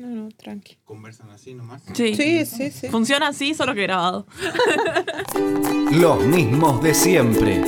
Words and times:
No, 0.00 0.08
no, 0.08 0.28
tranqui. 0.30 0.78
Conversan 0.84 1.28
así 1.28 1.52
nomás. 1.52 1.82
Sí. 1.92 2.14
Sí, 2.14 2.46
sí, 2.46 2.70
sí. 2.70 2.88
Funciona 2.88 3.28
así, 3.28 3.52
solo 3.52 3.74
que 3.74 3.82
grabado. 3.82 4.26
Los 5.92 6.24
mismos 6.24 6.82
de 6.82 6.94
siempre. 6.94 7.62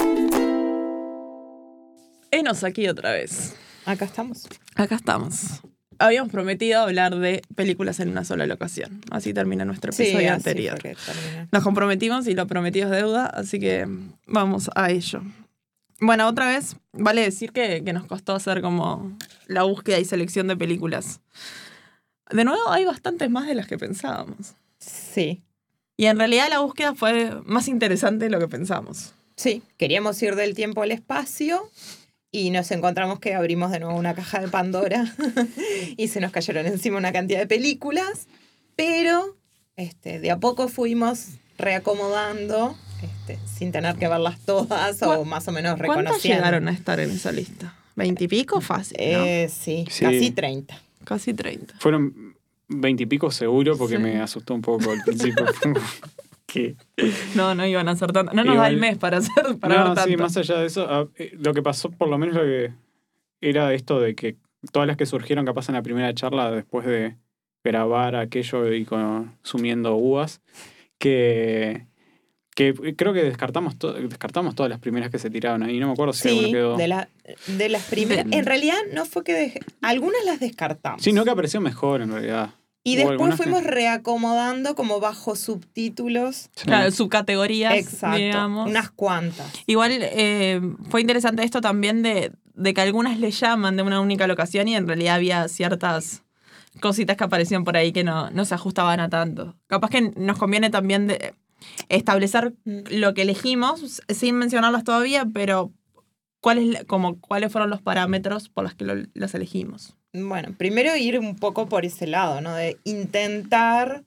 Enos 2.30 2.64
aquí 2.64 2.88
otra 2.88 3.12
vez. 3.12 3.54
Acá 3.84 4.06
estamos. 4.06 4.48
Acá 4.76 4.94
estamos. 4.94 5.60
Habíamos 5.98 6.32
prometido 6.32 6.80
hablar 6.80 7.16
de 7.16 7.42
películas 7.54 8.00
en 8.00 8.08
una 8.08 8.24
sola 8.24 8.46
locación. 8.46 9.02
Así 9.10 9.34
termina 9.34 9.66
nuestro 9.66 9.92
Sí, 9.92 10.04
episodio 10.04 10.28
así 10.28 10.36
anterior. 10.36 10.78
Nos 11.52 11.62
comprometimos 11.62 12.26
y 12.28 12.34
lo 12.34 12.46
prometido 12.46 12.86
es 12.86 12.92
deuda, 12.92 13.26
así 13.26 13.60
que 13.60 13.86
vamos 14.26 14.70
a 14.74 14.90
ello. 14.90 15.20
Bueno, 16.00 16.26
otra 16.26 16.48
vez, 16.48 16.76
vale 16.92 17.20
decir 17.20 17.52
que, 17.52 17.84
que 17.84 17.92
nos 17.92 18.06
costó 18.06 18.34
hacer 18.34 18.62
como 18.62 19.18
la 19.48 19.64
búsqueda 19.64 19.98
y 19.98 20.06
selección 20.06 20.48
de 20.48 20.56
películas. 20.56 21.20
De 22.32 22.44
nuevo, 22.44 22.68
hay 22.70 22.84
bastantes 22.84 23.30
más 23.30 23.46
de 23.46 23.54
las 23.54 23.66
que 23.66 23.78
pensábamos. 23.78 24.54
Sí. 24.78 25.42
Y 25.96 26.06
en 26.06 26.18
realidad 26.18 26.48
la 26.48 26.60
búsqueda 26.60 26.94
fue 26.94 27.30
más 27.44 27.68
interesante 27.68 28.24
de 28.24 28.30
lo 28.30 28.38
que 28.40 28.48
pensamos. 28.48 29.12
Sí, 29.36 29.62
queríamos 29.78 30.20
ir 30.22 30.34
del 30.36 30.54
tiempo 30.54 30.82
al 30.82 30.90
espacio 30.92 31.68
y 32.30 32.50
nos 32.50 32.70
encontramos 32.70 33.18
que 33.20 33.34
abrimos 33.34 33.70
de 33.70 33.80
nuevo 33.80 33.96
una 33.98 34.14
caja 34.14 34.40
de 34.40 34.48
Pandora 34.48 35.14
y 35.96 36.08
se 36.08 36.20
nos 36.20 36.32
cayeron 36.32 36.66
encima 36.66 36.98
una 36.98 37.12
cantidad 37.12 37.38
de 37.40 37.46
películas, 37.46 38.26
pero 38.76 39.36
este, 39.76 40.18
de 40.18 40.30
a 40.30 40.38
poco 40.38 40.68
fuimos 40.68 41.28
reacomodando 41.58 42.76
este, 43.02 43.38
sin 43.46 43.72
tener 43.72 43.96
que 43.96 44.08
verlas 44.08 44.38
todas 44.44 45.02
o 45.02 45.06
¿Cuán- 45.06 45.28
más 45.28 45.48
o 45.48 45.52
menos 45.52 45.76
¿Cuántas 45.76 45.96
reconociendo. 45.96 46.36
llegaron 46.38 46.68
a 46.68 46.72
estar 46.72 47.00
en 47.00 47.10
esa 47.10 47.32
lista? 47.32 47.74
¿Veintipico? 47.96 48.60
Fácil, 48.60 48.96
¿no? 48.98 49.24
Eh, 49.24 49.50
sí, 49.52 49.84
Sí. 49.90 50.04
casi 50.04 50.30
30. 50.30 50.80
Casi 51.04 51.34
treinta. 51.34 51.74
Fueron 51.80 52.31
veintipico 52.74 53.30
seguro 53.30 53.76
porque 53.76 53.96
Sí. 53.96 54.02
me 54.02 54.20
asustó 54.20 54.54
un 54.54 54.62
poco 54.62 54.90
al 54.90 55.00
principio. 55.04 55.44
que 56.46 56.76
No, 57.34 57.54
no 57.54 57.66
iban 57.66 57.88
a 57.88 57.96
ser 57.96 58.12
tantas. 58.12 58.34
No 58.34 58.44
nos 58.44 58.56
da 58.56 58.68
el 58.68 58.76
mes 58.76 58.98
para 58.98 59.18
hacer 59.18 59.56
para 59.58 59.74
no, 59.76 59.84
ver 59.84 59.94
tanto. 59.94 60.10
sí, 60.10 60.16
más 60.16 60.36
allá 60.36 60.58
de 60.58 60.66
eso, 60.66 60.86
ah, 60.88 61.06
eh, 61.16 61.32
lo 61.38 61.54
que 61.54 61.62
pasó 61.62 61.90
por 61.90 62.08
lo 62.08 62.18
menos 62.18 62.34
lo 62.34 62.42
que 62.42 62.72
era 63.40 63.72
esto 63.72 64.00
de 64.00 64.14
que 64.14 64.36
todas 64.70 64.86
las 64.86 64.96
que 64.96 65.06
surgieron 65.06 65.44
capaz 65.46 65.68
en 65.70 65.74
la 65.76 65.82
primera 65.82 66.12
charla 66.14 66.50
después 66.50 66.84
de 66.86 67.16
grabar 67.64 68.16
aquello 68.16 68.72
y 68.72 68.84
consumiendo 68.84 69.94
uvas, 69.96 70.40
que, 70.98 71.86
que 72.54 72.74
creo 72.96 73.12
que 73.12 73.22
descartamos, 73.22 73.78
to- 73.78 73.92
descartamos 73.94 74.54
todas 74.54 74.70
las 74.70 74.78
primeras 74.78 75.10
que 75.10 75.18
se 75.18 75.30
tiraron 75.30 75.62
ahí, 75.62 75.78
no 75.80 75.86
me 75.88 75.92
acuerdo 75.94 76.12
si 76.12 76.28
alguna 76.28 76.46
Sí, 76.48 76.52
quedó... 76.52 76.76
de, 76.76 76.88
la- 76.88 77.08
de 77.46 77.68
las 77.68 77.82
primeras. 77.84 78.26
En 78.30 78.44
realidad 78.44 78.76
no 78.92 79.04
fue 79.06 79.24
que 79.24 79.60
algunas 79.80 80.24
las 80.24 80.38
descartamos. 80.40 81.02
Sí, 81.02 81.12
no 81.12 81.24
que 81.24 81.30
apareció 81.30 81.60
mejor 81.60 82.02
en 82.02 82.12
realidad. 82.12 82.50
Y 82.84 82.96
después 82.96 83.30
que- 83.30 83.36
fuimos 83.44 83.62
reacomodando 83.64 84.74
como 84.74 84.98
bajo 85.00 85.36
subtítulos. 85.36 86.50
Sí. 86.56 86.64
Claro, 86.64 86.90
subcategorías, 86.90 87.74
Exacto. 87.74 88.16
digamos. 88.18 88.68
Unas 88.68 88.90
cuantas. 88.90 89.52
Igual 89.66 89.92
eh, 90.00 90.60
fue 90.90 91.00
interesante 91.00 91.44
esto 91.44 91.60
también 91.60 92.02
de, 92.02 92.32
de 92.54 92.74
que 92.74 92.80
algunas 92.80 93.18
le 93.18 93.30
llaman 93.30 93.76
de 93.76 93.82
una 93.84 94.00
única 94.00 94.26
locación 94.26 94.66
y 94.68 94.74
en 94.76 94.86
realidad 94.88 95.14
había 95.16 95.46
ciertas 95.48 96.22
cositas 96.80 97.16
que 97.16 97.24
aparecían 97.24 97.64
por 97.64 97.76
ahí 97.76 97.92
que 97.92 98.02
no, 98.02 98.30
no 98.30 98.44
se 98.44 98.54
ajustaban 98.54 98.98
a 98.98 99.08
tanto. 99.08 99.56
Capaz 99.68 99.90
que 99.90 100.12
nos 100.16 100.38
conviene 100.38 100.70
también 100.70 101.06
de 101.06 101.34
establecer 101.88 102.54
Mm. 102.64 102.80
lo 102.90 103.14
que 103.14 103.22
elegimos 103.22 104.02
sin 104.08 104.34
mencionarlas 104.36 104.82
todavía, 104.82 105.24
pero 105.32 105.70
cuáles 106.42 106.84
como 106.84 107.18
cuáles 107.18 107.50
fueron 107.50 107.70
los 107.70 107.80
parámetros 107.80 108.50
por 108.50 108.64
los 108.64 108.74
que 108.74 108.84
lo- 108.84 109.06
las 109.14 109.34
elegimos. 109.34 109.96
Bueno, 110.12 110.50
primero 110.58 110.94
ir 110.96 111.18
un 111.18 111.36
poco 111.36 111.66
por 111.70 111.86
ese 111.86 112.06
lado, 112.06 112.42
¿no? 112.42 112.54
De 112.54 112.76
intentar 112.84 114.04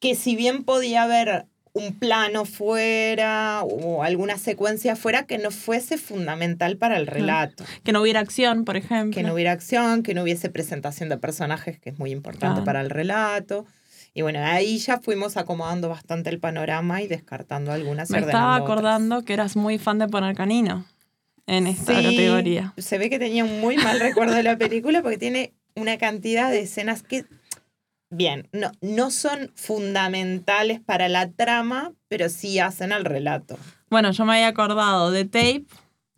que 0.00 0.14
si 0.16 0.34
bien 0.34 0.64
podía 0.64 1.04
haber 1.04 1.46
un 1.72 1.96
plano 1.96 2.44
fuera 2.44 3.62
o 3.62 4.02
alguna 4.02 4.36
secuencia 4.38 4.96
fuera, 4.96 5.26
que 5.26 5.38
no 5.38 5.50
fuese 5.52 5.98
fundamental 5.98 6.76
para 6.76 6.96
el 6.96 7.06
relato. 7.06 7.62
Que 7.84 7.92
no 7.92 8.00
hubiera 8.00 8.18
acción, 8.20 8.64
por 8.64 8.76
ejemplo. 8.76 9.14
Que 9.14 9.22
no 9.22 9.34
hubiera 9.34 9.52
acción, 9.52 10.02
que 10.02 10.14
no 10.14 10.22
hubiese 10.22 10.50
presentación 10.50 11.08
de 11.08 11.18
personajes, 11.18 11.78
que 11.78 11.90
es 11.90 11.98
muy 11.98 12.10
importante 12.10 12.54
Claro. 12.54 12.64
para 12.64 12.80
el 12.80 12.90
relato. 12.90 13.64
Y 14.14 14.22
bueno, 14.22 14.40
ahí 14.44 14.78
ya 14.78 14.98
fuimos 14.98 15.36
acomodando 15.36 15.88
bastante 15.88 16.30
el 16.30 16.40
panorama 16.40 17.02
y 17.02 17.06
descartando 17.06 17.70
algunas. 17.70 18.10
Me 18.10 18.18
estaba 18.18 18.54
otras. 18.56 18.62
acordando 18.70 19.22
que 19.24 19.34
eras 19.34 19.54
muy 19.54 19.78
fan 19.78 19.98
de 19.98 20.08
poner 20.08 20.34
canino 20.34 20.84
en 21.48 21.66
esta 21.66 21.96
Sí, 21.96 22.02
categoría. 22.04 22.74
Se 22.76 22.98
ve 22.98 23.10
que 23.10 23.18
tenía 23.18 23.44
un 23.44 23.60
muy 23.60 23.76
mal 23.76 23.98
recuerdo 23.98 24.34
de 24.34 24.42
la 24.44 24.56
película 24.56 25.02
porque 25.02 25.18
tiene 25.18 25.54
una 25.74 25.98
cantidad 25.98 26.50
de 26.50 26.60
escenas 26.60 27.02
que, 27.02 27.24
bien, 28.10 28.48
no, 28.52 28.70
no 28.80 29.10
son 29.10 29.50
fundamentales 29.56 30.80
para 30.80 31.08
la 31.08 31.30
trama, 31.32 31.92
pero 32.08 32.28
sí 32.28 32.58
hacen 32.58 32.92
al 32.92 33.04
relato. 33.04 33.58
Bueno, 33.90 34.12
yo 34.12 34.24
me 34.24 34.34
había 34.34 34.48
acordado 34.48 35.10
de 35.10 35.24
Tape, 35.24 35.64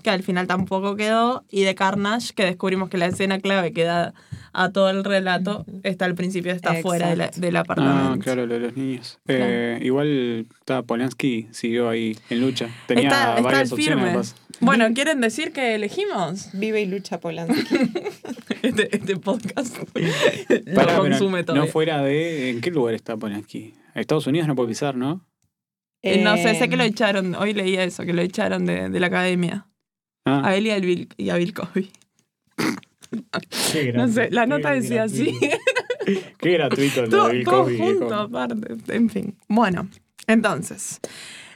que 0.02 0.10
al 0.10 0.22
final 0.22 0.46
tampoco 0.46 0.96
quedó, 0.96 1.44
y 1.48 1.62
de 1.62 1.74
Carnage, 1.74 2.32
que 2.34 2.44
descubrimos 2.44 2.88
que 2.90 2.98
la 2.98 3.06
escena 3.06 3.38
clave 3.38 3.72
que 3.72 3.84
da 3.84 4.14
a 4.53 4.71
todo 4.72 4.91
el 4.91 5.05
relato 5.05 5.65
está 5.83 6.05
al 6.06 6.15
principio, 6.15 6.53
está 6.53 6.75
fuera 6.83 7.09
de 7.11 7.16
la- 7.16 7.28
del 7.28 7.56
apartamento. 7.56 8.12
Ah, 8.12 8.19
claro, 8.22 8.47
lo 8.47 8.55
de 8.55 8.61
los 8.61 8.77
niños. 8.77 9.19
Eh, 9.28 9.78
igual 9.83 10.47
está 10.61 10.83
Polanski, 10.83 11.49
siguió 11.53 11.88
ahí 11.88 12.16
en 12.31 12.41
lucha. 12.41 12.69
Tenía 12.87 13.05
Está- 13.09 13.31
está 13.31 13.43
varias 13.43 13.72
opciones. 13.72 14.05
firme. 14.34 14.41
Bueno, 14.62 14.93
¿quieren 14.94 15.21
decir 15.22 15.53
que 15.53 15.75
elegimos 15.75 16.50
Vive 16.53 16.83
y 16.83 16.87
lucha 16.87 17.19
Polanski. 17.21 17.62
este, 18.62 18.94
este 18.97 19.16
podcast? 19.16 19.78
Lo 20.67 20.75
Pará, 20.75 20.97
consume 20.99 21.44
todo. 21.44 21.56
No 21.56 21.67
fuera 21.67 22.03
de. 22.03 22.50
¿En 22.50 22.61
qué 22.61 22.71
lugar 22.71 22.94
está 22.94 23.17
Polanski? 23.17 23.75
Estados 23.94 24.27
Unidos 24.27 24.47
no 24.49 24.55
puede 24.56 24.69
pisar, 24.69 24.94
¿no? 24.97 25.27
Eh, 26.03 26.22
no 26.22 26.37
sé, 26.37 26.55
sé 26.55 26.69
que 26.69 26.77
lo 26.77 26.82
Em, 26.84 26.91
echaron, 26.91 27.34
hoy 27.34 27.53
leía 27.53 27.84
eso, 27.84 28.05
que 28.05 28.12
lo 28.15 28.22
echaron 28.22 28.65
de, 28.65 28.88
de 28.88 29.00
la 29.00 29.06
academia. 29.09 29.67
Ah, 30.25 30.43
A 30.44 30.56
él 30.56 30.67
y 30.67 30.71
a 30.71 30.78
Bill, 30.78 31.09
y 31.17 31.28
a 31.31 31.37
Bill 31.37 31.53
Cosby. 31.55 31.91
Qué 33.72 33.93
No 33.94 34.09
sé, 34.09 34.31
la 34.31 34.43
qué 34.43 34.47
nota 34.48 34.71
decía 34.72 35.04
así. 35.04 35.37
Qué 36.38 36.53
gratuito 36.54 37.04
el 37.04 37.10
todo, 37.10 37.28
de 37.28 37.34
Bill 37.34 37.44
todo 37.44 37.62
Cosby, 37.65 37.78
junto, 37.78 37.98
viejo. 38.06 38.15
aparte. 38.15 38.76
En 38.88 39.10
fin. 39.10 39.37
Bueno, 39.48 39.88
entonces, 40.26 40.98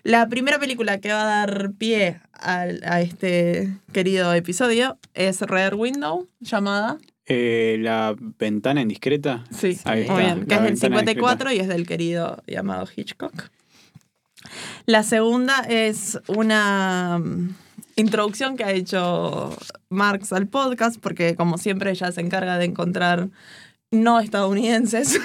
la 0.05 0.29
primera 0.29 0.59
película 0.59 0.99
que 1.01 1.11
va 1.13 1.23
a 1.23 1.47
dar 1.47 1.73
pie 1.77 2.21
al- 2.35 2.83
a, 2.85 3.01
este 3.01 3.71
querido 3.93 4.33
episodio 4.35 4.99
es 5.15 5.41
Rear 5.41 5.75
Window, 5.75 6.29
llamada. 6.41 6.99
Eh, 7.27 7.79
la 7.81 8.15
ventana 8.39 8.83
indiscreta. 8.83 9.45
Sí, 9.51 9.79
Ahí 9.85 10.03
está, 10.03 10.13
muy 10.13 10.23
bien. 10.25 10.47
Que 10.47 10.55
es 10.55 10.61
del 10.61 10.73
ventana 10.73 10.99
54 10.99 11.53
y 11.53 11.59
es 11.59 11.67
del 11.69 11.87
querido 11.87 12.43
llamado 12.47 12.87
Hitchcock. 12.95 13.49
La 14.85 15.03
segunda 15.03 15.61
es 15.61 16.21
una 16.29 17.19
introducción 17.97 18.57
que 18.57 18.65
ha 18.65 18.73
hecho 18.73 19.57
Marx 19.89 20.33
al 20.33 20.47
podcast, 20.49 20.99
porque 21.01 21.37
como 21.37 21.59
siempre 21.59 21.91
ella 21.91 22.11
se 22.13 22.21
encarga 22.21 22.59
de 22.59 22.65
encontrar 22.67 23.29
no 23.91 24.19
estadounidenses. 24.21 25.21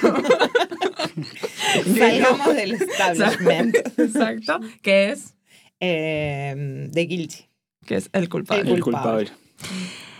Salgamos 1.98 2.54
del 2.54 2.72
establishment. 2.72 3.76
Exacto. 3.98 4.60
Que 4.82 5.10
es, 5.10 5.34
Eh, 5.80 6.88
de 6.90 7.06
Guilty. 7.06 7.48
que 7.86 7.96
es 7.96 8.10
el 8.12 8.28
culpable. 8.28 8.70
El 8.72 8.82
culpable. 8.82 9.30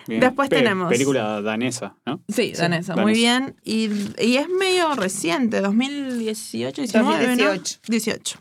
Bien. 0.09 0.21
Después 0.21 0.49
tenemos- 0.49 0.89
Película 0.89 1.41
danesa, 1.43 1.95
¿no? 2.07 2.23
Sí, 2.29 2.35
Sí, 2.35 2.53
danesa, 2.55 2.95
danesa. 2.95 3.03
muy 3.03 3.13
bien. 3.13 3.55
Y, 3.63 3.91
y 4.19 4.37
es 4.39 4.49
medio 4.49 4.95
reciente, 4.95 5.61
2018, 5.61 6.83
19, 6.83 7.27
2018. 7.27 7.81
18. 7.87 8.39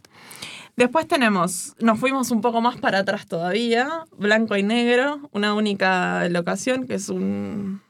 Después 0.80 1.10
tenemos, 1.10 1.76
nos 1.80 2.00
fuimos 2.00 2.32
un 2.32 2.40
poco 2.40 2.62
más 2.62 2.78
para 2.78 3.00
atrás 3.00 3.28
todavía, 3.28 4.06
blanco 4.18 4.56
y 4.56 4.64
negro, 4.64 5.30
una 5.34 5.54
única 5.54 6.30
locación 6.30 6.88
que 6.88 6.94
es 6.94 7.10
un... 7.10 7.82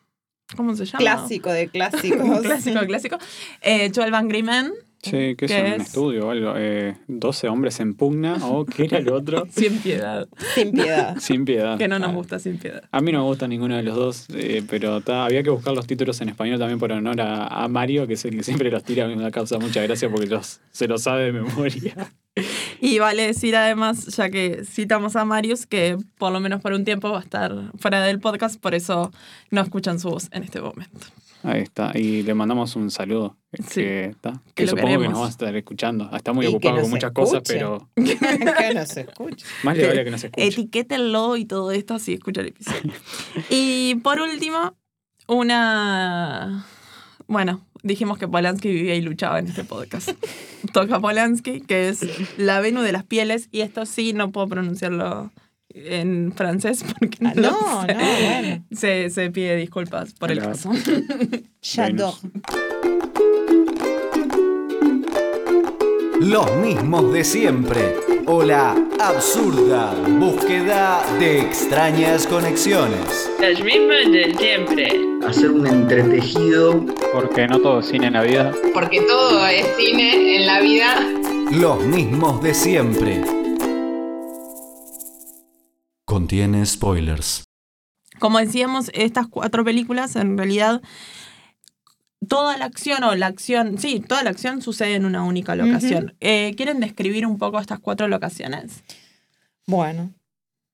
¿Cómo 0.58 0.76
se 0.76 0.86
llama? 0.86 0.98
Clásico 0.98 1.52
de 1.52 1.68
clásicos. 1.72 2.42
Clásico, 2.42 2.80
clásico. 2.88 3.18
Eh, 3.62 3.92
12 3.92 4.10
Angry 4.16 4.42
Men, 4.42 4.74
Sí, 5.02 5.36
que 5.38 5.46
es 5.46 5.52
¿Qué 5.52 5.62
un 5.62 5.68
es? 5.82 5.88
estudio 5.88 6.28
o 6.28 6.32
algo. 6.32 6.54
Eh, 6.58 6.98
12 7.08 7.48
hombres 7.48 7.80
en 7.80 7.94
pugna, 7.94 8.38
o 8.46 8.66
¿qué 8.66 8.84
era 8.84 8.98
el 8.98 9.10
otro? 9.10 9.48
sin 9.52 9.78
piedad. 9.80 10.28
Sin 10.56 10.72
piedad. 10.74 11.18
Sin 11.20 11.46
piedad. 11.46 11.78
Que 11.78 11.88
no 11.88 12.00
nos 12.00 12.10
Ah, 12.10 12.14
gusta 12.14 12.40
sin 12.40 12.58
piedad. 12.58 12.84
A 12.92 13.00
mí 13.02 13.12
no 13.14 13.20
me 13.20 13.26
gusta 13.26 13.48
ninguno 13.48 13.78
de 13.78 13.84
los 13.84 13.96
dos, 13.96 14.26
eh, 14.34 14.62
pero 14.70 15.00
ta, 15.02 15.26
había 15.26 15.42
que 15.42 15.50
buscar 15.52 15.74
los 15.74 15.88
títulos 15.88 16.20
en 16.22 16.30
español 16.30 16.60
también 16.60 16.80
por 16.80 16.92
honor 16.92 17.22
a, 17.22 17.48
a 17.48 17.68
Mario, 17.70 18.08
que 18.08 18.14
es 18.16 18.26
el 18.26 18.36
que 18.36 18.44
siempre 18.44 18.70
los 18.72 18.84
tira, 18.84 19.06
a 19.06 19.08
mí 19.08 19.16
me 19.16 19.32
causa 19.32 19.58
mucha 19.58 19.82
gracia 19.82 20.10
porque 20.10 20.28
los, 20.28 20.60
se 20.72 20.88
los 20.88 21.04
sabe 21.04 21.26
de 21.26 21.32
memoria. 21.34 21.96
Y 22.80 23.00
vale 23.00 23.24
decir 23.28 23.54
además, 23.58 24.06
ya 24.16 24.30
que 24.30 24.64
citamos 24.64 25.18
a 25.18 25.26
Marius, 25.26 25.66
que 25.66 25.98
por 26.18 26.32
lo 26.32 26.40
menos 26.40 26.62
por 26.62 26.72
un 26.72 26.86
tiempo 26.86 27.12
va 27.12 27.18
a 27.20 27.22
estar 27.22 27.54
fuera 27.78 28.02
del 28.02 28.20
podcast, 28.22 28.58
por 28.62 28.76
eso 28.76 29.12
no 29.52 29.60
escuchan 29.60 30.00
su 30.00 30.10
voz 30.10 30.30
en 30.32 30.44
este 30.44 30.62
momento. 30.62 31.08
Ahí 31.44 31.62
está, 31.62 31.92
y 31.96 32.22
le 32.24 32.34
mandamos 32.34 32.76
un 32.76 32.92
saludo. 32.92 33.38
Sí, 33.54 33.82
que, 33.82 34.16
ta, 34.20 34.34
que 34.48 34.54
que 34.54 34.64
lo 34.66 34.70
supongo 34.72 35.00
que 35.00 35.08
nos 35.08 35.22
va 35.22 35.26
a 35.26 35.30
estar 35.30 35.56
escuchando. 35.56 36.10
Está 36.14 36.34
muy 36.34 36.46
Y 36.46 36.50
ocupado 36.50 36.76
nos 36.76 36.82
con 36.84 36.92
muchas 36.92 37.12
cosas, 37.12 37.34
escuche. 37.36 37.54
pero 37.54 37.90
que 38.58 38.74
no 38.74 38.86
se 38.86 39.02
escucha. 39.02 39.46
más 39.64 39.78
le 39.78 39.88
vale 39.88 40.04
que 40.04 40.12
nos 40.12 40.24
escuche. 40.24 40.48
Etiquétenlo 40.48 41.38
y 41.38 41.46
todo 41.46 41.72
esto 41.72 41.94
así 41.96 42.14
escucha 42.14 42.42
el 42.42 42.48
episodio. 42.48 42.92
y 43.50 43.96
por 44.04 44.20
último, 44.20 44.76
una 45.28 46.66
Bueno, 47.28 47.66
dijimos 47.84 48.18
que 48.18 48.28
Polanski 48.28 48.70
vivía 48.70 48.96
y 48.96 49.02
luchaba 49.02 49.40
en 49.40 49.48
este 49.48 49.64
podcast. 49.64 50.10
Toca 50.74 51.00
Polanski, 51.00 51.62
que 51.62 51.90
es 51.90 52.02
la 52.38 52.60
Venus 52.60 52.84
de 52.84 52.92
las 52.92 53.06
pieles, 53.06 53.48
y 53.52 53.62
esto 53.62 53.86
sí 53.86 54.12
no 54.14 54.32
puedo 54.32 54.48
pronunciarlo 54.48 55.32
en 55.74 56.34
francés 56.36 56.84
porque 57.00 57.18
no, 57.22 57.30
Ah, 57.30 57.34
no, 57.36 57.86
sé. 57.88 57.94
no, 57.94 58.00
bueno. 58.42 58.66
Se, 58.72 59.10
se 59.10 59.30
pide 59.32 59.56
disculpas 59.56 60.14
por 60.14 60.32
el 60.32 60.40
caso. 60.40 60.72
J'adore. 61.62 62.18
Los 66.22 66.56
mismos 66.58 67.12
de 67.14 67.24
siempre. 67.24 67.96
O 68.26 68.44
la 68.44 68.76
absurda 69.00 69.96
búsqueda 70.20 71.02
de 71.20 71.40
extrañas 71.42 72.28
conexiones. 72.28 73.32
Los 73.42 73.64
mismos 73.64 74.12
de 74.12 74.36
siempre. 74.38 74.88
hacer 75.28 75.50
un 75.52 75.66
entretejido 75.66 76.86
Porque 77.14 77.48
no 77.48 77.60
todo 77.60 77.80
es 77.80 77.88
cine 77.88 78.08
en 78.08 78.14
la 78.14 78.24
vida. 78.24 78.52
Porque 78.74 79.02
todo 79.02 79.48
es 79.48 79.66
cine 79.78 80.36
en 80.36 80.46
la 80.46 80.60
vida. 80.60 80.96
Los 81.52 81.84
mismos 81.86 82.44
de 82.44 82.54
siempre. 82.54 83.22
Contiene 86.30 86.64
spoilers. 86.64 87.44
Como 88.20 88.38
decíamos, 88.38 88.92
estas 88.94 89.28
cuatro 89.28 89.66
películas 89.66 90.16
en 90.16 90.38
realidad 90.38 90.80
toda 92.28 92.56
la 92.56 92.66
acción 92.66 93.04
o 93.04 93.16
la 93.16 93.26
acción, 93.26 93.80
sí, 93.80 94.00
toda 94.00 94.22
la 94.22 94.30
acción 94.30 94.62
sucede 94.62 94.94
en 94.94 95.06
una 95.06 95.24
única 95.24 95.56
locación. 95.56 96.16
Eh, 96.20 96.54
¿Quieren 96.56 96.82
describir 96.82 97.26
un 97.26 97.40
poco 97.40 97.60
estas 97.60 97.80
cuatro 97.80 98.08
locaciones? 98.08 98.84
Bueno, 99.66 100.14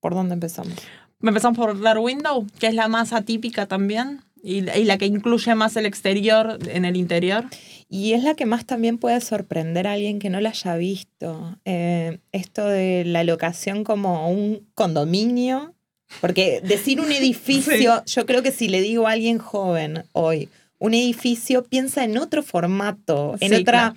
¿por 0.02 0.14
dónde 0.14 0.34
empezamos? 0.34 0.74
Empezamos 1.22 1.58
por 1.58 1.80
Rear 1.80 2.00
Window, 2.00 2.46
que 2.60 2.68
es 2.68 2.74
la 2.74 2.90
más 2.90 3.14
atípica 3.14 3.66
también 3.66 4.25
y, 4.46 4.58
y 4.70 4.84
la 4.86 4.98
que 5.00 5.08
incluye 5.08 5.56
más 5.56 5.76
el 5.76 5.86
exterior 5.88 6.60
en 6.72 6.86
el 6.86 6.96
interior. 6.96 7.46
Y 7.90 8.14
es 8.14 8.24
la 8.24 8.36
que 8.36 8.46
más 8.46 8.66
también 8.66 8.98
puede 9.00 9.20
sorprender 9.22 9.88
a 9.88 9.94
alguien 9.94 10.20
que 10.20 10.30
no 10.30 10.40
la 10.40 10.50
haya 10.50 10.76
visto. 10.76 11.58
Eh, 11.66 12.20
esto 12.32 12.66
de 12.68 13.04
la 13.06 13.24
locación 13.24 13.84
como 13.84 14.30
un 14.30 14.68
condominio. 14.76 15.74
Porque 16.22 16.62
decir 16.64 17.00
un 17.02 17.12
edificio, 17.22 18.04
yo 18.06 18.26
creo 18.26 18.44
que 18.44 18.52
si 18.52 18.68
le 18.70 18.82
digo 18.82 19.08
a 19.08 19.12
alguien 19.12 19.40
joven 19.40 20.04
hoy, 20.14 20.50
un 20.78 20.94
edificio, 20.94 21.64
piensa 21.64 22.04
en 22.04 22.18
otro 22.18 22.44
formato, 22.44 23.36
en 23.40 23.50
Sí, 23.50 23.56
otra 23.62 23.94
claro. 23.94 23.96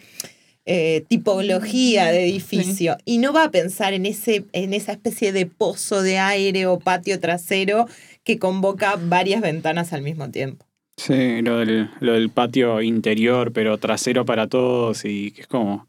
eh, 0.64 1.04
tipología 1.08 2.06
de 2.12 2.24
edificio. 2.24 2.96
Y 3.04 3.18
no 3.18 3.32
va 3.32 3.44
a 3.44 3.50
pensar 3.50 3.92
en, 3.94 4.06
ese, 4.06 4.44
en 4.52 4.74
esa 4.74 4.92
especie 4.92 5.32
de 5.32 5.46
pozo 5.46 6.02
de 6.02 6.18
aire 6.18 6.66
o 6.66 6.78
patio 6.78 7.18
trasero 7.20 7.86
que 8.28 8.38
convoca 8.38 8.98
varias 9.02 9.40
ventanas 9.40 9.94
al 9.94 10.02
mismo 10.02 10.30
tiempo. 10.30 10.66
Sí, 10.98 11.40
lo 11.40 11.56
del, 11.60 11.88
lo 12.00 12.12
del 12.12 12.28
patio 12.28 12.82
interior, 12.82 13.52
pero 13.54 13.78
trasero 13.78 14.26
para 14.26 14.48
todos 14.48 15.06
y 15.06 15.30
que 15.30 15.40
es 15.40 15.46
como... 15.46 15.86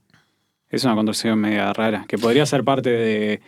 Es 0.69 0.85
una 0.85 0.95
construcción 0.95 1.37
media 1.37 1.73
rara, 1.73 2.05
que 2.07 2.17
podría 2.17 2.45
ser 2.45 2.63
parte 2.63 2.91
de 2.91 3.41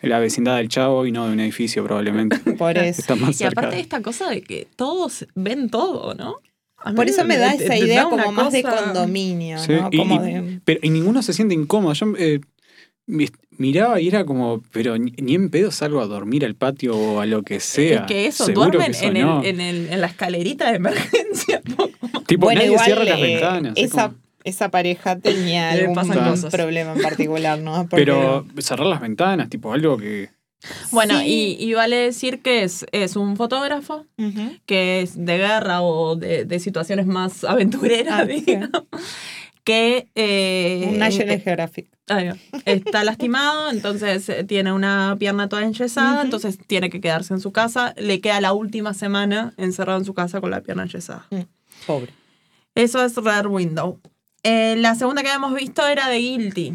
la 0.00 0.18
vecindad 0.18 0.56
del 0.56 0.68
Chavo 0.68 1.06
y 1.06 1.12
no 1.12 1.26
de 1.28 1.34
un 1.34 1.38
edificio 1.40 1.84
probablemente. 1.84 2.36
Por 2.58 2.76
eso. 2.78 3.00
Está 3.02 3.14
más 3.14 3.30
Y 3.30 3.34
cerca. 3.34 3.60
aparte 3.60 3.76
de 3.76 3.82
esta 3.82 4.02
cosa 4.02 4.28
de 4.30 4.42
que 4.42 4.66
todos 4.74 5.28
ven 5.36 5.70
todo, 5.70 6.14
¿no? 6.14 6.38
Por 6.96 7.08
eso 7.08 7.24
me 7.24 7.36
da 7.38 7.52
esa 7.54 7.76
idea 7.76 8.04
da 8.04 8.10
como 8.10 8.32
más 8.32 8.52
de 8.52 8.64
condominio, 8.64 9.58
Sí, 9.58 9.74
¿no? 9.74 9.88
y- 9.92 9.96
Como 9.98 10.16
y- 10.16 10.32
de... 10.32 10.60
Pero, 10.64 10.80
y 10.82 10.90
ninguno 10.90 11.22
se 11.22 11.32
siente 11.32 11.54
incómodo. 11.54 11.92
Yo 11.92 12.06
eh, 12.18 12.40
miraba 13.58 14.00
y 14.00 14.08
era 14.08 14.24
como, 14.24 14.62
pero 14.72 14.96
ni, 14.98 15.12
ni 15.18 15.34
en 15.34 15.50
pedo 15.50 15.70
salgo 15.70 16.00
a 16.00 16.06
dormir 16.06 16.44
al 16.44 16.54
patio 16.54 16.96
o 16.96 17.20
a 17.20 17.26
lo 17.26 17.42
que 17.42 17.60
sea. 17.60 18.00
Es 18.00 18.06
que 18.06 18.26
eso, 18.26 18.46
Seguro 18.46 18.70
duermen 18.70 18.92
que 18.92 19.06
en, 19.06 19.16
el- 19.16 19.22
sonó. 19.22 19.44
en, 19.44 19.60
el- 19.60 19.88
en 19.90 20.00
la 20.00 20.06
escalerita 20.06 20.70
de 20.70 20.76
emergencia. 20.76 21.60
Tipo, 22.26 22.46
bueno, 22.46 22.60
nadie 22.60 22.70
igual 22.72 22.84
cierra 22.86 23.04
las 23.04 23.18
eh, 23.18 23.22
ventanas. 23.22 23.72
es 23.76 23.84
esa, 23.84 24.12
esa 24.44 24.70
pareja 24.70 25.18
tenía 25.18 25.70
algún 25.72 25.96
problema 26.50 26.92
en 26.94 27.02
particular, 27.02 27.58
¿no? 27.58 27.86
Porque- 27.90 28.04
pero 28.04 28.46
cerrar 28.58 28.86
las 28.86 29.00
ventanas, 29.00 29.50
tipo 29.50 29.72
algo 29.72 29.98
que... 29.98 30.30
Bueno, 30.92 31.18
Sí. 31.18 31.56
y, 31.58 31.64
y 31.68 31.74
vale 31.74 31.96
decir 31.96 32.40
que 32.40 32.62
es, 32.62 32.86
es 32.92 33.16
un 33.16 33.36
fotógrafo 33.36 34.06
que 34.64 35.00
es 35.02 35.16
de 35.16 35.36
guerra 35.38 35.82
o 35.82 36.14
de, 36.14 36.44
de 36.44 36.58
situaciones 36.60 37.06
más 37.06 37.42
aventureras, 37.42 38.20
Ah, 38.20 38.26
sí. 38.28 38.46
Que 39.64 40.08
eh, 40.14 40.86
Un 40.88 40.98
National 40.98 41.36
eh, 41.36 41.40
Geographic. 41.40 41.88
va. 42.10 42.36
está 42.64 43.04
lastimado, 43.04 43.70
entonces 43.70 44.28
eh, 44.28 44.44
tiene 44.44 44.72
una 44.72 45.16
pierna 45.18 45.48
toda 45.48 45.62
enyesada, 45.64 46.14
Ujú. 46.14 46.22
entonces 46.24 46.58
tiene 46.66 46.90
que 46.90 47.00
quedarse 47.00 47.32
en 47.34 47.40
su 47.40 47.52
casa. 47.52 47.94
Le 47.96 48.20
queda 48.20 48.40
la 48.40 48.52
última 48.52 48.92
semana 48.94 49.54
encerrado 49.56 49.98
en 49.98 50.04
su 50.04 50.14
casa 50.14 50.40
con 50.40 50.50
la 50.50 50.60
pierna 50.62 50.82
enyesada. 50.82 51.26
Pobre. 51.86 52.12
Eso 52.74 53.04
es 53.04 53.14
Rare 53.16 53.48
Window. 53.48 54.00
Eh, 54.42 54.74
la 54.78 54.94
segunda 54.96 55.22
que 55.22 55.28
habíamos 55.28 55.54
visto 55.54 55.86
era 55.86 56.08
de 56.08 56.18
Guilty. 56.18 56.74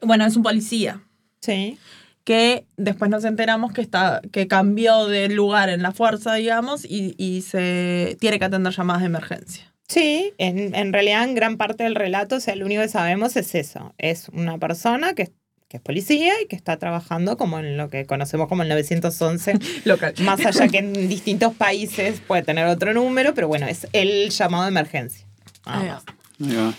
Bueno, 0.00 0.24
es 0.26 0.36
un 0.36 0.42
policía. 0.42 1.00
Sí. 1.40 1.78
que 2.24 2.64
después 2.78 3.10
nos 3.10 3.22
enteramos 3.26 3.74
que 3.74 3.82
está 3.82 4.22
que 4.32 4.48
cambió 4.48 5.08
de 5.08 5.28
lugar 5.28 5.68
en 5.68 5.82
la 5.82 5.92
fuerza, 5.92 6.32
digamos, 6.34 6.86
y, 6.86 7.14
y 7.18 7.42
se 7.42 8.16
tiene 8.18 8.38
que 8.38 8.46
atender 8.46 8.72
llamadas 8.72 9.02
de 9.02 9.06
emergencia. 9.08 9.73
Sí, 9.88 10.32
en, 10.38 10.74
en 10.74 10.92
realidad 10.92 11.24
en 11.24 11.34
gran 11.34 11.56
parte 11.56 11.84
del 11.84 11.94
relato, 11.94 12.36
o 12.36 12.40
sea, 12.40 12.56
lo 12.56 12.64
único 12.66 12.82
que 12.82 12.88
sabemos 12.88 13.36
es 13.36 13.54
eso. 13.54 13.94
Es 13.98 14.28
una 14.30 14.56
persona 14.58 15.14
que, 15.14 15.30
que 15.68 15.76
es 15.76 15.82
policía 15.82 16.32
y 16.42 16.46
que 16.46 16.56
está 16.56 16.78
trabajando 16.78 17.36
como 17.36 17.58
en 17.58 17.76
lo 17.76 17.90
que 17.90 18.06
conocemos 18.06 18.48
como 18.48 18.62
el 18.62 18.68
911, 18.70 19.58
Local. 19.84 20.14
más 20.22 20.44
allá 20.46 20.68
que 20.68 20.78
en 20.78 20.92
distintos 21.08 21.54
países 21.54 22.20
puede 22.26 22.42
tener 22.42 22.66
otro 22.66 22.94
número, 22.94 23.34
pero 23.34 23.46
bueno, 23.48 23.66
es 23.66 23.86
el 23.92 24.30
llamado 24.30 24.64
de 24.64 24.70
emergencia. 24.70 25.26
Nada 25.66 25.80
Ahí 25.80 25.88
va. 25.88 25.94
más. 25.94 26.04
ahí 26.50 26.56
va. 26.56 26.74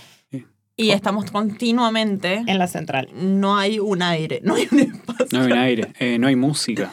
Y 0.77 0.91
estamos 0.91 1.31
continuamente. 1.31 2.43
En 2.47 2.57
la 2.59 2.67
central. 2.67 3.07
No 3.13 3.57
hay 3.57 3.79
un 3.79 4.01
aire, 4.01 4.41
no 4.43 4.55
hay 4.55 4.67
un 4.71 4.79
espacio. 4.79 5.27
No 5.31 5.45
hay 5.45 5.51
un 5.51 5.57
aire, 5.57 5.93
eh, 5.99 6.17
no 6.19 6.27
hay 6.27 6.35
música. 6.35 6.91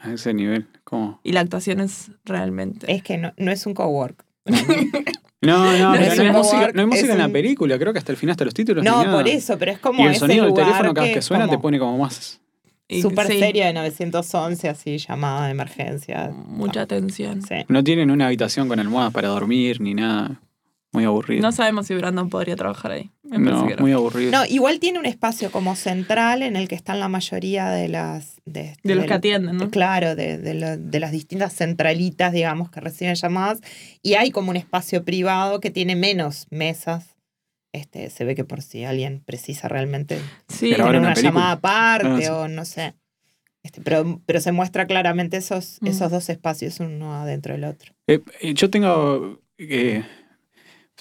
A 0.00 0.12
ese 0.12 0.32
nivel, 0.32 0.68
como... 0.84 1.20
Y 1.24 1.32
la 1.32 1.40
actuación 1.40 1.80
es 1.80 2.10
realmente. 2.24 2.90
Es 2.90 3.02
que 3.02 3.18
no, 3.18 3.34
no 3.36 3.50
es 3.50 3.66
un 3.66 3.74
cowork. 3.74 4.24
No, 5.42 5.78
no, 5.78 5.90
No 5.90 5.92
pero 5.92 6.04
es 6.12 6.16
no 6.18 6.22
hay 6.24 6.30
música, 6.32 6.56
cowork, 6.58 6.74
no 6.74 6.80
hay 6.80 6.86
música 6.86 7.06
es 7.06 7.12
en 7.12 7.18
la 7.18 7.26
un- 7.26 7.32
película, 7.32 7.78
creo 7.78 7.92
que 7.92 7.98
hasta 7.98 8.12
el 8.12 8.18
final, 8.18 8.32
hasta 8.32 8.44
los 8.44 8.54
títulos. 8.54 8.82
ni 8.84 8.90
No, 8.90 9.02
nada. 9.04 9.16
por 9.16 9.28
eso, 9.28 9.58
pero 9.58 9.72
es 9.72 9.78
como 9.78 10.00
Y 10.02 10.06
el 10.06 10.10
ese 10.12 10.20
sonido 10.20 10.44
del 10.44 10.48
lugar 10.50 10.66
teléfono 10.66 10.94
cada 10.94 11.06
vez 11.06 11.14
que 11.16 11.22
suena 11.22 11.48
te 11.48 11.58
pone 11.58 11.78
como 11.78 11.98
más... 11.98 12.40
Súper 13.02 13.26
sí, 13.26 13.40
seria 13.40 13.66
de 13.66 13.72
911, 13.72 14.68
así, 14.68 14.98
llamada 14.98 15.46
de 15.46 15.50
emergencia. 15.50 16.30
Mucha 16.32 16.86
tensión. 16.86 17.42
Sí. 17.42 17.56
No 17.66 17.82
tienen 17.82 18.12
una 18.12 18.26
habitación 18.28 18.68
con 18.68 18.78
almohadas 18.78 19.12
para 19.12 19.26
dormir 19.28 19.80
ni 19.80 19.92
nada. 19.94 20.40
Muy 20.92 21.02
aburrido. 21.04 21.42
No 21.42 21.50
sabemos 21.50 21.88
si 21.88 21.94
Brandon 21.96 22.30
podría 22.30 22.54
trabajar 22.54 22.92
ahí. 22.92 23.10
Me 23.28 23.38
No, 23.38 23.66
muy 23.78 23.92
aburrido. 23.92 24.30
No, 24.32 24.44
igual 24.46 24.78
tiene 24.80 24.98
un 24.98 25.06
espacio 25.06 25.50
como 25.50 25.74
central 25.76 26.42
en 26.42 26.56
el 26.56 26.68
que 26.68 26.74
están 26.74 27.00
la 27.00 27.08
mayoría 27.08 27.70
de 27.70 27.88
las... 27.88 28.36
De, 28.44 28.76
De 28.82 28.94
los 28.94 29.06
que 29.06 29.14
atienden, 29.14 29.56
¿no? 29.56 29.70
Claro, 29.70 30.14
de, 30.14 30.38
de 30.38 30.54
lo- 30.54 30.76
de 30.76 31.00
las 31.00 31.10
distintas 31.12 31.52
centralitas, 31.54 32.32
digamos, 32.32 32.70
que 32.70 32.80
reciben 32.80 33.14
llamadas. 33.16 33.60
Y 34.02 34.14
hay 34.14 34.30
como 34.30 34.50
un 34.50 34.56
espacio 34.56 35.04
privado 35.04 35.60
que 35.60 35.70
tiene 35.70 35.96
menos 35.96 36.46
mesas. 36.50 37.16
Este, 37.72 38.08
se 38.10 38.24
ve 38.24 38.34
que 38.34 38.44
por 38.44 38.62
si 38.62 38.84
alguien 38.84 39.22
precisa 39.26 39.68
realmente 39.68 40.16
Sí, 40.48 40.70
Pero 40.70 40.84
tener 40.84 40.86
ahora 40.86 40.98
una 41.00 41.14
llamada 41.14 41.52
aparte 41.52 42.08
Ah, 42.08 42.18
sí. 42.20 42.26
o 42.28 42.48
no 42.48 42.64
sé. 42.64 42.94
Este, 43.62 43.80
pero, 43.80 44.20
pero 44.26 44.40
se 44.40 44.52
muestra 44.52 44.86
claramente 44.86 45.36
esos, 45.36 45.78
Mm. 45.80 45.88
esos 45.88 46.10
dos 46.12 46.28
espacios, 46.28 46.78
uno 46.80 47.14
adentro 47.14 47.52
del 47.54 47.64
otro. 47.64 47.92
Eh, 48.06 48.20
eh, 48.40 48.54
yo 48.54 48.70
tengo. 48.70 49.40
eh, 49.58 50.04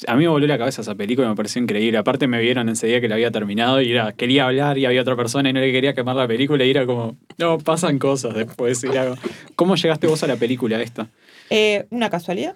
a 0.08 0.16
mí 0.16 0.24
me 0.24 0.28
volvió 0.28 0.48
la 0.48 0.58
cabeza 0.58 0.82
esa 0.82 0.96
película 0.96 1.28
y 1.28 1.30
me 1.30 1.36
pareció 1.36 1.62
increíble. 1.62 1.98
Aparte, 1.98 2.28
me 2.28 2.40
vieron 2.42 2.68
enseguida 2.70 3.00
que 3.02 3.08
la 3.08 3.16
había 3.16 3.32
terminado 3.32 3.82
y 3.82 3.92
era, 3.92 4.12
quería 4.14 4.46
hablar 4.46 4.78
y 4.78 4.86
había 4.86 5.02
otra 5.02 5.16
persona 5.16 5.50
y 5.50 5.54
no 5.54 5.60
le 5.60 5.72
quería 5.72 5.94
quemar 5.94 6.16
la 6.16 6.28
película 6.28 6.64
y 6.66 6.70
era 6.72 6.86
como, 6.86 7.18
no, 7.38 7.58
pasan 7.60 7.98
cosas 8.00 8.34
después. 8.36 8.84
y 8.84 8.88
era 8.88 9.16
¿Cómo 9.56 9.76
llegaste 9.76 10.08
vos 10.08 10.22
a 10.24 10.28
la 10.28 10.36
película 10.36 10.82
esta? 10.82 11.08
Eh, 11.50 11.86
una 11.92 12.10
casualidad. 12.10 12.56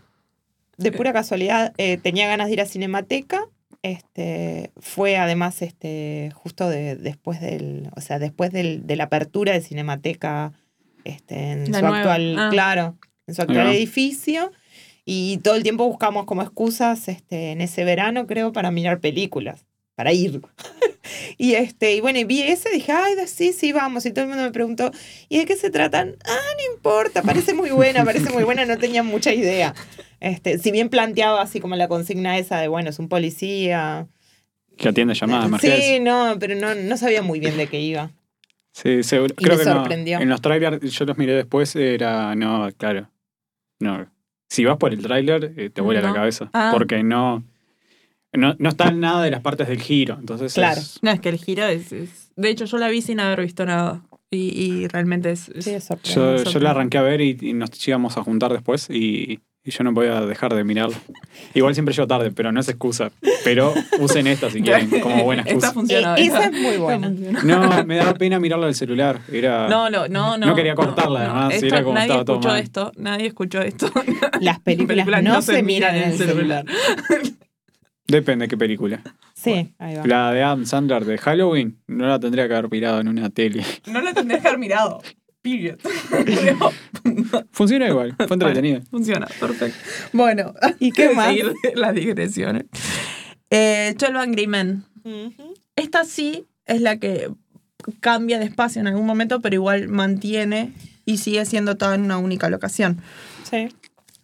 De 0.78 0.92
pura 0.94 1.12
casualidad, 1.14 1.74
eh, 1.78 1.98
tenía 1.98 2.28
ganas 2.28 2.48
de 2.48 2.54
ir 2.54 2.62
a 2.62 2.66
Cinemateca. 2.66 3.46
Este, 3.84 4.72
fue 4.80 5.18
además 5.18 5.62
este, 5.62 6.32
justo 6.36 6.68
de- 6.70 6.96
después 6.96 7.40
del, 7.42 7.90
o 7.96 8.02
sea, 8.02 8.20
después 8.20 8.52
del- 8.52 8.86
de 8.86 8.96
la 8.96 9.06
apertura 9.06 9.54
de 9.54 9.62
Cinemateca 9.62 10.52
este, 11.06 11.52
en 11.52 11.72
La 11.72 11.80
su 11.80 11.86
nueva. 11.86 11.98
actual, 12.00 12.36
Ah. 12.38 12.50
claro, 12.52 12.98
en 13.28 13.36
su 13.36 13.42
actual 13.42 13.68
edificio. 13.74 14.52
Y 15.12 15.40
todo 15.40 15.56
el 15.56 15.64
tiempo 15.64 15.88
buscamos 15.88 16.26
como 16.26 16.44
excusas 16.44 17.08
este, 17.08 17.50
en 17.52 17.62
ese 17.62 17.84
verano, 17.84 18.28
creo, 18.28 18.54
para 18.54 18.70
mirar 18.70 19.00
películas, 19.00 19.66
para 19.96 20.14
ir. 20.14 20.40
y 21.40 21.56
este, 21.56 21.96
y 21.96 22.00
bueno, 22.00 22.20
y 22.20 22.26
vi 22.26 22.44
ese, 22.44 22.70
dije, 22.70 22.92
ay, 22.92 23.16
sí, 23.26 23.52
sí, 23.52 23.72
vamos. 23.72 24.06
Y 24.06 24.12
todo 24.12 24.26
el 24.26 24.30
mundo 24.30 24.44
me 24.44 24.52
preguntó, 24.52 24.92
¿y 25.28 25.40
de 25.40 25.46
qué 25.48 25.56
se 25.56 25.72
tratan? 25.72 26.16
Ah, 26.28 26.38
no 26.58 26.76
importa, 26.76 27.24
parece 27.24 27.56
muy 27.56 27.72
buena, 27.72 28.06
parece 28.06 28.30
muy 28.30 28.44
buena, 28.44 28.68
no 28.68 28.78
tenía 28.78 29.02
mucha 29.02 29.34
idea. 29.34 29.74
Este, 30.20 30.60
si 30.60 30.70
bien 30.70 30.90
planteaba 30.90 31.42
así 31.42 31.60
como 31.60 31.76
la 31.76 31.88
consigna 31.88 32.38
esa 32.38 32.60
de, 32.60 32.68
bueno, 32.68 32.92
es 32.92 33.00
un 33.00 33.10
policía. 33.10 34.08
Que 34.78 34.90
atiende 34.90 35.16
llamadas 35.16 35.46
de 35.46 35.48
emergencia. 35.48 35.88
Sí, 35.88 36.00
no, 36.00 36.38
pero 36.40 36.54
no, 36.54 36.76
no 36.76 36.98
sabía 36.98 37.24
muy 37.24 37.40
bien 37.40 37.58
de 37.58 37.66
qué 37.66 37.82
iba. 37.82 38.12
Sí, 38.74 39.02
seguro. 39.02 39.34
Y 39.40 39.44
Creo 39.44 39.58
me 39.58 39.64
que 39.64 39.70
no. 39.72 39.76
sorprendió. 39.78 40.20
En 40.20 40.30
los 40.30 40.40
trailers, 40.40 40.80
yo 40.92 41.06
los 41.06 41.18
miré 41.18 41.34
después, 41.34 41.76
era. 41.76 42.36
No, 42.36 42.70
claro. 42.78 43.10
No. 43.80 44.08
Si 44.50 44.66
vas 44.66 44.78
por 44.78 44.94
el 44.94 45.02
tráiler, 45.02 45.54
eh, 45.58 45.70
te 45.70 45.82
vuela 45.82 46.02
No. 46.02 46.08
la 46.08 46.14
cabeza. 46.14 46.50
Ah. 46.54 46.72
Porque 46.74 47.04
no, 47.04 47.44
no, 48.34 48.56
no 48.58 48.70
está 48.70 48.90
en 48.90 49.00
nada 49.00 49.24
de 49.24 49.32
las 49.32 49.42
partes 49.42 49.68
del 49.68 49.80
giro. 49.82 50.18
Entonces 50.20 50.54
Claro. 50.54 50.80
es- 50.82 51.00
No, 51.02 51.12
es 51.12 51.20
que 51.20 51.30
el 51.30 51.38
giro 51.38 51.66
es, 51.66 51.92
es- 51.92 52.32
De 52.36 52.50
hecho, 52.50 52.66
yo 52.66 52.78
la 52.78 52.88
vi 52.90 53.02
sin 53.02 53.20
haber 53.20 53.42
visto 53.42 53.66
nada. 53.66 54.02
Y, 54.32 54.50
y 54.64 54.88
realmente 54.88 55.32
es. 55.32 55.50
es- 55.50 55.66
Sí, 55.66 55.72
es 55.72 55.90
yo, 56.16 56.36
yo 56.44 56.60
la 56.60 56.72
arranqué 56.72 56.98
a 57.00 57.02
ver 57.02 57.20
y, 57.22 57.36
y 57.42 57.54
nos 57.54 57.70
íbamos 57.88 58.16
a 58.18 58.24
juntar 58.24 58.52
después 58.54 58.88
y, 58.90 59.40
y 59.64 59.72
yo 59.72 59.84
no 59.84 59.94
podía 59.94 60.22
dejar 60.22 60.54
de 60.56 60.64
mirarla. 60.64 60.96
Igual 61.54 61.74
siempre 61.74 61.94
llego 61.94 62.08
tarde, 62.08 62.32
pero 62.32 62.52
no 62.52 62.60
es 62.62 62.70
excusa. 62.70 63.12
Pero 63.44 63.74
usen 64.00 64.26
esta 64.28 64.50
si 64.50 64.62
quieren, 64.62 64.90
como 65.02 65.24
buena 65.24 65.42
Esta 65.44 65.54
excusa. 65.54 65.74
funciona. 65.74 66.16
Eh, 66.16 66.24
esa 66.26 66.46
esta- 66.46 66.58
es 66.58 66.62
muy 66.64 66.78
buena. 66.78 67.08
esta. 67.08 67.44
No, 67.44 67.84
me 67.86 67.98
daba 67.98 68.14
pena 68.14 68.40
mirarla 68.40 68.66
del 68.68 68.76
celular. 68.76 69.20
Era, 69.32 69.68
No, 69.68 69.90
no, 69.90 70.08
no, 70.08 70.38
no. 70.38 70.48
No 70.48 70.56
quería 70.56 70.76
cortarla, 70.76 71.22
además, 71.26 71.54
Esto- 71.56 71.66
era 71.68 71.84
como 71.84 71.96
nadie 71.96 72.08
todo 72.10 72.36
escuchó 72.36 72.56
esto, 72.56 72.92
nadie 72.98 73.28
escuchó 73.28 73.62
esto. 73.62 73.92
Las 74.42 74.60
películas, 74.60 75.24
no, 75.24 75.42
se 75.42 75.62
miran 75.62 75.96
en 75.96 76.04
el 76.12 76.18
celular. 76.18 76.66
Depende 78.08 78.46
de 78.46 78.50
qué 78.50 78.58
película. 78.58 79.02
Sí, 79.36 79.74
ahí 79.78 79.96
va. 79.96 80.04
La 80.08 80.32
de 80.34 80.42
Adam 80.42 80.66
Sandler 80.66 81.06
de 81.06 81.18
Halloween 81.20 81.78
no 81.86 82.08
la 82.08 82.20
tendría 82.20 82.48
que 82.48 82.56
haber 82.56 82.72
mirado 82.72 83.00
en 83.02 83.08
una 83.08 83.30
tele. 83.30 83.64
No 83.86 84.02
la 84.02 84.14
tendrías 84.14 84.42
que 84.42 84.48
haber 84.48 84.60
mirado. 84.60 85.02
Period. 85.42 85.80
Funciona 87.52 87.88
igual, 87.88 88.16
fue 88.18 88.34
entretenida. 88.36 88.82
Funciona, 88.90 89.28
perfecto. 89.40 89.78
Bueno, 90.14 90.54
¿Y 90.80 90.92
qué 90.92 91.10
más? 91.10 91.34
las 91.76 91.94
digresiones. 91.96 92.66
Eh, 93.50 93.96
12 93.98 94.14
Angry 94.18 94.48
Men. 94.48 94.84
Ujú. 95.04 95.54
Esta 95.76 96.04
sí 96.06 96.46
es 96.66 96.82
la 96.82 96.98
que 96.98 97.30
cambia 98.02 98.38
de 98.40 98.46
espacio 98.46 98.82
en 98.82 98.88
algún 98.88 99.06
momento, 99.06 99.40
pero 99.42 99.56
igual 99.56 99.88
mantiene 99.88 100.74
y 101.06 101.18
sigue 101.18 101.46
siendo 101.46 101.78
toda 101.78 101.96
en 101.96 102.02
una 102.02 102.18
única 102.18 102.50
locación. 102.50 103.02
Sí. 103.50 103.70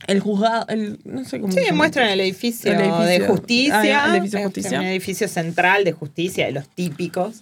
El 0.08 0.20
juzgado, 0.20 0.68
el, 0.68 1.00
no 1.06 1.24
sé 1.24 1.40
cómo 1.40 1.52
Sí, 1.54 1.62
muestran 1.74 2.10
el 2.10 2.20
edificio, 2.20 2.72
El 2.72 2.82
edificio. 2.82 3.06
de 3.06 3.20
justicia. 3.22 4.04
Ah, 4.04 4.10
el 4.10 4.16
edificio 4.18 4.38
de 4.40 4.44
es 4.44 4.46
justicia. 4.48 4.80
Un 4.82 4.86
edificio 4.86 5.28
central 5.28 5.84
de 5.84 5.92
justicia, 5.94 6.46
de 6.46 6.52
los 6.52 6.68
típicos. 6.68 7.42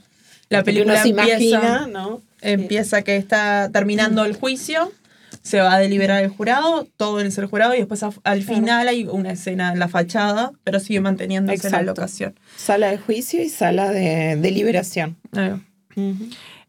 La 0.50 0.60
Que 0.60 0.66
película 0.66 0.94
uno 0.94 1.02
se 1.04 1.10
empieza, 1.10 1.40
imagina, 1.44 1.88
¿no? 1.88 2.22
Empieza 2.44 3.02
que 3.02 3.16
está 3.18 3.70
terminando 3.72 4.24
el 4.26 4.36
juicio, 4.36 4.92
se 5.42 5.60
va 5.60 5.74
a 5.74 5.80
deliberar 5.80 6.24
el 6.24 6.30
jurado, 6.30 6.88
todo 6.96 7.20
es 7.20 7.38
el 7.38 7.48
jurado 7.48 7.74
y 7.74 7.80
después 7.80 8.04
a- 8.04 8.12
al 8.24 8.44
final 8.44 8.88
hay 8.88 9.06
una 9.06 9.32
escena 9.32 9.74
en 9.74 9.80
la 9.80 9.88
fachada, 9.88 10.52
pero 10.64 10.80
sigue 10.80 11.02
manteniéndose 11.02 11.58
la 11.64 11.80
Exacto. 11.80 11.86
locación. 11.88 12.40
Sala 12.56 12.92
de 12.92 12.98
juicio 13.00 13.42
y 13.42 13.50
sala 13.50 13.90
de 13.92 14.36
deliberación. 14.38 15.18
Eh, 15.36 15.56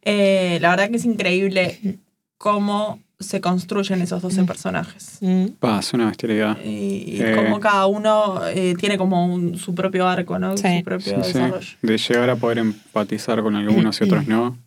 eh, 0.02 0.58
la 0.60 0.70
verdad 0.70 0.90
que 0.90 0.96
es 0.96 1.04
increíble 1.04 1.98
cómo 2.38 3.00
se 3.20 3.40
construyen 3.40 4.02
esos 4.02 4.20
12 4.20 4.42
personajes. 4.44 5.20
Pa, 5.60 5.78
es 5.78 5.92
una 5.94 6.06
bestialidad. 6.06 6.58
Y, 6.64 7.04
y 7.16 7.22
Eh. 7.22 7.34
cómo 7.36 7.60
cada 7.60 7.86
uno 7.86 8.40
eh, 8.48 8.74
tiene 8.78 8.98
como 8.98 9.32
un- 9.32 9.56
su 9.56 9.74
propio 9.74 10.06
arco, 10.06 10.38
¿no? 10.38 10.56
Sí. 10.56 10.78
Su 10.78 10.84
propio 10.84 11.22
Sí, 11.24 11.38
de 11.80 11.96
llegar 11.98 12.28
a 12.30 12.36
poder 12.36 12.58
empatizar 12.58 13.40
con 13.42 13.54
algunos 13.56 14.00
y 14.00 14.04
otros 14.04 14.26
no. 14.26 14.58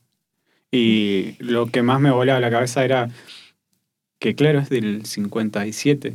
Y 0.72 1.36
lo 1.40 1.68
que 1.68 1.82
más 1.82 2.00
me 2.00 2.12
volaba 2.12 2.40
la 2.40 2.50
cabeza 2.52 2.84
era 2.84 3.10
que, 4.20 4.36
claro, 4.36 4.60
es 4.60 4.70
del 4.70 5.06
57 5.06 6.14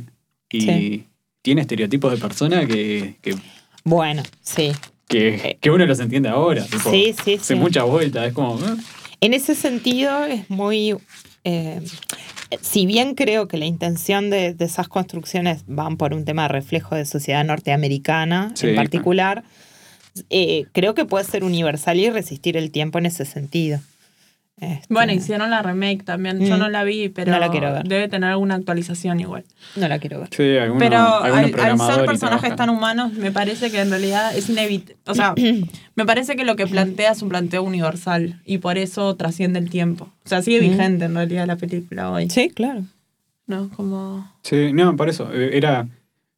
y 0.49 0.61
Sí. 0.61 1.07
tiene 1.41 1.61
estereotipos 1.61 2.11
de 2.11 2.17
persona 2.19 2.65
que, 2.67 3.15
que, 3.21 3.35
Bueno, 3.83 4.23
sí. 4.41 4.71
que, 5.07 5.57
que 5.59 5.71
uno 5.71 5.85
los 5.85 5.99
entiende 5.99 6.29
ahora. 6.29 6.63
tipo, 6.65 6.91
Sí, 6.91 7.15
sí, 7.23 7.35
Hace 7.35 7.53
sí. 7.53 7.55
mucha 7.55 7.83
vuelta, 7.83 8.25
es 8.25 8.33
como. 8.33 8.59
eh, 8.63 8.75
En 9.21 9.33
ese 9.33 9.55
sentido 9.55 10.25
es 10.25 10.49
muy... 10.49 10.95
eh, 11.45 11.81
si 12.61 12.85
bien 12.85 13.15
creo 13.15 13.47
que 13.47 13.57
la 13.57 13.65
intención 13.65 14.29
de, 14.29 14.53
de 14.53 14.65
esas 14.65 14.87
construcciones 14.87 15.63
van 15.65 15.97
por 15.97 16.13
un 16.13 16.23
tema 16.25 16.43
de 16.43 16.49
reflejo 16.49 16.93
de 16.95 17.05
sociedad 17.05 17.43
norteamericana 17.43 18.51
Sí, 18.53 18.67
en 18.67 18.73
claro. 18.73 18.85
particular, 18.85 19.43
eh, 20.29 20.65
creo 20.73 20.93
que 20.93 21.05
puede 21.05 21.25
ser 21.25 21.43
universal 21.43 21.99
y 21.99 22.09
resistir 22.11 22.55
el 22.57 22.69
tiempo 22.69 22.99
en 22.99 23.07
ese 23.07 23.25
sentido. 23.25 23.79
Este, 24.59 24.85
Bueno, 24.93 25.11
hicieron 25.13 25.49
la 25.49 25.61
remake 25.63 26.03
también. 26.05 26.39
Yo 26.39 26.55
Mm. 26.55 26.59
no 26.59 26.69
la 26.69 26.83
vi, 26.83 27.09
pero 27.09 27.31
No 27.31 27.39
la 27.39 27.49
quiero 27.49 27.73
ver. 27.73 27.83
debe 27.87 28.07
tener 28.07 28.29
alguna 28.29 28.55
actualización 28.55 29.19
igual. 29.19 29.43
No 29.75 29.87
la 29.87 29.97
quiero 29.99 30.19
ver. 30.19 30.29
Sí, 30.31 30.57
alguno, 30.57 30.79
pero 30.79 30.97
alguno 30.99 31.83
al, 31.83 31.95
ser 31.95 32.05
personajes 32.05 32.55
tan 32.55 32.69
humanos, 32.69 33.13
me 33.13 33.31
parece 33.31 33.71
que 33.71 33.81
en 33.81 33.89
realidad 33.89 34.35
es 34.37 34.49
inevitable. 34.49 34.97
O 35.07 35.15
sea, 35.15 35.33
me 35.95 36.05
parece 36.05 36.35
que 36.35 36.45
lo 36.45 36.55
que 36.55 36.67
plantea 36.67 37.11
es 37.11 37.21
un 37.23 37.29
planteo 37.29 37.63
universal 37.63 38.41
y 38.45 38.59
por 38.59 38.77
eso 38.77 39.15
trasciende 39.15 39.57
el 39.59 39.69
tiempo. 39.69 40.09
O 40.25 40.29
sea, 40.29 40.41
sigue 40.43 40.59
Mm. 40.61 40.69
vigente 40.69 41.05
en 41.05 41.15
realidad 41.15 41.47
la 41.47 41.55
película 41.55 42.11
hoy. 42.11 42.29
Sí, 42.29 42.49
claro. 42.49 42.83
¿No? 43.47 43.69
Como. 43.75 44.31
Sí, 44.43 44.71
no, 44.71 44.95
por 44.95 45.09
eso. 45.09 45.29
eh, 45.33 45.57
Era 45.57 45.87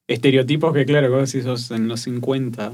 estereotipos 0.07 0.73
que, 0.73 0.85
claro, 0.85 1.11
vos 1.11 1.29
si 1.29 1.41
sos 1.41 1.69
en 1.71 1.87
los 1.87 1.99
50, 2.01 2.71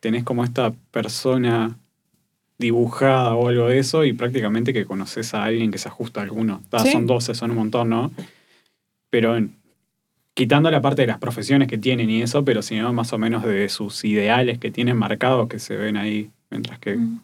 tenés 0.00 0.22
como 0.22 0.44
esta 0.44 0.72
persona 0.90 1.76
dibujada 2.58 3.34
o 3.34 3.48
algo 3.48 3.66
de 3.68 3.78
eso 3.78 4.04
y 4.04 4.12
prácticamente 4.12 4.72
que 4.72 4.84
conoces 4.84 5.34
a 5.34 5.44
alguien 5.44 5.70
que 5.70 5.78
se 5.78 5.88
ajusta 5.88 6.20
a 6.20 6.22
alguno. 6.24 6.62
Sí. 6.82 6.90
Son 6.92 7.06
12, 7.06 7.34
son 7.34 7.50
un 7.50 7.56
montón, 7.56 7.88
¿no? 7.90 8.12
Pero 9.10 9.36
en- 9.36 9.54
quitando 10.34 10.70
la 10.70 10.80
parte 10.82 11.02
de 11.02 11.08
las 11.08 11.18
profesiones 11.18 11.68
que 11.68 11.78
tienen 11.78 12.10
y 12.10 12.22
eso, 12.22 12.44
pero 12.44 12.62
sino 12.62 12.92
más 12.92 13.12
o 13.12 13.18
menos 13.18 13.44
de 13.44 13.68
sus 13.68 14.04
ideales 14.04 14.58
que 14.58 14.70
tienen 14.70 14.96
marcados 14.96 15.48
que 15.48 15.58
se 15.58 15.76
ven 15.76 15.96
ahí 15.96 16.30
mientras 16.50 16.78
que, 16.78 16.96
Mm. 16.96 17.20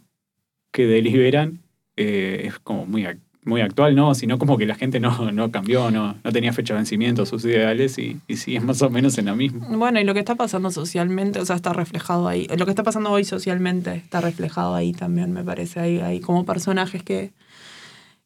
que 0.72 0.86
deliberan, 0.86 1.58
eh, 1.96 2.42
es 2.44 2.58
como 2.58 2.86
muy, 2.86 3.06
muy 3.44 3.62
actual, 3.62 3.96
¿no? 3.96 4.14
Sino 4.14 4.38
como 4.38 4.58
que 4.58 4.66
la 4.66 4.74
gente 4.74 5.00
no, 5.00 5.32
no 5.32 5.50
cambió, 5.50 5.90
no, 5.90 6.14
no 6.22 6.32
tenía 6.32 6.52
fecha 6.52 6.74
de 6.74 6.78
vencimiento 6.80 7.24
sus 7.24 7.44
ideales 7.44 7.96
y, 7.98 8.20
y 8.28 8.36
siguen 8.36 8.66
más 8.66 8.82
o 8.82 8.90
menos 8.90 9.16
en 9.18 9.26
la 9.26 9.34
misma. 9.34 9.66
Bueno, 9.70 9.98
y 10.00 10.04
lo 10.04 10.12
que 10.12 10.20
está 10.20 10.34
pasando 10.34 10.70
socialmente, 10.70 11.40
o 11.40 11.46
sea, 11.46 11.56
está 11.56 11.72
reflejado 11.72 12.28
ahí. 12.28 12.46
Lo 12.56 12.64
que 12.66 12.70
está 12.72 12.82
pasando 12.82 13.10
hoy 13.10 13.24
socialmente 13.24 13.94
está 13.94 14.20
reflejado 14.20 14.74
ahí 14.74 14.92
también, 14.92 15.32
me 15.32 15.42
parece. 15.42 15.80
Hay, 15.80 15.98
hay 16.00 16.20
como 16.20 16.44
personajes 16.44 17.02
que, 17.02 17.32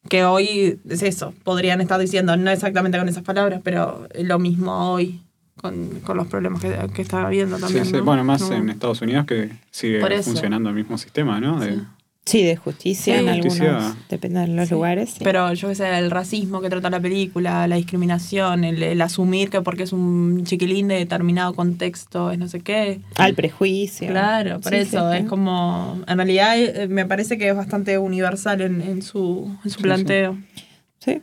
que 0.09 0.25
hoy, 0.25 0.79
es 0.89 1.01
eso, 1.01 1.33
podrían 1.43 1.79
estar 1.81 1.99
diciendo, 1.99 2.35
no 2.37 2.51
exactamente 2.51 2.97
con 2.97 3.07
esas 3.09 3.23
palabras, 3.23 3.61
pero 3.63 4.07
lo 4.21 4.37
mismo 4.37 4.91
hoy 4.93 5.21
con, 5.55 6.01
con 6.01 6.17
los 6.17 6.27
problemas 6.27 6.61
que, 6.61 6.75
que 6.93 7.01
está 7.01 7.25
habiendo 7.25 7.55
Sí, 7.55 7.61
también. 7.63 7.85
sí. 7.85 7.93
¿no? 7.93 8.03
Bueno, 8.03 8.23
más 8.25 8.41
No. 8.49 8.53
en 8.55 8.69
Estados 8.69 9.01
Unidos 9.01 9.25
que 9.25 9.49
sigue 9.71 10.01
funcionando 10.21 10.69
el 10.69 10.75
mismo 10.75 10.97
sistema, 10.97 11.39
¿no? 11.39 11.59
De- 11.59 11.75
Sí. 11.75 11.81
Sí, 12.27 12.41
de 12.41 12.55
justicia 12.55 13.19
Sí. 13.19 13.25
en 13.27 13.35
Justicia. 13.43 13.75
algunos, 13.77 14.07
depende 14.09 14.39
de 14.39 14.47
los 14.47 14.67
Sí. 14.67 14.73
lugares. 14.73 15.11
sí. 15.11 15.19
Pero 15.23 15.53
yo 15.53 15.67
qué 15.67 15.75
sé, 15.75 15.95
el 15.99 16.09
racismo 16.09 16.59
que 16.59 16.69
trata 16.71 16.89
la 16.89 16.99
película, 16.99 17.67
la 17.67 17.75
discriminación, 17.75 18.63
el, 18.63 18.81
el 18.81 18.99
asumir 19.01 19.51
que 19.51 19.61
porque 19.61 19.83
es 19.83 19.93
un 19.93 20.43
chiquilín 20.43 20.87
de 20.87 20.95
determinado 20.95 21.53
contexto 21.53 22.31
es 22.31 22.39
no 22.39 22.47
sé 22.47 22.61
qué. 22.61 22.99
Al 23.17 23.35
prejuicio. 23.35 24.07
Claro, 24.07 24.59
por 24.59 24.71
Sí, 24.73 24.79
eso 24.79 25.11
sí, 25.11 25.17
es 25.17 25.21
sí. 25.23 25.27
como, 25.27 26.01
en 26.07 26.17
realidad 26.17 26.57
eh, 26.59 26.87
me 26.87 27.05
parece 27.05 27.37
que 27.37 27.47
es 27.49 27.55
bastante 27.55 27.99
universal 27.99 28.59
en, 28.61 28.81
en 28.81 29.01
su, 29.03 29.55
en 29.63 29.69
su 29.69 29.77
Sí, 29.77 29.83
planteo. 29.83 30.35
Sí. 30.97 31.21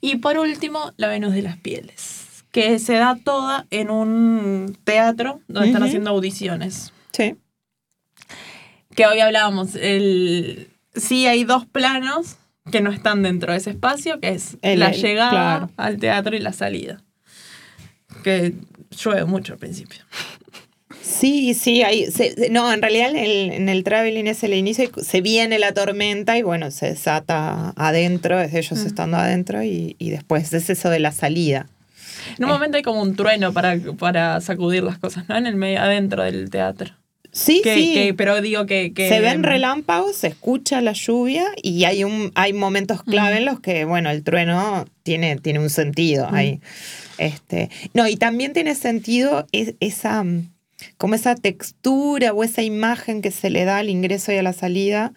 Y 0.00 0.16
por 0.18 0.38
último, 0.38 0.92
La 0.98 1.08
Venus 1.08 1.32
de 1.34 1.42
las 1.42 1.56
Pieles, 1.56 2.44
que 2.52 2.78
se 2.78 2.92
da 2.94 3.18
toda 3.24 3.66
en 3.70 3.90
un 3.90 4.76
teatro 4.84 5.40
donde 5.48 5.68
están 5.70 5.82
haciendo 5.82 6.10
audiciones. 6.10 6.92
Sí. 7.12 7.34
Que 8.94 9.06
hoy 9.06 9.20
hablábamos, 9.20 9.74
el, 9.74 10.68
sí 10.94 11.26
hay 11.26 11.44
dos 11.44 11.66
planos 11.66 12.36
que 12.70 12.80
no 12.80 12.90
están 12.90 13.22
dentro 13.22 13.52
de 13.52 13.58
ese 13.58 13.70
espacio, 13.70 14.20
que 14.20 14.28
es 14.30 14.56
El- 14.62 14.80
la 14.80 14.92
llegada 14.92 15.30
claro. 15.30 15.70
al 15.76 15.98
teatro 15.98 16.36
y 16.36 16.40
la 16.40 16.52
salida. 16.52 17.02
Que 18.22 18.54
llueve 18.90 19.24
mucho 19.24 19.54
al 19.54 19.58
principio. 19.58 20.00
Sí, 21.02 21.52
sí, 21.54 21.82
ahí, 21.82 22.10
se- 22.10 22.48
no, 22.50 22.72
en 22.72 22.80
realidad 22.80 23.10
en 23.10 23.16
el, 23.16 23.50
en 23.52 23.68
el 23.68 23.84
traveling 23.84 24.26
es 24.26 24.42
el 24.44 24.54
inicio, 24.54 24.84
y 24.96 25.04
se 25.04 25.20
viene 25.20 25.58
la 25.58 25.72
tormenta 25.74 26.38
y 26.38 26.42
bueno, 26.42 26.70
se 26.70 26.86
desata 26.86 27.72
adentro, 27.76 28.40
es 28.40 28.54
ellos 28.54 28.78
Mm. 28.82 28.86
estando 28.86 29.16
adentro 29.18 29.62
y, 29.62 29.96
y 29.98 30.10
después 30.10 30.52
es 30.54 30.70
eso 30.70 30.88
de 30.88 31.00
la 31.00 31.12
salida. 31.12 31.66
En 32.38 32.44
un 32.44 32.50
Eh. 32.50 32.52
momento 32.54 32.76
hay 32.78 32.82
como 32.82 33.02
un 33.02 33.16
trueno 33.16 33.52
para, 33.52 33.76
para 33.98 34.40
sacudir 34.40 34.82
las 34.82 34.98
cosas, 34.98 35.28
¿no? 35.28 35.36
En 35.36 35.46
el 35.46 35.56
medio, 35.56 35.80
adentro 35.80 36.22
del 36.22 36.48
teatro. 36.48 36.94
Sí, 37.36 37.60
Que, 37.64 37.74
sí. 37.74 37.94
que- 37.94 38.14
pero 38.14 38.40
digo 38.40 38.64
que, 38.64 38.92
que- 38.94 39.08
se 39.08 39.18
ven 39.20 39.42
relámpagos, 39.42 40.14
se 40.16 40.28
escucha 40.28 40.80
la 40.80 40.92
lluvia 40.92 41.46
y 41.60 41.82
hay 41.84 42.04
un 42.04 42.30
hay 42.36 42.52
momentos 42.52 43.02
clave 43.02 43.34
Mm. 43.34 43.38
en 43.38 43.44
los 43.44 43.60
que, 43.60 43.84
bueno, 43.84 44.08
el 44.10 44.22
trueno 44.22 44.84
tiene, 45.02 45.36
tiene 45.36 45.58
un 45.58 45.68
sentido 45.70 46.30
Mm. 46.30 46.34
ahí. 46.34 46.60
Este, 47.18 47.70
no, 47.92 48.06
y 48.08 48.16
también 48.16 48.52
tiene 48.52 48.74
sentido 48.76 49.46
es- 49.52 49.74
esa 49.80 50.22
mm, 50.22 50.48
como 50.96 51.14
esa 51.16 51.34
textura 51.34 52.32
o 52.32 52.44
esa 52.44 52.62
imagen 52.62 53.20
que 53.20 53.30
se 53.32 53.50
le 53.50 53.64
da 53.64 53.78
al 53.78 53.90
ingreso 53.90 54.32
y 54.32 54.36
a 54.36 54.42
la 54.42 54.52
salida, 54.52 55.12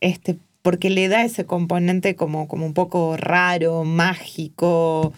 este, 0.00 0.36
porque 0.62 0.90
le 0.90 1.06
da 1.08 1.22
ese 1.24 1.44
componente 1.44 2.16
como, 2.16 2.48
como 2.48 2.66
un 2.66 2.74
poco 2.74 3.16
raro, 3.16 3.84
mágico, 3.84 5.12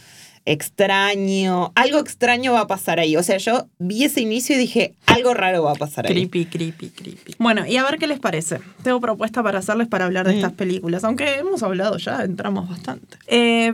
extraño, 0.52 1.72
algo 1.74 1.98
extraño 1.98 2.52
va 2.52 2.60
a 2.60 2.66
pasar 2.66 2.98
ahí. 3.00 3.16
O 3.16 3.22
sea, 3.22 3.36
yo 3.38 3.66
vi 3.78 4.04
ese 4.04 4.20
inicio 4.20 4.54
y 4.56 4.58
dije, 4.58 4.94
algo 5.06 5.34
raro 5.34 5.62
va 5.64 5.72
a 5.72 5.74
pasar 5.74 6.06
ahí. 6.06 6.12
Creepy, 6.14 6.46
creepy, 6.46 6.88
creepy. 6.90 7.34
Bueno, 7.38 7.66
y 7.66 7.76
a 7.76 7.84
ver 7.84 7.98
qué 7.98 8.06
les 8.06 8.18
parece. 8.20 8.60
Tengo 8.82 9.00
propuesta 9.00 9.42
para 9.42 9.58
hacerles 9.58 9.88
para 9.88 10.04
hablar 10.06 10.26
de 10.26 10.32
Mm. 10.32 10.36
estas 10.36 10.52
películas, 10.52 11.04
aunque 11.04 11.34
hemos 11.38 11.62
hablado 11.62 11.96
ya, 11.98 12.22
entramos 12.24 12.68
bastante. 12.68 13.18
Eh, 13.26 13.72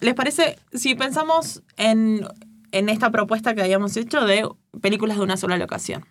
¿Les 0.00 0.14
parece, 0.14 0.58
si 0.72 0.94
pensamos 0.94 1.62
en, 1.76 2.26
en 2.72 2.88
esta 2.88 3.10
propuesta 3.10 3.54
que 3.54 3.62
habíamos 3.62 3.96
hecho 3.96 4.24
de 4.24 4.48
películas 4.80 5.16
de 5.18 5.22
una 5.24 5.36
sola 5.36 5.56
locación? 5.56 6.04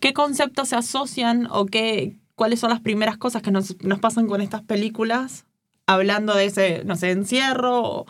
¿Qué 0.00 0.12
conceptos 0.12 0.68
se 0.68 0.76
asocian 0.76 1.48
o 1.50 1.66
qué, 1.66 2.16
cuáles 2.36 2.60
son 2.60 2.70
las 2.70 2.80
primeras 2.80 3.16
cosas 3.16 3.42
que 3.42 3.50
nos, 3.50 3.76
nos 3.82 3.98
pasan 3.98 4.26
con 4.28 4.40
estas 4.40 4.62
películas? 4.62 5.44
Hablando 5.88 6.34
de 6.34 6.44
ese, 6.46 6.82
no 6.84 6.94
sé, 6.96 7.10
encierro 7.10 7.80
o, 7.82 8.06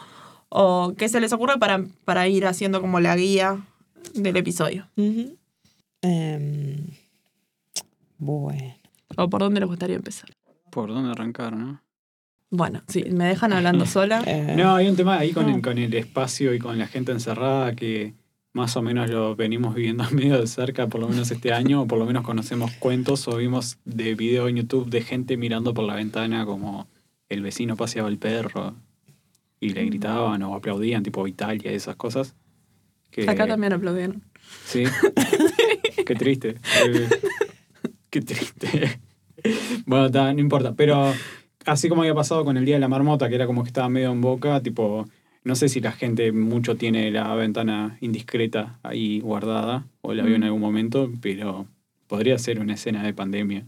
o 0.49 0.95
qué 0.97 1.09
se 1.09 1.21
les 1.21 1.33
ocurre 1.33 1.59
para, 1.59 1.85
para 2.05 2.29
ir 2.29 2.47
haciendo 2.47 2.81
como 2.81 3.01
la 3.01 3.17
guía 3.17 3.61
del 4.15 4.37
episodio. 4.37 4.87
Em, 6.03 6.87
bueno. 8.19 8.75
¿O 9.17 9.29
por 9.31 9.41
dónde 9.41 9.61
les 9.61 9.69
gustaría 9.69 9.97
empezar? 9.97 10.31
¿Por 10.71 10.89
dónde 10.89 11.11
arrancar, 11.11 11.57
no? 11.57 11.83
Bueno, 12.51 12.83
sí, 12.89 13.05
me 13.11 13.25
dejan 13.27 13.53
hablando 13.53 13.87
sola. 13.87 14.23
eh, 14.27 14.55
No, 14.57 14.75
hay 14.77 14.89
un 14.89 14.97
tema 14.97 15.19
ahí 15.19 15.33
con, 15.33 15.47
No. 15.47 15.57
el, 15.57 15.63
con 15.63 15.79
el 15.79 15.93
espacio 15.95 16.55
y 16.55 16.59
con 16.59 16.79
la 16.79 16.87
gente 16.87 17.13
encerrada 17.13 17.75
que 17.75 18.15
más 18.53 18.77
o 18.77 18.83
menos 18.83 19.11
lo 19.11 19.37
venimos 19.37 19.75
viviendo 19.75 20.05
medio 20.13 20.41
de 20.41 20.47
cerca, 20.47 20.87
por 20.87 21.01
lo 21.01 21.09
menos 21.09 21.31
este 21.31 21.53
año, 21.53 21.83
o 21.83 21.87
por 21.87 21.99
lo 21.99 22.07
menos 22.07 22.25
conocemos 22.25 22.71
cuentos 22.73 23.27
o 23.29 23.37
vimos 23.37 23.79
de 23.85 24.15
video 24.15 24.49
en 24.49 24.57
YouTube 24.57 24.89
de 24.89 25.03
gente 25.03 25.37
mirando 25.37 25.75
por 25.75 25.85
la 25.85 25.95
ventana 25.95 26.47
como 26.47 26.87
el 27.29 27.43
vecino 27.43 27.77
paseaba 27.77 28.09
el 28.09 28.19
perro 28.19 28.75
y 29.61 29.71
le 29.71 29.85
gritaban 29.85 30.43
o 30.43 30.55
aplaudían, 30.55 31.03
tipo 31.03 31.27
Italia 31.27 31.73
y 31.73 31.75
esas 31.75 31.97
cosas. 31.97 32.35
Que, 33.11 33.29
Acá 33.29 33.47
también 33.47 33.73
aplaudieron. 33.73 34.23
Sí. 34.65 34.85
Qué 36.07 36.15
triste. 36.15 36.57
Qué 38.11 38.21
triste. 38.21 39.01
Bueno, 39.87 40.11
ta, 40.11 40.33
no 40.33 40.41
importa. 40.41 40.75
Pero 40.75 41.13
así 41.65 41.89
como 41.89 42.03
había 42.03 42.15
pasado 42.15 42.45
con 42.45 42.57
el 42.57 42.65
Día 42.65 42.77
de 42.77 42.81
la 42.81 42.89
Marmota, 42.89 43.29
que 43.29 43.35
era 43.35 43.47
como 43.47 43.63
que 43.63 43.69
estaba 43.69 43.89
medio 43.89 44.13
en 44.13 44.21
boca, 44.21 44.63
tipo, 44.63 45.07
no 45.45 45.55
sé 45.55 45.69
si 45.69 45.81
la 45.81 45.93
gente 45.93 46.33
mucho 46.33 46.77
tiene 46.77 47.11
la 47.11 47.35
ventana 47.35 47.99
indiscreta 48.01 48.79
ahí 48.83 49.21
guardada, 49.21 49.87
o 50.03 50.15
la 50.15 50.25
vio 50.25 50.37
en 50.37 50.45
algún 50.45 50.61
momento, 50.61 51.11
pero 51.21 51.67
podría 52.07 52.39
ser 52.39 52.61
una 52.61 52.75
escena 52.75 53.03
de 53.03 53.15
pandemia. 53.15 53.65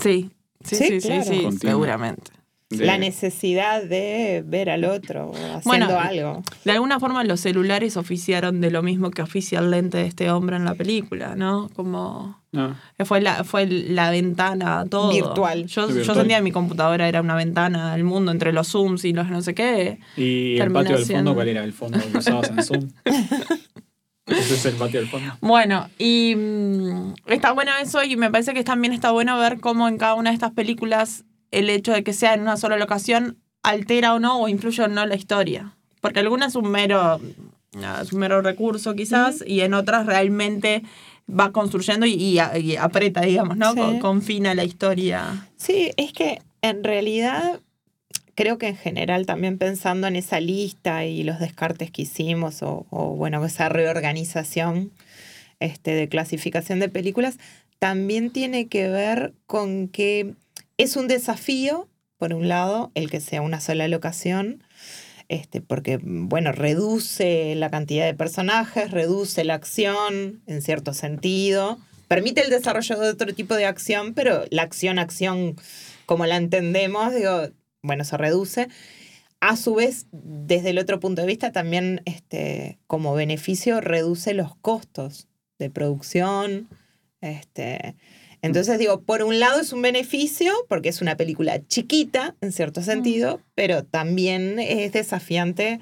Sí, 0.00 0.30
sí, 0.64 0.76
Sí, 0.76 1.00
sí, 1.00 1.00
claro. 1.00 1.52
seguramente. 1.52 2.32
De- 2.68 2.84
La 2.84 2.98
necesidad 2.98 3.84
de 3.84 4.42
ver 4.44 4.70
al 4.70 4.84
otro 4.84 5.30
haciendo 5.30 5.60
Bueno, 5.64 6.00
algo. 6.00 6.42
De 6.64 6.72
alguna 6.72 6.98
forma 6.98 7.22
los 7.22 7.38
celulares 7.38 7.96
oficiaron 7.96 8.60
de 8.60 8.72
lo 8.72 8.82
mismo 8.82 9.12
que 9.12 9.22
oficia 9.22 9.60
el 9.60 9.70
lente 9.70 9.98
de 9.98 10.06
este 10.06 10.32
hombre 10.32 10.56
en 10.56 10.64
la 10.64 10.74
película, 10.74 11.36
¿no? 11.36 11.68
Como 11.76 12.42
No, 12.50 12.76
fue 13.04 13.20
la, 13.20 13.44
fue 13.44 13.66
la 13.66 14.10
ventana, 14.10 14.84
todo. 14.90 15.12
Virtual. 15.12 15.66
Yo, 15.66 15.88
yo 15.88 16.12
sentía 16.14 16.38
que 16.38 16.42
mi 16.42 16.50
computadora 16.50 17.06
era 17.08 17.20
una 17.20 17.36
ventana 17.36 17.92
al 17.92 18.02
mundo 18.02 18.32
entre 18.32 18.52
los 18.52 18.66
Zooms 18.72 19.04
y 19.04 19.12
los 19.12 19.28
no 19.30 19.42
sé 19.42 19.54
qué. 19.54 20.00
Y 20.16 20.58
el 20.58 20.72
patio 20.72 20.96
del 20.96 21.06
fondo, 21.06 21.34
¿cuál 21.36 21.46
era 21.48 21.62
el 21.62 21.72
fondo 21.72 22.00
que 22.10 22.18
usabas 22.18 22.50
en 22.50 22.64
Zoom? 22.64 22.88
Ese 24.26 24.54
es 24.54 24.66
el 24.66 24.74
patio 24.74 24.98
del 24.98 25.08
fondo. 25.08 25.32
Bueno, 25.40 25.88
y 25.98 26.34
mm, 26.34 27.14
está 27.28 27.52
bueno 27.52 27.70
eso 27.80 28.02
y 28.02 28.16
me 28.16 28.28
parece 28.28 28.54
que 28.54 28.64
también 28.64 28.92
está 28.92 29.12
bueno 29.12 29.38
ver 29.38 29.60
cómo 29.60 29.86
en 29.86 29.98
cada 29.98 30.14
una 30.14 30.30
de 30.30 30.34
estas 30.34 30.50
películas 30.50 31.24
el 31.50 31.70
hecho 31.70 31.92
de 31.92 32.02
que 32.04 32.12
sea 32.12 32.34
en 32.34 32.40
una 32.42 32.56
sola 32.56 32.76
locación 32.76 33.38
altera 33.62 34.14
o 34.14 34.18
no 34.20 34.40
o 34.40 34.48
influye 34.48 34.82
o 34.82 34.88
no 34.88 35.06
la 35.06 35.14
historia. 35.16 35.76
Porque 36.00 36.20
algunas 36.20 36.48
es 36.50 36.56
un 36.56 36.70
mero, 36.70 37.20
es 38.02 38.12
un 38.12 38.20
mero 38.20 38.40
recurso 38.42 38.94
quizás 38.94 39.42
y 39.46 39.60
en 39.62 39.74
otras 39.74 40.06
realmente 40.06 40.82
va 41.28 41.50
construyendo 41.52 42.06
y, 42.06 42.12
y 42.14 42.38
a- 42.38 42.56
y 42.58 42.76
aprieta, 42.76 43.22
digamos, 43.22 43.56
¿no? 43.56 43.72
Sí. 43.72 43.78
Con- 43.78 43.98
confina 43.98 44.54
la 44.54 44.64
historia. 44.64 45.48
Sí, 45.56 45.90
es 45.96 46.12
que 46.12 46.40
en 46.62 46.84
realidad 46.84 47.60
creo 48.36 48.58
que 48.58 48.68
en 48.68 48.76
general 48.76 49.26
también 49.26 49.58
pensando 49.58 50.06
en 50.06 50.14
esa 50.14 50.38
lista 50.40 51.04
y 51.06 51.24
los 51.24 51.40
descartes 51.40 51.90
que 51.90 52.02
hicimos 52.02 52.62
o, 52.62 52.86
o, 52.90 53.16
bueno, 53.16 53.44
esa 53.44 53.68
reorganización 53.68 54.92
este, 55.58 55.92
de 55.94 56.08
clasificación 56.08 56.78
de 56.78 56.88
películas, 56.88 57.38
también 57.78 58.30
tiene 58.30 58.68
que 58.68 58.88
ver 58.88 59.32
con 59.46 59.88
que 59.88 60.34
es 60.76 60.96
un 60.96 61.08
desafío, 61.08 61.88
por 62.18 62.32
un 62.32 62.48
lado, 62.48 62.90
el 62.94 63.10
que 63.10 63.20
sea 63.20 63.42
una 63.42 63.60
sola 63.60 63.88
locación, 63.88 64.62
este, 65.28 65.60
porque, 65.60 65.98
bueno, 66.02 66.52
reduce 66.52 67.54
la 67.56 67.70
cantidad 67.70 68.06
de 68.06 68.14
personajes, 68.14 68.90
reduce 68.90 69.44
la 69.44 69.54
acción 69.54 70.42
en 70.46 70.62
cierto 70.62 70.94
sentido, 70.94 71.78
permite 72.08 72.42
el 72.42 72.50
desarrollo 72.50 72.98
de 72.98 73.08
otro 73.08 73.34
tipo 73.34 73.54
de 73.54 73.66
acción, 73.66 74.14
pero 74.14 74.44
la 74.50 74.62
acción, 74.62 74.98
acción 74.98 75.56
como 76.06 76.26
la 76.26 76.36
entendemos, 76.36 77.14
digo, 77.14 77.48
bueno, 77.82 78.04
se 78.04 78.16
reduce. 78.16 78.68
A 79.40 79.56
su 79.56 79.74
vez, 79.74 80.06
desde 80.12 80.70
el 80.70 80.78
otro 80.78 80.98
punto 81.00 81.20
de 81.20 81.26
vista, 81.26 81.52
también 81.52 82.02
este, 82.04 82.78
como 82.86 83.14
beneficio 83.14 83.80
reduce 83.80 84.32
los 84.32 84.56
costos 84.56 85.28
de 85.58 85.70
producción. 85.70 86.68
Este, 87.20 87.96
entonces 88.46 88.78
digo, 88.78 89.00
por 89.02 89.22
un 89.22 89.38
lado 89.38 89.60
es 89.60 89.72
un 89.72 89.82
beneficio, 89.82 90.52
porque 90.68 90.88
es 90.88 91.00
una 91.02 91.16
película 91.16 91.60
chiquita, 91.66 92.34
en 92.40 92.52
cierto 92.52 92.82
sentido, 92.82 93.40
pero 93.54 93.84
también 93.84 94.58
es 94.58 94.92
desafiante. 94.92 95.80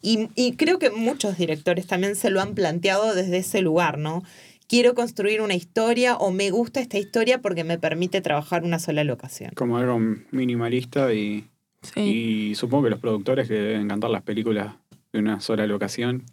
Y, 0.00 0.28
y 0.34 0.52
creo 0.56 0.78
que 0.78 0.90
muchos 0.90 1.36
directores 1.38 1.86
también 1.86 2.16
se 2.16 2.30
lo 2.30 2.40
han 2.40 2.54
planteado 2.54 3.14
desde 3.14 3.38
ese 3.38 3.60
lugar, 3.62 3.98
¿no? 3.98 4.22
Quiero 4.68 4.94
construir 4.94 5.40
una 5.42 5.54
historia 5.54 6.16
o 6.16 6.30
me 6.30 6.50
gusta 6.50 6.80
esta 6.80 6.98
historia 6.98 7.40
porque 7.42 7.62
me 7.62 7.78
permite 7.78 8.20
trabajar 8.20 8.64
una 8.64 8.78
sola 8.78 9.04
locación. 9.04 9.50
Como 9.54 9.76
algo 9.76 9.98
minimalista 10.30 11.12
y, 11.12 11.44
Sí. 11.82 12.00
y 12.50 12.54
supongo 12.54 12.84
que 12.84 12.90
los 12.90 13.00
productores 13.00 13.48
que 13.48 13.54
deben 13.54 13.82
encantar 13.82 14.08
las 14.10 14.22
películas 14.22 14.74
de 15.12 15.18
una 15.18 15.40
sola 15.40 15.66
locación. 15.66 16.24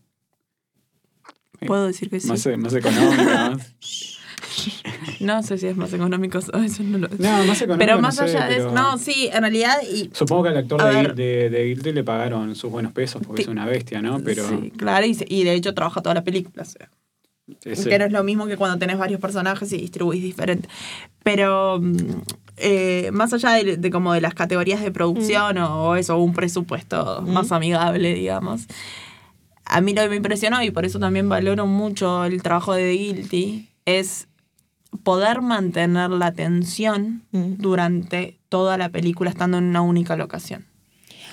Puedo 1.65 1.87
decir 1.87 2.09
que 2.09 2.19
sí. 2.19 2.27
Más, 2.27 2.47
más 2.57 2.73
económica, 2.73 3.49
más- 3.51 3.73
No 5.19 5.43
sé 5.43 5.57
si 5.57 5.67
es 5.67 5.75
más 5.77 5.91
económico, 5.93 6.37
eso 6.63 6.83
no 6.83 6.97
lo 6.97 7.07
No, 7.17 7.45
más 7.45 7.61
económica. 7.61 7.77
Pero 7.77 7.95
no 7.95 8.01
más 8.01 8.15
sé, 8.15 8.23
allá 8.23 8.47
de 8.47 8.57
eso, 8.57 8.71
no, 8.71 8.97
sí, 8.97 9.29
en 9.33 9.41
realidad, 9.41 9.77
y 9.91 10.09
Supongo 10.13 10.43
que 10.43 10.49
al 10.49 10.57
actor 10.57 10.81
de, 10.83 11.13
de, 11.13 11.49
de 11.49 11.65
Guilty 11.65 11.91
le 11.93 12.03
pagaron 12.03 12.55
sus 12.55 12.71
buenos 12.71 12.91
pesos 12.93 13.21
porque 13.25 13.41
Sí. 13.43 13.47
es 13.47 13.51
una 13.51 13.65
bestia, 13.65 14.01
¿no? 14.01 14.19
Pero 14.19 14.47
Sí, 14.47 14.71
claro, 14.75 15.05
y, 15.05 15.17
y 15.27 15.43
de 15.43 15.53
hecho 15.53 15.73
trabaja 15.73 16.01
toda 16.01 16.15
la 16.15 16.23
película. 16.23 16.63
o 16.63 16.65
sea, 16.65 16.89
ese- 17.65 17.89
que 17.89 17.97
no 17.99 18.05
es 18.05 18.11
lo 18.11 18.23
mismo 18.23 18.45
que 18.47 18.57
cuando 18.57 18.77
tenés 18.77 18.97
varios 18.97 19.19
personajes 19.19 19.71
y 19.73 19.77
distribuís 19.77 20.21
diferente. 20.21 20.69
Pero 21.23 21.79
mm, 21.81 21.97
eh, 22.57 23.09
más 23.11 23.33
allá 23.33 23.51
de, 23.51 23.77
de 23.77 23.89
como 23.91 24.13
de 24.13 24.21
las 24.21 24.33
categorías 24.33 24.81
de 24.81 24.91
producción 24.91 25.57
o, 25.57 25.89
o 25.89 25.95
eso, 25.95 26.17
un 26.17 26.33
presupuesto 26.33 27.21
Mm. 27.21 27.29
más 27.31 27.51
amigable, 27.51 28.13
digamos. 28.13 28.67
A 29.65 29.81
mí 29.81 29.93
lo 29.93 30.01
que 30.01 30.09
me 30.09 30.15
impresionó, 30.15 30.63
y 30.63 30.71
por 30.71 30.85
eso 30.85 30.99
también 30.99 31.29
valoro 31.29 31.67
mucho 31.67 32.25
el 32.25 32.41
trabajo 32.41 32.73
de 32.73 32.83
The 32.83 32.91
Guilty, 32.97 33.69
es 33.85 34.27
poder 35.03 35.41
mantener 35.41 36.09
la 36.09 36.27
atención 36.27 37.23
Mm. 37.31 37.55
durante 37.57 38.39
toda 38.49 38.77
la 38.77 38.89
película 38.89 39.29
estando 39.29 39.57
en 39.57 39.65
una 39.65 39.81
única 39.81 40.15
locación. 40.15 40.65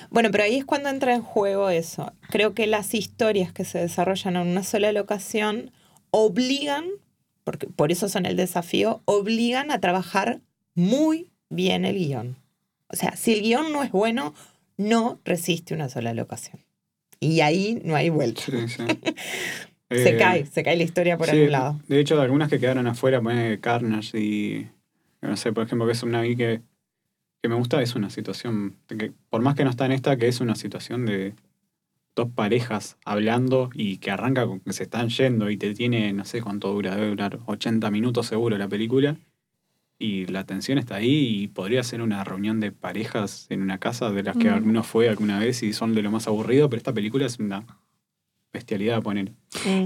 Bueno, 0.09 0.29
pero 0.31 0.43
ahí 0.45 0.55
es 0.55 0.65
cuando 0.65 0.89
entra 0.89 1.13
en 1.15 1.21
juego 1.21 1.69
eso. 1.69 2.13
Creo 2.29 2.53
que 2.53 2.65
las 2.67 2.93
historias 2.93 3.51
que 3.51 3.65
se 3.65 3.79
desarrollan 3.79 4.35
en 4.37 4.47
una 4.47 4.63
sola 4.63 4.91
locación 4.91 5.71
obligan, 6.11 6.85
porque 7.43 7.67
por 7.67 7.91
eso 7.91 8.07
son 8.07 8.25
el 8.25 8.35
desafío, 8.37 9.01
obligan 9.05 9.71
a 9.71 9.79
trabajar 9.79 10.39
muy 10.75 11.31
bien 11.49 11.83
el 11.83 11.97
guion. 11.97 12.37
O 12.87 12.95
sea, 12.95 13.15
si 13.17 13.33
el 13.33 13.41
guion 13.41 13.73
no 13.73 13.83
es 13.83 13.91
bueno, 13.91 14.33
no 14.77 15.19
resiste 15.25 15.73
una 15.73 15.89
sola 15.89 16.13
locación. 16.13 16.63
Y 17.19 17.41
ahí 17.41 17.81
no 17.83 17.95
hay 17.95 18.09
vuelta. 18.09 18.43
Sí, 18.45 18.67
sí. 18.67 18.83
Se 19.89 20.09
Eh, 20.15 20.17
cae, 20.17 20.45
se 20.45 20.63
cae 20.63 20.75
la 20.75 20.83
historia 20.83 21.17
por 21.17 21.27
sí, 21.27 21.33
algún 21.37 21.51
lado. 21.51 21.79
De 21.87 21.99
hecho, 21.99 22.15
de 22.17 22.23
algunas 22.23 22.49
que 22.49 22.59
quedaron 22.59 22.87
afuera, 22.87 23.21
pone 23.21 23.59
Carnage 23.59 24.19
y. 24.19 24.67
No 25.21 25.35
sé, 25.37 25.51
por 25.53 25.65
ejemplo, 25.65 25.85
que 25.87 25.93
es 25.93 26.03
una 26.03 26.21
vi 26.21 26.35
que, 26.35 26.61
que 27.41 27.49
me 27.49 27.55
gusta, 27.55 27.81
es 27.81 27.95
una 27.95 28.09
situación. 28.09 28.75
que, 28.87 29.11
por 29.29 29.41
más 29.41 29.55
que 29.55 29.63
no 29.63 29.69
está 29.69 29.85
en 29.85 29.93
esta, 29.93 30.17
que 30.17 30.27
es 30.27 30.41
una 30.41 30.55
situación 30.55 31.05
de 31.05 31.33
dos 32.15 32.29
parejas 32.31 32.97
hablando 33.05 33.69
y 33.73 33.97
que 33.97 34.09
arranca 34.11 34.45
con 34.45 34.59
que 34.59 34.73
se 34.73 34.83
están 34.83 35.09
yendo 35.09 35.49
y 35.51 35.57
te 35.57 35.73
tiene, 35.73 36.11
no 36.13 36.25
sé 36.25 36.41
cuánto 36.41 36.71
dura, 36.73 36.95
debe 36.95 37.09
durar 37.09 37.39
80 37.45 37.89
minutos 37.91 38.27
seguro 38.27 38.57
la 38.57 38.67
película. 38.67 39.15
Y 39.99 40.25
la 40.27 40.43
tensión 40.43 40.77
está 40.77 40.95
ahí 40.95 41.41
y 41.43 41.47
podría 41.47 41.81
ser 41.83 42.01
una 42.01 42.23
reunión 42.23 42.59
de 42.59 42.71
parejas 42.71 43.47
en 43.49 43.61
una 43.63 43.79
casa 43.79 44.11
de 44.11 44.21
las 44.23 44.37
que 44.37 44.49
Mm. 44.51 44.53
alguno 44.53 44.83
fue 44.83 45.09
alguna 45.09 45.39
vez 45.39 45.63
y 45.63 45.73
son 45.73 45.95
de 45.95 46.03
lo 46.03 46.11
más 46.11 46.27
aburrido, 46.27 46.69
pero 46.69 46.77
esta 46.77 46.93
película 46.93 47.25
es 47.25 47.39
una 47.39 47.65
bestialidad 48.57 48.97
a 48.97 49.01
poner. 49.01 49.31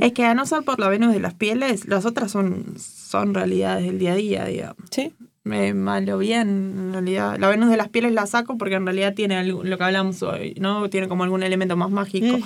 Es 0.02 0.12
que 0.14 0.26
a 0.26 0.34
no 0.34 0.46
ser 0.46 0.64
por 0.64 0.80
la 0.80 0.90
Venus 0.90 1.14
de 1.14 1.20
las 1.20 1.34
pieles, 1.34 1.88
las 1.88 2.06
otras 2.06 2.32
son, 2.32 2.76
son 2.78 3.34
realidades 3.34 3.86
del 3.86 4.00
día 4.00 4.14
a 4.14 4.16
día, 4.16 4.46
digamos. 4.46 4.78
Sí. 4.90 5.14
eh, 5.46 5.74
mal 5.74 6.08
o 6.10 6.18
bien, 6.20 6.50
en 6.50 6.94
realidad. 6.94 7.38
La 7.40 7.48
Venus 7.50 7.70
de 7.70 7.78
las 7.78 7.90
pieles 7.90 8.12
la 8.14 8.26
saco 8.28 8.58
porque 8.58 8.76
en 8.76 8.86
realidad 8.86 9.14
tiene 9.16 9.38
algo- 9.38 9.64
lo 9.64 9.78
que 9.78 9.84
hablamos 9.84 10.22
hoy, 10.24 10.56
¿no? 10.60 10.88
Tiene 10.90 11.08
como 11.08 11.24
algún 11.24 11.42
elemento 11.44 11.76
más 11.78 11.90
mágico 11.90 12.38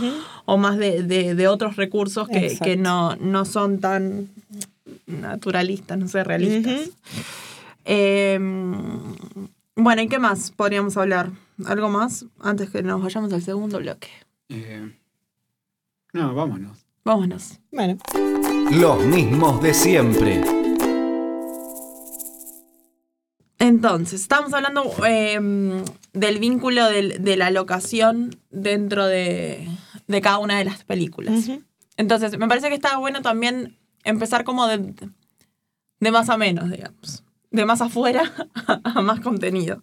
o 0.45 0.57
más 0.57 0.77
de, 0.77 1.03
de- 1.03 1.35
de 1.35 1.47
otros 1.47 1.75
recursos 1.77 2.27
que, 2.29 2.57
que 2.63 2.77
no, 2.77 3.15
no 3.17 3.43
son 3.45 3.79
tan 3.79 4.29
naturalistas, 5.07 5.97
no 5.97 6.07
sé, 6.07 6.23
realistas. 6.23 6.91
Eh, 7.85 8.39
bueno, 9.75 10.01
¿y 10.01 10.07
qué 10.07 10.19
más 10.19 10.51
podríamos 10.51 10.95
hablar? 10.97 11.31
¿Algo 11.65 11.89
más 11.89 12.25
antes 12.39 12.69
que 12.69 12.81
nos 12.83 13.01
vayamos 13.01 13.31
al 13.33 13.41
segundo 13.41 13.79
bloque? 13.79 14.07
Eh, 14.49 14.89
no, 16.15 16.33
vámonos. 16.33 16.85
Vámonos. 17.03 17.59
Bueno, 17.71 17.97
Los 18.71 19.05
mismos 19.05 19.61
de 19.61 19.73
siempre. 19.73 20.41
Entonces, 23.59 24.21
estamos 24.21 24.53
hablando 24.53 24.83
eh, 25.07 25.39
del 26.13 26.39
vínculo 26.39 26.85
del- 26.89 27.23
de 27.23 27.37
la 27.37 27.51
locación 27.51 28.37
dentro 28.49 29.05
de, 29.05 29.67
de 30.07 30.21
cada 30.21 30.39
una 30.39 30.57
de 30.57 30.65
las 30.65 30.83
películas. 30.83 31.49
Entonces, 31.97 32.37
me 32.37 32.47
parece 32.47 32.69
que 32.69 32.75
está 32.75 32.97
bueno 32.97 33.21
también 33.21 33.77
empezar 34.03 34.43
como 34.43 34.67
de, 34.67 34.93
de 35.99 36.11
más 36.11 36.29
a 36.29 36.37
menos, 36.37 36.69
digamos. 36.71 37.23
De 37.51 37.65
más 37.65 37.81
afuera 37.81 38.31
a 38.83 39.01
más 39.01 39.19
contenido. 39.21 39.81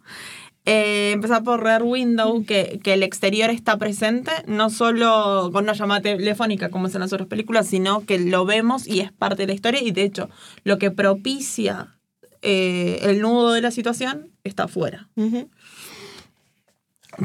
Eh, 0.64 1.10
empezar 1.12 1.42
por 1.42 1.60
Rear 1.62 1.82
Window, 1.82 2.44
que, 2.44 2.78
que 2.82 2.92
el 2.92 3.02
exterior 3.02 3.50
está 3.50 3.78
presente, 3.78 4.30
no 4.46 4.70
solo 4.70 5.50
con 5.52 5.64
una 5.64 5.72
llamada 5.72 6.00
telefónica 6.02 6.68
como 6.70 6.86
es 6.86 6.94
en 6.94 7.00
las 7.00 7.12
otras 7.12 7.28
películas, 7.28 7.66
sino 7.66 8.06
que 8.06 8.18
lo 8.20 8.44
vemos 8.44 8.86
y 8.86 9.00
es 9.00 9.10
parte 9.10 9.42
de 9.42 9.48
la 9.48 9.54
historia 9.54 9.82
y 9.82 9.90
de 9.90 10.04
hecho 10.04 10.30
lo 10.62 10.78
que 10.78 10.92
propicia 10.92 11.98
eh, 12.42 13.00
el 13.02 13.20
nudo 13.20 13.52
de 13.52 13.60
la 13.60 13.72
situación 13.72 14.30
está 14.44 14.64
afuera. 14.64 15.08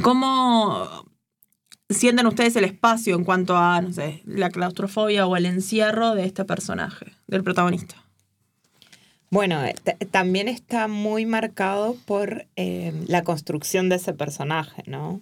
¿Cómo 0.01 1.05
sienten 1.89 2.27
ustedes 2.27 2.55
el 2.55 2.65
espacio 2.65 3.15
en 3.15 3.23
cuanto 3.23 3.55
a, 3.55 3.81
no 3.81 3.91
sé, 3.93 4.21
la 4.25 4.49
claustrofobia 4.49 5.27
o 5.27 5.35
el 5.35 5.45
encierro 5.45 6.15
de 6.15 6.25
este 6.25 6.43
personaje, 6.43 7.13
del 7.27 7.43
protagonista? 7.43 8.06
Bueno, 9.29 9.63
eh, 9.65 9.75
también 10.11 10.47
está 10.47 10.87
muy 10.87 11.25
marcado 11.25 11.95
por 12.05 12.45
eh, 12.55 12.93
la 13.07 13.23
construcción 13.23 13.89
de 13.89 13.97
ese 13.97 14.13
personaje, 14.13 14.83
¿no? 14.87 15.21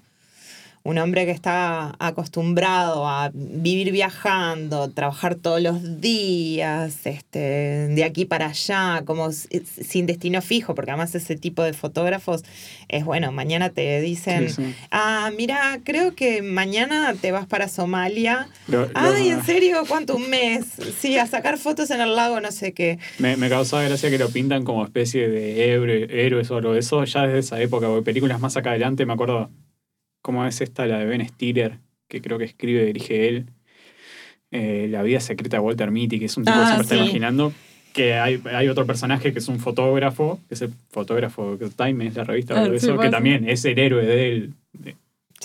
Un 0.88 1.00
hombre 1.00 1.26
que 1.26 1.32
está 1.32 1.96
acostumbrado 1.98 3.08
a 3.08 3.32
vivir 3.34 3.92
viajando, 3.92 4.92
trabajar 4.92 5.34
todos 5.34 5.60
los 5.60 6.00
días, 6.00 7.08
este, 7.08 7.40
de 7.90 8.04
aquí 8.04 8.26
para 8.26 8.46
allá, 8.50 9.02
como 9.04 9.32
sin 9.32 10.06
destino 10.06 10.44
fijo, 10.44 10.76
porque 10.76 10.92
además 10.92 11.16
ese 11.16 11.36
tipo 11.38 11.64
de 11.64 11.74
fotógrafos 11.74 12.44
es 12.88 13.04
bueno, 13.04 13.32
mañana 13.32 13.72
te 13.72 14.00
dicen, 14.00 14.48
Sí, 14.50 14.56
sí. 14.64 14.76
ah, 14.92 15.32
mira, 15.36 15.80
creo 15.84 16.14
que 16.14 16.44
mañana 16.44 17.16
te 17.20 17.32
vas 17.32 17.48
para 17.48 17.68
Somalia. 17.68 18.48
Lo- 18.68 18.86
lo- 18.86 18.92
Ay, 18.94 19.30
¿en 19.30 19.44
serio? 19.44 19.82
¿Cuánto? 19.88 20.16
Un 20.16 20.30
mes. 20.30 20.66
Sí, 21.00 21.18
a 21.18 21.26
sacar 21.26 21.58
fotos 21.58 21.90
en 21.90 22.00
el 22.00 22.16
lago, 22.16 22.40
no 22.42 22.52
sé 22.52 22.74
qué. 22.74 23.00
Me, 23.18 23.38
me 23.38 23.50
causaba 23.50 23.82
gracia 23.82 24.12
que 24.12 24.20
lo 24.20 24.30
pintan 24.30 24.64
como 24.64 24.84
especie 24.86 25.30
de 25.30 25.74
héroe- 25.76 26.08
héroes 26.12 26.52
o 26.52 26.58
algo 26.58 26.74
de 26.74 26.82
eso, 26.82 27.04
ya 27.06 27.24
desde 27.24 27.40
esa 27.40 27.60
época, 27.60 27.88
porque 27.88 28.04
películas 28.06 28.40
más 28.40 28.56
acá 28.56 28.70
adelante, 28.70 29.04
me 29.08 29.14
acuerdo 29.14 29.50
cómo 30.26 30.44
es 30.48 30.60
esta, 30.60 30.88
la 30.88 30.98
de 30.98 31.06
Ben 31.06 31.24
Stiller, 31.28 31.78
que 32.08 32.20
creo 32.20 32.40
que 32.40 32.46
escribe 32.46 32.82
y 32.82 32.86
dirige 32.88 33.28
él, 33.28 33.46
eh, 34.50 34.88
La 34.90 35.04
vida 35.04 35.20
secreta 35.20 35.58
de 35.58 35.62
Walter 35.62 35.92
Mitty, 35.92 36.18
que 36.18 36.26
es 36.26 36.36
un 36.36 36.46
tipo 36.46 36.56
que 36.58 36.64
Ah, 36.64 36.66
siempre 36.66 36.84
está 36.86 36.96
imaginando 36.96 37.54
que 37.94 38.16
hay, 38.16 38.42
hay 38.52 38.68
otro 38.68 38.88
personaje 38.88 39.32
que 39.32 39.38
es 39.40 39.48
un 39.48 39.60
fotógrafo, 39.60 40.40
que 40.48 40.56
es 40.56 40.62
el 40.64 40.72
fotógrafo 40.90 41.60
que 41.60 41.68
Time 41.70 42.08
es 42.08 42.16
la 42.16 42.24
revista, 42.24 42.56
Ah, 42.60 42.66
sí, 42.72 42.76
eso, 42.76 43.00
que 43.00 43.10
también 43.12 43.48
es 43.48 43.64
el 43.66 43.78
héroe 43.78 44.04
de 44.04 44.32
él. 44.32 44.54
De- 44.74 44.96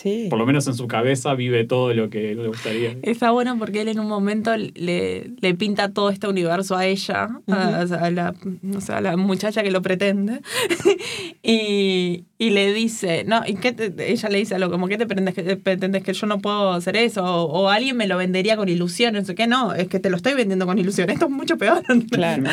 Sí. 0.02 0.28
Por 0.30 0.38
lo 0.38 0.46
menos 0.46 0.66
en 0.66 0.74
su 0.74 0.86
cabeza 0.86 1.34
vive 1.34 1.64
todo 1.64 1.92
lo 1.92 2.08
que 2.08 2.34
le 2.34 2.46
gustaría. 2.48 2.96
Está 3.02 3.32
bueno 3.32 3.58
porque 3.58 3.82
él 3.82 3.88
en 3.88 4.00
un 4.00 4.08
momento 4.08 4.56
le, 4.56 5.30
le 5.40 5.54
pinta 5.54 5.90
todo 5.90 6.08
este 6.10 6.26
universo 6.28 6.76
a 6.76 6.86
ella, 6.86 7.28
a, 7.48 7.80
a 7.80 8.10
la, 8.10 8.34
no 8.62 8.80
sé, 8.80 8.92
a 8.94 9.00
la 9.00 9.16
muchacha 9.16 9.62
que 9.62 9.70
lo 9.70 9.82
pretende, 9.82 10.40
y, 11.42 12.24
y 12.38 12.50
le 12.50 12.72
dice, 12.72 13.24
no, 13.24 13.42
¿y 13.46 13.54
qué 13.56 13.72
te- 13.72 14.10
ella 14.12 14.28
le 14.28 14.38
dice 14.38 14.54
algo 14.54 14.70
como, 14.70 14.88
¿qué 14.88 14.96
te 14.98 15.06
pretendes 15.06 15.34
que, 15.34 15.56
pretendes 15.56 16.02
que 16.02 16.12
yo 16.12 16.26
no 16.26 16.38
puedo 16.40 16.72
hacer 16.72 16.96
eso? 16.96 17.24
O, 17.24 17.44
o 17.44 17.68
alguien 17.68 17.96
me 17.96 18.06
lo 18.06 18.16
vendería 18.16 18.56
con 18.56 18.68
ilusión, 18.68 19.14
no 19.14 19.24
sé 19.24 19.34
qué, 19.34 19.46
no, 19.46 19.74
es 19.74 19.88
que 19.88 20.00
te 20.00 20.10
lo 20.10 20.16
estoy 20.16 20.34
vendiendo 20.34 20.66
con 20.66 20.78
ilusión, 20.78 21.10
esto 21.10 21.26
es 21.26 21.30
mucho 21.30 21.56
peor. 21.58 21.82
Claro. 22.10 22.44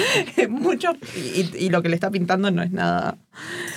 Mucho, 0.50 0.92
y, 1.36 1.66
y 1.66 1.70
lo 1.70 1.82
que 1.82 1.90
le 1.90 1.96
está 1.96 2.12
pintando 2.12 2.52
no 2.52 2.62
es 2.62 2.72
nada 2.72 3.18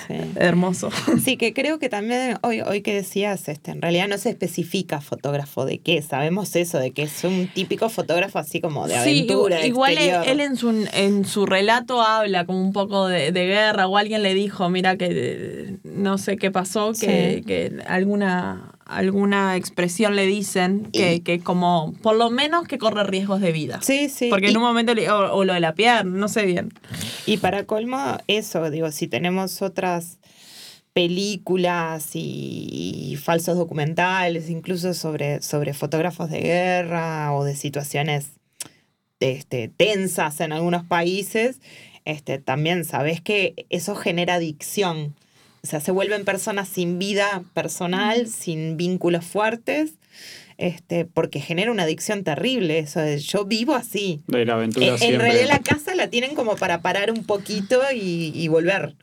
Sí. 0.06 0.14
hermoso. 0.36 0.90
Sí, 1.24 1.36
que 1.36 1.52
creo 1.52 1.78
que 1.78 1.88
también 1.88 2.38
hoy, 2.42 2.60
hoy 2.62 2.80
que 2.82 2.94
decías, 2.94 3.48
este, 3.48 3.70
en 3.70 3.80
realidad 3.82 4.08
no 4.08 4.18
se 4.18 4.30
especifica 4.30 5.00
fotógrafo 5.00 5.64
de 5.64 5.78
qué, 5.78 6.02
sabemos 6.02 6.56
eso, 6.56 6.78
de 6.78 6.90
que 6.92 7.02
es 7.02 7.24
un 7.24 7.48
típico 7.52 7.88
fotógrafo 7.88 8.38
así 8.38 8.60
como 8.60 8.86
de 8.88 8.96
aventura, 8.96 9.60
Sí, 9.60 9.68
igual 9.68 9.92
él, 9.92 9.98
exterior. 9.98 10.28
él 10.28 10.40
en, 10.40 10.56
su, 10.56 10.88
en 10.92 11.24
su 11.24 11.46
relato 11.46 12.02
habla 12.02 12.44
como 12.46 12.60
un 12.60 12.72
poco 12.72 13.06
de, 13.06 13.32
de 13.32 13.46
guerra 13.46 13.86
o 13.86 13.96
alguien 13.96 14.22
le 14.22 14.34
dijo, 14.34 14.68
mira 14.70 14.96
que 14.96 15.76
no 15.84 16.18
sé 16.18 16.36
qué 16.36 16.50
pasó, 16.50 16.92
que, 16.92 17.36
Sí. 17.38 17.44
que 17.44 17.72
alguna, 17.86 18.72
alguna 18.90 19.56
expresión 19.56 20.16
le 20.16 20.26
dicen 20.26 20.90
que, 20.92 21.14
Y- 21.16 21.20
que 21.20 21.40
como 21.40 21.94
por 22.02 22.16
lo 22.16 22.30
menos 22.30 22.66
que 22.68 22.78
corre 22.78 23.04
riesgos 23.04 23.40
de 23.40 23.52
vida. 23.52 23.80
Sí, 23.82 24.08
sí. 24.08 24.28
Porque 24.30 24.46
y, 24.48 24.50
en 24.50 24.56
un 24.56 24.62
momento, 24.62 24.94
le- 24.94 25.10
o, 25.10 25.32
o 25.34 25.44
lo 25.44 25.52
de 25.54 25.60
la 25.60 25.74
pierna, 25.74 26.10
no 26.18 26.28
sé 26.28 26.44
bien. 26.46 26.70
y 27.26 27.36
para 27.38 27.64
colmo, 27.64 28.18
eso, 28.26 28.70
digo, 28.70 28.90
si 28.92 29.06
tenemos 29.08 29.62
otras 29.62 30.18
películas 30.92 32.10
y, 32.14 33.10
y 33.12 33.16
falsos 33.16 33.56
documentales, 33.56 34.50
incluso 34.50 34.92
sobre, 34.94 35.40
sobre 35.40 35.72
fotógrafos 35.72 36.30
de 36.30 36.40
guerra 36.40 37.32
o 37.32 37.44
de 37.44 37.54
situaciones 37.56 38.32
este, 39.20 39.68
tensas 39.68 40.40
en 40.40 40.52
algunos 40.52 40.84
países, 40.84 41.60
este, 42.04 42.38
también 42.38 42.84
sabes 42.84 43.20
que 43.20 43.66
eso 43.70 43.94
genera 43.94 44.34
adicción. 44.34 45.14
O 45.62 45.66
sea, 45.66 45.80
se 45.80 45.90
vuelven 45.92 46.24
personas 46.24 46.68
sin 46.68 46.98
vida 46.98 47.42
personal, 47.54 48.26
sin 48.26 48.76
vínculos 48.76 49.24
fuertes, 49.24 49.92
este, 50.56 51.04
porque 51.04 51.40
genera 51.40 51.70
una 51.70 51.82
adicción 51.82 52.24
terrible. 52.24 52.78
Eso 52.78 53.00
de, 53.00 53.18
yo 53.18 53.44
vivo 53.44 53.74
así. 53.74 54.22
De 54.26 54.44
la 54.44 54.54
aventura 54.54 54.86
En, 54.86 55.14
en 55.14 55.20
realidad 55.20 55.48
la 55.48 55.60
casa 55.60 55.94
la 55.94 56.08
tienen 56.08 56.34
como 56.34 56.56
para 56.56 56.80
parar 56.80 57.10
un 57.10 57.24
poquito 57.24 57.80
y, 57.94 58.32
y 58.34 58.48
volver. 58.48 58.94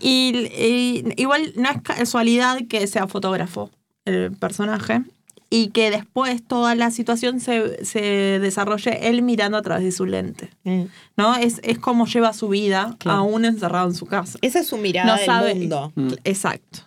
Y, 0.00 0.48
y 0.56 1.04
igual 1.16 1.52
no 1.56 1.70
es 1.70 1.82
casualidad 1.82 2.58
que 2.68 2.86
sea 2.86 3.06
fotógrafo 3.06 3.70
el 4.04 4.32
personaje 4.32 5.02
y 5.52 5.70
que 5.70 5.90
después 5.90 6.42
toda 6.46 6.74
la 6.76 6.90
situación 6.92 7.40
se, 7.40 7.84
se 7.84 8.00
desarrolle 8.38 9.08
él 9.08 9.22
mirando 9.22 9.58
a 9.58 9.62
través 9.62 9.82
de 9.84 9.90
su 9.92 10.06
lente. 10.06 10.48
Mm. 10.64 10.82
¿no? 11.16 11.34
Es, 11.36 11.60
es 11.64 11.78
como 11.78 12.06
lleva 12.06 12.32
su 12.32 12.48
vida 12.48 12.94
Claro. 13.00 13.18
aún 13.18 13.44
encerrado 13.44 13.88
en 13.88 13.94
su 13.96 14.06
casa. 14.06 14.38
Esa 14.42 14.60
es 14.60 14.68
su 14.68 14.76
mirada 14.76 15.10
No 15.12 15.16
del 15.16 15.26
sabe- 15.26 15.54
mundo. 15.56 15.92
Mm. 15.96 16.08
Exacto. 16.24 16.80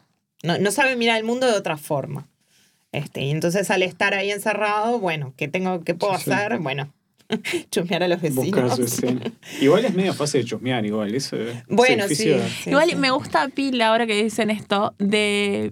No, 0.43 0.57
no 0.57 0.71
sabe 0.71 0.95
mirar 0.95 1.17
el 1.17 1.23
mundo 1.25 1.45
de 1.47 1.53
otra 1.57 1.77
forma. 1.77 2.27
Este, 2.91 3.21
y 3.23 3.31
entonces 3.31 3.69
al 3.71 3.83
estar 3.83 4.13
ahí 4.13 4.31
encerrado, 4.31 4.99
bueno, 4.99 5.33
¿qué 5.35 5.47
tengo, 5.47 5.83
qué 5.83 5.93
puedo 5.95 6.17
Sí, 6.17 6.25
sí. 6.25 6.31
hacer? 6.31 6.59
Bueno, 6.59 6.89
chusmear 7.71 8.03
a 8.03 8.07
los 8.07 8.21
Buscar 8.21 8.77
vecinos. 8.77 9.23
Igual 9.61 9.85
es 9.85 9.93
medio 9.93 10.13
fácil 10.13 10.41
de 10.41 10.47
chusmear, 10.47 10.85
igual. 10.85 11.13
Eso, 11.15 11.35
Bueno, 11.67 12.05
sí. 12.07 12.33
Igual 12.65 12.89
sí. 12.91 12.95
me 12.95 13.09
gusta 13.11 13.47
pila 13.49 13.89
ahora 13.89 14.05
que 14.07 14.23
dicen 14.23 14.49
esto 14.51 14.93
de 14.99 15.71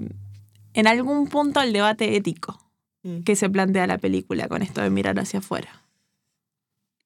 en 0.73 0.87
algún 0.87 1.27
punto 1.27 1.61
el 1.61 1.73
debate 1.73 2.15
ético 2.15 2.57
Mm. 3.03 3.21
que 3.23 3.35
se 3.35 3.49
plantea 3.49 3.87
la 3.87 3.97
película 3.97 4.47
con 4.47 4.61
esto 4.61 4.81
de 4.81 4.89
mirar 4.89 5.19
hacia 5.19 5.39
afuera. 5.39 5.81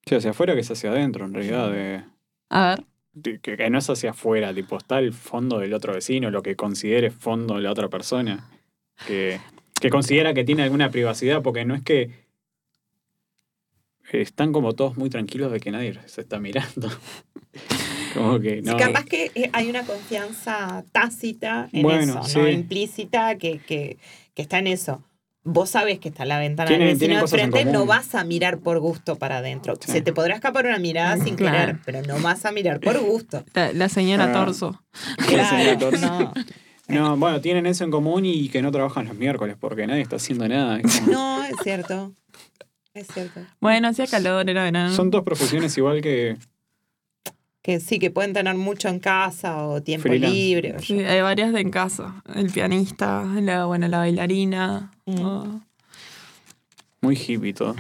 Sí, 0.05 0.15
hacia 0.15 0.31
afuera 0.31 0.53
que 0.53 0.60
es 0.62 0.69
hacia 0.71 0.91
adentro, 0.91 1.25
en 1.25 1.34
realidad. 1.34 1.71
De, 1.71 2.03
A 2.49 2.67
ver. 2.75 2.86
de- 3.13 3.39
que, 3.39 3.55
que 3.58 3.69
no 3.69 3.77
es 3.79 3.89
hacia 3.89 4.12
afuera, 4.12 4.53
tipo, 4.53 4.77
está 4.77 4.99
el 4.99 5.13
fondo 5.13 5.60
del 5.60 5.73
otro 5.73 5.93
vecino, 5.93 6.29
lo 6.31 6.43
que 6.43 6.55
considere 6.55 7.12
fondo 7.12 7.55
de 7.55 7.62
la 7.62 7.71
otra 7.71 7.88
persona. 7.89 8.49
Que, 9.08 9.39
que 9.79 9.89
considera 9.89 10.34
que 10.34 10.43
tiene 10.43 10.63
alguna 10.63 10.89
privacidad, 10.91 11.41
porque 11.41 11.65
no 11.65 11.75
es 11.75 11.81
que 11.84 12.12
están 14.12 14.53
como 14.53 14.73
todos 14.73 14.97
muy 14.97 15.10
tranquilos 15.10 15.51
de 15.51 15.60
que 15.60 15.71
nadie 15.71 15.99
se 16.08 16.21
está 16.21 16.39
mirando. 16.39 16.89
como 18.13 18.39
que 18.39 18.58
Sí, 18.58 18.62
no. 18.62 18.77
capaz 18.77 19.05
que 19.05 19.31
eh, 19.36 19.49
hay 19.51 19.69
una 19.69 19.86
confianza 19.86 20.86
tácita 20.91 21.69
en 21.73 21.81
Bueno, 21.84 22.01
eso, 22.21 22.39
¿no? 22.39 22.45
sí. 22.45 22.51
Implícita 22.51 23.38
que, 23.38 23.60
que, 23.60 23.97
que 24.34 24.41
está 24.41 24.60
en 24.60 24.67
eso. 24.67 25.03
Vos 25.47 25.69
sabés 25.69 25.99
que 25.99 26.10
está 26.10 26.23
en 26.23 26.29
la 26.29 26.39
ventana 26.39 26.69
del 26.71 26.79
vecino 26.79 27.21
de 27.21 27.27
frente, 27.27 27.65
no 27.65 27.86
vas 27.86 28.15
a 28.15 28.23
mirar 28.23 28.58
por 28.58 28.79
gusto 28.79 29.15
para 29.15 29.38
adentro. 29.38 29.75
Sí. 29.79 29.91
Se 29.91 30.01
te 30.01 30.12
podrá 30.12 30.34
escapar 30.36 30.65
una 30.65 30.79
mirada 30.79 31.23
sin 31.23 31.36
Claro. 31.36 31.58
querer, 31.58 31.77
pero 31.86 32.01
no 32.01 32.19
vas 32.21 32.45
a 32.45 32.51
mirar 32.51 32.79
por 32.79 32.99
gusto. 32.99 33.43
La, 33.53 33.71
la 33.71 33.88
señora 33.88 34.25
Ah. 34.25 34.34
Torso. 34.34 34.81
señora 35.19 35.49
Claro, 35.49 35.77
Torso. 35.77 36.05
no. 36.08 36.34
No, 36.88 37.17
bueno, 37.17 37.41
tienen 37.41 37.65
eso 37.67 37.84
en 37.84 37.91
común 37.91 38.25
y 38.25 38.49
que 38.49 38.62
no 38.62 38.71
trabajan 38.71 39.05
los 39.08 39.15
miércoles 39.15 39.55
porque 39.60 39.86
nadie 39.88 40.01
está 40.01 40.15
haciendo 40.17 40.47
nada. 40.47 40.79
Es 40.79 40.99
como- 40.99 41.12
No, 41.13 41.43
es 41.43 41.53
cierto. 41.63 42.13
Es 42.95 43.08
cierto. 43.08 43.41
Bueno, 43.60 43.88
hacía 43.89 44.08
calor, 44.08 44.49
era 44.49 44.63
verano. 44.63 44.93
Son 44.95 45.10
dos 45.12 45.23
profesiones 45.23 45.77
igual 45.77 46.01
que, 46.01 46.38
que 47.62 47.79
sí, 47.79 47.99
que 47.99 48.10
pueden 48.12 48.34
tener 48.34 48.55
mucho 48.55 48.88
en 48.89 48.99
casa 48.99 49.65
o 49.65 49.81
tiempo 49.81 50.08
Freelance. 50.08 50.36
libre. 50.36 50.75
o 50.75 50.79
Sí, 50.79 50.99
hay 51.03 51.21
varias 51.21 51.53
de 51.53 51.60
en 51.62 51.71
casa. 51.71 52.23
El 52.34 52.51
pianista, 52.51 53.23
la, 53.41 53.65
bueno, 53.65 53.88
la 53.88 53.97
bailarina. 53.99 54.91
Mm. 55.05 55.21
o- 55.21 55.61
Muy 57.01 57.15
hippie 57.15 57.53
todo. 57.53 57.75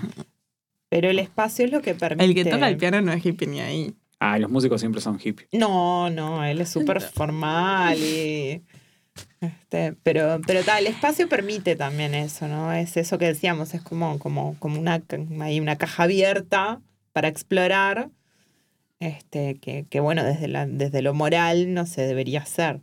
Pero 0.89 1.09
el 1.09 1.19
espacio 1.19 1.65
es 1.65 1.71
lo 1.71 1.81
que 1.81 1.95
permite. 1.95 2.23
El 2.25 2.35
que 2.35 2.45
toca 2.45 2.67
el 2.69 2.77
piano 2.77 3.01
no 3.01 3.11
es 3.11 3.25
hippie 3.25 3.47
ni 3.47 3.59
ahí. 3.59 3.93
Ah, 4.19 4.39
los 4.39 4.49
músicos 4.49 4.79
siempre 4.79 5.01
son 5.01 5.19
hippies. 5.19 5.49
No, 5.51 6.09
no, 6.09 6.43
él 6.43 6.61
es 6.61 6.69
súper 6.69 7.01
formal 7.01 7.97
y. 7.99 8.63
Este, 9.41 9.93
pero, 10.03 10.39
pero 10.45 10.63
tal, 10.63 10.85
el 10.85 10.87
espacio 10.93 11.27
permite 11.29 11.75
también 11.75 12.13
eso, 12.13 12.47
¿no? 12.47 12.71
Es 12.73 12.97
eso 12.97 13.17
que 13.17 13.25
decíamos, 13.25 13.73
es 13.73 13.81
como, 13.81 14.17
como, 14.19 14.55
como 14.59 14.79
una, 14.79 15.01
hay 15.41 15.59
una 15.59 15.77
caja 15.77 16.03
abierta 16.03 16.81
para 17.13 17.27
explorar, 17.27 18.09
este, 18.99 19.55
que, 19.59 19.85
que 19.89 19.99
bueno, 19.99 20.23
desde, 20.23 20.47
la, 20.47 20.65
desde 20.65 21.01
lo 21.01 21.13
moral 21.13 21.73
no 21.73 21.85
se 21.85 22.01
debería 22.01 22.41
hacer. 22.41 22.81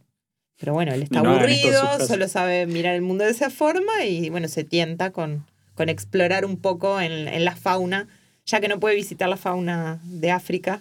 Pero 0.62 0.74
bueno, 0.74 0.92
él 0.94 1.02
está 1.02 1.20
no 1.22 1.30
aburrido, 1.30 2.06
solo 2.06 2.28
sabe 2.28 2.66
mirar 2.66 2.94
el 2.94 3.02
mundo 3.02 3.24
de 3.24 3.32
esa 3.32 3.50
forma 3.50 4.04
y 4.06 4.30
bueno, 4.30 4.46
se 4.46 4.62
tienta 4.62 5.10
con, 5.10 5.44
con 5.74 5.88
explorar 5.88 6.44
un 6.44 6.56
poco 6.56 7.00
en, 7.00 7.26
en 7.26 7.44
la 7.44 7.56
fauna, 7.56 8.06
ya 8.46 8.60
que 8.60 8.68
no 8.68 8.78
puede 8.78 8.94
visitar 8.94 9.28
la 9.28 9.36
fauna 9.36 9.98
de 10.04 10.30
África, 10.30 10.80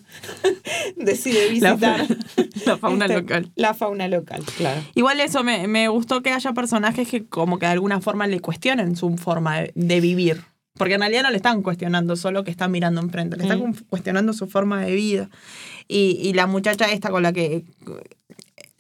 decide 0.97 1.45
La, 1.59 1.73
visitar 1.73 2.05
la 2.67 2.77
fauna 2.77 3.05
este, 3.05 3.17
local. 3.17 3.51
La 3.55 3.73
fauna 3.73 4.07
local, 4.07 4.43
claro. 4.55 4.81
Igual 4.93 5.19
eso 5.19 5.43
me, 5.43 5.67
me 5.67 5.87
gustó 5.87 6.21
que 6.21 6.31
haya 6.31 6.53
personajes 6.53 7.07
que 7.07 7.25
como 7.25 7.57
que 7.57 7.65
de 7.65 7.71
alguna 7.71 8.01
forma 8.01 8.27
le 8.27 8.39
cuestionen 8.39 8.95
su 8.95 9.17
forma 9.17 9.61
de, 9.61 9.71
de 9.73 9.99
vivir. 9.99 10.43
Porque 10.77 10.93
en 10.93 11.01
realidad 11.01 11.23
no 11.23 11.31
le 11.31 11.37
están 11.37 11.63
cuestionando 11.63 12.15
solo 12.15 12.43
que 12.43 12.51
están 12.51 12.71
mirando 12.71 13.01
enfrente, 13.01 13.35
le 13.35 13.43
están 13.43 13.59
Mm. 13.59 13.73
cu- 13.73 13.85
cuestionando 13.89 14.31
su 14.33 14.47
forma 14.47 14.81
de 14.85 14.93
vida. 14.93 15.29
Y, 15.87 16.17
y 16.21 16.33
la 16.33 16.47
muchacha 16.47 16.85
esta 16.85 17.09
con 17.09 17.23
la 17.23 17.33
que 17.33 17.65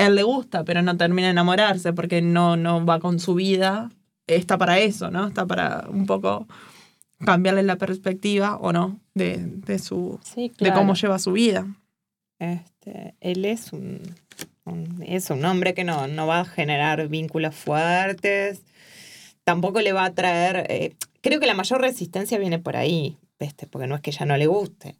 él 0.07 0.15
le 0.15 0.23
gusta, 0.23 0.63
pero 0.63 0.81
no 0.81 0.95
termina 0.97 1.27
de 1.27 1.31
enamorarse 1.31 1.93
porque 1.93 2.21
no, 2.21 2.57
no 2.57 2.85
va 2.85 2.99
con 2.99 3.19
su 3.19 3.33
vida, 3.35 3.91
está 4.27 4.57
para 4.57 4.79
eso, 4.79 5.09
¿no? 5.11 5.27
Está 5.27 5.45
para 5.45 5.85
un 5.89 6.05
poco 6.05 6.47
cambiarle 7.25 7.63
la 7.63 7.75
perspectiva 7.75 8.57
o 8.57 8.71
no 8.73 8.99
de, 9.13 9.37
de 9.37 9.79
su 9.79 10.19
Sí, 10.23 10.51
de 10.59 10.73
cómo 10.73 10.93
lleva 10.95 11.19
su 11.19 11.31
vida. 11.33 11.67
Este, 12.39 13.13
él 13.19 13.45
es 13.45 13.71
un, 13.73 14.01
un- 14.65 15.03
es 15.05 15.29
un 15.29 15.45
hombre 15.45 15.73
que 15.73 15.83
no, 15.83 16.07
no 16.07 16.25
va 16.27 16.39
a 16.39 16.45
generar 16.45 17.07
vínculos 17.07 17.53
fuertes, 17.55 18.61
tampoco 19.43 19.81
le 19.81 19.93
va 19.93 20.05
a 20.05 20.13
traer, 20.13 20.65
eh, 20.69 20.95
creo 21.21 21.39
que 21.39 21.45
la 21.45 21.53
mayor 21.53 21.81
resistencia 21.81 22.37
viene 22.39 22.57
por 22.59 22.75
ahí, 22.77 23.17
este, 23.39 23.67
porque 23.67 23.87
no 23.87 23.95
es 23.95 24.01
que 24.01 24.09
ella 24.11 24.25
no 24.25 24.37
le 24.37 24.47
guste, 24.47 24.95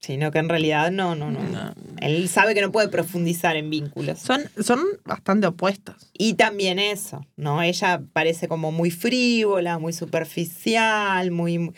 sino 0.00 0.30
que 0.30 0.38
en 0.38 0.48
realidad 0.48 0.90
no, 0.90 1.14
no, 1.14 1.30
no. 1.30 1.42
No. 1.42 1.74
Él 2.00 2.28
sabe 2.28 2.54
que 2.54 2.60
no 2.60 2.70
puede 2.70 2.88
profundizar 2.88 3.56
en 3.56 3.68
vínculos. 3.70 4.18
Son, 4.20 4.40
son 4.62 4.80
bastante 5.04 5.46
opuestos. 5.46 6.10
Y 6.12 6.34
también 6.34 6.78
eso, 6.78 7.26
¿no? 7.36 7.62
Ella 7.62 8.00
parece 8.12 8.46
como 8.48 8.70
muy 8.72 8.90
frívola, 8.90 9.78
muy 9.78 9.92
superficial, 9.92 11.30
muy, 11.30 11.72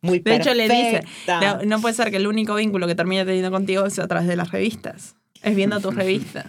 muy 0.00 0.18
De 0.20 0.36
hecho, 0.36 0.54
le 0.54 0.64
dice. 0.68 1.02
No, 1.26 1.62
no 1.64 1.80
puede 1.80 1.94
ser 1.94 2.10
que 2.10 2.16
el 2.18 2.26
único 2.26 2.54
vínculo 2.54 2.86
que 2.86 2.94
termine 2.94 3.24
teniendo 3.24 3.50
contigo 3.50 3.88
sea 3.90 4.04
a 4.04 4.08
través 4.08 4.28
de 4.28 4.36
las 4.36 4.50
revistas. 4.52 5.16
Es 5.42 5.54
viendo 5.56 5.80
tus 5.80 5.94
revistas. 5.96 6.46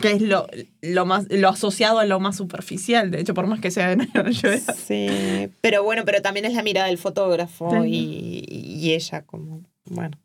Que 0.00 0.12
es 0.12 0.22
lo, 0.22 0.46
lo 0.82 1.04
más 1.04 1.26
lo 1.30 1.48
asociado 1.48 1.98
a 1.98 2.06
lo 2.06 2.20
más 2.20 2.36
superficial, 2.36 3.10
de 3.10 3.20
hecho, 3.20 3.34
por 3.34 3.46
más 3.48 3.60
que 3.60 3.70
sea 3.72 3.88
de 3.88 3.96
Nueva 3.96 4.30
York. 4.30 4.62
Sí, 4.86 5.48
pero 5.60 5.82
bueno, 5.82 6.04
pero 6.06 6.22
también 6.22 6.46
es 6.46 6.54
la 6.54 6.62
mirada 6.62 6.86
del 6.86 6.96
fotógrafo 6.96 7.70
Sí. 7.82 8.44
y, 8.48 8.54
y 8.86 8.92
ella 8.94 9.22
como, 9.22 9.64
bueno, 9.90 10.16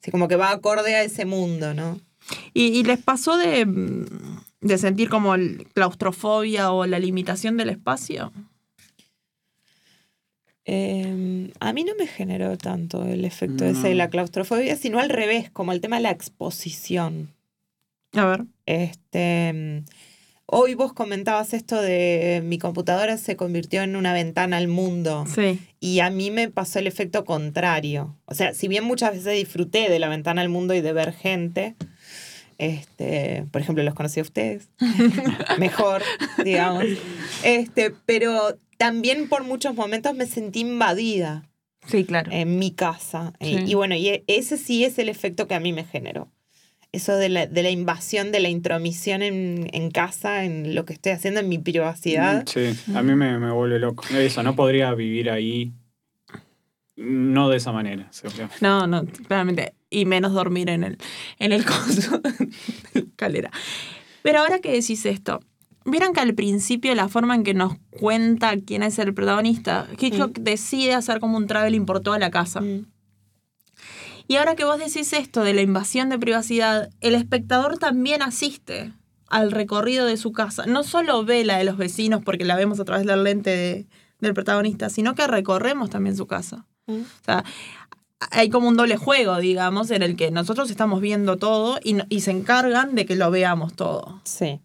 sí, 0.00 0.10
como 0.10 0.26
que 0.28 0.36
va 0.36 0.50
acorde 0.50 0.94
a 0.94 1.02
ese 1.02 1.24
mundo, 1.26 1.74
¿no? 1.74 2.00
¿Y, 2.54 2.68
y 2.68 2.82
les 2.84 2.98
pasó 3.02 3.36
de, 3.36 3.64
mm, 3.66 4.06
de 4.62 4.78
sentir 4.78 5.08
como 5.08 5.34
el 5.34 5.66
claustrofobia 5.74 6.72
o 6.72 6.86
la 6.86 6.98
limitación 6.98 7.56
del 7.56 7.68
espacio? 7.70 8.32
Eh, 10.64 11.52
a 11.60 11.72
mí 11.72 11.84
no 11.84 11.92
me 11.96 12.06
generó 12.08 12.56
tanto 12.58 13.04
el 13.04 13.24
efecto 13.24 13.64
No. 13.64 13.70
ese 13.70 13.88
de 13.88 13.94
la 13.94 14.10
claustrofobia, 14.10 14.74
sino 14.76 14.98
al 14.98 15.10
revés, 15.10 15.50
como 15.50 15.72
el 15.72 15.80
tema 15.80 15.96
de 15.96 16.02
la 16.02 16.10
exposición. 16.10 17.30
A 18.14 18.24
ver. 18.24 18.44
Este, 18.66 19.52
mm, 19.52 19.84
hoy 20.46 20.74
vos 20.74 20.92
comentabas 20.92 21.52
esto 21.54 21.80
de 21.80 22.40
mi 22.44 22.58
computadora 22.58 23.16
se 23.18 23.36
convirtió 23.36 23.82
en 23.82 23.96
una 23.96 24.12
ventana 24.12 24.56
al 24.56 24.68
mundo. 24.68 25.24
Sí. 25.34 25.58
Y 25.80 26.00
a 26.00 26.10
mí 26.10 26.30
me 26.30 26.48
pasó 26.48 26.78
el 26.78 26.86
efecto 26.86 27.24
contrario. 27.24 28.16
O 28.26 28.34
sea, 28.34 28.54
si 28.54 28.68
bien 28.68 28.84
muchas 28.84 29.12
veces 29.12 29.34
disfruté 29.34 29.88
de 29.90 29.98
la 29.98 30.08
ventana 30.08 30.42
al 30.42 30.48
mundo 30.48 30.74
y 30.74 30.80
de 30.80 30.92
ver 30.92 31.12
gente, 31.12 31.74
este, 32.58 33.44
por 33.50 33.60
ejemplo, 33.60 33.84
los 33.84 33.94
conocí 33.94 34.20
a 34.20 34.22
ustedes, 34.22 34.70
mejor, 35.58 36.02
digamos. 36.44 36.84
Este, 37.42 37.90
pero 38.06 38.58
también 38.78 39.28
por 39.28 39.44
muchos 39.44 39.74
momentos 39.74 40.14
me 40.14 40.26
sentí 40.26 40.60
invadida 40.60 41.48
Sí, 41.86 42.04
claro. 42.04 42.30
en 42.32 42.58
mi 42.58 42.70
casa. 42.72 43.32
Y- 43.40 43.56
Sí. 43.58 43.64
Y, 43.66 43.74
bueno, 43.74 43.94
y 43.94 44.08
e- 44.08 44.24
ese 44.26 44.56
sí 44.56 44.84
es 44.84 44.98
el 44.98 45.08
efecto 45.08 45.46
que 45.46 45.54
a 45.54 45.60
mí 45.60 45.72
me 45.72 45.84
generó. 45.84 46.28
Eso 46.96 47.14
de 47.14 47.28
la, 47.28 47.46
de 47.46 47.62
la 47.62 47.68
invasión, 47.68 48.32
de 48.32 48.40
la 48.40 48.48
intromisión 48.48 49.20
en, 49.20 49.68
en 49.74 49.90
casa, 49.90 50.44
en 50.44 50.74
lo 50.74 50.86
que 50.86 50.94
estoy 50.94 51.12
haciendo, 51.12 51.40
en 51.40 51.48
mi 51.50 51.58
privacidad. 51.58 52.42
Sí, 52.46 52.74
a 52.94 53.02
mí 53.02 53.14
me, 53.14 53.38
me 53.38 53.50
vuelve 53.50 53.78
loco. 53.78 54.02
Eso, 54.14 54.42
no 54.42 54.56
podría 54.56 54.94
vivir 54.94 55.28
ahí. 55.28 55.74
No 56.96 57.50
de 57.50 57.58
esa 57.58 57.70
manera. 57.70 58.08
seguro. 58.12 58.48
No, 58.62 58.86
no, 58.86 59.04
claramente. 59.28 59.74
Y 59.90 60.06
menos 60.06 60.32
dormir 60.32 60.70
en 60.70 60.84
el, 60.84 60.96
en 61.38 61.52
el 61.52 61.64
coso 61.66 62.22
escalera. 62.94 63.50
Pero 64.22 64.38
ahora 64.38 64.60
que 64.60 64.72
decís 64.72 65.04
esto, 65.04 65.40
vieron 65.84 66.14
que 66.14 66.20
al 66.20 66.32
principio 66.32 66.94
la 66.94 67.08
forma 67.08 67.34
en 67.34 67.44
que 67.44 67.52
nos 67.52 67.74
cuenta 67.90 68.54
quién 68.56 68.82
es 68.82 68.98
el 68.98 69.12
protagonista, 69.12 69.86
Hitchcock 70.00 70.38
decide 70.38 70.94
hacer 70.94 71.20
como 71.20 71.36
un 71.36 71.46
traveling 71.46 71.84
por 71.84 72.00
toda 72.00 72.18
la 72.18 72.30
casa. 72.30 72.62
Mm. 72.62 72.86
Y 74.28 74.36
ahora 74.36 74.56
que 74.56 74.64
vos 74.64 74.78
decís 74.78 75.12
esto 75.12 75.42
de 75.44 75.54
la 75.54 75.62
invasión 75.62 76.08
de 76.08 76.18
privacidad, 76.18 76.90
el 77.00 77.14
espectador 77.14 77.78
también 77.78 78.22
asiste 78.22 78.92
al 79.28 79.52
recorrido 79.52 80.06
de 80.06 80.16
su 80.16 80.32
casa. 80.32 80.66
No 80.66 80.82
solo 80.82 81.24
ve 81.24 81.44
la 81.44 81.58
de 81.58 81.64
los 81.64 81.76
vecinos 81.76 82.22
porque 82.24 82.44
la 82.44 82.56
vemos 82.56 82.80
a 82.80 82.84
través 82.84 83.06
del 83.06 83.24
lente 83.24 83.50
de- 83.50 83.86
del 84.20 84.34
protagonista, 84.34 84.88
sino 84.88 85.14
que 85.14 85.26
recorremos 85.26 85.90
también 85.90 86.16
su 86.16 86.26
casa. 86.26 86.64
Mm. 86.86 87.00
O 87.00 87.24
sea, 87.24 87.44
hay 88.30 88.48
como 88.48 88.68
un 88.68 88.76
doble 88.76 88.96
juego, 88.96 89.36
digamos, 89.38 89.90
en 89.90 90.02
el 90.02 90.16
que 90.16 90.30
nosotros 90.30 90.70
estamos 90.70 91.00
viendo 91.00 91.36
todo 91.36 91.78
y, 91.84 91.98
y 92.08 92.20
se 92.22 92.30
encargan 92.30 92.94
de 92.94 93.04
que 93.04 93.14
lo 93.16 93.30
veamos 93.30 93.74
todo. 93.74 94.20
Sí. 94.24 94.60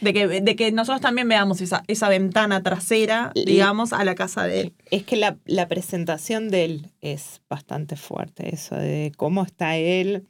De 0.00 0.12
que, 0.12 0.26
de 0.28 0.56
que 0.56 0.70
nosotros 0.72 1.00
también 1.00 1.28
veamos 1.28 1.60
esa, 1.60 1.82
esa 1.88 2.08
ventana 2.08 2.62
trasera, 2.62 3.32
digamos, 3.46 3.92
a 3.92 4.04
la 4.04 4.14
casa 4.14 4.44
de 4.44 4.60
él. 4.60 4.74
Es 4.90 5.04
que 5.04 5.16
la, 5.16 5.36
la 5.44 5.68
presentación 5.68 6.50
de 6.50 6.64
él 6.64 6.90
es 7.00 7.40
bastante 7.48 7.96
fuerte, 7.96 8.54
eso 8.54 8.76
de 8.76 9.12
cómo 9.16 9.42
está 9.44 9.76
él, 9.76 10.26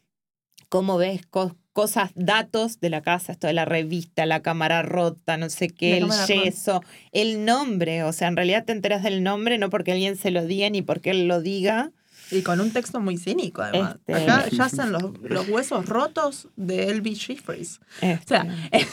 cómo 0.68 0.96
ves 0.96 1.26
co- 1.26 1.56
cosas, 1.72 2.12
datos 2.14 2.78
de 2.80 2.88
la 2.90 3.02
casa, 3.02 3.32
esto 3.32 3.46
de 3.48 3.52
la 3.52 3.64
revista, 3.64 4.26
la 4.26 4.42
cámara 4.42 4.82
rota, 4.82 5.36
no 5.36 5.50
sé 5.50 5.68
qué, 5.68 5.90
La 5.90 5.96
el 5.96 6.08
rota. 6.08 6.26
yeso, 6.26 6.80
el 7.10 7.44
nombre, 7.44 8.04
o 8.04 8.12
sea, 8.12 8.28
en 8.28 8.36
realidad 8.36 8.64
te 8.64 8.72
enteras 8.72 9.02
del 9.02 9.22
nombre 9.24 9.58
no 9.58 9.70
porque 9.70 9.90
alguien 9.92 10.16
se 10.16 10.30
lo 10.30 10.46
diga 10.46 10.70
ni 10.70 10.82
porque 10.82 11.10
él 11.10 11.26
lo 11.26 11.40
diga. 11.42 11.90
Y 12.30 12.42
con 12.42 12.60
un 12.60 12.70
texto 12.72 13.00
muy 13.00 13.16
cínico, 13.18 13.62
además. 13.62 13.96
Este- 14.06 14.14
Acá 14.14 14.48
yacen 14.50 14.92
los, 14.92 15.02
los 15.22 15.48
huesos 15.48 15.86
rotos 15.86 16.48
de 16.56 16.84
Elvis 16.90 17.24
Jeffries. 17.26 17.80
O 18.02 18.06
Este, 18.06 18.26
sea, 18.26 18.46
es, 18.72 18.88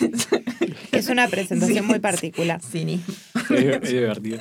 es 0.92 1.08
una 1.10 1.28
presentación 1.28 1.78
Sí, 1.84 1.90
muy 1.90 2.00
particular. 2.00 2.62
cinismo. 2.62 3.14
Es, 3.50 3.84
es 3.84 3.90
divertido. 3.92 4.40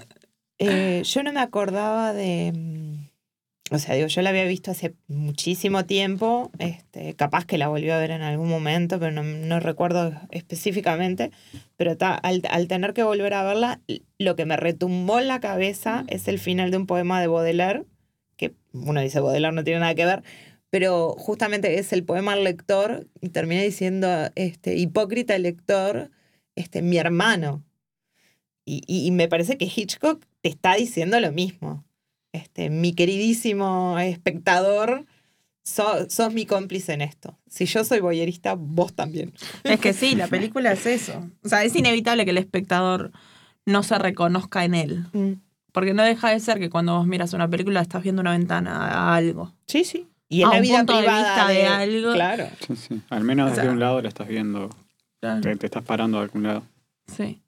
Eh, 0.59 1.03
yo 1.05 1.22
no 1.22 1.33
me 1.33 1.40
acordaba 1.40 2.12
de. 2.12 2.53
mm, 2.55 3.74
O 3.74 3.79
sea, 3.79 3.94
digo, 3.94 4.09
yo 4.09 4.20
la 4.22 4.31
había 4.31 4.44
visto 4.44 4.70
hace 4.72 4.94
muchísimo 5.09 5.85
tiempo. 5.87 6.50
Este, 6.59 7.14
capaz 7.14 7.44
que 7.46 7.57
la 7.57 7.68
volvió 7.68 7.94
a 7.94 7.98
ver 7.98 8.11
en 8.11 8.22
algún 8.22 8.48
momento, 8.48 8.98
pero 8.98 9.12
no, 9.12 9.22
no 9.22 9.61
recuerdo 9.61 10.12
específicamente. 10.31 11.31
Pero 11.76 11.96
ta- 11.96 12.14
al, 12.14 12.42
al 12.50 12.68
tener 12.68 12.92
que 12.92 13.03
volver 13.05 13.33
a 13.35 13.42
verla, 13.44 13.81
lo 14.18 14.37
que 14.37 14.44
me 14.44 14.57
retumbó 14.57 15.18
en 15.20 15.29
la 15.29 15.40
cabeza 15.40 16.05
es 16.09 16.29
el 16.29 16.38
final 16.38 16.70
de 16.70 16.76
un 16.76 16.87
poema 16.87 17.20
de 17.20 17.29
Baudelaire, 17.29 17.85
uno 18.72 19.00
dice 19.00 19.20
Baudelaire 19.20 19.54
no 19.54 19.64
tiene 19.64 19.80
nada 19.80 19.94
que 19.94 20.04
ver, 20.06 20.22
pero 20.70 21.14
justamente 21.18 21.78
es 21.78 21.92
el 21.92 22.04
poema 22.04 22.33
al 22.35 22.44
lector 22.44 23.06
y 23.20 23.30
termina 23.30 23.62
diciendo, 23.62 24.09
este, 24.37 24.76
hipócrita 24.76 25.35
el 25.35 25.42
lector, 25.42 26.11
este, 26.54 26.83
mi 26.83 26.96
hermano. 26.98 27.64
Y, 28.64 28.83
y- 28.87 29.06
y 29.06 29.11
me 29.11 29.26
parece 29.28 29.56
que 29.59 29.64
Hitchcock 29.74 30.24
te 30.42 30.48
está 30.48 30.74
diciendo 30.74 31.18
lo 31.20 31.33
mismo. 31.33 31.85
Este, 32.33 32.70
mi 32.70 32.92
queridísimo 32.94 33.98
espectador, 33.98 35.06
so- 35.64 36.09
sos 36.09 36.33
mi 36.33 36.46
cómplice 36.46 36.92
en 36.92 37.00
esto. 37.00 37.37
Si 37.48 37.64
yo 37.64 37.83
soy 37.85 37.98
boyerista, 38.00 38.54
vos 38.54 38.94
también. 38.94 39.33
Es 39.64 39.80
que 39.80 39.92
sí, 39.92 40.14
la 40.14 40.28
película 40.28 40.70
es 40.72 40.87
eso. 40.87 41.28
O 41.42 41.48
sea, 41.48 41.64
es 41.64 41.74
inevitable 41.74 42.24
que 42.24 42.30
el 42.30 42.38
espectador 42.38 43.11
no 43.66 43.83
se 43.83 43.98
reconozca 43.98 44.64
en 44.64 44.74
él. 44.74 45.04
Porque 45.72 45.94
no 45.94 46.02
deja 46.02 46.30
de 46.30 46.40
ser 46.40 46.59
que 46.59 46.68
cuando 46.70 46.96
vos 46.98 47.06
miras 47.06 47.33
una 47.33 47.48
película 47.48 47.80
estás 47.80 48.02
viendo 48.02 48.20
una 48.22 48.33
ventana 48.33 48.88
a 48.88 49.14
algo. 49.16 49.52
Sí, 49.66 49.85
sí. 49.85 50.06
Y 50.28 50.42
en 50.42 50.48
A 50.48 50.50
la 50.52 50.56
un 50.59 50.62
vida 50.62 50.76
punto 50.78 50.94
de 50.94 51.00
vista 51.02 51.48
de 51.48 51.66
algo. 51.66 52.12
Claro. 52.12 52.46
Sí, 52.66 52.76
sí. 52.76 53.00
Al 53.11 53.24
menos 53.24 53.52
O 53.52 53.54
desde 53.54 53.68
un 53.68 53.80
lado 53.80 54.00
la 54.02 54.09
estás 54.09 54.28
viendo, 54.28 54.70
Claro. 55.20 55.40
te, 55.40 55.56
te 55.56 55.66
estás 55.66 55.83
parando 55.85 56.18
de 56.18 56.24
algún 56.24 56.42
lado. 56.44 56.62
Sí. 57.06 57.42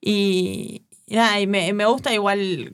Y, 0.00 0.82
y 1.06 1.14
nada, 1.16 1.40
y 1.40 1.46
me, 1.46 1.72
me 1.72 1.84
gusta 1.86 2.12
igual, 2.12 2.72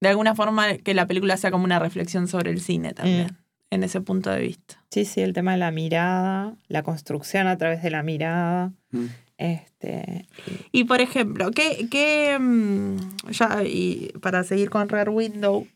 de 0.00 0.08
alguna 0.08 0.34
forma, 0.34 0.76
que 0.78 0.94
la 0.94 1.06
película 1.06 1.36
sea 1.36 1.50
como 1.50 1.64
una 1.64 1.78
reflexión 1.78 2.28
sobre 2.28 2.50
el 2.50 2.60
cine 2.60 2.92
también, 2.92 3.26
Mm. 3.70 3.74
en 3.74 3.82
ese 3.84 4.00
punto 4.00 4.30
de 4.30 4.40
vista. 4.40 4.82
Sí, 4.90 5.04
sí, 5.04 5.20
el 5.20 5.32
tema 5.32 5.52
de 5.52 5.58
la 5.58 5.70
mirada, 5.70 6.54
la 6.68 6.82
construcción 6.82 7.46
a 7.48 7.56
través 7.58 7.82
de 7.82 7.90
la 7.90 8.02
mirada. 8.02 8.72
Mm. 8.90 9.06
Este, 9.38 10.26
Y 10.72 10.84
por 10.84 11.00
ejemplo, 11.00 11.50
¿qué, 11.50 11.88
qué 11.90 12.38
mm, 12.40 12.96
ya, 13.30 13.62
y 13.64 14.12
para 14.22 14.44
seguir 14.44 14.70
con 14.70 14.88
Rare 14.88 15.10
Window, 15.10 15.66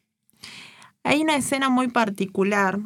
hay 1.04 1.20
una 1.22 1.36
escena 1.36 1.68
muy 1.68 1.88
particular 1.88 2.78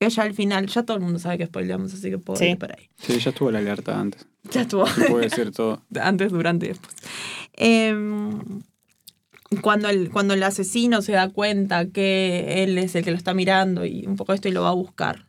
que 0.00 0.10
ya 0.10 0.24
al 0.24 0.34
final, 0.34 0.66
ya 0.66 0.82
todo 0.82 0.96
el 0.96 1.02
mundo 1.04 1.20
sabe 1.20 1.38
que 1.38 1.46
spoileamos, 1.46 1.94
así 1.94 2.10
que 2.10 2.18
puedo 2.18 2.38
Sí. 2.38 2.46
ir 2.46 2.58
por 2.58 2.72
ahí. 2.72 2.88
Sí, 2.98 3.18
ya 3.20 3.30
estuvo 3.30 3.52
la 3.52 3.60
alerta 3.60 3.98
antes. 4.00 4.26
Ya 4.50 4.62
estuvo. 4.62 4.84
Se 4.88 5.04
puede 5.08 5.28
decir 5.28 5.52
todo. 5.52 5.80
antes, 6.00 6.32
durante 6.32 6.66
y 6.66 6.68
después. 6.70 6.92
Em, 7.52 8.40
cuando, 9.60 9.88
el, 9.88 10.10
cuando 10.10 10.34
el 10.34 10.42
asesino 10.42 11.02
se 11.02 11.12
da 11.12 11.28
cuenta 11.28 11.86
que 11.88 12.64
él 12.64 12.78
es 12.78 12.96
el 12.96 13.04
que 13.04 13.12
lo 13.12 13.16
está 13.16 13.32
mirando 13.32 13.84
y 13.84 14.04
un 14.06 14.16
poco 14.16 14.32
esto 14.32 14.48
y 14.48 14.52
lo 14.52 14.62
va 14.62 14.70
a 14.70 14.74
buscar. 14.74 15.26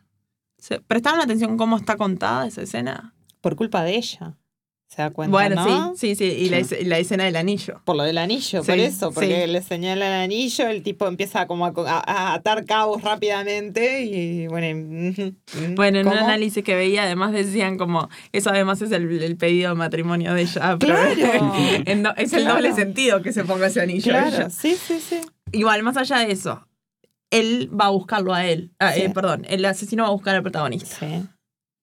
¿Se- 0.58 0.80
¿Prestaron 0.80 1.20
atención 1.20 1.56
cómo 1.56 1.76
está 1.76 1.96
contada 1.96 2.46
esa 2.48 2.62
escena? 2.62 3.13
Por 3.44 3.56
culpa 3.56 3.84
de 3.84 3.94
ella. 3.96 4.34
¿Se 4.88 5.02
da 5.02 5.10
cuenta? 5.10 5.32
bueno, 5.32 5.56
¿no? 5.66 5.96
sí, 5.96 6.14
sí, 6.14 6.30
sí. 6.30 6.44
Y 6.44 6.48
la, 6.50 6.60
la 6.86 6.98
escena 6.98 7.24
del 7.24 7.34
anillo. 7.36 7.80
Por 7.84 7.96
lo 7.96 8.04
del 8.04 8.16
anillo, 8.16 8.62
Sí, 8.62 8.70
por 8.70 8.78
eso, 8.78 9.10
porque 9.12 9.44
sí. 9.44 9.50
le 9.50 9.60
señala 9.60 10.06
el 10.06 10.22
anillo, 10.24 10.68
el 10.68 10.82
tipo 10.84 11.08
empieza 11.08 11.46
como 11.48 11.66
a, 11.66 11.72
a- 11.86 12.30
a 12.30 12.34
atar 12.34 12.64
cabos 12.64 13.02
rápidamente 13.02 14.02
y 14.04 14.46
bueno. 14.46 15.12
Bueno, 15.74 15.98
en 15.98 16.06
un 16.06 16.12
¿cómo? 16.12 16.24
análisis 16.24 16.62
que 16.62 16.74
veía, 16.76 17.02
además 17.04 17.32
decían 17.32 17.76
como, 17.76 18.08
eso 18.32 18.50
además 18.50 18.80
es 18.82 18.92
el, 18.92 19.20
el 19.22 19.36
pedido 19.36 19.70
de 19.70 19.74
matrimonio 19.74 20.32
de 20.32 20.42
ella. 20.42 20.76
pero 20.78 20.94
Claro. 20.94 21.52
en 21.86 22.02
do- 22.04 22.14
es 22.16 22.32
el 22.32 22.42
Claro. 22.42 22.56
doble 22.56 22.72
sentido 22.74 23.20
que 23.20 23.32
se 23.32 23.44
ponga 23.44 23.66
ese 23.66 23.80
anillo. 23.80 24.10
Claro, 24.12 24.28
ella. 24.28 24.50
sí, 24.50 24.76
sí, 24.76 25.00
sí. 25.00 25.20
Igual, 25.52 25.82
más 25.82 25.96
allá 25.96 26.18
de 26.18 26.30
eso, 26.32 26.68
él 27.30 27.68
va 27.78 27.86
a 27.86 27.90
buscarlo 27.90 28.32
a 28.32 28.46
él. 28.46 28.70
Ah, 28.78 28.92
Sí. 28.92 29.02
eh, 29.02 29.10
perdón, 29.10 29.44
el 29.48 29.64
asesino 29.64 30.04
va 30.04 30.10
a 30.10 30.12
buscar 30.12 30.36
al 30.36 30.42
protagonista. 30.42 30.96
Sí. 31.00 31.24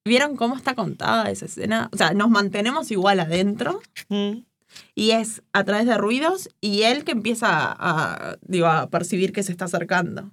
¿Vieron 0.06 0.36
cómo 0.36 0.56
está 0.56 0.74
contada 0.76 1.30
esa 1.30 1.46
escena? 1.46 1.90
O 1.94 1.98
sea, 1.98 2.14
nos 2.14 2.30
mantenemos 2.30 2.90
igual 2.92 3.20
adentro 3.20 3.82
Mm. 4.10 4.44
y 4.96 5.12
es 5.12 5.44
a 5.54 5.64
través 5.64 5.86
de 5.86 5.98
ruidos 5.98 6.50
y 6.62 6.84
él 6.84 7.04
que 7.04 7.12
empieza 7.12 7.48
a, 7.50 7.74
a, 8.32 8.38
digo, 8.42 8.68
a 8.68 8.90
percibir 8.90 9.32
que 9.32 9.44
se 9.44 9.52
está 9.52 9.66
acercando. 9.66 10.32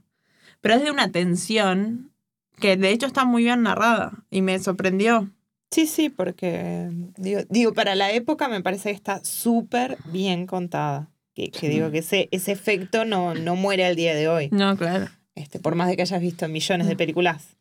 Pero 0.61 0.75
es 0.75 0.83
de 0.83 0.91
una 0.91 1.11
tensión 1.13 2.13
que 2.61 2.77
de 2.77 2.91
hecho 2.91 3.07
está 3.07 3.25
muy 3.25 3.45
bien 3.45 3.63
narrada 3.63 4.25
y 4.31 4.41
me 4.43 4.59
sorprendió. 4.59 5.31
Sí, 5.71 5.87
sí, 5.87 6.09
porque 6.09 6.89
digo, 7.19 7.41
digo, 7.51 7.75
para 7.75 7.95
la 7.95 8.11
época 8.13 8.49
me 8.49 8.63
parece 8.63 8.89
que 8.91 8.97
está 8.97 9.23
súper 9.23 9.99
bien 10.07 10.47
contada. 10.47 11.11
Que, 11.35 11.51
que 11.51 11.69
digo 11.69 11.91
que 11.91 11.99
ese, 11.99 12.29
ese 12.33 12.51
efecto 12.53 13.05
no, 13.05 13.35
no 13.35 13.55
muere 13.55 13.85
al 13.85 13.95
día 13.97 14.15
de 14.15 14.29
hoy. 14.29 14.49
No, 14.51 14.77
claro. 14.77 15.09
Este, 15.37 15.61
por 15.61 15.75
más 15.77 15.87
de 15.89 15.95
que 15.95 16.03
hayas 16.03 16.21
visto 16.21 16.49
millones 16.49 16.89
de 16.89 16.97
películas 16.97 17.58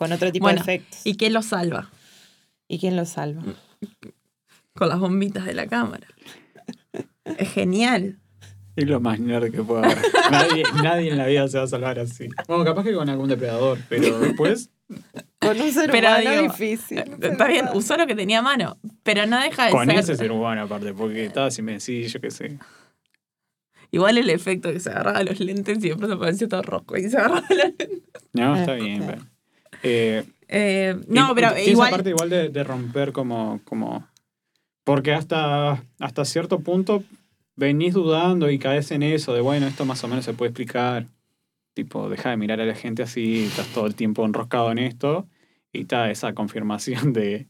con 0.00 0.12
otro 0.12 0.32
tipo 0.32 0.44
Bueno, 0.44 0.64
de 0.64 0.76
efectos. 0.76 1.00
¿Y 1.04 1.14
qué 1.16 1.28
lo 1.28 1.42
salva? 1.42 1.90
¿Y 2.68 2.78
quién 2.78 2.96
lo 2.96 3.04
salva? 3.04 3.42
Con 4.74 4.88
las 4.88 4.98
bombitas 4.98 5.44
de 5.44 5.52
la 5.52 5.66
cámara. 5.66 6.06
Es 7.36 7.52
genial. 7.52 8.18
Es 8.76 8.86
lo 8.88 8.98
más 9.00 9.20
nerd 9.20 9.50
que 9.52 9.62
puede 9.62 9.84
haber. 9.84 9.98
nadie, 10.30 10.62
nadie 10.82 11.10
en 11.10 11.18
la 11.18 11.26
vida 11.26 11.46
se 11.48 11.58
va 11.58 11.64
a 11.64 11.66
salvar 11.66 11.98
así. 11.98 12.28
Bueno, 12.48 12.64
capaz 12.64 12.84
que 12.84 12.94
con 12.94 13.08
algún 13.10 13.28
depredador, 13.28 13.78
pero 13.90 14.18
después. 14.20 14.70
Con 15.38 15.60
un 15.60 15.70
ser 15.72 15.90
Pero 15.90 16.08
humano 16.08 16.30
digo, 16.30 16.42
difícil. 16.44 16.98
Eh, 16.98 17.04
Está 17.20 17.46
bien, 17.46 17.66
usó 17.74 17.96
lo 17.98 18.06
que 18.06 18.14
tenía 18.14 18.38
a 18.38 18.42
mano, 18.42 18.78
pero 19.02 19.26
no 19.26 19.38
deja 19.38 19.66
de 19.66 19.70
Con 19.72 19.86
ser. 19.86 19.98
ese 19.98 20.16
ser 20.16 20.32
humano, 20.32 20.62
aparte, 20.62 20.94
porque 20.94 21.26
estaba 21.26 21.48
así, 21.48 21.60
me 21.60 21.72
decís, 21.72 22.10
yo 22.12 22.20
qué 22.22 22.30
sé. 22.30 22.58
Igual 23.90 24.16
el 24.18 24.30
efecto 24.30 24.72
que 24.72 24.80
se 24.80 24.88
agarraba 24.90 25.22
los 25.24 25.40
lentes 25.40 25.78
y 25.84 25.88
después 25.88 26.10
apareció 26.10 26.48
todo 26.48 26.62
rojo 26.62 26.96
y 26.96 27.10
se 27.10 27.18
agarraba 27.18 27.44
los 27.50 27.58
lentes. 27.58 27.88
No, 28.32 28.54
Ah, 28.54 28.60
está 28.60 28.72
bien, 28.74 29.02
ok. 29.02 29.08
pero. 29.10 29.22
Eh, 29.82 30.24
Eh, 30.48 30.96
no, 31.08 31.30
y- 31.30 31.34
pero 31.34 31.58
igual. 31.58 31.88
Esa 31.88 31.90
parte 31.96 32.10
igual 32.10 32.30
de, 32.30 32.48
de 32.48 32.64
romper 32.64 33.12
como, 33.12 33.60
como. 33.64 34.06
Porque 34.84 35.12
hasta, 35.12 35.84
hasta 36.00 36.24
cierto 36.24 36.60
punto 36.60 37.04
venís 37.56 37.94
dudando 37.94 38.50
y 38.50 38.58
caes 38.58 38.90
en 38.90 39.02
eso 39.02 39.32
de, 39.34 39.40
bueno, 39.42 39.66
esto 39.66 39.84
más 39.84 40.02
o 40.04 40.08
menos 40.08 40.24
se 40.24 40.32
puede 40.32 40.50
explicar. 40.50 41.06
Tipo, 41.74 42.08
deja 42.08 42.30
de 42.30 42.36
mirar 42.36 42.60
a 42.60 42.64
la 42.66 42.74
gente 42.74 43.02
así, 43.04 43.44
estás 43.44 43.68
todo 43.68 43.86
el 43.86 43.94
tiempo 43.94 44.24
enroscado 44.24 44.72
en 44.72 44.78
esto. 44.78 45.28
Y 45.72 45.82
está 45.82 46.10
esa 46.10 46.32
confirmación 46.34 47.12
de, 47.12 47.46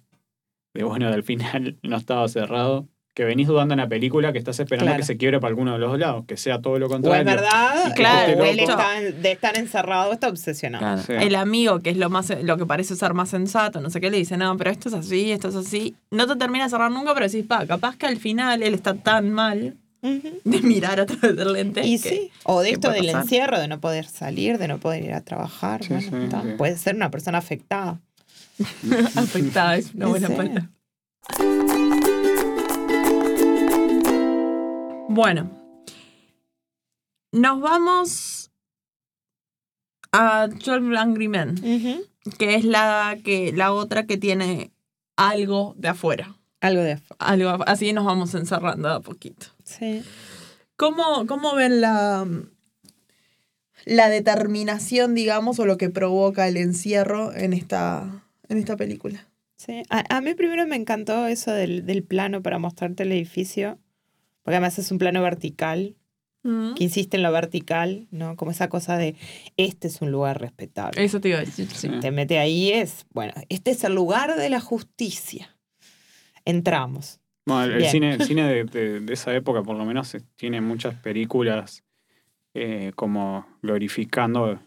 de, 0.74 0.84
bueno, 0.84 1.08
al 1.08 1.22
final 1.22 1.78
no 1.82 1.96
estaba 1.96 2.28
cerrado. 2.28 2.86
Que 3.20 3.26
venís 3.26 3.46
dudando 3.48 3.74
en 3.74 3.80
la 3.80 3.87
película, 3.87 4.33
que 4.33 4.38
estás 4.38 4.59
esperando 4.61 4.87
Claro. 4.92 5.00
que 5.00 5.04
se 5.04 5.18
quiebre 5.18 5.40
para 5.40 5.50
alguno 5.50 5.74
de 5.74 5.78
los 5.78 5.98
lados, 5.98 6.24
que 6.26 6.38
sea 6.38 6.62
todo 6.62 6.78
lo 6.78 6.87
O 6.87 6.88
es 6.88 6.92
contrario. 6.94 7.22
verdad, 7.26 7.88
Y 7.90 7.92
Claro, 7.92 8.33
o 8.33 8.44
esté 8.44 8.50
él 8.50 8.56
loco. 8.56 8.70
está 8.70 8.98
en- 9.02 9.20
de 9.22 9.33
estar 9.33 9.59
encerrado, 9.59 10.12
está 10.14 10.28
obsesionado. 10.30 10.83
Claro, 10.83 11.02
Sí. 11.02 11.12
El 11.26 11.35
amigo, 11.35 11.80
que 11.80 11.90
es 11.90 11.98
lo 11.98 12.09
más 12.09 12.33
lo 12.42 12.56
que 12.56 12.64
parece 12.64 12.96
ser 12.96 13.12
más 13.12 13.28
sensato, 13.28 13.83
no 13.83 13.90
sé 13.90 14.00
qué, 14.00 14.11
le 14.11 14.16
dice, 14.16 14.38
no, 14.38 14.56
pero 14.56 14.70
esto 14.70 14.88
es 14.88 14.94
así, 14.94 15.33
esto 15.33 15.48
es 15.48 15.54
así. 15.56 15.94
No 16.11 16.26
te 16.26 16.35
termina 16.37 16.64
de 16.64 16.70
cerrar 16.70 16.90
nunca, 16.90 17.12
pero 17.12 17.26
decís, 17.26 17.44
pa, 17.46 17.66
capaz 17.66 17.98
que 17.98 18.06
al 18.06 18.16
final 18.16 18.62
él 18.62 18.72
está 18.72 18.94
tan 18.94 19.30
mal 19.30 19.76
de 20.00 20.62
mirar 20.62 20.98
a 20.98 21.04
través 21.04 21.37
del 21.37 21.52
lente. 21.52 21.87
Y 21.87 22.00
que- 22.00 22.09
sí, 22.09 22.30
o 22.44 22.62
de 22.62 22.70
esto 22.70 22.90
del 22.90 23.04
pasar. 23.04 23.20
encierro, 23.24 23.61
de 23.61 23.68
no 23.68 23.80
poder 23.80 24.06
salir, 24.06 24.56
de 24.56 24.66
no 24.66 24.78
poder 24.78 25.04
ir 25.04 25.12
a 25.12 25.20
trabajar. 25.20 25.85
Sí, 25.85 25.92
bueno, 25.92 26.30
sí, 26.42 26.48
sí. 26.48 26.54
Puede 26.56 26.78
ser 26.78 26.94
una 26.96 27.11
persona 27.11 27.37
afectada. 27.37 28.00
afectada, 29.14 29.76
es 29.76 29.92
una 29.94 30.06
buena 30.06 30.28
Sí. 30.28 30.35
palabra. 30.35 30.70
Bueno, 35.12 35.50
nos 37.32 37.60
vamos 37.60 38.50
a 40.12 40.46
12 40.46 40.96
Angry 40.96 41.26
Men, 41.28 41.56
que 42.38 42.54
es 42.54 42.64
la, 42.64 43.18
que, 43.24 43.52
la 43.52 43.72
otra 43.72 44.06
que 44.06 44.16
tiene 44.18 44.70
algo 45.16 45.74
de 45.76 45.88
afuera. 45.88 46.36
Algo 46.60 46.82
de 46.82 46.96
afu- 46.98 47.16
Algo, 47.18 47.50
así 47.66 47.92
nos 47.92 48.04
vamos 48.04 48.34
encerrando 48.36 48.88
a 48.88 49.00
poquito. 49.00 49.46
Sí. 49.64 50.02
¿Cómo, 50.76 51.26
cómo 51.26 51.56
ven 51.56 51.80
la, 51.80 52.24
la 53.86 54.08
determinación, 54.08 55.14
digamos, 55.16 55.58
o 55.58 55.66
lo 55.66 55.76
que 55.76 55.90
provoca 55.90 56.46
el 56.46 56.56
encierro 56.56 57.34
en 57.34 57.52
esta, 57.52 58.24
en 58.48 58.58
esta 58.58 58.76
película? 58.76 59.26
Sí. 59.56 59.82
A, 59.90 60.04
a 60.16 60.20
mí 60.20 60.34
primero 60.34 60.66
me 60.68 60.76
encantó 60.76 61.26
eso 61.26 61.50
del, 61.50 61.84
del 61.84 62.02
plano 62.04 62.42
para 62.42 62.58
mostrarte 62.58 63.02
el 63.02 63.12
edificio, 63.12 63.78
porque 64.42 64.57
además 64.57 64.79
es 64.79 64.90
un 64.90 64.98
plano 64.98 65.22
vertical, 65.22 65.96
que 66.42 66.85
insiste 66.85 67.18
en 67.18 67.22
lo 67.22 67.31
vertical, 67.33 68.07
¿no? 68.11 68.35
Como 68.35 68.50
esa 68.50 68.70
cosa 68.70 68.96
de, 68.96 69.14
este 69.59 69.88
es 69.88 70.00
un 70.00 70.11
lugar 70.11 70.40
respetable. 70.40 71.05
Eso 71.05 71.20
te 71.20 71.29
iba 71.29 71.37
a 71.38 71.40
decir, 71.40 71.68
sí. 71.70 71.90
Te 72.00 72.11
mete 72.11 72.38
ahí, 72.38 72.72
es, 72.72 73.05
bueno, 73.12 73.35
este 73.50 73.72
es 73.72 73.85
el 73.85 73.94
lugar 73.94 74.35
de 74.37 74.48
la 74.48 74.59
justicia. 74.61 75.55
Entramos. 76.44 77.20
El, 77.46 77.85
cine, 77.87 78.14
el 78.14 78.22
cine 78.24 78.44
de, 78.44 78.64
de- 78.64 79.00
de 79.00 79.12
esa 79.12 79.35
época, 79.35 79.62
por 79.62 79.76
lo 79.76 79.85
menos, 79.85 80.16
tiene 80.37 80.61
muchas 80.61 80.94
películas 80.94 81.85
eh, 82.55 82.92
como 82.96 83.46
glorificando 83.62 84.61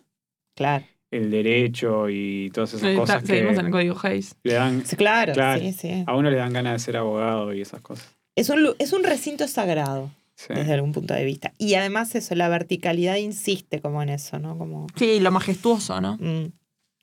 Claro. 0.55 0.85
el 1.09 1.31
derecho 1.31 2.07
y 2.09 2.51
todas 2.53 2.73
esas 2.75 2.89
Sí, 2.91 2.95
cosas 2.95 3.23
está- 3.23 3.27
seguimos 3.33 3.53
que 3.55 3.59
en 3.61 3.65
el 3.65 3.71
código 3.71 3.95
Hayes. 4.03 4.35
le 4.43 4.53
dan, 4.53 4.85
Sí, 4.85 4.95
claro, 4.95 5.33
Claro. 5.33 5.59
sí, 5.61 5.73
sí. 5.73 6.03
a 6.05 6.15
uno 6.15 6.29
le 6.29 6.37
dan 6.37 6.53
ganas 6.53 6.73
de 6.73 6.79
ser 6.79 6.97
abogado 6.97 7.53
y 7.53 7.61
esas 7.61 7.81
cosas. 7.81 8.15
Es 8.35 8.49
un, 8.49 8.75
es 8.79 8.93
un 8.93 9.03
recinto 9.03 9.47
sagrado, 9.47 10.11
Sí. 10.35 10.53
desde 10.53 10.73
algún 10.73 10.91
punto 10.93 11.13
de 11.13 11.23
vista. 11.25 11.53
Y 11.59 11.75
además 11.75 12.15
eso, 12.15 12.33
la 12.35 12.49
verticalidad 12.49 13.17
insiste 13.17 13.79
como 13.81 14.01
en 14.01 14.09
eso, 14.09 14.39
¿no? 14.39 14.57
Como, 14.57 14.87
Sí, 14.95 15.19
lo 15.19 15.29
majestuoso, 15.31 16.01
¿no? 16.01 16.17
mm, 16.19 16.51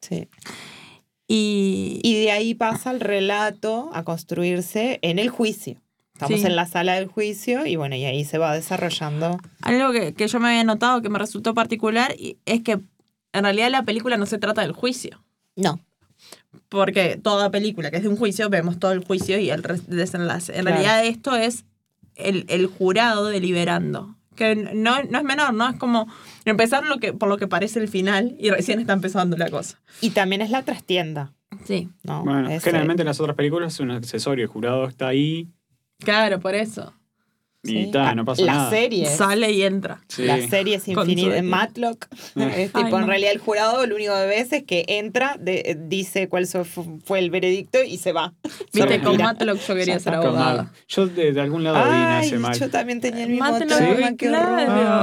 sí. 0.01 0.29
Y, 1.29 2.01
Y 2.03 2.14
de 2.23 2.33
ahí 2.33 2.55
pasa 2.55 2.90
el 2.90 3.01
relato 3.01 3.90
a 3.93 4.03
construirse 4.03 4.99
en 5.03 5.19
el 5.19 5.29
juicio. 5.31 5.81
Estamos 6.14 6.40
Sí. 6.40 6.47
en 6.47 6.57
la 6.57 6.66
sala 6.66 6.95
del 6.95 7.07
juicio 7.07 7.64
y 7.66 7.77
bueno, 7.77 7.95
y 7.97 8.05
ahí 8.05 8.25
se 8.25 8.37
va 8.38 8.55
desarrollando. 8.55 9.38
algo 9.62 9.93
que, 9.93 10.12
que 10.12 10.29
yo 10.29 10.38
me 10.40 10.49
había 10.49 10.64
notado 10.64 11.01
que 11.01 11.09
me 11.09 11.19
resultó 11.19 11.55
particular 11.55 12.14
es 12.45 12.62
que 12.62 12.73
en 13.33 13.43
realidad 13.45 13.71
la 13.71 13.85
película 13.85 14.16
no 14.16 14.27
se 14.27 14.38
trata 14.38 14.61
del 14.62 14.73
juicio. 14.73 15.23
No, 15.57 15.79
Porque 16.69 17.19
toda 17.23 17.51
película 17.51 17.91
que 17.91 17.97
es 17.99 18.03
de 18.03 18.09
un 18.09 18.17
juicio, 18.17 18.49
vemos 18.51 18.79
todo 18.79 18.93
el 18.93 19.05
juicio 19.05 19.39
y 19.39 19.51
el 19.51 19.62
desenlace. 19.87 20.53
En 20.57 20.62
Claro. 20.62 20.77
realidad 20.77 21.05
esto 21.07 21.37
es 21.37 21.64
el, 22.16 22.45
el 22.49 22.66
jurado 22.66 23.27
deliberando. 23.29 24.16
Que 24.37 24.55
no, 24.57 25.03
no 25.03 25.18
es 25.18 25.24
menor, 25.24 25.53
¿no? 25.55 25.68
Es 25.68 25.77
como 25.77 26.07
empezar 26.45 26.85
lo 26.87 26.99
que, 26.99 27.12
por 27.12 27.29
lo 27.29 27.37
que 27.37 27.47
parece 27.49 27.79
el 27.81 27.89
final 27.89 28.37
y 28.39 28.51
recién 28.51 28.81
está 28.81 28.93
empezando 28.95 29.37
la 29.37 29.51
cosa. 29.51 29.81
y 30.01 30.11
también 30.11 30.41
es 30.43 30.51
la 30.51 30.62
trastienda, 30.64 31.33
Sí. 31.64 31.89
¿no? 32.05 32.24
Bueno, 32.24 32.49
eh, 32.51 32.61
generalmente 32.61 33.03
en 33.03 33.07
las 33.09 33.20
otras 33.20 33.37
películas 33.37 33.74
es 33.74 33.81
un 33.81 33.91
accesorio, 33.91 34.45
el 34.45 34.49
jurado 34.49 34.87
está 34.87 35.09
ahí. 35.09 35.49
Claro, 35.99 36.41
por 36.41 36.55
eso. 36.55 36.95
Y 37.63 37.85
Sí. 37.85 37.91
ta, 37.93 38.15
no 38.15 38.25
pasa 38.25 38.41
la 38.43 38.53
nada. 38.55 38.71
serie. 38.71 39.05
Sale 39.05 39.53
y 39.53 39.63
entra. 39.63 40.01
Sí. 40.09 40.23
La 40.25 40.41
serie 40.49 40.77
es 40.77 40.85
Con 40.85 41.01
infinita. 41.11 41.23
suerte. 41.29 41.43
Matlock. 41.43 42.07
es 42.13 42.35
Ay, 42.37 42.69
tipo, 42.69 42.97
en 42.97 43.01
no. 43.03 43.07
realidad 43.07 43.33
el 43.33 43.39
jurado 43.39 43.87
lo 43.87 43.97
único 43.97 44.15
que 44.15 44.27
ves 44.27 44.53
es 44.55 44.63
que 44.65 44.85
entra, 44.89 45.37
de- 45.39 45.77
dice 45.79 46.27
cuál 46.29 46.47
fue 46.47 47.19
el 47.19 47.31
veredicto 47.31 47.83
y 47.83 47.99
se 47.99 48.13
va. 48.13 48.33
Se 48.73 48.81
Viste, 48.81 49.03
con. 49.03 49.19
Matlock 49.19 49.59
yo 49.61 49.75
quería 49.75 49.99
ser 50.01 50.15
abogada. 50.15 50.73
Yo 50.89 51.07
de, 51.07 51.33
de 51.33 51.41
algún 51.43 51.63
lado 51.63 51.85
vine 51.85 51.97
a 51.97 52.19
Ay, 52.21 52.29
ese 52.29 52.39
mal. 52.39 52.59
yo 52.59 52.71
también 52.71 53.01
tenía 53.03 53.25
el 53.25 53.31
mismo 53.31 53.45
Matlock, 53.51 53.69
trauma, 53.77 54.17
qué. 54.17 54.29
Ah, 54.35 54.57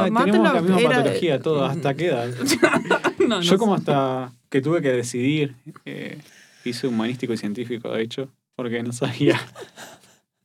tenemos 0.08 0.12
Matlock 0.12 0.44
la 0.56 0.62
misma 0.62 0.80
era- 0.80 0.90
patología 1.04 1.40
todos, 1.40 1.70
¿hasta 1.70 1.94
qué 1.94 2.06
edad? 2.08 2.30
No, 3.20 3.28
no 3.28 3.42
Yo 3.42 3.58
como 3.58 3.76
hasta 3.76 4.32
que 4.50 4.62
tuve 4.62 4.82
que 4.82 4.90
decidir, 4.90 5.54
eh, 5.86 6.18
hice 6.64 6.88
humanístico 6.88 7.34
y 7.34 7.38
científico, 7.38 7.92
de 7.92 8.02
hecho, 8.02 8.30
porque 8.56 8.82
no 8.82 8.94
sabía. 8.94 9.40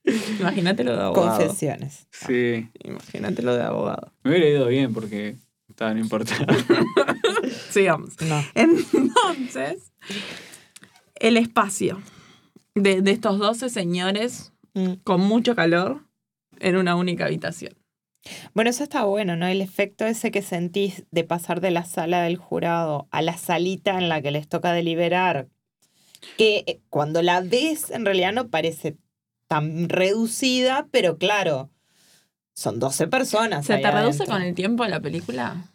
Imagínate 0.40 0.84
lo 0.84 0.96
de 0.96 1.02
abogado. 1.02 1.38
Confesiones. 1.38 2.06
Sí, 2.10 2.68
Imagínate 2.84 3.42
lo 3.42 3.54
de 3.56 3.62
abogado. 3.62 4.12
me 4.24 4.30
hubiera 4.32 4.48
ido 4.48 4.66
bien 4.66 4.92
porque 4.92 5.36
estaba, 5.68 5.94
no 5.94 6.00
importa. 6.00 6.34
Sigamos. 7.70 8.14
No. 8.20 8.42
Entonces, 8.54 9.92
el 11.14 11.36
espacio 11.36 12.00
de, 12.74 13.02
de 13.02 13.10
estos 13.10 13.38
12 13.38 13.68
señores 13.70 14.48
Mm. 14.74 14.92
con 15.04 15.20
mucho 15.20 15.54
calor 15.54 16.00
en 16.58 16.76
una 16.78 16.96
única 16.96 17.26
habitación. 17.26 17.74
Bueno, 18.54 18.70
eso 18.70 18.82
está 18.84 19.04
bueno, 19.04 19.36
¿no? 19.36 19.46
El 19.46 19.60
efecto 19.60 20.06
ese 20.06 20.30
que 20.30 20.40
sentís 20.40 21.04
de 21.10 21.24
pasar 21.24 21.60
de 21.60 21.70
la 21.70 21.84
sala 21.84 22.22
del 22.22 22.38
jurado 22.38 23.06
a 23.10 23.20
la 23.20 23.36
salita 23.36 23.98
en 23.98 24.08
la 24.08 24.22
que 24.22 24.30
les 24.30 24.48
toca 24.48 24.72
deliberar, 24.72 25.48
que 26.38 26.64
eh, 26.66 26.80
cuando 26.88 27.20
la 27.20 27.42
ves 27.42 27.90
en 27.90 28.06
realidad 28.06 28.32
no 28.32 28.48
parece 28.48 28.96
tan 29.52 29.90
reducida, 29.90 30.86
pero 30.90 31.18
claro, 31.18 31.68
son 32.54 32.78
12 32.80 33.06
personas. 33.08 33.66
¿Se 33.66 33.76
te 33.76 33.90
reduce 33.90 34.22
adentro. 34.22 34.26
con 34.26 34.42
el 34.42 34.54
tiempo 34.54 34.82
de 34.84 34.88
la 34.88 35.00
película? 35.00 35.68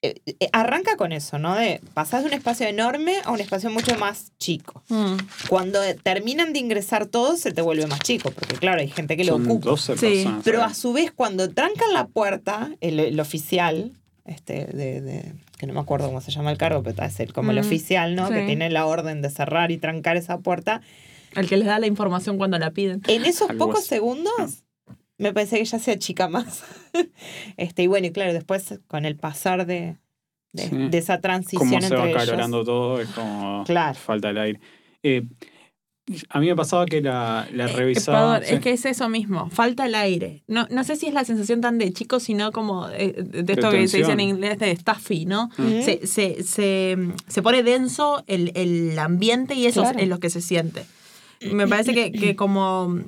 Eh, 0.00 0.14
eh, 0.26 0.48
arranca 0.52 0.96
con 0.96 1.10
eso, 1.12 1.38
¿no? 1.38 1.56
De 1.56 1.80
pasás 1.92 2.22
de 2.22 2.28
un 2.28 2.32
espacio 2.32 2.66
enorme 2.68 3.16
a 3.24 3.32
un 3.32 3.40
espacio 3.40 3.68
mucho 3.68 3.98
más 3.98 4.32
chico. 4.38 4.82
Mm. 4.88 5.16
Cuando 5.48 5.80
terminan 6.04 6.52
de 6.54 6.60
ingresar 6.60 7.06
todos, 7.06 7.40
se 7.40 7.50
te 7.52 7.60
vuelve 7.62 7.86
más 7.88 7.98
chico, 8.00 8.30
porque 8.30 8.54
claro, 8.54 8.80
hay 8.80 8.88
gente 8.88 9.16
que 9.16 9.24
lo 9.24 9.32
Son 9.34 9.44
ocupa. 9.46 9.70
12 9.70 9.96
Sí, 9.98 10.06
personas. 10.06 10.42
Pero 10.44 10.62
a 10.62 10.72
su 10.72 10.92
vez, 10.92 11.10
cuando 11.10 11.50
trancan 11.50 11.92
la 11.92 12.06
puerta, 12.06 12.70
el, 12.80 13.00
el 13.00 13.18
oficial, 13.20 13.92
este, 14.24 14.66
de, 14.66 15.00
de- 15.00 15.34
que 15.58 15.66
no 15.66 15.74
me 15.74 15.80
acuerdo 15.80 16.06
cómo 16.06 16.20
se 16.20 16.30
llama 16.30 16.52
el 16.52 16.58
cargo, 16.58 16.82
pero 16.84 17.02
es 17.04 17.18
el, 17.18 17.32
como 17.32 17.50
el 17.50 17.56
Mm, 17.58 17.66
oficial, 17.66 18.14
¿no? 18.14 18.28
Que 18.30 18.42
tiene 18.46 18.70
la 18.70 18.86
orden 18.86 19.20
de 19.20 19.30
cerrar 19.30 19.72
y 19.72 19.78
trancar 19.78 20.16
esa 20.16 20.38
puerta. 20.38 20.80
El 21.34 21.48
que 21.48 21.56
les 21.56 21.66
da 21.66 21.78
la 21.78 21.86
información 21.86 22.38
cuando 22.38 22.58
la 22.58 22.70
piden. 22.70 23.02
En 23.08 23.24
esos 23.24 23.50
Algo 23.50 23.66
pocos 23.66 23.80
así. 23.80 23.88
segundos, 23.88 24.64
me 25.18 25.32
parece 25.32 25.58
que 25.58 25.64
ya 25.64 25.78
se 25.78 25.92
achica 25.92 26.28
más. 26.28 26.64
este, 27.56 27.82
y 27.82 27.86
bueno, 27.86 28.06
y 28.06 28.10
claro, 28.12 28.32
después 28.32 28.80
con 28.86 29.04
el 29.04 29.16
pasar 29.16 29.66
de, 29.66 29.96
de, 30.52 30.62
Sí. 30.68 30.76
de 30.88 30.98
esa 30.98 31.20
transición 31.20 31.58
Como 31.68 31.80
se 31.80 31.86
entre 31.86 31.98
va 31.98 32.06
ellos. 32.08 32.24
calorando 32.24 32.64
todo, 32.64 33.00
es 33.00 33.08
como 33.10 33.64
Claro. 33.66 33.94
falta 33.98 34.30
el 34.30 34.38
aire. 34.38 34.60
Eh, 35.02 35.22
a 36.30 36.40
mí 36.40 36.46
me 36.46 36.56
pasaba 36.56 36.86
que 36.86 37.02
la, 37.02 37.46
la 37.52 37.66
Eh, 37.66 37.68
revisaba. 37.68 38.38
perdón, 38.38 38.48
sí. 38.48 38.54
Es 38.54 38.60
que 38.62 38.70
es 38.72 38.84
eso 38.86 39.10
mismo, 39.10 39.50
falta 39.50 39.84
el 39.84 39.94
aire. 39.94 40.42
No, 40.46 40.66
no 40.70 40.82
sé 40.82 40.96
si 40.96 41.06
es 41.06 41.12
la 41.12 41.24
sensación 41.26 41.60
tan 41.60 41.76
de 41.76 41.92
chico, 41.92 42.18
sino 42.18 42.50
como 42.50 42.88
eh, 42.88 43.12
de 43.18 43.52
esto 43.52 43.70
que 43.70 43.86
se 43.88 43.98
dice 43.98 44.12
en 44.12 44.20
inglés 44.20 44.58
de 44.58 44.74
stuffy, 44.74 45.26
¿no? 45.26 45.50
Ujú. 45.58 45.82
Se, 45.82 46.06
se, 46.06 46.42
se, 46.44 46.96
se 47.26 47.42
pone 47.42 47.62
denso 47.62 48.24
el, 48.26 48.52
el 48.54 48.98
ambiente 48.98 49.54
y 49.54 49.66
eso 49.66 49.82
Claro. 49.82 49.98
es 49.98 50.08
lo 50.08 50.18
que 50.18 50.30
se 50.30 50.40
siente. 50.40 50.86
Me 51.40 51.66
parece 51.68 51.94
que, 51.94 52.12
que 52.12 52.36
como 52.36 52.98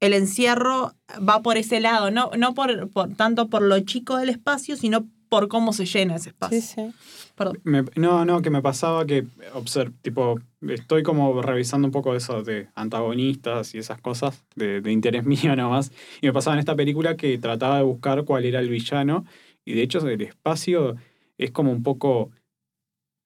el 0.00 0.12
encierro 0.12 0.92
va 1.26 1.42
por 1.42 1.56
ese 1.56 1.80
lado, 1.80 2.10
no, 2.10 2.30
no 2.36 2.54
por, 2.54 2.88
por 2.90 3.14
tanto 3.14 3.48
por 3.48 3.62
lo 3.62 3.78
chico 3.80 4.16
del 4.16 4.28
espacio, 4.28 4.76
sino 4.76 5.06
por 5.28 5.48
cómo 5.48 5.72
se 5.72 5.86
llena 5.86 6.16
ese 6.16 6.28
espacio. 6.30 6.60
Sí, 6.60 6.66
sí. 6.66 6.92
Perdón. 7.34 7.60
Me- 7.64 7.84
no, 7.96 8.24
no, 8.24 8.40
que 8.42 8.50
me 8.50 8.62
pasaba 8.62 9.04
que, 9.06 9.24
obser- 9.54 9.92
tipo, 10.02 10.40
estoy 10.62 11.02
como 11.02 11.42
revisando 11.42 11.86
un 11.88 11.92
poco 11.92 12.14
eso 12.14 12.42
de 12.42 12.68
antagonistas 12.74 13.74
y 13.74 13.78
esas 13.78 14.00
cosas, 14.00 14.44
de, 14.54 14.80
de 14.80 14.92
interés 14.92 15.24
mío 15.26 15.54
nomás. 15.56 15.90
Y 16.20 16.26
me 16.26 16.32
pasaba 16.32 16.54
en 16.54 16.60
esta 16.60 16.76
película 16.76 17.16
que 17.16 17.36
trataba 17.38 17.78
de 17.78 17.82
buscar 17.82 18.24
cuál 18.24 18.44
era 18.44 18.60
el 18.60 18.68
villano. 18.68 19.24
Y 19.64 19.74
de 19.74 19.82
hecho, 19.82 19.98
el 20.08 20.22
espacio 20.22 20.96
es 21.38 21.50
como 21.50 21.72
un 21.72 21.82
poco 21.82 22.30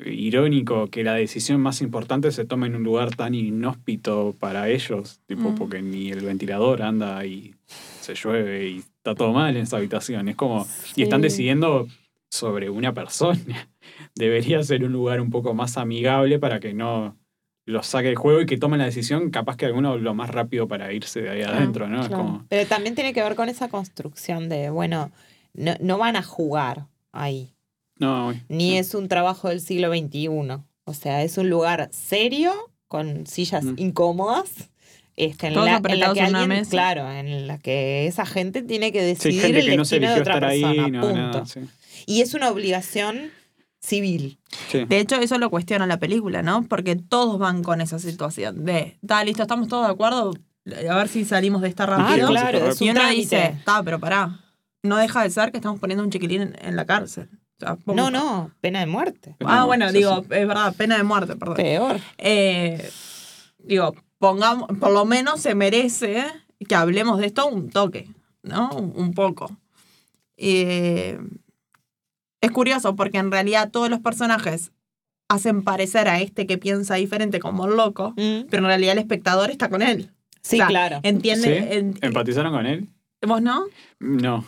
irónico 0.07 0.89
que 0.89 1.05
la 1.05 1.15
decisión 1.15 1.61
más 1.61 1.81
importante 1.83 2.31
se 2.33 2.45
tome 2.45 2.67
en 2.67 2.77
un 2.77 2.83
lugar 2.85 3.15
tan 3.17 3.35
inhóspito 3.35 4.35
para 4.39 4.69
ellos, 4.69 5.21
tipo, 5.27 5.51
Mm. 5.51 5.55
porque 5.57 5.83
ni 5.83 6.11
el 6.11 6.21
ventilador 6.25 6.83
anda 6.83 7.25
y 7.27 7.55
se 8.01 8.15
llueve 8.15 8.69
y 8.69 8.77
está 8.79 9.15
todo 9.15 9.33
mal 9.33 9.57
en 9.57 9.63
esa 9.63 9.77
habitación. 9.77 10.29
Es 10.29 10.37
como, 10.37 10.67
y 10.97 11.03
están 11.03 11.21
decidiendo 11.21 11.87
sobre 12.31 12.71
una 12.71 12.95
persona. 12.95 13.39
Debería 14.15 14.63
ser 14.63 14.85
un 14.85 14.93
lugar 14.93 15.21
un 15.21 15.31
poco 15.31 15.55
más 15.55 15.77
amigable 15.77 16.39
para 16.39 16.61
que 16.61 16.73
no 16.75 17.17
los 17.67 17.87
saque 17.87 18.09
del 18.09 18.17
juego 18.17 18.41
y 18.41 18.47
que 18.47 18.57
tomen 18.57 18.79
la 18.79 18.87
decisión, 18.87 19.31
capaz 19.31 19.57
que 19.57 19.67
alguno 19.67 19.97
lo 19.97 20.15
más 20.15 20.31
rápido 20.31 20.67
para 20.67 20.93
irse 20.93 21.21
de 21.23 21.31
ahí 21.31 21.43
adentro, 21.43 21.87
¿no? 21.89 22.01
Es 22.03 22.09
como, 22.09 22.45
Pero 22.49 22.67
también 22.69 22.95
tiene 22.95 23.13
que 23.13 23.23
ver 23.23 23.35
con 23.37 23.49
esa 23.49 23.69
construcción 23.69 24.49
de, 24.49 24.71
bueno, 24.71 25.13
no, 25.55 25.75
no 25.81 25.99
van 25.99 26.17
a 26.17 26.23
jugar 26.23 26.87
ahí. 27.13 27.55
No, 28.01 28.35
ni 28.49 28.77
es 28.79 28.95
un 28.95 29.07
trabajo 29.09 29.49
del 29.49 29.61
siglo 29.61 29.89
XXI. 29.95 30.29
O 30.85 30.95
sea, 30.95 31.23
es 31.23 31.39
un 31.39 31.49
lugar 31.49 31.89
serio, 31.93 32.53
con 32.89 33.27
sillas 33.27 33.63
Mm. 33.65 33.75
incómodas. 33.79 34.51
Este, 35.17 35.49
en, 35.49 35.55
Todos 35.55 35.67
la, 35.67 35.77
en 35.77 36.01
la 36.01 36.13
que 36.15 36.21
alguien, 36.23 36.49
mesa. 36.49 36.71
claro, 36.71 37.11
en 37.11 37.47
la 37.47 37.59
que 37.59 38.07
esa 38.07 38.25
gente 38.25 38.63
tiene 38.63 38.91
que 38.91 39.01
sí, 39.01 39.07
decidir 39.07 39.43
gente 39.43 39.59
el 39.61 39.67
que 39.67 39.77
no 39.77 39.85
se 39.85 40.01
destino 40.01 40.15
eligió 40.15 40.15
de 40.15 40.21
otra 40.23 40.35
estar 40.35 40.51
persona, 40.71 40.85
ahí, 40.87 40.91
no, 40.91 41.01
punto. 41.03 41.17
nada, 41.17 41.47
sí. 41.47 41.61
Y 42.07 42.23
es 42.23 42.33
una 42.35 42.49
obligación 42.51 43.31
civil. 43.81 44.39
Sí. 44.71 44.85
De 44.87 44.99
hecho, 44.99 45.17
eso 45.17 45.39
lo 45.39 45.51
cuestiona 45.51 45.87
la 45.87 45.99
película, 45.99 46.43
¿no? 46.43 46.63
Porque 46.65 46.97
todos 46.97 47.39
van 47.39 47.63
con 47.63 47.81
esa 47.81 47.99
situación 47.99 48.65
de, 48.65 48.97
está 49.03 49.23
listo, 49.25 49.43
estamos 49.43 49.69
todos 49.69 49.87
de 49.87 49.93
acuerdo, 49.93 50.33
a 50.91 50.95
ver 50.97 51.09
si 51.09 51.25
salimos 51.25 51.61
de 51.63 51.69
esta 51.69 51.85
Ah, 51.85 51.87
rápido. 51.99 52.29
sí, 52.29 52.33
claro, 52.33 52.59
es 52.71 52.81
y 52.81 52.85
un 52.85 52.91
uno 52.91 53.01
trámite. 53.01 53.21
dice, 53.21 53.45
está, 53.59 53.83
pero 53.83 53.99
pará, 54.01 54.41
no 54.83 54.97
deja 54.97 55.23
de 55.23 55.31
ser 55.31 55.51
que 55.51 55.59
estamos 55.59 55.81
poniendo 55.81 56.03
un 56.03 56.11
chiquilín 56.11 56.43
en, 56.43 56.57
en 56.63 56.77
la 56.77 56.87
cárcel. 56.87 57.29
No, 57.87 58.11
no, 58.11 58.51
pena 58.61 58.81
de 58.81 58.87
muerte. 58.87 59.37
Ah, 59.45 59.57
No, 59.61 59.67
bueno, 59.67 59.93
digo, 59.93 60.17
sí. 60.17 60.29
es 60.31 60.47
verdad, 60.49 60.75
pena 60.77 60.97
de 60.97 61.03
muerte, 61.03 61.37
perdón. 61.37 61.57
Peor. 61.57 62.01
Eh, 62.19 62.91
digo, 63.59 63.95
pongamos, 64.19 64.69
por 64.79 64.93
lo 64.93 65.05
menos 65.05 65.41
se 65.41 65.55
merece 65.55 66.25
que 66.69 66.75
hablemos 66.75 67.19
de 67.19 67.27
esto 67.27 67.47
un 67.47 67.71
toque, 67.71 68.09
¿no? 68.43 68.71
Un, 68.71 69.13
poco. 69.15 69.57
Eh, 70.37 71.19
es 72.41 72.51
curioso 72.51 72.97
porque 72.97 73.19
en 73.19 73.31
realidad 73.31 73.71
todos 73.71 73.91
los 73.91 74.01
personajes 74.01 74.73
hacen 75.29 75.63
parecer 75.63 76.09
a 76.09 76.21
este 76.21 76.47
que 76.47 76.59
piensa 76.59 76.95
diferente 76.97 77.39
como 77.41 77.67
el 77.67 77.77
loco, 77.77 78.15
Mm. 78.17 78.47
pero 78.51 78.63
en 78.63 78.67
realidad 78.67 78.93
el 78.93 78.99
espectador 78.99 79.51
está 79.51 79.69
con 79.69 79.83
él. 79.83 80.11
Sí, 80.43 80.57
O 80.57 80.59
sea, 80.59 80.67
claro. 80.69 81.01
Entiende. 81.03 81.95
¿Empatizaron 82.01 82.53
con 82.53 82.67
él? 82.67 82.89
¿Vos 83.27 83.43
no? 83.43 83.67
No. 83.99 84.45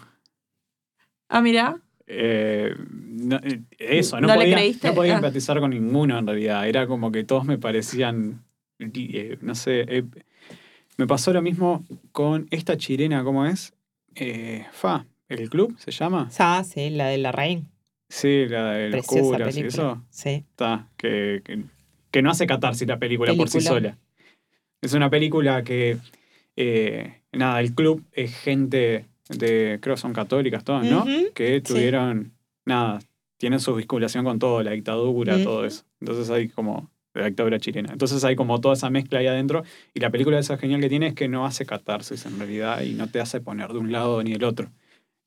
Ah, 1.29 1.43
mira. 1.43 1.82
Eh, 2.15 2.75
no, 2.79 3.37
eh, 3.43 3.61
eso, 3.79 4.21
no, 4.21 4.27
¿No 4.29 4.35
le 4.35 4.41
podía, 4.41 4.57
creíste? 4.57 4.89
no 4.89 4.95
podía 4.95 5.15
Ah. 5.15 5.17
empatizar 5.17 5.59
con 5.61 5.71
ninguno 5.71 6.19
en 6.19 6.27
realidad. 6.27 6.69
Era 6.69 6.87
como 6.87 7.11
que 7.11 7.25
todos 7.25 7.45
me 7.47 7.57
parecían, 7.59 8.45
eh, 8.79 9.39
no 9.41 9.55
sé, 9.55 9.81
eh, 9.89 10.05
me 10.99 11.07
pasó 11.07 11.33
lo 11.33 11.41
mismo 11.41 11.85
con 12.13 12.47
esta 12.51 12.77
chilena, 12.77 13.25
¿cómo 13.25 13.47
es? 13.47 13.73
Fa, 14.73 15.07
¿el 15.29 15.49
club 15.49 15.75
se 15.79 15.91
llama? 15.91 16.29
Ah, 16.39 16.63
sí, 16.65 16.91
la 16.91 17.09
de 17.09 17.17
la 17.19 17.33
reina. 17.33 17.63
Sí, 18.11 18.45
la 18.47 18.73
de 18.73 18.91
los 18.91 19.07
curas 19.07 19.57
y 19.57 19.61
eso. 19.63 20.03
Sí. 20.11 20.45
Está, 20.51 20.89
que, 20.99 21.41
que, 21.43 21.63
que 22.11 22.21
no 22.23 22.31
hace 22.31 22.47
catarsis 22.47 22.87
la 22.87 22.99
película, 22.99 23.33
por 23.35 23.49
sí 23.49 23.63
sola. 23.63 23.97
Es 24.83 24.93
una 24.93 25.09
película 25.09 25.65
que, 25.65 25.97
nada, 27.33 27.61
el 27.61 27.75
club 27.75 28.05
es 28.13 28.35
gente 28.37 29.07
de, 29.29 29.79
creo 29.81 29.97
que 29.97 30.01
son 30.01 30.13
católicas 30.13 30.65
todas, 30.65 30.85
¿no? 30.85 31.03
Ujú, 31.03 31.33
Que 31.35 31.57
sí. 31.57 31.61
tuvieron, 31.63 32.33
nada, 32.65 33.01
tienen 33.39 33.61
su 33.61 33.75
vinculación 33.75 34.25
con 34.25 34.39
todo, 34.39 34.63
la 34.63 34.73
dictadura, 34.73 35.37
Ujú. 35.37 35.45
todo 35.45 35.65
eso. 35.65 35.85
Entonces 36.01 36.31
hay 36.31 36.49
como, 36.49 36.91
la 37.15 37.27
dictadura 37.27 37.59
chilena. 37.59 37.93
Entonces 37.93 38.23
hay 38.25 38.37
como 38.37 38.61
toda 38.61 38.75
esa 38.75 38.91
mezcla 38.91 39.19
ahí 39.19 39.27
adentro. 39.27 39.65
Y 39.95 40.01
la 40.01 40.11
película 40.11 40.39
esa 40.39 40.57
genial 40.59 40.81
que 40.81 40.89
tiene 40.89 41.09
es 41.09 41.15
que 41.15 41.29
no 41.29 41.45
hace 41.47 41.67
catarsis 41.67 42.25
en 42.27 42.39
realidad 42.39 42.83
y 42.83 42.95
no 42.95 43.09
te 43.09 43.21
hace 43.21 43.41
poner 43.41 43.73
de 43.73 43.79
un 43.79 43.93
lado 43.93 44.23
ni 44.23 44.33
del 44.33 44.45
otro. 44.45 44.71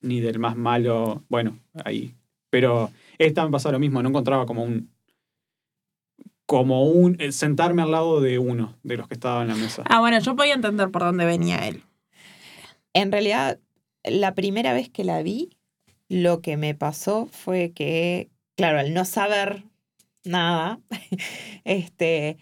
Ni 0.02 0.20
del 0.20 0.40
más 0.40 0.56
malo, 0.56 1.24
bueno, 1.30 1.60
ahí. 1.84 2.16
Pero 2.50 2.92
esta 3.18 3.46
me 3.46 3.52
pasaba 3.52 3.74
lo 3.74 3.80
mismo, 3.80 4.02
no 4.02 4.10
encontraba 4.10 4.46
como 4.46 4.64
un, 4.64 4.90
como 6.46 6.84
un 6.84 7.18
eh, 7.20 7.32
sentarme 7.32 7.82
al 7.82 7.92
lado 7.92 8.22
de 8.22 8.40
uno 8.40 8.76
de 8.84 8.98
los 8.98 9.08
que 9.08 9.16
estaban 9.16 9.44
en 9.44 9.48
la 9.50 9.56
mesa. 9.56 9.84
Ah, 9.86 10.00
bueno, 10.00 10.20
yo 10.20 10.36
podía 10.36 10.54
entender 10.54 10.90
por 10.90 11.02
dónde 11.04 11.26
venía 11.26 11.68
él. 11.68 11.84
En 12.94 13.12
realidad, 13.12 13.60
la 14.08 14.34
primera 14.36 14.74
vez 14.74 14.90
que 14.90 15.04
la 15.04 15.22
vi, 15.22 15.50
lo 16.10 16.42
que 16.42 16.58
me 16.58 16.76
pasó 16.76 17.28
fue 17.32 17.72
que, 17.74 18.30
claro, 18.56 18.80
al 18.80 18.94
no 18.94 19.06
saber 19.06 19.64
nada, 20.24 20.80
este, 21.64 22.38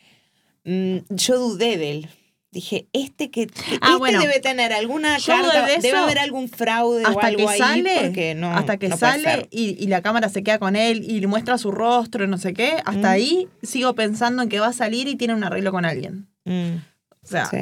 mm, 0.66 0.98
yo 1.10 1.40
dudé 1.40 1.78
de 1.78 1.92
él. 1.92 2.10
dije, 2.52 2.88
este 2.94 3.32
que, 3.32 3.48
que- 3.48 3.80
Ah, 3.82 3.88
este 3.94 3.98
bueno. 3.98 4.20
debe 4.22 4.40
tener 4.40 4.74
alguna 4.74 5.18
carta, 5.26 5.66
de 5.66 5.78
debe 5.80 5.98
haber 5.98 6.20
algún 6.20 6.48
fraude 6.50 7.04
o 7.04 7.08
hasta 7.08 7.26
algo 7.28 7.48
que 7.48 7.50
ahí 7.52 7.58
sale, 7.58 8.36
no, 8.36 8.52
hasta 8.52 8.78
que 8.78 8.90
no 8.90 8.96
sale 8.98 9.48
y, 9.50 9.76
y 9.84 9.88
la 9.88 10.04
cámara 10.04 10.30
se 10.30 10.44
queda 10.44 10.60
con 10.60 10.76
él 10.76 11.04
y 11.04 11.20
le 11.20 11.26
muestra 11.26 11.58
su 11.58 11.72
rostro 11.72 12.24
y 12.24 12.28
no 12.28 12.38
sé 12.38 12.54
qué, 12.54 12.74
hasta 12.86 13.08
Mm. 13.10 13.12
ahí 13.12 13.50
sigo 13.64 13.96
pensando 13.96 14.44
en 14.44 14.50
que 14.50 14.60
va 14.60 14.68
a 14.68 14.74
salir 14.74 15.08
y 15.08 15.16
tiene 15.16 15.34
un 15.34 15.44
arreglo 15.44 15.72
con 15.72 15.84
alguien. 15.84 16.28
Mm. 16.46 16.76
O 17.24 17.28
sea, 17.28 17.48
Sí. 17.48 17.58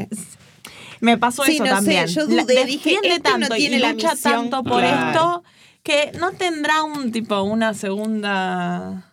Me 1.02 1.18
pasó 1.18 1.44
Sí, 1.44 1.56
eso 1.56 1.64
no 1.66 1.70
sé, 1.70 1.76
también. 1.76 2.08
yo 2.08 2.22
La- 2.28 2.44
dudé, 2.44 2.66
dije, 2.66 2.90
defiende 2.92 3.08
este 3.10 3.30
no 3.30 3.40
tanto 3.40 3.56
tiene 3.56 3.76
y 3.76 3.80
la 3.80 3.92
lucha 3.94 4.12
misión 4.14 4.50
tanto 4.50 4.64
por 4.64 4.84
esto 4.84 5.44
que 5.84 6.12
no 6.20 6.32
tendrá 6.32 6.84
un 6.84 7.12
tipo, 7.12 7.42
una 7.42 7.74
segunda 7.74 9.12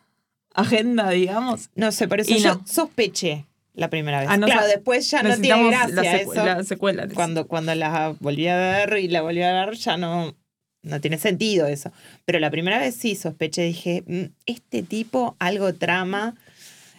agenda, 0.55 1.11
digamos. 1.11 1.70
No 1.74 1.93
sé, 1.93 2.09
por 2.09 2.20
eso 2.20 2.32
Y 2.32 2.39
yo 2.41 2.55
no. 2.55 2.66
sospeché 2.66 3.47
la 3.74 3.89
primera 3.91 4.20
vez. 4.20 4.28
Ah, 4.30 4.36
no 4.36 4.47
claro, 4.47 4.66
después 4.66 5.09
ya 5.11 5.22
no 5.22 5.36
tiene 5.39 5.68
gracia 5.68 5.95
la, 5.95 6.03
secu- 6.03 6.32
eso. 6.32 6.45
la 6.45 6.64
secuela. 6.64 7.09
Cuando, 7.14 7.47
cuando 7.47 7.74
la 7.74 8.14
volví 8.20 8.49
a 8.49 8.57
ver 8.57 8.99
y 8.99 9.09
la 9.09 9.22
volví 9.22 9.43
a 9.43 9.53
ver, 9.64 9.74
ya 9.76 9.97
no, 9.97 10.34
no 10.82 11.01
tiene 11.01 11.16
sentido 11.18 11.66
eso. 11.66 11.93
Pero 12.24 12.39
la 12.41 12.51
primera 12.51 12.78
vez 12.78 12.97
sí 12.97 13.14
sospeché, 13.14 13.62
dije, 13.62 14.03
"Mm, 14.07 14.24
este 14.47 14.82
tipo 14.82 15.36
algo 15.39 15.72
trama. 15.74 16.34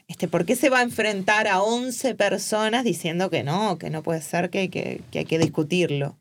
Este, 0.10 0.28
¿Por 0.28 0.44
qué 0.46 0.56
se 0.58 0.70
va 0.70 0.80
a 0.80 0.84
enfrentar 0.84 1.48
a 1.48 1.62
11 1.62 2.16
personas 2.16 2.84
diciendo 2.84 3.30
que 3.30 3.44
no, 3.44 3.78
que 3.78 3.90
no 3.90 4.04
puede 4.04 4.22
ser, 4.22 4.50
que 4.50 4.60
hay 4.60 4.70
que, 4.70 5.02
que, 5.12 5.20
hay 5.20 5.26
que 5.26 5.40
discutirlo? 5.40 6.18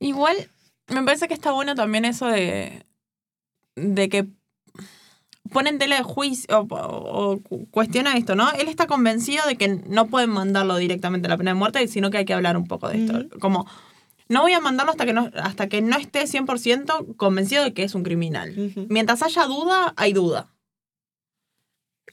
Igual, 0.00 0.36
me 0.88 1.02
parece 1.04 1.28
que 1.28 1.34
está 1.34 1.52
bueno 1.52 1.74
también 1.74 2.04
eso 2.04 2.26
de, 2.26 2.84
de 3.76 4.08
que 4.08 4.26
ponen 5.52 5.78
tela 5.78 5.96
de 5.96 6.02
juicio 6.02 6.46
o, 6.60 6.74
o- 6.74 7.30
o 7.32 7.40
cu- 7.42 7.66
cuestiona 7.70 8.16
esto, 8.16 8.34
¿no? 8.34 8.50
Él 8.52 8.68
está 8.68 8.86
convencido 8.86 9.46
de 9.46 9.56
que 9.56 9.68
no 9.68 10.06
pueden 10.08 10.30
mandarlo 10.30 10.76
directamente 10.76 11.26
a 11.26 11.30
la 11.30 11.36
pena 11.38 11.52
de 11.52 11.54
muerte, 11.56 11.86
sino 11.88 12.10
que 12.10 12.18
hay 12.18 12.24
que 12.24 12.34
hablar 12.34 12.56
un 12.56 12.66
poco 12.66 12.88
de 12.88 13.04
esto. 13.04 13.38
Como, 13.40 13.66
no 14.28 14.42
voy 14.42 14.52
a 14.52 14.60
mandarlo 14.60 14.90
hasta 14.92 15.06
que 15.06 15.12
no, 15.12 15.30
hasta 15.42 15.68
que 15.68 15.80
no 15.80 15.96
esté 15.96 16.26
100% 16.26 17.16
convencido 17.16 17.62
de 17.64 17.72
que 17.72 17.84
es 17.84 17.94
un 17.94 18.02
criminal. 18.02 18.52
Mientras 18.88 19.22
haya 19.22 19.44
duda, 19.46 19.92
hay 19.96 20.12
duda. 20.12 20.48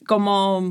Como... 0.06 0.64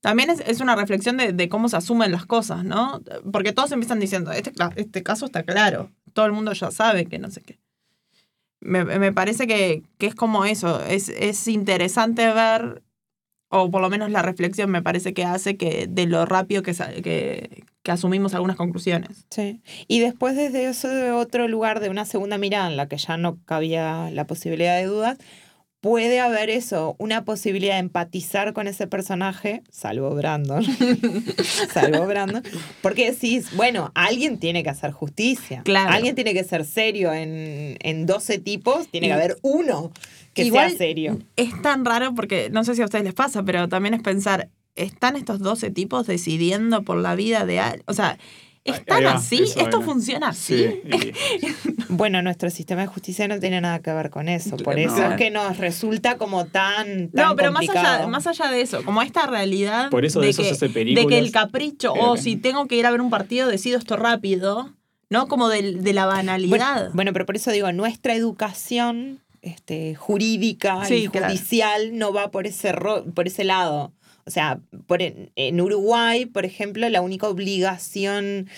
También 0.00 0.30
es, 0.30 0.40
es 0.46 0.60
una 0.60 0.76
reflexión 0.76 1.16
de, 1.16 1.32
de 1.32 1.48
cómo 1.48 1.68
se 1.68 1.76
asumen 1.76 2.12
las 2.12 2.26
cosas, 2.26 2.64
¿no? 2.64 3.02
Porque 3.32 3.52
todos 3.52 3.72
empiezan 3.72 3.98
diciendo, 3.98 4.30
este, 4.30 4.52
este 4.76 5.02
caso 5.02 5.26
está 5.26 5.42
claro, 5.42 5.90
todo 6.12 6.26
el 6.26 6.32
mundo 6.32 6.52
ya 6.52 6.70
sabe 6.70 7.06
que 7.06 7.18
no 7.18 7.28
sé 7.28 7.40
qué. 7.40 7.58
Me, 8.60 8.84
me 8.84 9.12
parece 9.12 9.48
que, 9.48 9.82
que 9.98 10.06
es 10.06 10.14
como 10.14 10.44
eso, 10.44 10.80
es, 10.84 11.08
es 11.08 11.48
interesante 11.48 12.32
ver, 12.32 12.84
o 13.48 13.68
por 13.70 13.82
lo 13.82 13.90
menos 13.90 14.10
la 14.10 14.22
reflexión 14.22 14.70
me 14.70 14.80
parece 14.80 15.12
que 15.12 15.24
hace 15.24 15.56
que 15.56 15.88
de 15.88 16.06
lo 16.06 16.24
rápido 16.24 16.62
que, 16.62 16.72
que, 17.02 17.64
que 17.82 17.90
asumimos 17.90 18.32
algunas 18.34 18.56
conclusiones. 18.56 19.26
Sí. 19.30 19.60
Y 19.88 19.98
después 19.98 20.36
desde 20.36 20.66
ese 20.66 21.10
otro 21.10 21.48
lugar 21.48 21.80
de 21.80 21.90
una 21.90 22.04
segunda 22.04 22.38
mirada 22.38 22.68
en 22.68 22.76
la 22.76 22.86
que 22.86 22.98
ya 22.98 23.16
no 23.16 23.38
cabía 23.44 24.10
la 24.12 24.26
posibilidad 24.26 24.76
de 24.76 24.86
dudas, 24.86 25.18
puede 25.80 26.18
haber 26.20 26.50
eso, 26.50 26.96
una 26.98 27.24
posibilidad 27.24 27.74
de 27.74 27.80
empatizar 27.80 28.52
con 28.52 28.66
ese 28.66 28.86
personaje, 28.86 29.62
salvo 29.70 30.14
Brandon, 30.14 30.64
salvo 31.72 32.06
Brandon, 32.06 32.42
porque 32.82 33.12
decís, 33.12 33.54
bueno, 33.56 33.92
alguien 33.94 34.38
tiene 34.38 34.62
que 34.62 34.70
hacer 34.70 34.90
justicia, 34.92 35.62
Claro. 35.64 35.92
alguien 35.92 36.14
tiene 36.14 36.34
que 36.34 36.44
ser 36.44 36.64
serio 36.64 37.12
en, 37.12 37.76
en 37.80 38.06
12 38.06 38.38
tipos, 38.38 38.88
tiene 38.88 39.08
que 39.08 39.12
haber 39.12 39.36
uno 39.42 39.92
que 40.34 40.44
Igual- 40.44 40.70
sea 40.70 40.78
serio. 40.78 41.18
Es 41.36 41.50
tan 41.62 41.84
raro 41.84 42.14
porque 42.14 42.50
no 42.50 42.64
sé 42.64 42.74
si 42.74 42.82
a 42.82 42.84
ustedes 42.84 43.04
les 43.04 43.14
pasa, 43.14 43.42
pero 43.42 43.68
también 43.68 43.94
es 43.94 44.02
pensar, 44.02 44.48
¿están 44.74 45.16
estos 45.16 45.38
12 45.38 45.70
tipos 45.70 46.06
decidiendo 46.06 46.82
por 46.82 46.98
la 46.98 47.14
vida 47.14 47.46
de 47.46 47.60
alguien? 47.60 47.84
O 47.86 47.94
sea, 47.94 48.18
¿están 48.66 49.04
va, 49.04 49.12
así? 49.14 49.42
¿Esto 49.42 49.60
era. 49.60 49.80
funciona 49.80 50.28
así? 50.28 50.56
Sí, 50.56 50.82
y- 50.84 51.76
Bueno, 51.88 52.20
nuestro 52.22 52.50
sistema 52.50 52.80
de 52.82 52.86
justicia 52.88 53.28
no 53.28 53.38
tiene 53.38 53.60
nada 53.60 53.80
que 53.80 53.92
ver 53.92 54.10
con 54.10 54.28
eso, 54.28 54.56
por 54.56 54.74
No. 54.74 54.80
eso 54.80 55.06
es 55.10 55.16
que 55.16 55.30
nos 55.30 55.56
resulta 55.58 56.18
como 56.18 56.46
tan, 56.46 57.08
tan 57.10 57.28
No, 57.28 57.36
pero 57.36 57.52
más 57.52 57.68
allá, 57.68 58.06
más 58.08 58.26
allá 58.26 58.48
de 58.50 58.60
eso, 58.60 58.84
como 58.84 59.02
esta 59.02 59.26
realidad 59.26 59.88
Por 59.90 60.04
eso 60.04 60.20
de 60.20 60.30
eso 60.30 60.42
que, 60.42 60.48
se 60.54 60.66
hace 60.66 60.68
de 60.84 61.06
que 61.06 61.18
el 61.18 61.30
capricho, 61.30 61.92
o 61.92 62.16
si 62.16 62.36
tengo 62.36 62.66
que 62.66 62.76
ir 62.76 62.86
a 62.86 62.90
ver 62.90 63.00
un 63.00 63.10
partido, 63.10 63.48
decido 63.48 63.78
esto 63.78 63.96
rápido, 63.96 64.74
¿no? 65.10 65.28
Como 65.28 65.48
de, 65.48 65.62
la 65.92 66.06
banalidad. 66.06 66.50
Bueno, 66.50 66.90
bueno, 66.94 67.12
pero 67.12 67.24
por 67.26 67.36
eso 67.36 67.50
digo, 67.52 67.70
nuestra 67.72 68.14
educación 68.14 69.20
este, 69.42 69.94
jurídica 69.94 70.84
Sí, 70.86 70.94
y 71.04 71.08
claro. 71.08 71.28
judicial 71.28 71.96
no 71.96 72.12
va 72.12 72.30
por 72.32 72.46
ese, 72.48 72.72
ro- 72.72 73.04
por 73.14 73.28
ese 73.28 73.44
lado. 73.44 73.92
O 74.26 74.30
sea, 74.30 74.60
por 74.86 75.02
en, 75.02 75.30
en 75.36 75.60
Uruguay, 75.60 76.26
por 76.26 76.44
ejemplo, 76.44 76.88
la 76.88 77.00
única 77.00 77.28
obligación 77.28 78.48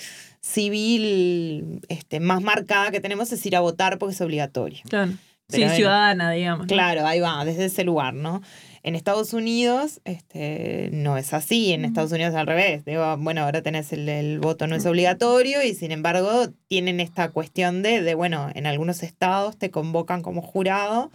civil 0.40 1.80
este, 1.88 2.20
más 2.20 2.42
marcada 2.42 2.90
que 2.90 3.00
tenemos 3.00 3.30
es 3.32 3.44
ir 3.44 3.54
a 3.54 3.60
votar 3.60 3.98
porque 3.98 4.14
es 4.14 4.20
obligatorio. 4.20 4.80
Claro. 4.88 5.12
Pero 5.50 5.70
sí, 5.70 5.76
ciudadana, 5.76 6.30
digamos. 6.30 6.66
Claro, 6.66 7.06
ahí 7.06 7.20
va, 7.20 7.42
desde 7.44 7.66
ese 7.66 7.82
lugar, 7.82 8.12
¿no? 8.12 8.42
En 8.82 8.94
Estados 8.94 9.32
Unidos 9.32 10.00
este, 10.04 10.90
no 10.92 11.16
es 11.16 11.32
así, 11.32 11.72
en 11.72 11.86
Estados 11.86 12.12
Unidos 12.12 12.34
al 12.34 12.46
revés. 12.46 12.84
Digo, 12.84 13.16
bueno, 13.16 13.42
ahora 13.42 13.62
tenés 13.62 13.92
el, 13.92 14.08
el 14.08 14.40
voto 14.40 14.66
no 14.66 14.76
es 14.76 14.84
obligatorio 14.84 15.62
y 15.62 15.74
sin 15.74 15.90
embargo 15.90 16.48
tienen 16.68 17.00
esta 17.00 17.30
cuestión 17.30 17.82
de, 17.82 18.02
de, 18.02 18.14
bueno, 18.14 18.50
en 18.54 18.66
algunos 18.66 19.02
estados 19.02 19.56
te 19.56 19.70
convocan 19.70 20.22
como 20.22 20.42
jurado 20.42 21.10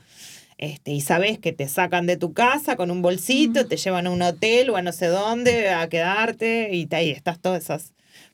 este, 0.57 0.91
y 0.91 1.01
sabes 1.01 1.39
que 1.39 1.51
te 1.53 1.67
sacan 1.67 2.05
de 2.05 2.17
tu 2.17 2.33
casa 2.33 2.75
con 2.75 2.91
un 2.91 3.01
bolsito, 3.01 3.67
te 3.67 3.77
llevan 3.77 4.07
a 4.07 4.11
un 4.11 4.21
hotel 4.21 4.69
o 4.69 4.75
a 4.77 4.81
no 4.81 4.91
sé 4.91 5.07
dónde 5.07 5.69
a 5.69 5.87
quedarte 5.89 6.69
y 6.73 6.85
te- 6.85 6.95
ahí 6.97 7.09
estás 7.11 7.39
todas 7.39 7.63
esas, 7.63 7.93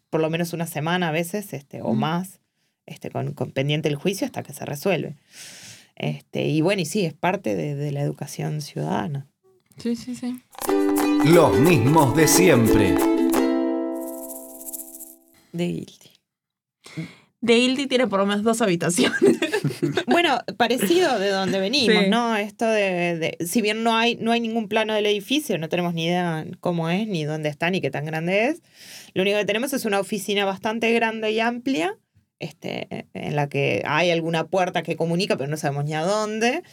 por 0.09 0.21
lo 0.21 0.29
menos 0.29 0.53
una 0.53 0.67
semana 0.67 1.09
a 1.09 1.11
veces 1.11 1.53
este, 1.53 1.81
o 1.81 1.93
más, 1.93 2.39
este, 2.85 3.09
con, 3.11 3.33
con 3.33 3.51
pendiente 3.51 3.89
el 3.89 3.95
juicio 3.95 4.25
hasta 4.25 4.43
que 4.43 4.53
se 4.53 4.65
resuelve. 4.65 5.15
Este, 5.95 6.45
y 6.47 6.61
bueno, 6.61 6.81
y 6.81 6.85
sí, 6.85 7.05
es 7.05 7.13
parte 7.13 7.55
de, 7.55 7.75
de 7.75 7.91
la 7.91 8.01
educación 8.01 8.61
ciudadana. 8.61 9.27
Sí, 9.77 9.95
sí, 9.95 10.15
sí. 10.15 10.41
Los 11.25 11.57
mismos 11.59 12.15
de 12.15 12.27
siempre. 12.27 12.95
De 15.51 15.67
Guilty. 15.67 16.09
De 17.41 17.57
Ildi 17.57 17.87
tiene 17.87 18.07
por 18.07 18.19
lo 18.19 18.25
menos 18.25 18.43
dos 18.43 18.61
habitaciones. 18.61 19.17
Bueno, 20.07 20.39
parecido 20.57 21.19
de 21.19 21.29
donde 21.29 21.59
venimos, 21.59 22.03
Sí. 22.03 22.09
¿no? 22.09 22.35
Esto 22.35 22.65
de, 22.65 23.17
de- 23.17 23.45
si 23.45 23.61
bien 23.61 23.83
no 23.83 23.95
hay, 23.95 24.15
no 24.15 24.31
hay 24.31 24.39
ningún 24.39 24.67
plano 24.67 24.93
del 24.93 25.05
edificio, 25.05 25.57
no 25.57 25.69
tenemos 25.69 25.93
ni 25.93 26.05
idea 26.05 26.45
cómo 26.59 26.89
es, 26.89 27.07
ni 27.07 27.23
dónde 27.25 27.49
está, 27.49 27.69
ni 27.69 27.79
qué 27.81 27.91
tan 27.91 28.05
grande 28.05 28.47
es. 28.47 28.61
Lo 29.13 29.21
único 29.21 29.37
que 29.37 29.45
tenemos 29.45 29.73
es 29.73 29.85
una 29.85 29.99
oficina 29.99 30.45
bastante 30.45 30.91
grande 30.93 31.31
y 31.31 31.39
amplia, 31.39 31.97
este, 32.39 33.07
en 33.13 33.35
la 33.35 33.47
que 33.49 33.83
hay 33.85 34.11
alguna 34.11 34.47
puerta 34.47 34.81
que 34.83 34.95
comunica, 34.95 35.37
pero 35.37 35.49
no 35.49 35.57
sabemos 35.57 35.85
ni 35.85 35.93
a 35.93 36.01
dónde. 36.03 36.63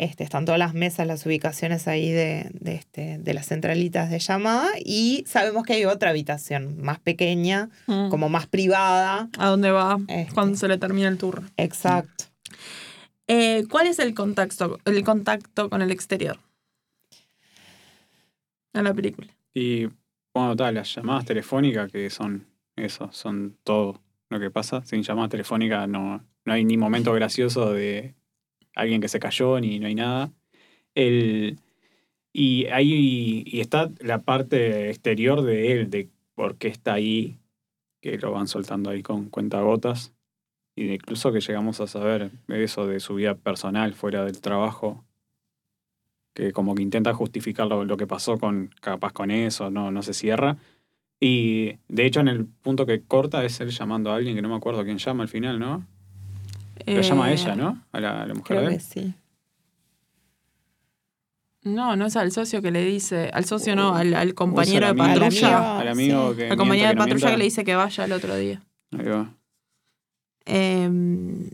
Este, 0.00 0.24
están 0.24 0.46
todas 0.46 0.58
las 0.58 0.72
mesas, 0.72 1.06
las 1.06 1.26
ubicaciones 1.26 1.86
ahí 1.86 2.10
de, 2.10 2.48
de, 2.54 2.74
este, 2.74 3.18
de 3.18 3.34
las 3.34 3.46
centralitas 3.46 4.08
de 4.08 4.18
llamada 4.18 4.70
y 4.82 5.24
sabemos 5.26 5.62
que 5.64 5.74
hay 5.74 5.84
otra 5.84 6.08
habitación 6.08 6.80
más 6.80 6.98
pequeña, 7.00 7.68
como 7.84 8.30
más 8.30 8.46
privada. 8.46 9.28
¿A 9.36 9.48
dónde 9.48 9.70
va 9.70 9.98
Este. 10.08 10.32
cuando 10.32 10.56
se 10.56 10.68
le 10.68 10.78
termina 10.78 11.06
el 11.08 11.18
tour? 11.18 11.42
Exacto. 11.58 12.24
Eh, 13.28 13.64
¿Cuál 13.70 13.88
es 13.88 13.98
el 13.98 14.14
contacto, 14.14 14.78
el 14.86 15.04
contacto 15.04 15.68
con 15.68 15.82
el 15.82 15.90
exterior? 15.90 16.38
En 18.72 18.84
la 18.84 18.94
película. 18.94 19.28
Y 19.52 19.86
bueno, 20.32 20.56
tal, 20.56 20.76
las 20.76 20.94
llamadas 20.94 21.26
telefónicas 21.26 21.92
que 21.92 22.08
son 22.08 22.46
eso, 22.74 23.10
son 23.12 23.58
todo 23.64 24.00
lo 24.30 24.40
que 24.40 24.50
pasa. 24.50 24.82
Sin 24.86 25.02
llamadas 25.02 25.28
telefónicas 25.30 25.86
no, 25.90 26.24
no 26.46 26.52
hay 26.54 26.64
ni 26.64 26.78
momento 26.78 27.12
gracioso 27.12 27.74
de 27.74 28.14
alguien 28.74 29.00
que 29.00 29.08
se 29.08 29.20
cayó, 29.20 29.60
ni 29.60 29.78
no 29.78 29.86
hay 29.86 29.94
nada. 29.94 30.32
El, 30.94 31.58
y 32.32 32.66
ahí 32.66 33.42
y 33.46 33.60
está 33.60 33.90
la 34.00 34.20
parte 34.20 34.90
exterior 34.90 35.42
de 35.42 35.72
él, 35.72 35.90
de 35.90 36.10
por 36.34 36.56
qué 36.56 36.68
está 36.68 36.94
ahí, 36.94 37.38
que 38.00 38.18
lo 38.18 38.32
van 38.32 38.48
soltando 38.48 38.90
ahí 38.90 39.02
con 39.02 39.28
cuentagotas. 39.30 40.14
Y 40.76 40.86
de 40.86 40.94
incluso 40.94 41.32
que 41.32 41.40
llegamos 41.40 41.80
a 41.80 41.86
saber 41.86 42.30
eso 42.48 42.86
de 42.86 43.00
su 43.00 43.16
vida 43.16 43.34
personal 43.34 43.94
fuera 43.94 44.24
del 44.24 44.40
trabajo, 44.40 45.04
que 46.34 46.52
como 46.52 46.74
que 46.74 46.82
intenta 46.82 47.12
justificar 47.12 47.66
lo, 47.66 47.84
lo 47.84 47.96
que 47.96 48.06
pasó 48.06 48.38
con 48.38 48.70
capaz 48.80 49.12
con 49.12 49.30
eso, 49.30 49.70
no, 49.70 49.90
no 49.90 50.02
se 50.02 50.14
cierra. 50.14 50.58
Y 51.20 51.78
de 51.88 52.06
hecho 52.06 52.20
en 52.20 52.28
el 52.28 52.46
punto 52.46 52.86
que 52.86 53.02
corta 53.02 53.44
es 53.44 53.60
él 53.60 53.70
llamando 53.70 54.10
a 54.10 54.16
alguien 54.16 54.36
que 54.36 54.42
no 54.42 54.48
me 54.48 54.56
acuerdo 54.56 54.84
quién 54.84 54.98
llama 54.98 55.24
al 55.24 55.28
final, 55.28 55.58
¿no? 55.58 55.86
Lo 56.86 57.00
llama 57.00 57.26
a 57.26 57.30
Eh, 57.30 57.34
ella, 57.34 57.56
¿no? 57.56 57.82
A 57.92 58.00
la, 58.00 58.22
a 58.22 58.26
la 58.26 58.34
mujer 58.34 58.56
Creo 58.56 58.62
de 58.62 58.68
que 58.68 58.74
él. 58.74 58.80
sí. 58.80 59.14
No, 61.62 61.94
no 61.94 62.06
es 62.06 62.16
al 62.16 62.32
socio 62.32 62.62
que 62.62 62.70
le 62.70 62.82
dice, 62.84 63.30
al 63.34 63.44
socio 63.44 63.76
no, 63.76 63.94
al, 63.94 64.14
al 64.14 64.32
compañero 64.34 64.86
de 64.86 64.90
amigo- 64.92 65.20
patrulla. 65.20 65.74
Al 65.76 65.80
Al 65.82 65.88
amigo 65.88 66.30
sí. 66.30 66.36
que 66.38 66.48
Al 66.50 66.56
compañero 66.56 66.88
de 66.88 66.96
patrulla 66.96 67.26
no 67.26 67.32
que 67.32 67.38
le 67.38 67.44
dice 67.44 67.64
que 67.64 67.74
vaya 67.76 68.04
el 68.04 68.12
otro 68.12 68.34
día. 68.36 68.62
Ahí 68.92 69.04
va. 69.06 69.34
Em, 70.46 71.48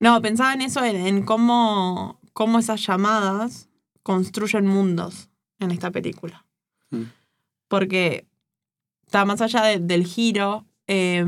no, 0.00 0.20
pensaba 0.20 0.52
en 0.54 0.62
eso, 0.62 0.84
en, 0.84 0.96
en 1.06 1.22
cómo, 1.24 2.18
cómo 2.32 2.58
esas 2.58 2.84
llamadas 2.84 3.68
construyen 4.02 4.66
mundos 4.66 5.28
en 5.60 5.70
esta 5.70 5.92
película. 5.92 6.44
Mm. 6.90 7.04
Porque 7.68 8.26
está 9.06 9.24
más 9.24 9.40
allá 9.40 9.62
de- 9.62 9.78
del 9.78 10.06
giro. 10.06 10.64
eh, 10.88 11.24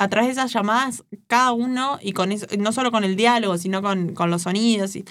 a 0.00 0.08
través 0.08 0.28
de 0.28 0.32
esas 0.40 0.52
llamadas, 0.52 1.04
cada 1.26 1.50
uno, 1.52 1.98
y 2.00 2.12
con 2.12 2.30
eso, 2.30 2.46
no 2.58 2.70
solo 2.72 2.92
con 2.92 3.02
el 3.02 3.16
diálogo, 3.16 3.58
sino 3.58 3.82
con, 3.82 4.14
con 4.14 4.30
los 4.30 4.42
sonidos, 4.42 4.94
y 4.94 5.04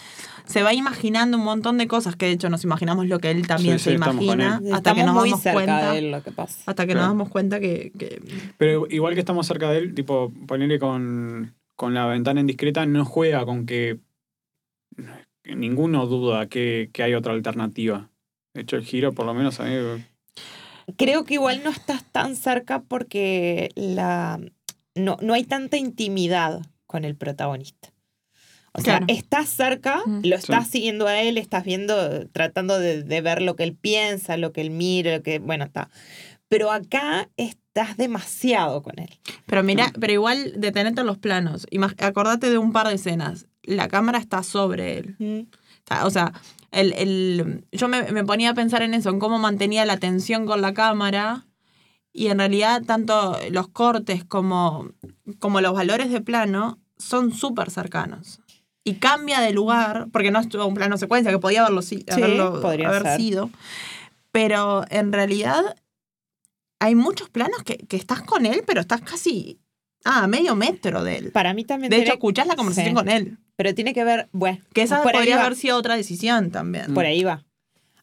se 0.45 0.63
va 0.63 0.73
imaginando 0.73 1.37
un 1.37 1.43
montón 1.43 1.77
de 1.77 1.87
cosas 1.87 2.15
que 2.15 2.27
de 2.27 2.31
hecho 2.33 2.49
nos 2.49 2.63
imaginamos 2.63 3.05
lo 3.07 3.19
que 3.19 3.29
él 3.31 3.45
también 3.47 3.79
Sí, 3.79 3.83
se 3.83 3.89
sí, 3.91 3.95
imagina, 3.97 4.61
hasta 4.73 4.93
que 4.95 5.03
nos 5.03 5.13
muy 5.13 5.29
damos 5.29 5.41
cerca 5.43 5.53
cuenta. 5.53 5.91
de 5.91 5.97
él, 5.99 6.11
lo 6.11 6.23
que 6.23 6.31
pasa. 6.31 6.63
Hasta 6.65 6.85
que 6.85 6.93
Claro. 6.93 7.07
nos 7.07 7.15
damos 7.17 7.29
cuenta 7.29 7.59
que, 7.59 7.91
que- 7.99 8.21
Pero 8.57 8.87
igual 8.89 9.13
que 9.13 9.19
estamos 9.19 9.45
cerca 9.45 9.69
de 9.71 9.79
él, 9.79 9.93
tipo, 9.93 10.31
ponerle 10.47 10.79
con, 10.79 11.53
con 11.75 11.93
la 11.93 12.05
ventana 12.05 12.39
indiscreta, 12.39 12.85
no 12.85 13.03
juega 13.03 13.43
con 13.45 13.65
que, 13.65 13.99
que 15.43 15.55
ninguno 15.55 16.05
duda 16.07 16.47
que, 16.47 16.89
que 16.93 17.03
hay 17.03 17.13
otra 17.13 17.33
alternativa. 17.33 18.09
De 18.53 18.61
hecho, 18.61 18.77
el 18.77 18.83
giro, 18.85 19.11
por 19.13 19.25
lo 19.25 19.33
menos 19.33 19.59
a 19.59 19.65
mí. 19.65 19.75
Creo 20.95 21.25
que 21.25 21.33
igual 21.33 21.61
no 21.63 21.69
estás 21.69 22.03
tan 22.11 22.35
cerca 22.37 22.81
porque 22.81 23.69
la, 23.75 24.39
no, 24.97 25.17
no 25.21 25.33
hay 25.33 25.43
tanta 25.43 25.77
intimidad 25.77 26.61
con 26.85 27.05
el 27.05 27.15
protagonista. 27.15 27.93
O 28.73 28.81
sea, 28.81 29.01
estás 29.07 29.49
cerca, 29.49 30.01
Mm. 30.05 30.21
lo 30.25 30.35
estás 30.35 30.65
Sí. 30.65 30.71
siguiendo 30.73 31.07
a 31.07 31.19
él, 31.21 31.37
estás 31.39 31.63
viendo, 31.63 32.27
tratando 32.29 32.77
de, 32.79 33.01
de 33.03 33.21
ver 33.21 33.41
lo 33.41 33.55
que 33.55 33.63
él 33.63 33.75
piensa, 33.75 34.37
lo 34.37 34.51
que 34.53 34.61
él 34.61 34.69
mira, 34.69 35.17
lo 35.17 35.23
que, 35.23 35.39
bueno, 35.39 35.65
está. 35.65 35.89
Pero 36.47 36.71
acá 36.71 37.27
estás 37.37 37.97
demasiado 37.97 38.83
con 38.83 38.99
él. 38.99 39.09
Pero 39.47 39.63
mira, 39.63 39.91
pero 39.99 40.13
igual 40.13 40.53
detenete 40.57 41.01
en 41.01 41.07
los 41.07 41.17
planos. 41.17 41.65
Imag- 41.71 42.01
acordate 42.03 42.49
de 42.51 42.57
un 42.59 42.71
par 42.71 42.87
de 42.87 42.93
escenas. 42.95 43.47
La 43.63 43.87
cámara 43.87 44.19
está 44.19 44.43
sobre 44.43 44.99
él. 44.99 45.47
Está- 45.79 46.05
O 46.05 46.09
sea, 46.11 46.33
el, 46.71 46.93
el- 46.93 47.65
yo 47.71 47.87
me, 47.87 48.11
me 48.11 48.23
ponía 48.23 48.51
a 48.51 48.53
pensar 48.53 48.83
en 48.83 48.93
eso, 48.93 49.09
en 49.09 49.17
cómo 49.19 49.39
mantenía 49.39 49.85
la 49.85 49.97
tensión 49.97 50.45
con 50.45 50.61
la 50.61 50.73
cámara. 50.75 51.46
Y 52.19 52.29
en 52.29 52.39
realidad, 52.39 52.81
tanto 52.83 53.37
los 53.51 53.67
cortes 53.67 54.23
como, 54.25 54.89
como 55.37 55.61
los 55.61 55.73
valores 55.73 56.09
de 56.11 56.19
plano 56.19 56.79
son 56.97 57.31
súper 57.31 57.69
cercanos. 57.69 58.39
Y 58.83 58.95
cambia 58.95 59.39
de 59.39 59.53
lugar, 59.53 60.07
porque 60.11 60.31
no 60.31 60.39
es 60.39 60.49
todo 60.49 60.65
un 60.65 60.73
plano 60.73 60.97
secuencia, 60.97 61.31
que 61.31 61.37
podía 61.37 61.61
haberlo, 61.61 61.83
Sí, 61.83 62.03
haberlo- 62.09 62.59
podría 62.59 62.87
haber 62.89 63.03
ser. 63.03 63.17
sido. 63.21 63.49
Pero 64.31 64.83
en 64.89 65.13
realidad 65.13 65.75
hay 66.79 66.95
muchos 66.95 67.29
planos 67.29 67.61
que, 67.63 67.77
que 67.77 67.97
estás 67.97 68.23
con 68.23 68.47
él, 68.47 68.63
pero 68.65 68.81
estás 68.81 69.01
casi 69.01 69.59
ah, 70.03 70.23
a 70.23 70.27
medio 70.27 70.55
metro 70.55 71.03
de 71.03 71.17
él. 71.17 71.31
Para 71.31 71.53
mí 71.53 71.65
también 71.65 71.91
De 71.91 71.97
hecho, 72.01 72.13
escuchás 72.13 72.47
la 72.47 72.55
conversación 72.55 72.93
sí. 72.93 72.95
con 72.95 73.09
él. 73.09 73.37
Pero 73.57 73.75
tiene 73.75 73.93
que 73.93 74.03
ver, 74.03 74.27
bueno, 74.31 74.59
Que 74.73 74.81
esa 74.83 75.03
podría 75.03 75.35
va. 75.37 75.41
haber 75.45 75.55
sido 75.55 75.77
otra 75.77 75.95
decisión 75.95 76.49
también. 76.49 76.93
Por 76.95 77.05
ahí 77.05 77.23
va. 77.23 77.43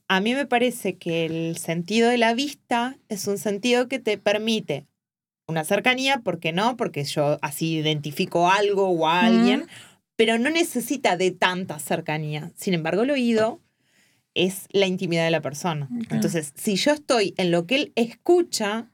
A 0.08 0.20
mí 0.20 0.34
me 0.34 0.46
parece 0.46 0.96
que 0.96 1.24
el 1.24 1.56
sentido 1.56 2.10
de 2.10 2.18
la 2.18 2.34
vista 2.34 2.98
es 3.08 3.26
un 3.26 3.38
sentido 3.38 3.88
que 3.88 3.98
te 3.98 4.18
permite 4.18 4.86
una 5.46 5.64
cercanía, 5.64 6.20
¿por 6.20 6.40
qué 6.40 6.52
no? 6.52 6.76
Porque 6.76 7.04
yo 7.04 7.38
así 7.42 7.76
identifico 7.76 8.50
algo 8.50 8.88
o 8.88 9.06
a 9.06 9.26
alguien, 9.26 9.66
pero 10.16 10.38
no 10.38 10.50
necesita 10.50 11.16
de 11.16 11.30
tanta 11.30 11.78
cercanía. 11.78 12.52
Sin 12.54 12.74
embargo, 12.74 13.02
el 13.02 13.10
oído 13.10 13.60
es 14.34 14.66
la 14.70 14.86
intimidad 14.86 15.24
de 15.24 15.30
la 15.30 15.42
persona. 15.42 15.88
Entonces, 16.10 16.52
si 16.56 16.76
yo 16.76 16.92
estoy 16.92 17.34
en 17.36 17.50
lo 17.50 17.66
que 17.66 17.76
él 17.76 17.92
escucha, 17.94 18.90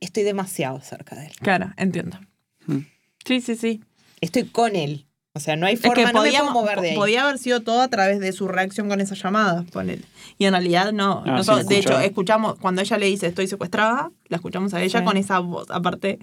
estoy 0.00 0.22
demasiado 0.22 0.80
cerca 0.80 1.16
de 1.16 1.26
él. 1.26 1.32
Claro, 1.40 1.72
entiendo. 1.76 2.18
Mm. 2.66 2.78
Sí, 3.24 3.40
sí, 3.40 3.56
sí. 3.56 3.82
Estoy 4.20 4.44
con 4.44 4.76
él. 4.76 5.05
O 5.36 5.40
sea, 5.40 5.54
no 5.54 5.66
hay 5.66 5.74
Es 5.74 5.80
forma, 5.82 5.94
que 5.94 6.02
no 6.04 6.08
me 6.08 6.12
podía, 6.14 6.40
puedo 6.40 6.52
mover 6.52 6.80
de 6.80 6.90
ahí. 6.90 6.96
podía 6.96 7.24
haber 7.24 7.36
sido 7.38 7.60
todo 7.60 7.82
a 7.82 7.88
través 7.88 8.20
de 8.20 8.32
su 8.32 8.48
reacción 8.48 8.88
con 8.88 9.02
esas 9.02 9.22
llamadas, 9.22 9.64
ponele. 9.70 10.02
Y 10.38 10.46
en 10.46 10.52
realidad 10.52 10.92
no. 10.92 11.22
Ah, 11.26 11.32
Nosotros, 11.32 11.66
sí, 11.68 11.74
de 11.74 11.80
hecho, 11.80 11.98
escuchamos, 12.00 12.56
cuando 12.58 12.80
ella 12.80 12.96
le 12.96 13.04
dice 13.06 13.26
estoy 13.26 13.46
secuestrada, 13.46 14.10
la 14.28 14.36
escuchamos 14.36 14.72
a 14.72 14.80
ella 14.82 15.00
Sí. 15.00 15.04
con 15.04 15.16
esa 15.18 15.38
voz. 15.40 15.70
Aparte, 15.70 16.18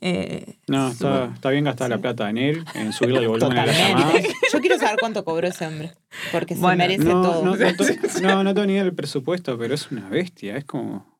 eh, 0.00 0.56
No, 0.68 0.88
está, 0.88 1.50
bien 1.50 1.64
gastar 1.64 1.90
la 1.90 1.98
plata 1.98 2.30
en 2.30 2.38
él, 2.38 2.64
en 2.74 2.94
subirle 2.94 3.18
el 3.20 3.28
volumen 3.28 3.58
a 3.58 3.66
llamadas. 3.66 3.96
Totalmente. 4.06 4.34
Yo 4.52 4.60
quiero 4.60 4.78
saber 4.78 4.96
cuánto 4.98 5.22
cobró 5.24 5.46
ese 5.46 5.66
hombre. 5.66 5.92
Porque 6.32 6.54
se 6.56 6.62
merece 6.76 7.04
No, 7.04 7.20
todo. 7.22 7.44
no, 7.44 7.56
no, 7.56 7.56
no, 8.22 8.44
no 8.44 8.54
tengo 8.54 8.66
ni 8.66 8.72
idea 8.72 8.84
del 8.84 8.94
presupuesto, 8.94 9.58
pero 9.58 9.74
es 9.74 9.90
una 9.90 10.08
bestia, 10.08 10.56
es 10.56 10.64
como... 10.64 11.19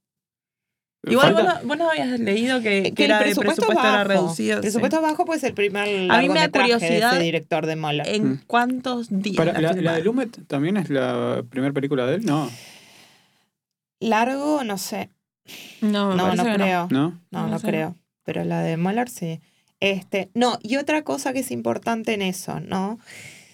igual 1.09 1.33
vos 1.35 1.45
no, 1.45 1.55
vos 1.65 1.79
no 1.79 1.91
habías 1.91 2.21
leído 2.21 2.61
que, 2.61 2.83
que 2.83 2.93
que 2.95 3.05
era 3.05 3.19
el 3.19 3.21
de 3.21 3.35
presupuesto, 3.35 3.63
presupuesto 3.67 3.89
era 3.89 3.99
bajo. 4.05 4.09
reducido. 4.09 4.57
El 4.57 4.59
sí. 4.59 4.61
presupuesto 4.67 5.01
bajo 5.03 5.25
pues 5.25 5.43
el 5.45 5.55
primer 5.55 5.83
A 5.83 5.87
mí 5.89 5.99
me 5.99 6.07
da 6.09 6.15
largometraje 6.49 6.69
de 6.69 6.75
curiosidad 6.79 7.15
ese 7.15 7.23
director 7.25 7.67
de 7.67 7.77
Mola. 7.77 8.05
¿En 8.07 8.29
Mm. 8.33 8.41
cuántos 8.47 9.09
días? 9.11 9.37
Para- 9.37 9.59
la 9.61 9.73
la, 9.73 9.93
de 9.95 10.03
Lumet 10.05 10.47
también 10.47 10.77
es 10.77 10.91
la 10.91 11.43
primera 11.49 11.73
película 11.73 12.07
de 12.07 12.17
él? 12.17 12.27
No, 12.27 12.51
Largo, 14.01 14.65
no 14.65 14.79
sé. 14.79 15.11
No, 15.81 16.15
No, 16.15 16.35
no 16.35 16.43
creo. 16.45 16.89
No, 16.91 17.11
¿no? 17.11 17.21
no, 17.31 17.49
No 17.49 17.59
sé. 17.59 17.67
creo. 17.67 17.97
Pero 18.25 18.45
la 18.45 18.63
de 18.63 18.77
Moller 18.77 19.09
sí. 19.09 19.41
Este, 19.81 20.31
no, 20.35 20.59
y 20.63 20.77
otra 20.77 21.03
cosa 21.03 21.33
que 21.33 21.41
es 21.41 21.51
importante 21.51 22.13
en 22.13 22.23
eso, 22.23 22.61
¿no? 22.61 22.99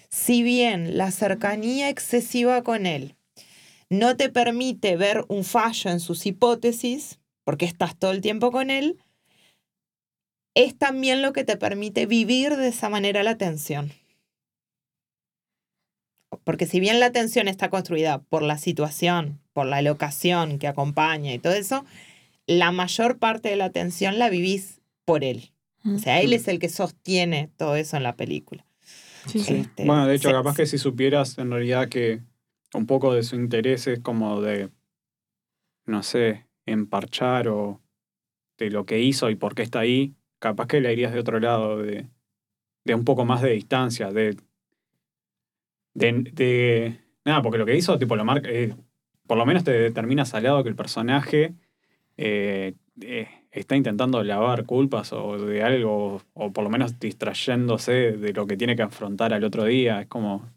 Si 0.09 0.43
bien 0.43 0.97
la 0.97 1.11
cercanía 1.11 1.89
excesiva 1.89 2.63
con 2.63 2.85
él 2.85 3.15
no 3.89 4.17
te 4.17 4.29
permite 4.29 4.97
ver 4.97 5.23
un 5.29 5.43
fallo 5.45 5.89
en 5.89 5.99
sus 6.01 6.25
hipótesis, 6.25 7.19
porque 7.47 7.63
estás 7.63 7.97
todo 7.97 8.11
el 8.11 8.19
tiempo 8.19 8.51
con 8.51 8.69
él, 8.69 8.99
es 10.53 10.77
también 10.77 11.21
lo 11.21 11.31
que 11.31 11.45
te 11.45 11.55
permite 11.55 12.05
vivir 12.05 12.57
de 12.57 12.67
esa 12.67 12.89
manera 12.89 13.23
la 13.23 13.37
tensión. 13.37 13.93
Porque 16.43 16.65
si 16.65 16.81
bien 16.81 16.99
la 16.99 17.13
tensión 17.13 17.47
está 17.47 17.69
construida 17.69 18.19
por 18.19 18.41
la 18.43 18.57
situación, 18.57 19.39
por 19.53 19.65
la 19.65 19.81
locación 19.81 20.59
que 20.59 20.67
acompaña 20.67 21.33
y 21.33 21.39
todo 21.39 21.53
eso, 21.53 21.85
la 22.47 22.73
mayor 22.73 23.17
parte 23.17 23.47
de 23.47 23.55
la 23.55 23.69
tensión 23.69 24.19
la 24.19 24.29
vivís 24.29 24.81
por 25.05 25.23
él. 25.23 25.53
O 25.85 25.99
sea, 25.99 26.19
él 26.19 26.33
es 26.33 26.49
el 26.49 26.59
que 26.59 26.67
sostiene 26.67 27.49
todo 27.55 27.77
eso 27.77 27.95
en 27.95 28.03
la 28.03 28.17
película. 28.17 28.65
Sí, 29.25 29.39
sí. 29.39 29.53
Este, 29.53 29.85
Bueno, 29.85 30.05
de 30.05 30.15
hecho, 30.15 30.27
se- 30.27 30.33
capaz 30.33 30.53
que 30.57 30.65
si 30.65 30.77
supieras 30.77 31.37
en 31.37 31.49
realidad 31.49 31.87
que 31.87 32.19
un 32.73 32.85
poco 32.87 33.13
de 33.13 33.23
su 33.23 33.37
interés 33.37 33.87
es 33.87 34.01
como 34.01 34.41
de, 34.41 34.69
no 35.85 36.03
sé, 36.03 36.46
emparchar 36.67 37.47
o 37.47 37.81
de 38.57 38.69
lo 38.69 38.85
que 38.85 38.99
hizo 38.99 39.29
y 39.31 39.35
por 39.35 39.55
qué 39.55 39.63
está 39.63 39.79
ahí, 39.79 40.15
capaz 40.39 40.67
que 40.67 40.81
le 40.81 40.93
irías 40.93 41.13
de 41.13 41.19
otro 41.19 41.39
lado, 41.39 41.77
de, 41.81 42.07
de 42.85 42.95
un 42.95 43.05
poco 43.05 43.25
más 43.25 43.41
de 43.41 43.51
distancia, 43.51 44.11
de, 44.11 44.37
de, 45.93 46.99
nada, 47.25 47.41
porque 47.41 47.57
lo 47.57 47.65
que 47.65 47.75
hizo, 47.75 47.97
tipo, 47.97 48.15
lo 48.15 48.25
marca, 48.25 48.49
eh, 48.49 48.75
por 49.25 49.37
lo 49.37 49.45
menos 49.45 49.63
te 49.63 49.71
determinas 49.71 50.33
al 50.33 50.43
lado 50.43 50.63
que 50.63 50.69
el 50.69 50.75
personaje 50.75 51.53
eh, 52.17 52.75
eh, 53.01 53.27
está 53.51 53.75
intentando 53.75 54.23
lavar 54.23 54.65
culpas 54.65 55.13
o 55.13 55.37
de 55.37 55.63
algo, 55.63 56.21
o 56.33 56.53
por 56.53 56.63
lo 56.63 56.69
menos 56.69 56.99
distrayéndose 56.99 58.13
de 58.13 58.33
lo 58.33 58.47
que 58.47 58.57
tiene 58.57 58.75
que 58.75 58.83
afrontar 58.83 59.33
al 59.33 59.43
otro 59.43 59.65
día. 59.65 60.01
Es 60.01 60.07
como. 60.07 60.56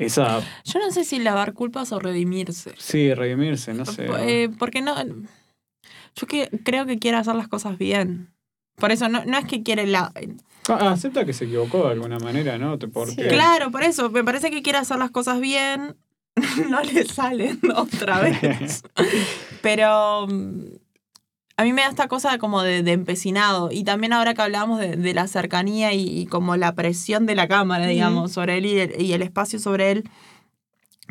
Esa. 0.00 0.40
Yo 0.64 0.78
no 0.80 0.90
sé 0.90 1.04
si 1.04 1.18
lavar 1.18 1.52
culpas 1.52 1.92
o 1.92 1.98
redimirse. 1.98 2.72
Sí, 2.78 3.12
redimirse, 3.12 3.74
no 3.74 3.84
sé. 3.84 4.06
Eh, 4.20 4.48
porque 4.58 4.80
no. 4.80 4.94
Yo 6.16 6.26
que, 6.26 6.48
creo 6.64 6.86
que 6.86 6.98
quiere 6.98 7.18
hacer 7.18 7.34
las 7.34 7.48
cosas 7.48 7.76
bien. 7.76 8.32
Por 8.76 8.92
eso 8.92 9.10
no, 9.10 9.24
no 9.26 9.36
es 9.36 9.44
que 9.44 9.62
quiere 9.62 9.86
la. 9.86 10.10
Ah, 10.68 10.92
acepta 10.92 11.26
que 11.26 11.34
se 11.34 11.44
equivocó 11.44 11.84
de 11.84 11.92
alguna 11.92 12.18
manera, 12.18 12.56
¿no? 12.56 12.78
Te- 12.78 12.88
Claro, 13.28 13.70
por 13.70 13.82
eso. 13.82 14.08
Me 14.08 14.24
parece 14.24 14.50
que 14.50 14.62
quiere 14.62 14.78
hacer 14.78 14.98
las 14.98 15.10
cosas 15.10 15.38
bien. 15.38 15.96
no 16.70 16.80
le 16.80 17.04
salen 17.04 17.60
otra 17.76 18.20
vez. 18.20 18.82
Pero. 19.62 20.26
A 21.60 21.64
mí 21.64 21.74
me 21.74 21.82
da 21.82 21.88
esta 21.88 22.08
cosa 22.08 22.38
como 22.38 22.62
de, 22.62 22.82
de 22.82 22.92
empecinado. 22.92 23.68
Y 23.70 23.84
también 23.84 24.14
ahora 24.14 24.32
que 24.32 24.40
hablábamos 24.40 24.80
de, 24.80 24.96
de 24.96 25.12
la 25.12 25.26
cercanía 25.26 25.92
y, 25.92 26.08
y 26.08 26.24
como 26.24 26.56
la 26.56 26.74
presión 26.74 27.26
de 27.26 27.34
la 27.34 27.48
cámara, 27.48 27.86
digamos, 27.86 28.32
sobre 28.32 28.56
él 28.56 28.64
y 28.64 28.78
el, 28.78 28.98
y 28.98 29.12
el 29.12 29.20
espacio 29.20 29.58
sobre 29.58 29.90
él, 29.90 30.10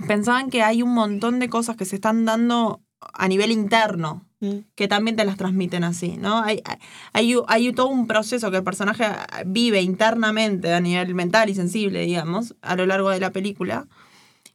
pensaban 0.07 0.49
que 0.49 0.63
hay 0.63 0.81
un 0.81 0.91
montón 0.91 1.37
de 1.37 1.49
cosas 1.49 1.77
que 1.77 1.85
se 1.85 1.97
están 1.97 2.25
dando 2.25 2.81
a 3.13 3.27
nivel 3.27 3.51
interno 3.51 4.25
Mm. 4.41 4.59
que 4.75 4.87
también 4.87 5.17
te 5.17 5.25
las 5.25 5.35
transmiten 5.35 5.83
así, 5.83 6.15
¿no? 6.17 6.41
Hay, 6.41 6.63
hay, 7.11 7.35
hay 7.47 7.73
todo 7.73 7.89
un 7.89 8.07
proceso 8.07 8.49
que 8.51 8.57
el 8.57 8.63
personaje 8.63 9.05
vive 9.45 9.81
internamente 9.81 10.73
a 10.73 10.79
nivel 10.79 11.13
mental 11.13 11.49
y 11.49 11.55
sensible, 11.55 12.05
digamos, 12.05 12.55
a 12.61 12.77
lo 12.77 12.85
largo 12.85 13.09
de 13.09 13.19
la 13.19 13.31
película, 13.31 13.85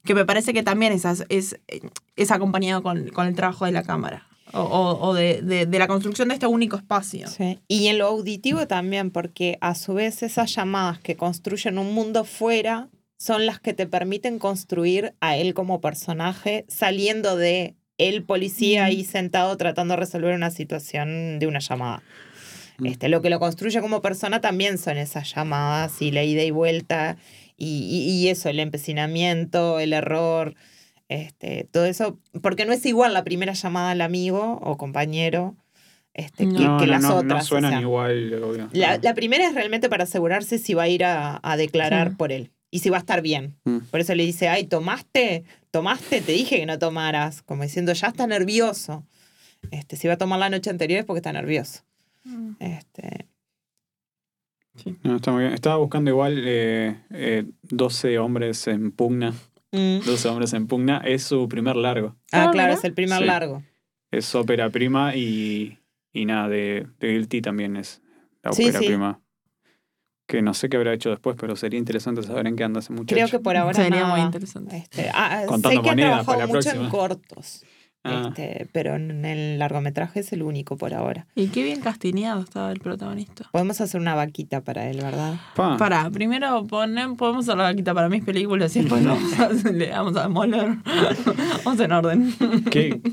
que 0.02 0.14
me 0.14 0.24
parece 0.24 0.54
que 0.54 0.62
también 0.62 0.94
es, 0.94 1.04
es, 1.28 1.60
es 2.16 2.30
acompañado 2.30 2.82
con, 2.82 3.08
con 3.08 3.26
el 3.26 3.34
trabajo 3.34 3.66
de 3.66 3.72
la 3.72 3.82
cámara 3.82 4.26
o, 4.54 4.62
o- 4.62 5.08
o 5.08 5.14
de, 5.14 5.42
de- 5.42 5.66
de 5.66 5.78
la 5.78 5.86
construcción 5.88 6.28
de 6.28 6.34
este 6.34 6.46
único 6.46 6.76
espacio. 6.76 7.28
Sí. 7.28 7.58
Y 7.68 7.88
en 7.88 7.98
lo 7.98 8.06
auditivo 8.06 8.66
también, 8.66 9.10
porque 9.10 9.58
a 9.60 9.74
su 9.74 9.94
vez 9.94 10.22
esas 10.22 10.54
llamadas 10.54 10.98
que 11.00 11.16
construyen 11.16 11.78
un 11.78 11.92
mundo 11.94 12.24
fuera 12.24 12.88
son 13.18 13.46
las 13.46 13.60
que 13.60 13.74
te 13.74 13.86
permiten 13.86 14.38
construir 14.38 15.14
a 15.20 15.36
él 15.36 15.54
como 15.54 15.80
personaje 15.80 16.64
saliendo 16.68 17.36
de 17.36 17.74
el 17.96 18.24
policía 18.24 18.84
ahí 18.86 19.04
sentado 19.04 19.56
tratando 19.56 19.92
de 19.94 20.00
resolver 20.00 20.34
una 20.34 20.50
situación 20.50 21.38
de 21.38 21.46
una 21.46 21.60
llamada. 21.60 22.02
Mm. 22.78 22.86
Este, 22.86 23.08
lo 23.08 23.22
que 23.22 23.30
lo 23.30 23.38
construye 23.38 23.80
como 23.80 24.02
persona 24.02 24.40
también 24.40 24.78
son 24.78 24.98
esas 24.98 25.32
llamadas 25.32 26.02
y 26.02 26.10
la 26.10 26.24
ida 26.24 26.42
y 26.42 26.50
vuelta 26.50 27.16
y, 27.56 27.66
y- 27.88 28.10
y 28.10 28.28
eso, 28.28 28.48
el 28.48 28.58
empecinamiento, 28.58 29.78
el 29.78 29.92
error. 29.92 30.54
Este, 31.08 31.68
todo 31.70 31.84
eso, 31.84 32.18
porque 32.42 32.64
no 32.64 32.72
es 32.72 32.84
igual 32.86 33.12
la 33.12 33.24
primera 33.24 33.52
llamada 33.52 33.90
al 33.90 34.00
amigo 34.00 34.58
o 34.62 34.76
compañero 34.76 35.54
este, 36.14 36.44
que, 36.44 36.52
No, 36.52 36.78
que 36.78 36.86
no, 36.86 36.92
las 36.92 37.02
no, 37.02 37.16
otras. 37.16 37.26
no 37.28 37.36
o 37.38 37.42
suenan 37.42 37.72
sea, 37.72 37.80
igual, 37.80 38.34
obvio. 38.42 38.68
la, 38.72 38.98
la 38.98 39.14
primera 39.14 39.46
es 39.46 39.54
realmente 39.54 39.88
para 39.88 40.04
asegurarse 40.04 40.58
si 40.58 40.72
va 40.74 40.84
a 40.84 40.88
ir 40.88 41.04
a, 41.04 41.40
a 41.42 41.56
declarar 41.56 42.10
Sí. 42.10 42.14
por 42.16 42.32
él 42.32 42.50
y 42.70 42.78
si 42.78 42.88
va 42.90 42.96
a 42.96 43.00
estar 43.00 43.20
bien. 43.20 43.56
Mm. 43.64 43.78
Por 43.90 44.00
eso 44.00 44.14
le 44.14 44.24
dice, 44.24 44.48
ay, 44.48 44.64
tomaste, 44.64 45.44
tomaste, 45.70 46.20
te 46.22 46.32
dije 46.32 46.58
que 46.58 46.66
no 46.66 46.78
tomaras, 46.78 47.42
como 47.42 47.62
diciendo, 47.64 47.92
ya 47.92 48.08
está 48.08 48.26
nervioso. 48.26 49.04
Este, 49.70 49.96
si 49.96 50.08
va 50.08 50.14
a 50.14 50.18
tomar 50.18 50.38
la 50.38 50.50
noche 50.50 50.70
anterior 50.70 51.00
es 51.00 51.04
porque 51.06 51.18
está 51.18 51.32
nervioso. 51.32 51.82
Este, 52.58 53.26
No, 55.02 55.16
está 55.16 55.30
muy 55.32 55.42
bien. 55.42 55.54
Estaba 55.54 55.76
buscando 55.76 56.10
igual 56.10 56.42
eh, 56.46 56.96
eh, 57.10 57.44
12 57.62 58.18
hombres 58.18 58.66
en 58.66 58.90
pugna. 58.90 59.32
Mm. 59.74 60.04
12 60.06 60.28
hombres 60.28 60.52
en 60.52 60.66
pugna. 60.66 60.98
Es 61.04 61.24
su 61.24 61.48
primer 61.48 61.76
largo. 61.76 62.16
Ah, 62.32 62.44
Ah, 62.46 62.50
claro, 62.50 62.68
mira. 62.68 62.72
es 62.74 62.84
el 62.84 62.94
primer 62.94 63.18
Sí. 63.18 63.24
largo. 63.24 63.62
Es 64.10 64.34
ópera 64.34 64.70
prima 64.70 65.14
y, 65.16 65.78
y 66.12 66.24
nada, 66.24 66.48
de, 66.48 66.86
de 67.00 67.08
Guilty 67.12 67.42
también 67.42 67.76
es 67.76 68.00
la 68.42 68.52
Sí, 68.52 68.62
ópera 68.64 68.78
sí. 68.80 68.86
prima. 68.86 69.20
Que 70.26 70.40
no 70.40 70.54
sé 70.54 70.68
qué 70.70 70.78
habrá 70.78 70.94
hecho 70.94 71.10
después, 71.10 71.36
pero 71.38 71.54
sería 71.54 71.78
interesante 71.78 72.22
saber 72.22 72.46
en 72.46 72.56
qué 72.56 72.64
anda 72.64 72.80
ese 72.80 72.92
muchacho. 72.94 73.14
Creo 73.14 73.28
que 73.28 73.40
por 73.40 73.56
ahora 73.58 73.74
Sería 73.74 74.00
nada. 74.02 74.14
muy 74.14 74.20
interesante. 74.24 74.76
Este, 74.78 75.10
ah, 75.12 75.40
sé 75.42 75.46
Contando 75.46 75.82
que 75.82 75.88
ha 75.88 75.92
monedas 75.92 76.10
trabajado 76.24 76.26
para 76.38 76.46
la 76.46 76.54
mucho 76.54 76.70
en 76.70 76.88
cortos, 76.88 77.64
Ah, 78.06 78.26
este, 78.28 78.68
pero 78.72 78.96
en 78.96 79.24
el 79.24 79.58
largometraje 79.58 80.20
es 80.20 80.32
el 80.34 80.42
único 80.42 80.76
por 80.76 80.92
ahora. 80.92 81.26
Y 81.34 81.46
qué 81.48 81.62
bien 81.62 81.80
castineado 81.80 82.42
estaba 82.42 82.70
el 82.70 82.78
protagonista. 82.80 83.48
Podemos 83.50 83.80
hacer 83.80 83.98
una 84.00 84.14
vaquita 84.14 84.60
para 84.60 84.90
él, 84.90 84.98
¿verdad? 84.98 85.36
pa. 85.56 85.78
Para, 85.78 86.10
primero 86.10 86.66
ponen, 86.66 87.16
podemos 87.16 87.46
hacer 87.48 87.56
la 87.56 87.64
vaquita 87.64 87.94
para 87.94 88.10
mis 88.10 88.22
películas 88.22 88.76
y 88.76 88.80
después 88.80 89.02
vamos 89.06 89.40
a, 89.40 89.48
le 89.70 89.86
damos 89.88 90.16
a 90.16 90.28
Moller. 90.28 90.76
Vamos 91.64 91.80
en 91.80 91.92
orden. 91.92 92.34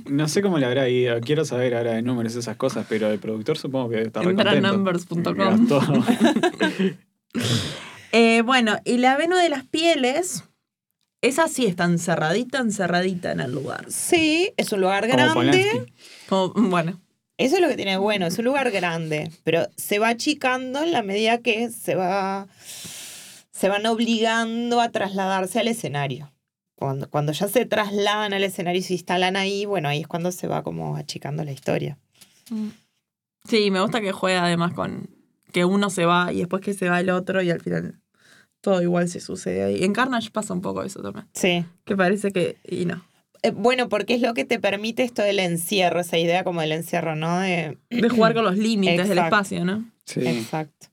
No 0.10 0.28
sé 0.28 0.42
cómo 0.42 0.58
le 0.58 0.66
habrá 0.66 0.90
ido. 0.90 1.20
Quiero 1.22 1.46
saber 1.46 1.74
ahora 1.76 1.94
de 1.94 2.02
números 2.02 2.36
esas 2.36 2.58
cosas, 2.58 2.86
pero 2.90 3.10
el 3.10 3.20
productor 3.20 3.58
supongo 3.58 3.90
que 3.90 3.96
debe 3.96 4.08
estar 4.08 4.26
re 4.26 4.32
Entra 4.32 4.52
a 4.52 4.54
contento. 4.56 4.78
numbers.com. 4.78 5.68
Gastó. 5.70 5.82
Eh, 8.14 8.42
bueno, 8.42 8.76
y 8.84 8.98
la 8.98 9.16
veno 9.16 9.38
de 9.38 9.48
las 9.48 9.64
pieles, 9.66 10.44
esa 11.22 11.48
sí 11.48 11.66
está 11.66 11.86
encerradita, 11.86 12.60
encerradita 12.60 13.32
en 13.32 13.40
el 13.42 13.52
lugar. 13.52 13.86
Sí, 13.90 14.52
es 14.58 14.72
un 14.72 14.82
lugar 14.82 15.08
grande. 15.08 15.92
Como, 16.28 16.54
bueno, 16.70 17.00
Eso 17.38 17.56
es 17.56 17.62
lo 17.62 17.68
que 17.68 17.76
tiene 17.76 17.98
bueno, 17.98 18.26
es 18.26 18.38
un 18.40 18.46
lugar 18.46 18.72
grande, 18.72 19.32
pero 19.44 19.68
se 19.78 20.00
va 20.00 20.10
achicando 20.10 20.84
en 20.84 20.92
la 20.92 21.04
medida 21.04 21.38
que 21.40 21.70
se 21.70 21.96
va 21.96 22.48
se 23.52 23.70
van 23.70 23.86
obligando 23.86 24.82
a 24.82 24.90
trasladarse 24.90 25.60
al 25.60 25.68
escenario. 25.68 26.32
Cuando, 26.76 27.08
cuando 27.12 27.32
ya 27.32 27.48
se 27.48 27.68
trasladan 27.68 28.34
al 28.34 28.44
escenario 28.44 28.80
y 28.80 28.84
se 28.84 28.94
instalan 28.94 29.36
ahí, 29.36 29.66
bueno, 29.66 29.88
ahí 29.88 30.02
es 30.02 30.08
cuando 30.08 30.32
se 30.32 30.48
va 30.48 30.64
como 30.64 30.96
achicando 30.98 31.44
la 31.44 31.52
historia. 31.52 32.00
sí, 33.48 33.70
me 33.70 33.80
gusta 33.82 34.02
que 34.02 34.12
juega 34.12 34.46
además 34.46 34.74
con 34.74 35.12
que 35.52 35.66
uno 35.66 35.92
se 35.92 36.06
va 36.06 36.34
y 36.34 36.40
después 36.40 36.64
que 36.64 36.74
se 36.74 36.90
va 36.90 37.00
el 37.00 37.12
otro 37.12 37.44
y 37.44 37.52
al 37.52 37.62
final 37.62 38.01
todo 38.62 38.82
igual 38.82 39.10
se 39.10 39.20
sucede 39.20 39.64
ahí. 39.64 39.84
En 39.84 39.94
Carnage 39.94 40.30
pasa 40.32 40.54
un 40.54 40.62
poco 40.62 40.84
eso 40.84 41.02
también. 41.02 41.28
Sí. 41.34 41.66
Que 41.86 41.96
parece 41.98 42.32
que. 42.32 42.58
Y 42.68 42.86
no. 42.86 43.04
Eh, 43.44 43.52
bueno, 43.52 43.90
porque 43.90 44.14
es 44.14 44.22
lo 44.22 44.34
que 44.36 44.46
te 44.46 44.60
permite 44.60 45.02
esto 45.04 45.24
del 45.24 45.40
encierro, 45.40 46.00
esa 46.00 46.18
idea 46.20 46.44
como 46.44 46.62
del 46.62 46.74
encierro, 46.74 47.16
¿no? 47.16 47.40
De... 47.40 47.78
De 47.90 48.10
jugar 48.10 48.36
con 48.36 48.44
los 48.44 48.56
límites 48.58 49.10
del 49.10 49.18
espacio, 49.18 49.66
¿no? 49.66 49.84
Sí. 50.06 50.22
Exacto. 50.28 50.88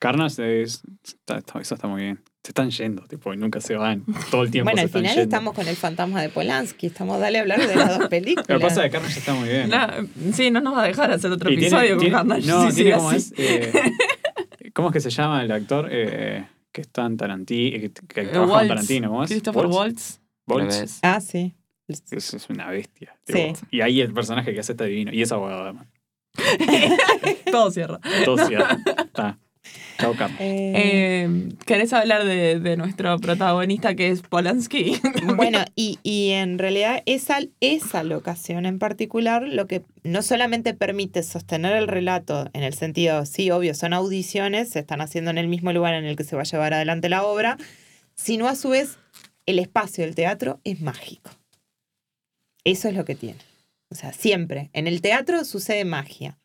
Carnage 0.00 0.62
es. 0.62 0.82
está- 1.04 1.38
está- 1.38 1.60
eso 1.60 1.74
está 1.76 1.86
muy 1.88 2.02
bien. 2.02 2.20
Se 2.42 2.50
están 2.50 2.70
yendo, 2.70 3.06
tipo, 3.06 3.32
y 3.32 3.38
nunca 3.38 3.60
se 3.60 3.74
van. 3.76 4.04
Todo 4.30 4.42
el 4.42 4.50
tiempo 4.50 4.66
Bueno, 4.66 4.76
se 4.78 4.82
al 4.82 4.86
están 4.86 5.00
final 5.02 5.14
yendo. 5.16 5.22
estamos 5.22 5.54
con 5.54 5.66
el 5.68 5.76
fantasma 5.76 6.20
de 6.20 6.28
Polanski, 6.28 6.88
estamos 6.88 7.18
dale 7.20 7.38
a 7.38 7.40
hablar 7.42 7.66
de 7.66 7.74
las 7.74 7.98
dos 7.98 8.08
películas. 8.08 8.48
Lo 8.48 8.58
que 8.58 8.62
pasa 8.66 8.84
es 8.84 8.90
que 8.90 8.98
Carnage 8.98 9.18
está 9.20 9.32
muy 9.34 9.48
bien. 9.48 9.70
La- 9.70 10.04
sí, 10.34 10.50
no 10.50 10.60
nos 10.60 10.74
va 10.74 10.82
a 10.82 10.86
dejar 10.88 11.10
hacer 11.10 11.30
otro 11.30 11.48
Y 11.50 11.56
tiene- 11.56 11.68
episodio 11.68 11.90
con 11.94 12.00
tiene- 12.00 12.16
Carnage. 12.16 12.46
No, 12.46 12.70
sí, 12.70 12.74
tiene 12.76 12.90
sí, 12.90 12.96
como 12.96 13.10
así. 13.10 13.16
es. 13.16 13.32
eh, 13.38 13.72
¿Cómo 14.74 14.88
es 14.88 14.92
que 14.92 15.00
se 15.00 15.10
llama 15.10 15.42
el 15.42 15.52
actor 15.52 15.88
eh, 15.90 16.44
que 16.74 16.80
está 16.82 17.06
en 17.06 17.16
Tarantino? 17.16 17.78
Que, 17.80 17.90
que 17.92 18.20
Eh, 18.20 18.26
trabaja 18.26 18.42
en 18.42 18.50
Waltz. 18.50 18.68
Tarantino, 18.68 19.08
¿cómo 19.08 19.24
es? 19.24 19.30
Christopher 19.30 19.66
Waltz. 19.66 20.20
Waltz. 20.46 20.98
Ah, 21.02 21.20
sí. 21.20 21.54
Es, 21.88 22.02
es 22.12 22.50
una 22.50 22.68
bestia. 22.68 23.16
Sí. 23.26 23.52
Y 23.70 23.80
ahí 23.80 24.00
el 24.00 24.12
personaje 24.12 24.52
que 24.52 24.60
hace 24.60 24.72
está 24.72 24.84
divino. 24.84 25.12
Y 25.12 25.22
es 25.22 25.30
abogado 25.32 25.62
además. 25.62 25.86
Todo 27.50 27.70
cierra. 27.70 28.00
Todo 28.24 28.46
cierto. 28.46 28.74
Está. 29.04 29.38
Chao, 29.98 30.14
Carlos. 30.16 30.38
Eh, 30.40 30.72
Eh, 30.74 31.48
¿Querés 31.66 31.92
hablar 31.92 32.24
de, 32.24 32.58
de 32.60 32.76
nuestro 32.76 33.18
protagonista 33.18 33.94
que 33.94 34.08
es 34.08 34.22
Polanski? 34.22 35.00
Bueno, 35.36 35.64
y, 35.74 35.98
y 36.02 36.30
en 36.30 36.58
realidad 36.58 37.02
esa, 37.06 37.38
esa 37.60 38.02
locación 38.04 38.66
en 38.66 38.78
particular 38.78 39.42
lo 39.42 39.66
que 39.66 39.82
no 40.02 40.22
solamente 40.22 40.74
permite 40.74 41.22
sostener 41.22 41.76
el 41.76 41.88
relato 41.88 42.48
en 42.52 42.62
el 42.62 42.74
sentido, 42.74 43.24
sí, 43.24 43.50
obvio, 43.50 43.74
son 43.74 43.92
audiciones, 43.92 44.70
se 44.70 44.80
están 44.80 45.00
haciendo 45.00 45.30
en 45.30 45.38
el 45.38 45.48
mismo 45.48 45.72
lugar 45.72 45.94
en 45.94 46.04
el 46.04 46.16
que 46.16 46.24
se 46.24 46.36
va 46.36 46.42
a 46.42 46.46
llevar 46.46 46.74
adelante 46.74 47.08
la 47.08 47.24
obra, 47.24 47.56
sino 48.14 48.48
a 48.48 48.56
su 48.56 48.70
vez 48.70 48.98
el 49.46 49.58
espacio 49.58 50.04
del 50.04 50.14
teatro 50.14 50.60
es 50.64 50.80
mágico. 50.80 51.30
Eso 52.64 52.88
es 52.88 52.94
lo 52.94 53.04
que 53.04 53.14
tiene. 53.14 53.38
O 53.90 53.94
sea, 53.94 54.12
siempre. 54.12 54.70
En 54.72 54.86
el 54.86 55.00
teatro 55.02 55.44
sucede 55.44 55.84
magia. 55.84 56.38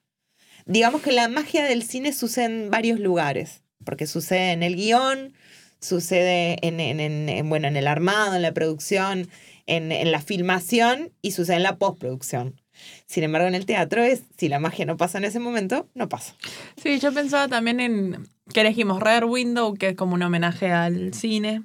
Digamos 0.70 1.02
que 1.02 1.12
la 1.12 1.28
magia 1.28 1.64
del 1.66 1.82
cine 1.84 2.14
sucede 2.14 2.46
en 2.46 2.70
varios 2.70 3.00
lugares, 3.00 3.64
porque 3.84 4.06
sucede 4.06 4.52
en 4.52 4.62
el 4.62 4.76
guion, 4.76 5.34
sucede 5.80 6.58
en, 6.66 6.80
en- 6.80 7.00
en- 7.00 7.28
en, 7.30 7.50
bueno, 7.50 7.68
en 7.68 7.76
el 7.76 7.88
armado, 7.88 8.36
en 8.36 8.44
la 8.44 8.54
producción, 8.54 9.28
en, 9.66 9.92
en 9.92 10.12
la 10.12 10.22
filmación 10.22 11.12
y 11.24 11.32
sucede 11.32 11.56
en 11.58 11.64
la 11.64 11.78
postproducción. 11.78 12.62
Sin 13.08 13.24
embargo, 13.24 13.48
en 13.48 13.56
el 13.56 13.66
teatro 13.66 14.04
es, 14.04 14.24
si 14.38 14.48
la 14.48 14.60
magia 14.60 14.86
no 14.86 14.96
pasa 14.96 15.18
en 15.18 15.26
ese 15.26 15.40
momento, 15.40 15.90
no 15.96 16.08
pasa. 16.08 16.36
Sí, 16.82 17.00
yo 17.00 17.12
pensaba 17.14 17.48
también 17.48 17.80
en 17.80 18.28
que 18.54 18.62
elegimos 18.62 19.00
Rare 19.02 19.26
Window, 19.26 19.74
que 19.76 19.90
es 19.90 19.96
como 19.96 20.14
un 20.14 20.22
homenaje 20.24 20.72
al 20.72 21.14
cine, 21.14 21.64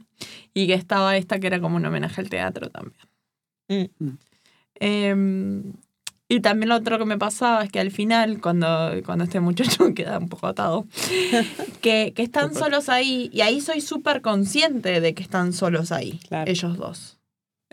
y 0.54 0.66
que 0.66 0.74
estaba 0.74 1.16
esta 1.16 1.38
que 1.38 1.46
era 1.46 1.60
como 1.60 1.76
un 1.76 1.84
homenaje 1.84 2.20
al 2.20 2.30
teatro 2.30 2.70
también. 2.70 2.98
Mm. 3.98 4.08
Em, 4.80 5.72
y 6.28 6.40
también 6.40 6.68
lo 6.70 6.76
otro 6.76 6.98
que 6.98 7.04
me 7.04 7.18
pasaba 7.18 7.64
es 7.64 7.70
que 7.70 7.80
al 7.80 7.90
final, 7.90 8.40
cuando, 8.40 8.90
cuando 9.04 9.24
este 9.24 9.40
muchacho 9.40 9.92
queda 9.94 10.18
un 10.18 10.28
poco 10.28 10.46
atado, 10.46 10.86
que, 11.80 12.12
que 12.14 12.22
están 12.22 12.54
solos 12.54 12.88
ahí, 12.88 13.30
y 13.32 13.40
ahí 13.42 13.60
soy 13.60 13.80
súper 13.80 14.20
consciente 14.22 15.00
de 15.00 15.14
que 15.14 15.22
están 15.22 15.52
solos 15.52 15.92
ahí, 15.92 16.18
Claro. 16.28 16.50
ellos 16.50 16.76
dos. 16.76 17.18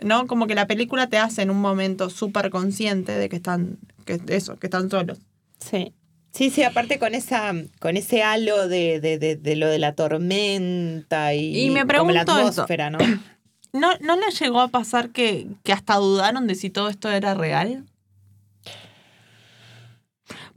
¿No? 0.02 0.26
Como 0.26 0.46
que 0.48 0.54
la 0.54 0.66
película 0.66 1.06
te 1.08 1.18
hace 1.18 1.42
en 1.42 1.50
un 1.50 1.60
momento 1.60 2.10
súper 2.10 2.50
consciente 2.50 3.12
de 3.12 3.28
que 3.28 3.36
están, 3.36 3.78
que 4.04 4.20
eso, 4.28 4.56
que 4.56 4.66
están 4.66 4.90
solos. 4.90 5.18
Sí. 5.60 5.92
Sí, 6.32 6.48
sí, 6.50 6.62
aparte 6.62 6.98
con 6.98 7.14
esa, 7.14 7.52
con 7.78 7.96
ese 7.96 8.22
halo 8.22 8.66
de, 8.66 9.00
de, 9.00 9.18
de, 9.18 9.36
de 9.36 9.54
lo 9.56 9.68
de 9.68 9.78
la 9.78 9.94
tormenta 9.94 11.34
y, 11.34 11.66
Y 11.66 11.70
me 11.70 11.86
como 11.86 12.10
la 12.10 12.24
pregunto 12.24 12.38
eso. 12.38 12.62
atmósfera, 12.62 12.90
¿no? 12.90 12.98
¿No, 13.74 13.90
¿No 14.00 14.16
les 14.16 14.38
llegó 14.40 14.60
a 14.60 14.68
pasar 14.68 15.10
que, 15.10 15.46
que 15.62 15.72
hasta 15.72 15.96
dudaron 15.96 16.46
de 16.46 16.54
si 16.54 16.68
todo 16.70 16.88
esto 16.88 17.10
era 17.10 17.34
real? 17.34 17.84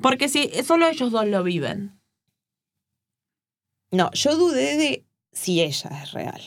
Porque 0.01 0.29
si 0.29 0.49
solo 0.63 0.87
ellos 0.87 1.11
dos 1.11 1.27
lo 1.27 1.43
viven. 1.43 1.99
No, 3.91 4.11
yo 4.13 4.35
dudé 4.35 4.77
de 4.77 5.05
si 5.31 5.61
ella 5.61 6.01
es 6.03 6.11
real. 6.11 6.41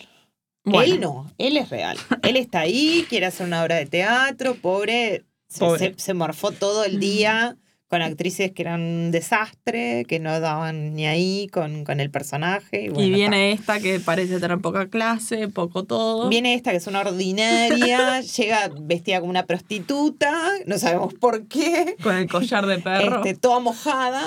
Bueno, 0.65 0.93
Él 0.95 1.01
no, 1.01 1.33
él 1.39 1.57
es 1.57 1.71
real. 1.71 1.97
Él 2.23 2.37
está 2.37 2.61
ahí, 2.61 3.07
quiere 3.09 3.27
hacer 3.27 3.47
una 3.47 3.63
obra 3.63 3.77
de 3.77 3.87
teatro, 3.87 4.55
Pobre. 4.57 5.25
se- 5.49 5.95
se 5.99 6.15
morfó 6.15 6.51
todo 6.53 6.85
el 6.85 7.01
día 7.01 7.57
con 7.89 8.03
actrices 8.03 8.53
que 8.53 8.63
eran 8.63 8.83
un 8.83 9.11
desastre, 9.11 10.05
que 10.07 10.21
no 10.21 10.39
daban 10.41 10.95
ni 10.95 11.07
ahí 11.07 11.49
con, 11.51 11.85
con 11.85 12.01
el 12.01 12.11
personaje. 12.11 12.91
Y, 12.95 13.11
viene 13.11 13.53
esta 13.53 13.81
que 13.81 13.99
parece 13.99 14.39
tener 14.41 14.59
poca 14.61 14.89
clase, 14.89 15.49
poco 15.49 15.85
todo. 15.85 16.29
Viene 16.29 16.55
esta 16.55 16.71
que 16.71 16.77
es 16.77 16.87
una 16.87 17.01
ordinaria, 17.01 18.21
llega 18.37 18.71
vestida 18.79 19.21
como 19.21 19.31
una 19.31 19.47
prostituta, 19.47 20.51
no 20.67 20.79
sabemos 20.79 21.15
por 21.15 21.49
qué, 21.49 21.97
Con 22.03 22.15
el 22.15 22.29
collar 22.29 22.67
de 22.67 22.79
perro. 22.79 23.17
este, 23.17 23.35
toda 23.35 23.59
mojada. 23.61 24.23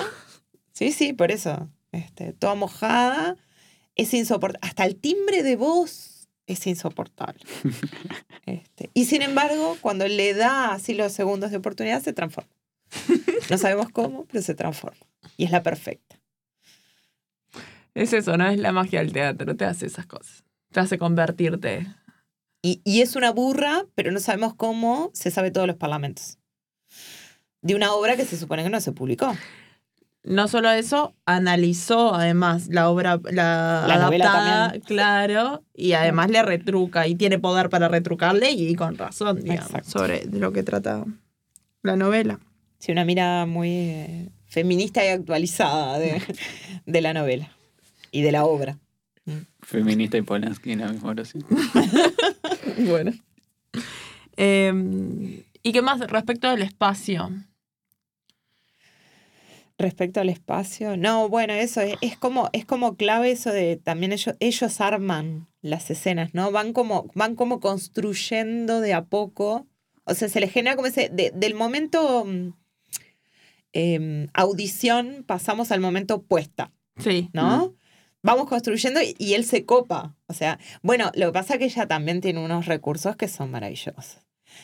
Sí, 0.73 0.91
sí, 0.91 1.13
por 1.13 1.31
eso. 1.31 1.69
Este, 1.91 2.33
toda 2.33 2.55
mojada. 2.55 3.35
Es 3.95 4.13
insoportable. 4.13 4.67
Hasta 4.67 4.85
el 4.85 4.95
timbre 4.95 5.43
de 5.43 5.55
voz 5.55 6.27
es 6.47 6.65
insoportable. 6.67 7.41
Este, 8.47 8.89
y 8.95 9.05
sin 9.05 9.21
embargo, 9.21 9.77
cuando 9.81 10.07
le 10.07 10.33
da 10.33 10.73
así 10.73 10.95
los 10.95 11.13
segundos 11.13 11.51
de 11.51 11.57
oportunidad, 11.57 12.01
se 12.01 12.11
transforma. 12.11 12.49
No 13.49 13.57
sabemos 13.57 13.89
cómo, 13.91 14.25
pero 14.25 14.41
se 14.41 14.55
transforma. 14.55 15.05
Y 15.35 15.45
es 15.45 15.51
la 15.51 15.61
perfecta. 15.63 16.19
Es 17.93 18.13
eso, 18.13 18.37
no 18.37 18.47
es 18.47 18.57
la 18.59 18.71
magia 18.71 18.99
del 18.99 19.11
teatro, 19.11 19.55
te 19.55 19.65
hace 19.65 19.85
esas 19.85 20.05
cosas. 20.05 20.43
Te 20.71 20.79
hace 20.79 20.97
convertirte. 20.97 21.87
Y, 22.61 22.81
y 22.85 23.01
es 23.01 23.15
una 23.15 23.31
burra, 23.31 23.85
pero 23.95 24.11
no 24.11 24.19
sabemos 24.19 24.53
cómo 24.55 25.11
se 25.13 25.31
sabe 25.31 25.51
todos 25.51 25.67
los 25.67 25.75
parlamentos. 25.75 26.37
De 27.61 27.75
una 27.75 27.91
obra 27.93 28.15
que 28.15 28.25
se 28.25 28.37
supone 28.37 28.63
que 28.63 28.69
no 28.69 28.79
se 28.79 28.91
publicó. 28.93 29.35
no 30.23 30.47
solo 30.47 30.69
eso, 30.69 31.13
analizó 31.25 32.13
además 32.15 32.67
la 32.69 32.89
obra, 32.89 33.19
la, 33.31 33.85
La 33.87 33.97
novela 33.99 34.31
adaptada, 34.31 34.79
claro, 34.85 35.63
y 35.73 35.93
además 35.93 36.29
le 36.29 36.43
retruca 36.43 37.07
y 37.07 37.15
tiene 37.15 37.39
poder 37.39 37.69
para 37.69 37.89
retrucarle 37.89 38.51
y 38.51 38.73
con 38.75 38.97
razón, 38.97 39.41
digamos, 39.41 39.65
Exacto. 39.65 39.89
sobre 39.89 40.25
lo 40.27 40.53
que 40.53 40.63
trata 40.63 41.03
la 41.81 41.95
novela. 41.97 42.39
Sí, 42.81 42.91
una 42.91 43.05
mirada 43.05 43.45
muy 43.45 43.69
eh, 43.69 44.29
feminista 44.47 45.05
y 45.05 45.09
actualizada 45.09 45.99
de, 45.99 46.19
de 46.87 47.01
la 47.01 47.13
novela 47.13 47.51
y 48.11 48.23
de 48.23 48.31
la 48.31 48.43
obra. 48.45 48.79
Feminista 49.61 50.17
y 50.17 50.23
Polanski 50.23 50.71
en 50.71 50.79
la 50.79 50.87
misma 50.91 51.09
oración. 51.11 51.45
Bueno. 52.79 53.11
Eh, 54.37 55.43
¿Y 55.61 55.71
qué 55.71 55.81
más 55.83 55.99
respecto 55.99 56.49
del 56.49 56.63
espacio? 56.63 57.29
Respecto 59.77 60.19
al 60.19 60.29
espacio, 60.29 60.97
no, 60.97 61.27
bueno, 61.29 61.53
eso 61.53 61.81
es, 61.81 61.95
es 62.01 62.17
como, 62.17 62.49
es 62.53 62.65
como 62.65 62.95
clave 62.95 63.31
eso 63.31 63.51
de 63.51 63.77
también 63.77 64.11
ellos, 64.13 64.35
ellos 64.39 64.81
arman 64.81 65.47
las 65.61 65.91
escenas, 65.91 66.33
¿no? 66.33 66.51
Van 66.51 66.73
como, 66.73 67.09
van 67.13 67.35
como 67.35 67.59
construyendo 67.59 68.79
de 68.81 68.93
a 68.95 69.05
poco. 69.05 69.67
O 70.05 70.13
sea, 70.15 70.27
se 70.29 70.39
les 70.39 70.51
genera 70.51 70.75
como 70.75 70.87
ese, 70.87 71.09
de- 71.09 71.31
del 71.35 71.53
momento 71.55 72.25
mm, 73.73 73.77
em, 73.77 74.27
audición 74.33 75.23
pasamos 75.25 75.71
al 75.71 75.79
momento 75.79 76.23
puesta. 76.23 76.71
Sí. 76.97 77.29
¿no? 77.33 77.75
Vamos 78.23 78.47
construyendo 78.47 79.01
y, 79.01 79.15
y 79.17 79.33
él 79.33 79.45
se 79.45 79.65
copa. 79.65 80.15
O 80.27 80.33
sea, 80.33 80.59
bueno, 80.81 81.11
lo 81.15 81.27
que 81.27 81.33
pasa 81.33 81.53
es 81.53 81.59
que 81.59 81.65
ella 81.65 81.87
también 81.87 82.21
tiene 82.21 82.43
unos 82.43 82.65
recursos 82.65 83.15
que 83.15 83.27
son 83.27 83.51
maravillosos. 83.51 84.19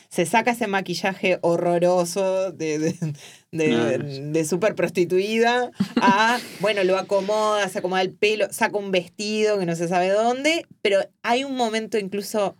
Se 0.08 0.26
saca 0.26 0.52
ese 0.52 0.66
maquillaje 0.66 1.38
horroroso 1.42 2.52
de, 2.52 2.78
de, 2.78 3.14
de, 3.52 3.68
No, 3.68 3.86
de 4.32 4.44
súper 4.44 4.74
prostituida 4.74 5.70
a, 5.96 6.38
bueno, 6.60 6.84
lo 6.84 6.98
acomoda, 6.98 7.68
se 7.68 7.78
acomoda 7.78 8.02
el 8.02 8.12
pelo, 8.12 8.46
saca 8.50 8.78
un 8.78 8.90
vestido 8.90 9.58
que 9.58 9.66
no 9.66 9.76
se 9.76 9.88
sabe 9.88 10.10
dónde, 10.10 10.66
pero 10.82 11.00
hay 11.22 11.44
un 11.44 11.56
momento 11.56 11.98
incluso 11.98 12.56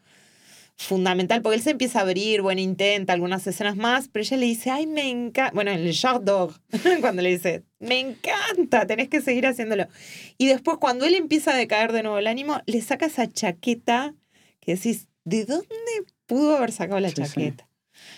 fundamental, 0.80 1.42
porque 1.42 1.56
él 1.56 1.62
se 1.62 1.70
empieza 1.72 1.98
a 1.98 2.02
abrir, 2.02 2.40
bueno, 2.40 2.60
intenta 2.60 3.12
algunas 3.12 3.44
escenas 3.48 3.76
más, 3.76 4.06
pero 4.08 4.22
ella 4.22 4.36
le 4.36 4.46
dice, 4.46 4.70
ay, 4.70 4.86
me 4.86 5.10
encanta, 5.10 5.50
bueno, 5.52 5.72
en 5.72 5.80
el 5.80 5.90
Shark 5.92 6.22
Dog, 6.22 6.54
cuando 7.00 7.20
le 7.20 7.30
dice, 7.30 7.64
me 7.80 7.98
encanta, 7.98 8.86
tenés 8.86 9.08
que 9.08 9.20
seguir 9.20 9.46
haciéndolo. 9.46 9.86
Y 10.38 10.46
después 10.46 10.78
cuando 10.78 11.04
él 11.04 11.14
empieza 11.16 11.52
a 11.52 11.56
decaer 11.56 11.92
de 11.92 12.02
nuevo 12.04 12.18
el 12.18 12.28
ánimo, 12.28 12.60
le 12.66 12.80
saca 12.80 13.06
esa 13.06 13.26
chaqueta 13.30 14.14
que 14.60 14.76
decís, 14.76 15.08
¿de 15.24 15.44
dónde 15.46 15.66
pudo 16.26 16.56
haber 16.56 16.70
sacado 16.70 17.00
la 17.00 17.08
Sí, 17.08 17.16
sí. 17.16 17.22
chaqueta? 17.22 17.68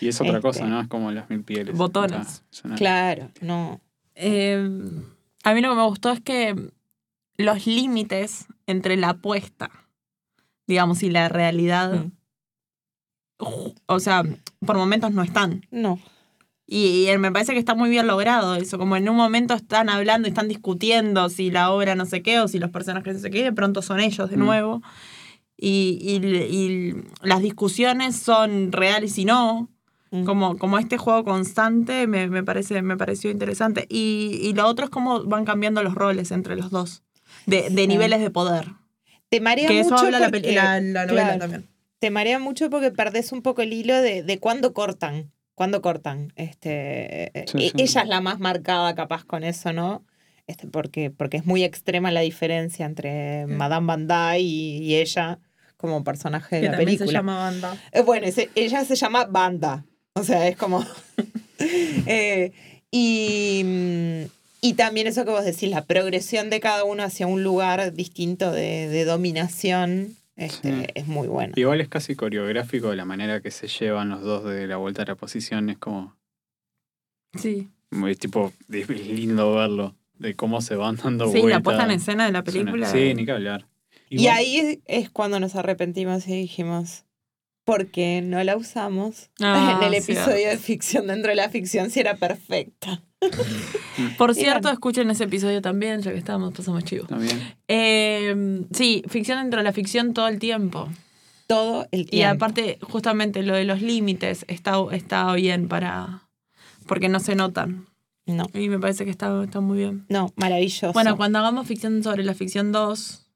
Y 0.03 0.09
es 0.09 0.21
otra 0.21 0.33
Este. 0.35 0.43
cosa, 0.43 0.67
¿no? 0.67 0.83
Es 0.83 0.89
como 0.89 1.11
las 1.13 1.31
mil 1.31 1.43
pieles. 1.43 1.75
Botones. 1.75 2.45
Una- 2.63 2.75
Claro, 2.77 3.31
no. 3.41 3.81
Eh, 4.15 4.69
a 5.45 5.55
mí 5.55 5.61
lo 5.63 5.71
que 5.71 5.77
me 5.77 5.87
gustó 5.87 6.11
es 6.13 6.21
que 6.21 6.55
los 7.39 7.67
límites 7.67 8.45
entre 8.67 8.99
la 8.99 9.09
apuesta, 9.11 9.71
digamos, 10.67 11.03
y 11.03 11.09
la 11.09 11.31
realidad, 11.31 11.95
Mm. 12.05 12.13
O 13.87 14.01
sea, 14.01 14.23
por 14.65 14.77
momentos 14.77 15.13
no 15.13 15.23
están. 15.23 15.67
No. 15.71 15.99
Y, 16.67 17.11
y 17.11 17.19
me 17.19 17.33
parece 17.33 17.53
que 17.53 17.59
está 17.59 17.75
muy 17.75 17.91
bien 17.91 18.07
logrado 18.07 18.55
eso, 18.55 18.79
como 18.79 18.97
en 18.97 19.09
un 19.09 19.17
momento 19.17 19.55
están 19.55 19.89
hablando 19.89 20.29
y 20.29 20.31
están 20.31 20.47
discutiendo 20.49 21.29
si 21.29 21.51
la 21.51 21.71
obra 21.73 21.97
no 21.97 22.07
sé 22.07 22.23
qué 22.23 22.39
o 22.41 22.47
si 22.47 22.59
los 22.61 22.71
personajes 22.71 23.15
no 23.15 23.21
sé 23.21 23.31
qué, 23.31 23.43
de 23.43 23.53
pronto 23.53 23.83
son 23.83 23.99
ellos 24.01 24.31
de 24.31 24.37
Mm. 24.37 24.41
nuevo. 24.41 24.83
Y, 25.57 25.99
y- 26.01 26.27
y 26.37 26.95
las 27.23 27.43
discusiones 27.43 28.17
son 28.17 28.73
reales 28.73 29.19
y 29.19 29.25
no. 29.25 29.69
Mm. 30.13 30.25
Como, 30.25 30.59
como 30.59 30.79
este 30.79 30.97
juego 30.97 31.25
constante 31.25 32.07
me, 32.07 32.29
me 32.29 32.43
parece, 32.43 32.83
me 32.83 32.97
pareció 32.97 33.31
interesante. 33.31 33.87
Y, 33.89 34.39
y 34.43 34.55
lo 34.55 34.67
otro 34.67 34.85
es 34.85 34.91
cómo 34.91 35.25
van 35.25 35.45
cambiando 35.45 35.83
los 35.83 35.95
roles 35.95 36.31
entre 36.31 36.57
los 36.57 36.71
dos. 36.71 37.03
De, 37.47 37.69
de 37.71 37.83
Sí. 37.83 37.87
niveles 37.89 38.21
de 38.21 38.31
poder. 38.31 38.69
Te 39.29 39.41
marea 39.41 39.69
Que 39.69 39.81
eso 39.81 39.97
habla 39.97 40.19
la, 40.19 40.31
porque- 40.31 40.53
la, 40.55 40.81
la 40.81 41.07
novela 41.07 41.23
claro, 41.25 41.39
también. 41.41 41.67
Te 42.01 42.11
marea 42.11 42.39
mucho 42.39 42.69
porque 42.71 42.91
perdés 42.91 43.31
un 43.31 43.43
poco 43.43 43.63
el 43.63 43.73
hilo 43.73 44.01
de, 44.03 44.23
de 44.23 44.39
cuándo 44.39 44.73
cortan. 44.75 45.31
¿Cuándo 45.55 45.81
cortan? 45.83 46.33
Este, 46.37 47.31
Sí, 47.47 47.59
e- 47.67 47.71
sí. 47.71 47.73
Ella 47.77 48.03
es 48.03 48.09
la 48.09 48.21
más 48.21 48.41
marcada 48.41 48.95
capaz 48.95 49.25
con 49.25 49.45
eso, 49.45 49.73
¿no? 49.73 50.05
Este, 50.47 50.67
porque, 50.67 51.11
porque 51.11 51.37
es 51.37 51.47
muy 51.47 51.63
extrema 51.63 52.11
la 52.11 52.21
diferencia 52.23 52.87
entre 52.87 53.45
Sí. 53.47 53.53
Madame 53.53 54.07
Van 54.07 54.37
y, 54.41 54.79
y 54.79 54.97
ella 54.97 55.39
como 55.77 56.03
personaje 56.03 56.57
de 56.57 56.63
Que 56.63 56.67
la 56.69 56.77
también 56.77 56.99
se 56.99 57.05
película. 57.05 57.19
llama 57.21 57.39
banda. 57.39 57.77
Eh, 57.93 58.03
Bueno, 58.03 58.27
ese- 58.27 58.51
ella 58.55 58.85
se 58.85 58.97
llama 58.97 59.27
Banda. 59.27 59.85
O 60.15 60.25
sea, 60.25 60.49
es 60.49 60.57
como. 60.57 60.85
Eh, 62.07 62.53
y, 62.91 63.63
mm, 63.65 64.23
y 64.63 64.73
también 64.75 65.07
eso 65.07 65.25
que 65.27 65.31
vos 65.31 65.45
decís, 65.45 65.69
la 65.71 65.85
progresión 65.85 66.49
de 66.51 66.59
cada 66.61 66.85
uno 66.85 67.03
hacia 67.03 67.27
un 67.27 67.43
lugar 67.45 67.93
distinto 67.93 68.51
de, 68.51 68.89
de 68.89 69.05
dominación 69.05 70.17
este, 70.41 70.73
Sí. 70.81 70.87
es 70.95 71.07
muy 71.07 71.29
bueno. 71.29 71.53
Igual 71.57 71.81
es 71.81 71.89
casi 71.89 72.15
coreográfico 72.17 72.95
la 72.95 73.05
manera 73.05 73.41
que 73.41 73.51
se 73.51 73.69
llevan 73.69 74.09
los 74.11 74.23
dos 74.23 74.45
de 74.45 74.67
la 74.67 74.77
vuelta 74.77 75.03
a 75.03 75.07
la 75.07 75.15
posición. 75.15 75.71
Es 75.71 75.79
como. 75.79 76.17
Sí. 77.39 77.69
Muy 77.91 78.15
tipo. 78.17 78.53
Es 78.71 78.89
lindo 78.89 79.55
verlo. 79.55 79.97
De 80.19 80.35
cómo 80.37 80.61
se 80.61 80.77
van 80.77 80.97
dando 80.97 81.27
Sí, 81.27 81.41
vueltas. 81.41 81.51
la 81.51 81.63
puesta 81.63 81.85
en 81.85 81.91
escena 81.93 82.27
de 82.27 82.33
la 82.33 82.41
una- 82.41 82.45
película. 82.45 82.87
Sí, 82.91 83.15
ni 83.15 83.25
que 83.25 83.33
hablar. 83.33 83.67
Y 84.11 84.27
ahí 84.27 84.57
es, 84.57 84.79
es 84.87 85.11
cuando 85.11 85.39
nos 85.41 85.55
arrepentimos 85.57 86.27
y 86.29 86.33
dijimos, 86.33 87.05
¿por 87.71 87.87
qué 87.87 88.21
no 88.23 88.43
la 88.43 88.57
usamos 88.57 89.31
Ah, 89.41 89.79
en 89.83 89.95
el 89.95 90.03
cierto. 90.03 90.23
episodio 90.25 90.49
de 90.49 90.59
ficción 90.59 91.07
dentro 91.07 91.31
de 91.31 91.37
la 91.37 91.49
ficción 91.51 91.91
si 91.91 92.01
era 92.01 92.17
perfecta? 92.17 93.03
Por 94.19 94.31
Y 94.31 94.35
cierto, 94.35 94.61
bueno. 94.63 94.73
escuchen 94.73 95.11
ese 95.11 95.25
episodio 95.25 95.61
también, 95.61 96.01
ya 96.01 96.11
que 96.11 96.19
estábamos, 96.19 96.55
pasamos 96.55 96.83
chivos. 96.85 97.07
También. 97.09 97.39
Eh, 97.69 98.65
sí, 98.73 99.03
ficción 99.09 99.39
dentro 99.41 99.59
de 99.61 99.65
la 99.65 99.73
ficción 99.73 100.15
todo 100.15 100.27
el 100.29 100.39
tiempo. 100.39 100.89
Todo 101.47 101.87
el 101.91 102.01
Y 102.03 102.05
tiempo. 102.07 102.35
aparte, 102.45 102.79
justamente 102.81 103.43
lo 103.43 103.55
de 103.55 103.65
los 103.65 103.83
límites 103.83 104.45
está, 104.49 104.77
está 104.93 105.33
bien 105.35 105.69
para. 105.69 106.23
porque 106.87 107.09
no 107.09 107.21
se 107.21 107.35
notan. 107.35 107.87
No, 108.27 108.47
Y 108.55 108.69
me 108.69 108.79
parece 108.79 109.05
que 109.05 109.11
está, 109.11 109.43
está 109.45 109.61
muy 109.61 109.79
bien. 109.79 110.07
no, 110.09 110.33
maravilloso. 110.37 110.93
Bueno, 110.93 111.17
cuando 111.17 111.39
hagamos 111.41 111.67
ficción 111.67 112.03
sobre 112.03 112.23
la 112.25 112.33
ficción 112.35 112.73
2, 112.73 113.27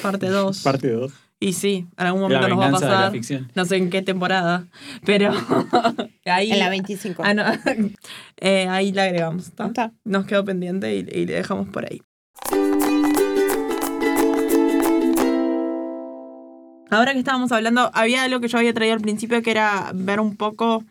parte 0.00 0.28
2. 0.28 0.62
Parte 0.62 0.90
2. 0.90 1.12
Y 1.40 1.52
sí, 1.52 1.86
en 1.98 2.06
algún 2.06 2.22
momento 2.22 2.48
nos 2.48 2.58
va 2.58 2.68
a 2.68 2.70
pasar. 2.70 3.12
No 3.54 3.64
sé 3.64 3.76
en 3.76 3.90
qué 3.90 4.02
temporada. 4.02 4.66
Pero 5.04 5.32
ahí. 6.24 6.50
en 6.50 6.58
la 6.58 6.68
25. 6.70 7.22
Ah, 7.24 7.34
no. 7.34 7.44
Eh, 8.40 8.66
ahí 8.68 8.92
la 8.92 9.04
agregamos. 9.04 9.46
¿está? 9.48 9.66
Está. 9.66 9.92
Nos 10.04 10.26
quedó 10.26 10.44
pendiente 10.44 10.94
y, 10.94 10.98
y 10.98 11.26
le 11.26 11.34
dejamos 11.34 11.68
por 11.68 11.84
ahí. 11.86 12.02
Ahora 16.90 17.12
que 17.12 17.18
estábamos 17.18 17.50
hablando, 17.52 17.90
había 17.94 18.22
algo 18.22 18.40
que 18.40 18.48
yo 18.48 18.58
había 18.58 18.74
traído 18.74 18.94
al 18.94 19.00
principio 19.00 19.42
que 19.42 19.50
era 19.50 19.90
ver 19.94 20.20
un 20.20 20.36
poco 20.36 20.84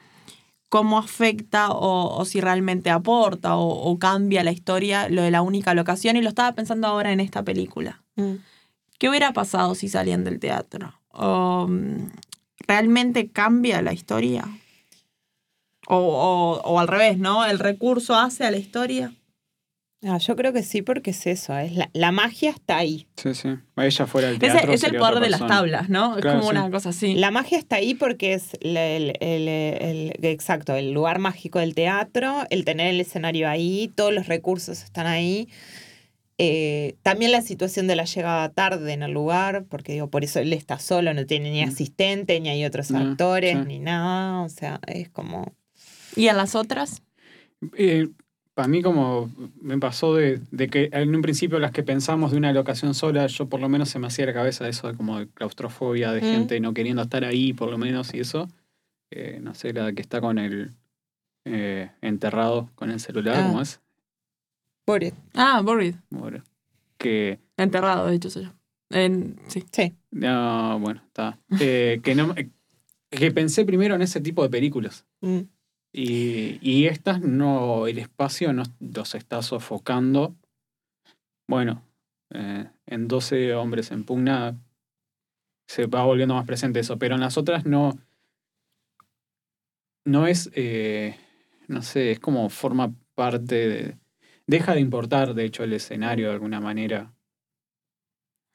cómo 0.70 0.98
afecta 0.98 1.70
o, 1.70 2.18
o 2.18 2.26
si 2.26 2.42
realmente 2.42 2.90
aporta 2.90 3.56
o, 3.56 3.70
o 3.70 4.00
cambia 4.00 4.44
la 4.44 4.52
historia 4.52 5.08
lo 5.08 5.22
de 5.22 5.32
la 5.32 5.42
única 5.44 5.74
locación 5.76 6.18
y 6.18 6.22
lo 6.22 6.30
estaba 6.30 6.54
pensando 6.54 6.88
ahora 6.88 7.12
en 7.12 7.20
esta 7.20 7.44
película. 7.44 8.02
Mm. 8.16 8.34
¿Qué 9.04 9.10
hubiera 9.10 9.34
pasado 9.34 9.76
si 9.76 9.90
salían 9.90 10.24
del 10.24 10.40
teatro? 10.40 10.94
O, 11.10 11.68
mm, 11.68 12.10
¿Realmente 12.66 13.28
cambia 13.28 13.82
la 13.82 13.92
historia? 13.92 14.46
O, 15.88 15.98
o- 15.98 16.62
o 16.64 16.80
al 16.80 16.88
revés, 16.88 17.18
¿no? 17.18 17.44
¿El 17.44 17.60
recurso 17.60 18.16
hace 18.16 18.46
a 18.46 18.52
la 18.52 18.56
historia? 18.56 19.14
Ah, 20.06 20.20
yo 20.20 20.38
creo 20.38 20.54
que 20.54 20.64
sí, 20.64 20.82
porque 20.82 21.12
es 21.12 21.28
eso, 21.28 21.58
es 21.58 21.74
la, 21.74 21.90
la 21.92 22.14
magia 22.14 22.52
está 22.52 22.78
ahí. 22.78 23.06
Sí, 23.18 23.34
sí. 23.36 23.50
Ella 23.76 24.08
fuera 24.08 24.30
del 24.30 24.38
Ese 24.38 24.52
teatro. 24.54 24.72
es 24.72 24.84
el 24.86 24.96
poder 24.96 25.20
de 25.20 25.30
las 25.30 25.46
tablas, 25.48 25.90
¿no? 25.90 26.16
Es 26.16 26.22
Claro, 26.22 26.40
como 26.40 26.52
sí. 26.52 26.56
una 26.58 26.72
cosa 26.72 26.90
así. 26.90 27.16
La 27.16 27.30
magia 27.32 27.58
está 27.58 27.76
ahí 27.76 27.96
porque 27.96 28.34
es 28.36 28.52
la- 28.62 28.86
el, 28.88 29.18
el- 29.20 29.48
el- 29.50 30.14
exacto, 30.22 30.76
el 30.76 30.94
lugar 30.94 31.20
mágico 31.20 31.60
del 31.60 31.76
teatro, 31.76 32.44
el 32.50 32.64
tener 32.64 32.88
el 32.88 33.02
escenario 33.02 33.50
ahí, 33.50 33.92
todos 33.98 34.14
los 34.14 34.28
recursos 34.28 34.82
están 34.82 35.08
ahí. 35.08 35.50
Eh, 36.38 36.96
también 37.04 37.32
la 37.32 37.42
situación 37.42 37.86
de 37.88 37.96
la 37.96 38.06
llegada 38.06 38.50
tarde 38.50 38.92
en 38.94 39.04
el 39.04 39.12
lugar, 39.12 39.66
porque 39.70 39.94
digo, 39.94 40.10
por 40.10 40.24
eso 40.24 40.40
él 40.40 40.52
está 40.54 40.80
solo, 40.80 41.14
no 41.14 41.26
tiene 41.26 41.52
ni 41.52 41.64
Mm. 41.66 41.70
asistente, 41.70 42.40
ni 42.40 42.50
hay 42.50 42.66
otros 42.66 42.90
No, 42.92 43.00
actores, 43.00 43.58
sí. 43.60 43.66
ni 43.68 43.80
nada. 43.80 44.42
O 44.42 44.50
sea, 44.50 44.80
es 44.88 45.10
como. 45.10 45.54
¿Y 46.16 46.28
a 46.28 46.34
las 46.34 46.56
otras? 46.56 47.02
Eh, 47.78 48.10
a 48.56 48.68
mí 48.68 48.82
como 48.82 49.32
me 49.62 49.78
pasó 49.80 50.16
de, 50.16 50.40
de 50.52 50.68
que 50.70 50.90
en 50.92 51.16
un 51.16 51.22
principio 51.22 51.58
las 51.60 51.72
que 51.72 51.82
pensamos 51.84 52.32
de 52.32 52.38
una 52.38 52.52
locación 52.54 52.94
sola, 52.94 53.26
yo 53.28 53.48
por 53.48 53.60
lo 53.60 53.70
menos 53.70 53.90
se 53.90 54.00
me 54.00 54.08
hacía 54.08 54.26
la 54.28 54.34
cabeza 54.34 54.68
eso 54.68 54.88
de 54.88 54.96
como 54.98 55.20
de 55.20 55.28
claustrofobia, 55.30 56.12
de 56.12 56.22
Mm. 56.22 56.26
gente 56.32 56.60
no 56.60 56.74
queriendo 56.74 57.02
estar 57.04 57.24
ahí 57.24 57.54
por 57.54 57.70
lo 57.72 57.78
menos 57.78 58.14
y 58.14 58.20
eso. 58.20 58.48
Eh, 59.12 59.40
no 59.42 59.54
sé, 59.54 59.72
la 59.74 59.92
que 59.94 60.02
está 60.02 60.20
con 60.22 60.38
el 60.40 60.72
eh, 61.46 61.90
enterrado 62.02 62.70
con 62.76 62.90
el 62.90 63.00
celular, 63.00 63.36
Ah. 63.40 63.44
¿cómo 63.48 63.62
es? 63.62 63.82
Pobre. 64.86 65.14
Ah, 65.34 65.62
Buried. 65.64 65.96
Bueno, 66.10 66.44
que 66.98 67.40
Enterrado, 67.58 68.08
de 68.08 68.16
hecho, 68.16 68.30
soy 68.30 68.44
yo. 68.46 68.52
En- 68.90 69.40
sí. 69.48 69.64
Sí. 69.72 69.94
no, 70.12 70.80
bueno, 70.80 71.02
está. 71.08 71.40
Eh, 71.60 72.00
que 72.04 72.16
no 72.16 72.36
que 73.10 73.32
pensé 73.32 73.64
primero 73.64 73.96
en 73.96 74.02
ese 74.02 74.20
tipo 74.22 74.44
de 74.44 74.50
películas. 74.50 75.06
Mm. 75.22 75.40
Y, 75.94 76.58
y 76.62 76.88
estas 76.88 77.22
no, 77.22 77.86
el 77.88 78.00
espacio 78.00 78.52
no 78.54 78.64
los 78.80 79.16
está 79.16 79.42
sofocando. 79.44 80.36
Bueno, 81.48 81.84
eh, 82.32 82.68
en 82.88 83.08
12 83.08 83.54
hombres 83.54 83.92
en 83.92 84.04
pugna 84.04 84.58
se 85.68 85.86
va 85.86 86.04
volviendo 86.04 86.34
más 86.36 86.46
presente 86.46 86.80
eso, 86.80 86.98
pero 86.98 87.16
en 87.16 87.22
las 87.22 87.38
otras 87.38 87.66
no. 87.66 87.98
No 90.06 90.28
es. 90.28 90.50
eh, 90.56 91.16
no 91.68 91.82
sé, 91.82 92.12
es 92.12 92.20
como 92.20 92.50
forma 92.50 92.94
parte 93.16 93.56
de. 93.68 93.98
Deja 94.48 94.74
de 94.74 94.82
importar, 94.82 95.34
de 95.34 95.46
hecho, 95.46 95.64
el 95.64 95.74
escenario 95.74 96.28
de 96.28 96.34
alguna 96.34 96.60
manera. 96.60 97.14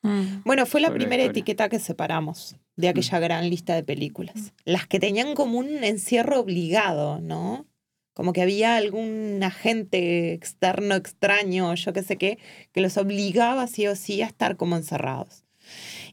Mm. 0.02 0.42
Bueno, 0.44 0.66
fue 0.66 0.80
la 0.80 0.88
Sobre 0.88 1.00
primera 1.00 1.24
etiqueta 1.24 1.68
que 1.68 1.78
separamos 1.78 2.56
de 2.76 2.88
aquella 2.88 3.18
gran 3.18 3.48
lista 3.50 3.74
de 3.74 3.82
películas. 3.82 4.52
Las 4.64 4.86
que 4.86 5.00
tenían 5.00 5.34
como 5.34 5.58
un 5.58 5.82
encierro 5.82 6.40
obligado, 6.40 7.20
¿no? 7.20 7.66
Como 8.14 8.32
que 8.32 8.42
había 8.42 8.76
algún 8.76 9.40
agente 9.42 10.32
externo, 10.32 10.94
extraño, 10.94 11.74
yo 11.74 11.92
qué 11.92 12.02
sé 12.02 12.16
qué, 12.16 12.38
que 12.72 12.80
los 12.80 12.96
obligaba 12.96 13.66
sí 13.66 13.86
o 13.86 13.96
sí 13.96 14.22
a 14.22 14.26
estar 14.26 14.56
como 14.56 14.76
encerrados. 14.76 15.44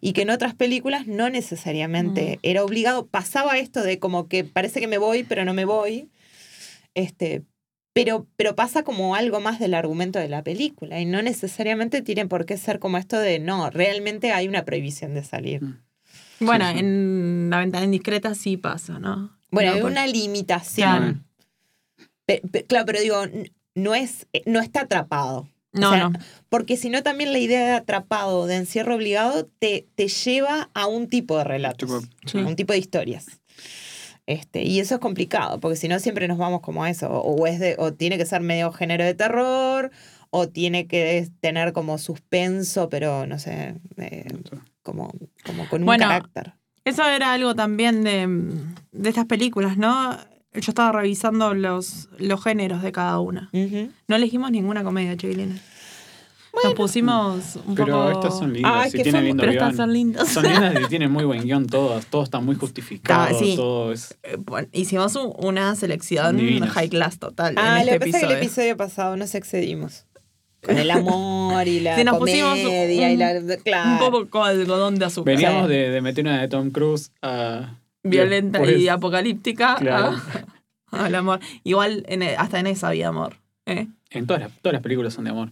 Y 0.01 0.13
que 0.13 0.23
en 0.23 0.29
otras 0.31 0.53
películas 0.55 1.07
no 1.07 1.29
necesariamente 1.29 2.35
Mm. 2.37 2.39
era 2.43 2.63
obligado. 2.63 3.07
Pasaba 3.07 3.57
esto 3.57 3.81
de 3.83 3.99
como 3.99 4.27
que 4.27 4.43
parece 4.43 4.79
que 4.79 4.87
me 4.87 4.97
voy, 4.97 5.23
pero 5.23 5.45
no 5.45 5.53
me 5.53 5.65
voy. 5.65 6.09
Este, 6.93 7.43
pero, 7.95 8.27
pero 8.35 8.55
pasa 8.55 8.83
como 8.83 9.15
algo 9.15 9.39
más 9.39 9.57
del 9.57 9.73
argumento 9.73 10.19
de 10.19 10.27
la 10.27 10.43
película 10.43 10.99
y 10.99 11.05
no 11.05 11.21
necesariamente 11.21 12.01
tiene 12.01 12.25
por 12.27 12.45
qué 12.45 12.57
ser 12.57 12.77
como 12.79 12.97
esto 12.97 13.17
de 13.17 13.39
no, 13.39 13.69
realmente 13.69 14.33
hay 14.33 14.49
una 14.49 14.65
prohibición 14.65 15.13
de 15.13 15.23
salir. 15.23 15.63
Mm. 15.63 15.79
Bueno, 16.41 16.65
Sí, 16.67 16.73
sí. 16.73 16.79
en 16.79 17.47
la 17.49 17.59
ventana 17.59 17.85
indiscreta 17.85 18.35
sí 18.35 18.57
pasa, 18.57 18.99
¿no? 18.99 19.31
Bueno, 19.49 19.69
No, 19.69 19.75
hay 19.77 19.81
por- 19.81 19.91
una 19.91 20.05
limitación. 20.07 20.89
Claro. 20.99 21.19
Pe- 22.25 22.41
pe- 22.51 22.65
claro, 22.65 22.85
pero 22.85 22.99
digo, 22.99 23.23
no 23.75 23.95
es, 23.95 24.27
eh, 24.33 24.43
no 24.45 24.59
está 24.59 24.81
atrapado. 24.81 25.47
No, 25.71 25.89
o 25.89 25.93
sea, 25.93 26.09
no. 26.09 26.19
Porque 26.49 26.75
si 26.75 26.89
no, 26.89 27.01
también 27.03 27.31
la 27.31 27.39
idea 27.39 27.65
de 27.65 27.71
atrapado, 27.73 28.45
de 28.47 28.55
encierro 28.57 28.95
obligado, 28.95 29.47
te, 29.59 29.87
te 29.95 30.07
lleva 30.09 30.69
a 30.73 30.87
un 30.87 31.07
tipo 31.07 31.37
de 31.37 31.43
relatos, 31.45 32.03
Sí. 32.25 32.39
a 32.39 32.41
un 32.41 32.55
tipo 32.57 32.73
de 32.73 32.79
historias. 32.79 33.27
Este, 34.27 34.63
y 34.63 34.79
eso 34.79 34.95
es 34.95 35.01
complicado, 35.01 35.59
porque 35.59 35.77
si 35.77 35.87
no 35.87 35.99
siempre 35.99 36.27
nos 36.27 36.37
vamos 36.37 36.61
como 36.61 36.83
a 36.83 36.89
eso. 36.89 37.09
O, 37.09 37.45
es 37.45 37.59
de, 37.59 37.75
o 37.77 37.93
tiene 37.93 38.17
que 38.17 38.25
ser 38.25 38.41
medio 38.41 38.71
género 38.71 39.03
de 39.03 39.13
terror, 39.13 39.91
o 40.31 40.49
tiene 40.49 40.87
que 40.87 41.29
tener 41.41 41.73
como 41.73 41.97
suspenso, 41.97 42.89
pero 42.89 43.27
no 43.27 43.37
sé, 43.37 43.75
eh, 43.97 44.27
como, 44.81 45.13
como 45.45 45.69
con 45.69 45.81
un 45.81 45.85
Bueno, 45.85 46.07
carácter. 46.07 46.53
Eso 46.83 47.07
era 47.07 47.33
algo 47.33 47.55
también 47.55 48.03
de, 48.03 48.27
de 48.91 49.09
estas 49.09 49.25
películas, 49.25 49.77
¿no? 49.77 50.17
Yo 50.53 50.71
estaba 50.71 50.91
revisando 50.91 51.53
los, 51.53 52.09
los 52.17 52.43
géneros 52.43 52.81
de 52.81 52.91
cada 52.91 53.19
una. 53.19 53.49
No 54.07 54.15
elegimos 54.15 54.51
ninguna 54.51 54.83
comedia, 54.83 55.17
Nos 56.63 56.73
pusimos 56.73 57.57
un 57.65 57.75
Pero 57.75 57.87
poco... 57.97 58.11
estas 58.11 58.39
son 58.39 58.53
lindas, 58.53 58.71
Ah, 58.75 58.85
si 58.89 58.97
que 58.97 59.03
tienen 59.03 59.21
fue- 59.21 59.27
lindo 59.27 59.41
Pero 59.41 59.51
guion. 59.53 59.63
estas 59.63 59.77
son 59.77 59.93
lindas. 59.93 60.27
Son 60.29 60.43
lindas 60.43 60.75
y 60.81 60.87
tienen 60.87 61.11
muy 61.11 61.23
buen 61.25 61.43
guion 61.43 61.67
todas. 61.67 62.05
Todo 62.07 62.23
está 62.23 62.39
muy 62.39 62.55
justificado. 62.55 63.23
Ah, 63.35 63.37
sí. 63.37 63.55
Todo 63.55 63.91
es. 63.91 64.17
Eh, 64.23 64.37
bueno, 64.39 64.67
hicimos 64.71 65.15
un- 65.15 65.33
una 65.37 65.75
selección 65.75 66.37
Divinas. 66.37 66.69
high 66.71 66.89
class 66.89 67.19
total 67.19 67.55
Ah, 67.57 67.81
en 67.81 67.85
lo 67.87 67.91
este 67.93 68.05
que 68.05 68.11
pasa 68.11 68.17
es 68.17 68.27
que 68.27 68.33
el 68.33 68.37
episodio. 68.37 68.37
episodio 68.71 68.77
pasado 68.77 69.17
nos 69.17 69.35
excedimos. 69.35 70.05
Con 70.65 70.77
el 70.79 70.89
amor 70.89 71.67
y 71.67 71.79
la 71.79 72.03
nos 72.03 72.17
pusimos 72.17 72.57
comedia 72.57 73.09
y 73.11 73.13
un- 73.13 73.19
la... 73.47 73.57
Claro. 73.57 73.91
Un 73.91 73.99
poco 73.99 74.29
con 74.29 74.47
algodón 74.47 74.95
de 74.97 75.05
azúcar. 75.05 75.35
Veníamos 75.35 75.67
Sí. 75.67 75.73
de, 75.73 75.89
de 75.91 76.01
meter 76.01 76.23
una 76.25 76.41
de 76.41 76.47
Tom 76.47 76.71
Cruise 76.71 77.11
a. 77.21 77.75
Violenta 78.01 78.59
después- 78.59 78.79
y 78.81 78.87
apocalíptica. 78.87 79.75
Claro. 79.75 80.15
a- 80.91 81.05
al 81.05 81.13
amor. 81.15 81.39
Igual 81.63 82.03
en 82.07 82.23
hasta 82.23 82.59
en 82.59 82.67
esa 82.67 82.87
había 82.87 83.09
amor. 83.09 83.35
¿eh? 83.67 83.87
En 84.09 84.25
todas 84.27 84.41
las, 84.41 84.51
todas 84.61 84.73
las 84.73 84.81
películas 84.81 85.13
son 85.13 85.25
de 85.25 85.31
amor. 85.31 85.51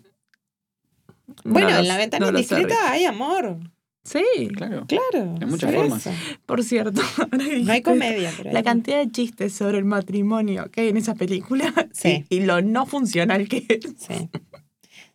Bueno, 1.43 1.69
No 1.69 1.77
en 1.79 1.87
la 1.87 1.97
ventana 1.97 2.25
no 2.31 2.37
indiscreta 2.37 2.91
hay 2.91 3.05
amor. 3.05 3.57
Sí, 4.05 4.23
Claro. 4.57 4.85
Claro. 4.87 5.35
De 5.39 5.45
muchas 5.45 5.73
formas. 5.73 6.05
eso. 6.05 6.15
por 6.45 6.61
cierto. 6.63 7.01
No 7.63 7.71
hay 7.71 7.81
comedia, 7.81 8.31
pero 8.35 8.49
hay 8.49 8.53
La 8.53 8.61
cantidad 8.63 8.97
de 9.03 9.09
chistes 9.11 9.53
sobre 9.53 9.77
el 9.77 9.85
matrimonio 9.85 10.69
que 10.71 10.81
hay 10.81 10.89
en 10.89 10.97
esa 10.97 11.15
película 11.15 11.73
Sí. 11.93 12.25
y, 12.29 12.37
y 12.37 12.39
lo 12.41 12.61
no 12.61 12.85
funcional 12.85 13.47
que 13.47 13.65
es. 13.69 13.93
Sí. 13.97 14.29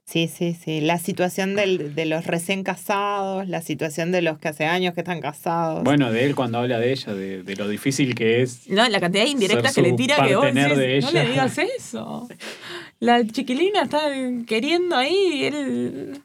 Sí, 0.06 0.26
sí, 0.26 0.54
sí. 0.58 0.80
La 0.80 0.98
situación 0.98 1.54
del- 1.54 1.94
de 1.94 2.06
los 2.06 2.24
recién 2.26 2.62
casados, 2.62 3.46
la 3.46 3.60
situación 3.60 4.10
de 4.10 4.22
los 4.22 4.38
que 4.38 4.48
hace 4.48 4.64
años 4.64 4.94
que 4.94 5.00
están 5.02 5.20
casados. 5.20 5.84
Bueno, 5.84 6.10
de 6.10 6.24
él 6.24 6.34
cuando 6.34 6.56
habla 6.56 6.78
de 6.78 6.92
ella, 6.92 7.12
de, 7.12 7.42
de 7.42 7.56
lo 7.56 7.68
difícil 7.68 8.14
que 8.14 8.40
es. 8.40 8.66
No, 8.70 8.88
la 8.88 9.00
cantidad 9.00 9.24
de 9.24 9.28
indirectas 9.28 9.74
que 9.74 9.82
le 9.82 9.92
tira 9.92 10.26
que 10.26 10.34
vos 10.34 10.46
decís, 10.46 10.62
de 10.78 11.00
no 11.02 11.10
le 11.10 11.20
ella". 11.20 11.30
digas 11.30 11.58
eso. 11.58 12.26
La 13.00 13.24
chiquilina 13.26 13.82
está 13.82 14.00
queriendo 14.46 14.96
ahí 14.96 15.14
y 15.34 15.44
él... 15.44 16.22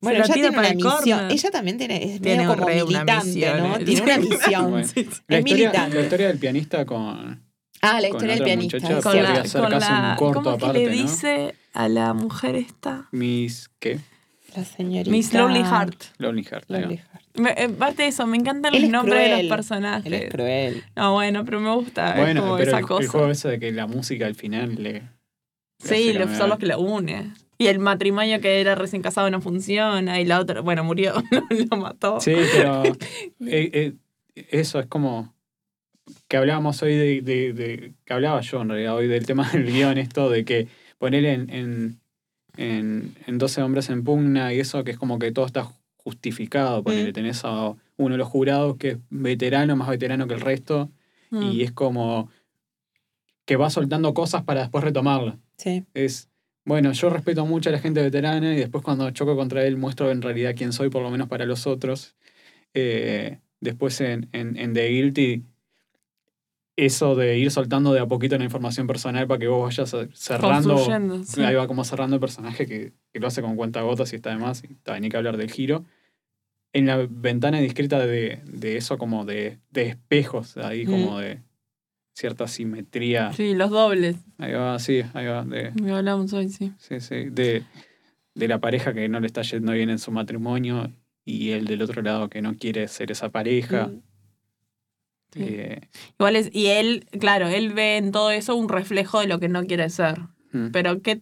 bueno, 0.00 0.24
ella 0.24 0.34
tiene 0.34 0.48
una 0.50 0.68
el 0.68 0.76
misión. 0.76 0.92
corner. 0.92 1.32
Ella 1.32 1.50
también 1.50 1.78
tiene, 1.78 1.96
es 2.14 2.20
Tiene 2.20 2.44
medio 2.46 2.56
como 2.56 2.66
militante, 2.68 3.24
misión, 3.26 3.58
¿no? 3.58 3.76
eh. 3.76 3.84
Tiene 3.84 4.02
una 4.02 4.18
misión. 4.18 4.70
Bueno. 4.70 4.86
Sí, 4.88 4.94
sí. 4.94 5.04
La 5.04 5.08
Es 5.08 5.16
historia, 5.18 5.40
militante. 5.42 5.96
la 5.96 6.02
historia 6.02 6.26
del 6.28 6.38
pianista 6.38 6.84
con. 6.84 7.42
Ah, 7.80 8.00
la 8.00 8.08
historia 8.08 8.34
del 8.34 8.42
pianista. 8.44 8.78
Con 8.80 9.16
la, 9.22 9.42
con 9.52 9.64
un 9.64 9.70
la- 9.80 10.16
corto 10.18 10.42
¿Cómo 10.42 10.50
es 10.56 10.58
que 10.58 10.64
aparte, 10.64 10.78
le 10.80 10.86
¿no? 10.96 11.02
dice 11.02 11.54
a 11.74 11.88
la 11.88 12.12
mujer 12.14 12.56
esta? 12.56 13.08
Miss. 13.12 13.70
¿Qué? 13.78 14.00
La 14.56 14.64
señorita. 14.64 15.10
Miss 15.10 15.32
Lonely 15.32 15.62
Heart. 15.62 16.04
Lonely 16.18 16.42
Heart. 16.42 16.64
Lonely 16.70 16.96
Heart. 16.96 17.36
Me- 17.36 17.54
eh, 17.56 17.68
Parte 17.68 18.02
de 18.02 18.08
eso, 18.08 18.26
me 18.26 18.36
encantan 18.36 18.74
Él 18.74 18.80
los 18.80 18.86
es 18.88 18.92
nombres 18.92 19.14
de 19.20 19.24
cruel. 19.26 19.30
los 19.30 19.38
Él 19.40 19.44
es 19.46 19.50
personajes. 19.52 20.28
cruel. 20.30 20.84
No, 20.96 21.12
bueno, 21.12 21.44
pero 21.44 21.60
me 21.60 21.72
gusta. 21.72 22.10
es 22.14 22.16
Bueno, 22.16 22.40
como 22.40 22.56
pero 22.56 22.70
esa 22.70 22.78
el, 22.80 22.86
cosa. 22.86 23.02
el 23.04 23.08
juego 23.08 23.30
ese 23.30 23.48
de 23.48 23.58
que 23.60 23.70
la 23.70 23.86
música 23.86 24.26
al 24.26 24.34
final 24.34 24.74
le. 24.82 25.02
Sí, 25.78 26.12
son 26.36 26.48
los 26.50 26.58
que 26.58 26.66
lo 26.66 26.78
une. 26.80 27.32
Y 27.58 27.66
el 27.66 27.78
matrimonio 27.78 28.40
que 28.40 28.60
era 28.60 28.74
recién 28.74 29.02
casado 29.02 29.30
no 29.30 29.40
funciona. 29.40 30.20
Y 30.20 30.24
la 30.24 30.40
otra, 30.40 30.60
bueno, 30.60 30.84
murió, 30.84 31.14
lo 31.70 31.76
mató. 31.76 32.20
Sí, 32.20 32.34
pero 32.54 32.82
eh, 32.84 32.94
eh, 33.40 33.92
eso 34.50 34.78
es 34.80 34.86
como 34.86 35.34
que 36.28 36.36
hablábamos 36.36 36.80
hoy 36.82 36.94
de, 36.94 37.20
de- 37.22 37.52
de- 37.52 37.92
que 38.04 38.12
hablaba 38.14 38.40
yo 38.40 38.62
en 38.62 38.68
realidad 38.70 38.94
hoy 38.96 39.08
del 39.08 39.26
tema 39.26 39.48
del 39.50 39.66
guion, 39.66 39.98
esto 39.98 40.30
de 40.30 40.44
que 40.44 40.68
poner 40.98 41.24
en, 41.24 41.50
en, 41.50 42.00
en, 42.56 43.14
en 43.26 43.38
12 43.38 43.62
hombres 43.62 43.90
en 43.90 44.04
pugna 44.04 44.52
y 44.54 44.60
eso 44.60 44.84
que 44.84 44.92
es 44.92 44.98
como 44.98 45.18
que 45.18 45.32
todo 45.32 45.46
está 45.46 45.68
justificado, 45.96 46.82
ponele, 46.82 47.10
Mm. 47.10 47.12
tenés 47.12 47.44
a 47.44 47.74
uno 47.98 48.14
de 48.14 48.18
los 48.18 48.28
jurados 48.28 48.76
que 48.78 48.90
es 48.90 48.98
veterano, 49.10 49.76
más 49.76 49.88
veterano 49.88 50.26
que 50.26 50.34
el 50.34 50.40
resto, 50.40 50.90
Mm. 51.30 51.42
y 51.52 51.62
es 51.62 51.72
como 51.72 52.30
que 53.44 53.56
va 53.56 53.68
soltando 53.68 54.14
cosas 54.14 54.44
para 54.44 54.60
después 54.62 54.82
retomarlo. 54.84 55.38
Sí. 55.58 55.84
Es, 55.92 56.30
bueno, 56.64 56.92
yo 56.92 57.10
respeto 57.10 57.44
mucho 57.44 57.68
a 57.68 57.72
la 57.72 57.78
gente 57.78 58.02
veterana 58.02 58.54
y 58.54 58.56
después 58.56 58.82
cuando 58.82 59.10
choco 59.10 59.36
contra 59.36 59.64
él 59.64 59.76
muestro 59.76 60.10
en 60.10 60.22
realidad 60.22 60.54
quién 60.56 60.72
soy, 60.72 60.88
por 60.88 61.02
lo 61.02 61.10
menos 61.10 61.28
para 61.28 61.44
los 61.44 61.66
otros. 61.66 62.16
Eh, 62.74 63.38
después 63.60 64.00
en, 64.00 64.28
en, 64.32 64.56
en 64.56 64.72
The 64.72 64.88
Guilty, 64.88 65.44
eso 66.76 67.16
de 67.16 67.38
ir 67.38 67.50
soltando 67.50 67.92
de 67.92 68.00
a 68.00 68.06
poquito 68.06 68.38
la 68.38 68.44
información 68.44 68.86
personal 68.86 69.26
para 69.26 69.40
que 69.40 69.48
vos 69.48 69.64
vayas 69.64 69.96
cerrando. 70.14 71.24
Sí. 71.24 71.42
Ahí 71.42 71.56
va 71.56 71.66
como 71.66 71.82
cerrando 71.82 72.14
el 72.14 72.20
personaje 72.20 72.66
que, 72.66 72.92
que 73.12 73.18
lo 73.18 73.26
hace 73.26 73.42
con 73.42 73.56
cuenta 73.56 73.82
gotas 73.82 74.12
y 74.12 74.16
está 74.16 74.30
de 74.30 74.36
más. 74.36 74.62
Y 74.62 74.74
está, 74.74 74.98
ni 75.00 75.08
que 75.08 75.16
hablar 75.16 75.36
del 75.36 75.50
giro. 75.50 75.84
En 76.72 76.86
la 76.86 77.04
ventana 77.10 77.58
discreta 77.60 78.06
de, 78.06 78.42
de 78.44 78.76
eso 78.76 78.96
como 78.96 79.24
de, 79.24 79.58
de 79.70 79.88
espejos, 79.88 80.56
ahí 80.58 80.84
como 80.84 81.18
de 81.18 81.40
cierta 82.18 82.48
simetría. 82.48 83.32
Sí, 83.32 83.54
los 83.54 83.70
dobles. 83.70 84.16
Ahí 84.38 84.52
va, 84.52 84.78
sí, 84.80 85.02
ahí 85.14 85.26
va. 85.26 85.44
De, 85.44 85.72
Que 85.72 85.90
hablamos 85.92 86.32
hoy, 86.32 86.48
sí. 86.48 86.72
Sí, 86.78 86.98
sí. 87.00 87.26
De, 87.30 87.62
de 88.34 88.48
la 88.48 88.58
pareja 88.58 88.92
que 88.92 89.08
no 89.08 89.20
le 89.20 89.26
está 89.28 89.42
yendo 89.42 89.72
bien 89.72 89.88
en 89.90 89.98
su 90.00 90.10
matrimonio 90.10 90.90
y 91.24 91.50
el 91.50 91.64
del 91.66 91.82
otro 91.82 92.02
lado 92.02 92.28
que 92.28 92.42
no 92.42 92.56
quiere 92.56 92.88
ser 92.88 93.12
esa 93.12 93.28
pareja. 93.30 93.86
Mm. 93.86 94.02
Sí. 95.32 95.40
Eh, 95.44 95.80
Igual 96.18 96.36
es, 96.36 96.50
y 96.52 96.66
él, 96.66 97.06
claro, 97.20 97.48
él 97.48 97.72
ve 97.74 97.98
en 97.98 98.10
todo 98.12 98.30
eso 98.30 98.56
un 98.56 98.68
reflejo 98.68 99.20
de 99.20 99.26
lo 99.28 99.38
que 99.38 99.48
no 99.48 99.64
quiere 99.64 99.88
ser. 99.90 100.18
mm, 100.52 100.68
Pero 100.72 101.00
que 101.02 101.20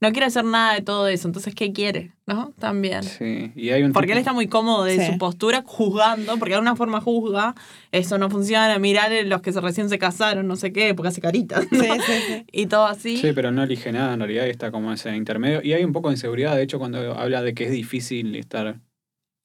no 0.00 0.10
quiere 0.12 0.26
hacer 0.26 0.44
nada 0.44 0.74
de 0.74 0.82
todo 0.82 1.08
eso. 1.08 1.26
Entonces, 1.28 1.54
¿qué 1.54 1.72
quiere? 1.72 2.12
¿No? 2.26 2.52
También. 2.58 3.02
sí, 3.02 3.52
y 3.54 3.70
hay 3.70 3.82
un 3.82 3.92
Porque 3.92 4.12
él 4.12 4.18
está 4.18 4.32
muy 4.32 4.46
cómodo 4.48 4.84
de 4.84 4.98
Sí. 4.98 5.12
su 5.12 5.18
postura 5.18 5.62
juzgando, 5.64 6.36
porque 6.38 6.50
de 6.50 6.56
alguna 6.56 6.76
forma 6.76 7.00
juzga, 7.00 7.54
eso 7.92 8.18
no 8.18 8.28
funciona, 8.30 8.78
mirar 8.78 9.10
los 9.24 9.40
que 9.42 9.52
se 9.52 9.60
recién 9.60 9.88
se 9.88 9.98
casaron, 9.98 10.46
no 10.46 10.56
sé 10.56 10.72
qué, 10.72 10.94
porque 10.94 11.08
hace 11.08 11.20
caritas. 11.20 11.66
¿no? 11.70 11.80
Sí, 11.80 11.88
sí, 12.06 12.12
sí. 12.26 12.44
Y 12.52 12.66
todo 12.66 12.86
así. 12.86 13.16
Sí, 13.18 13.30
pero 13.34 13.52
no 13.52 13.62
elige 13.62 13.92
nada, 13.92 14.14
en 14.14 14.20
realidad 14.20 14.46
está 14.48 14.70
como 14.70 14.92
ese 14.92 15.14
intermedio. 15.16 15.60
Y 15.62 15.72
hay 15.72 15.84
un 15.84 15.92
poco 15.92 16.08
de 16.08 16.14
inseguridad, 16.14 16.56
de 16.56 16.62
hecho, 16.62 16.78
cuando 16.78 17.14
habla 17.18 17.42
de 17.42 17.54
que 17.54 17.64
es 17.64 17.70
difícil 17.70 18.34
estar 18.36 18.80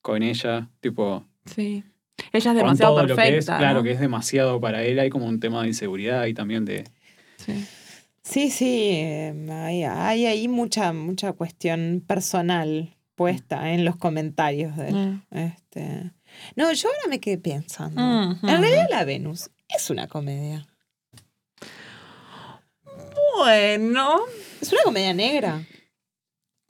con 0.01 0.23
ella, 0.23 0.69
tipo, 0.79 1.25
Sí. 1.45 1.83
Ella 2.33 2.37
es 2.39 2.43
con 2.45 2.55
demasiado 2.57 2.95
perfecta. 2.97 3.23
que 3.23 3.37
es, 3.37 3.45
claro, 3.45 3.81
que 3.83 3.91
es 3.91 3.99
demasiado 3.99 4.59
para 4.61 4.83
él, 4.83 4.99
hay 4.99 5.09
como 5.09 5.25
un 5.27 5.39
tema 5.39 5.61
de 5.63 5.69
inseguridad 5.69 6.25
y 6.25 6.33
también 6.35 6.65
de... 6.65 6.83
Sí. 7.37 7.65
Sí, 8.23 8.51
sí, 8.51 8.91
eh, 8.93 9.33
hay, 9.49 9.83
hay 9.83 10.25
ahí 10.27 10.47
mucha, 10.47 10.93
mucha 10.93 11.33
cuestión 11.33 12.03
personal 12.05 12.95
puesta 13.15 13.71
en 13.71 13.83
los 13.85 13.97
comentarios 13.97 14.75
de. 14.77 14.91
Mm. 14.91 15.23
Este... 15.31 16.11
No, 16.55 16.71
yo 16.71 16.87
ahora 16.87 17.01
me 17.09 17.19
quedé 17.19 17.37
pensando. 17.37 18.01
Mm, 18.01 18.39
En 18.47 18.57
mm. 18.59 18.61
realidad 18.61 18.87
la 18.89 19.03
Venus 19.05 19.49
es 19.69 19.89
una 19.89 20.07
comedia. 20.07 20.67
Bueno, 23.37 24.19
Es 24.61 24.71
una 24.71 24.83
comedia 24.83 25.13
negra. 25.13 25.65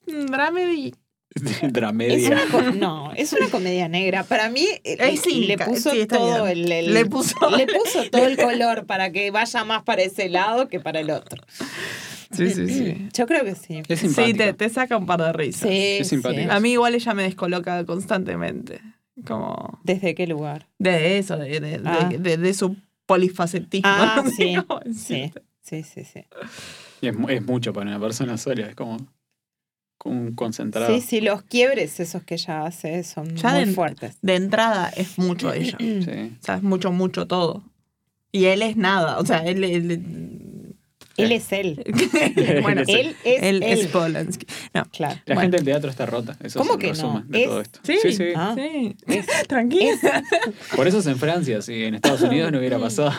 dramedy. 0.05 0.93
Es 1.61 1.71
Dramedia. 1.73 2.29
una 2.29 2.45
co- 2.51 2.71
no, 2.73 3.13
es 3.13 3.31
una 3.33 3.47
comedia 3.49 3.87
negra. 3.87 4.23
Para 4.23 4.49
mí 4.49 4.67
eh, 4.83 5.17
sí, 5.17 5.45
le 5.45 5.57
puso 5.57 5.91
sí, 5.91 6.05
todo 6.05 6.47
el, 6.47 6.71
el- 6.71 6.93
Le 6.93 7.05
puso- 7.05 7.49
le 7.55 7.67
puso 7.67 8.03
todo 8.11 8.25
el 8.25 8.37
color 8.37 8.85
para 8.85 9.11
que 9.11 9.31
vaya 9.31 9.63
más 9.63 9.83
para 9.83 10.01
ese 10.01 10.29
lado 10.29 10.67
que 10.67 10.79
para 10.79 10.99
el 10.99 11.09
otro. 11.11 11.41
Sí, 12.31 12.49
sí, 12.49 12.67
sí. 12.67 13.09
Yo 13.13 13.27
creo 13.27 13.43
que 13.43 13.55
sí. 13.55 13.81
Es 13.87 13.99
Sí, 13.99 14.33
te, 14.33 14.53
te 14.53 14.69
saca 14.69 14.95
un 14.97 15.05
par 15.05 15.21
de 15.21 15.33
risas. 15.33 15.69
Sí, 15.69 15.97
Es 15.99 16.07
simpática. 16.09 16.43
sí. 16.43 16.49
A 16.49 16.59
mí 16.59 16.71
igual 16.73 16.95
ella 16.95 17.13
me 17.13 17.23
descoloca 17.23 17.85
constantemente. 17.85 18.81
Como 19.25 19.79
¿Desde 19.83 20.15
qué 20.15 20.25
lugar? 20.27 20.67
de 20.79 21.17
eso, 21.17 21.37
de, 21.37 21.59
de, 21.59 21.79
de- 21.79 21.81
Ah. 21.85 22.09
de- 22.17 22.37
de 22.37 22.53
su 22.53 22.75
polifacetismo. 23.05 23.89
Ah, 23.89 24.21
no 24.23 24.31
sí, 24.31 24.55
Sí, 24.93 25.31
sí, 25.61 25.83
sí, 25.83 26.03
sí. 26.05 26.25
Y 27.01 27.07
es, 27.07 27.15
es 27.29 27.41
mucho 27.45 27.73
para 27.73 27.87
una 27.89 27.99
persona 27.99 28.37
sola, 28.37 28.67
es 28.67 28.75
como, 28.75 28.97
concentrado. 30.35 30.93
Sí, 30.93 31.01
sí, 31.01 31.21
los 31.21 31.41
quiebres 31.43 31.99
esos 31.99 32.23
que 32.23 32.35
ella 32.35 32.65
hace 32.65 33.03
son 33.03 33.35
Ya 33.35 33.51
muy 33.55 33.65
de- 33.65 33.73
fuertes. 33.73 34.17
De 34.21 34.35
entrada 34.35 34.89
es 34.95 35.17
mucho 35.17 35.53
ella. 35.53 35.77
Sí. 35.79 36.31
O 36.41 36.43
sea, 36.45 36.55
es 36.55 36.63
mucho, 36.63 36.91
mucho 36.91 37.27
todo. 37.27 37.63
Y 38.31 38.45
él 38.45 38.61
es 38.61 38.77
nada. 38.77 39.19
O 39.19 39.25
sea, 39.25 39.39
él. 39.39 39.63
él- 39.63 40.75
Él 41.17 41.31
es 41.33 41.51
él. 41.51 41.83
bueno, 42.63 42.81
Él 42.87 43.15
es 43.25 43.43
él 43.43 43.61
él. 43.61 43.79
es 43.79 43.87
Polanski. 43.87 44.47
No. 44.73 44.85
Claro. 44.85 45.19
La 45.25 45.35
Bueno. 45.35 45.41
gente 45.41 45.57
del 45.57 45.65
teatro 45.65 45.89
está 45.89 46.05
rota. 46.05 46.37
Eso 46.41 46.59
¿Cómo 46.59 46.73
es 46.73 46.79
que 46.79 46.93
no? 47.01 47.23
de 47.27 47.41
Es- 47.41 47.47
todo 47.47 47.61
esto. 47.61 47.79
Sí. 47.83 47.97
sí, 48.01 48.13
sí. 48.13 48.23
Ah. 48.35 48.55
Sí. 48.57 48.95
Es- 49.07 49.27
Tranquila. 49.47 50.23
Por 50.75 50.87
eso 50.87 50.99
es 50.99 51.05
en 51.07 51.17
Francia, 51.17 51.61
si 51.61 51.83
en 51.83 51.95
Estados 51.95 52.21
Unidos 52.21 52.51
no 52.51 52.59
hubiera 52.59 52.79
pasado. 52.87 53.11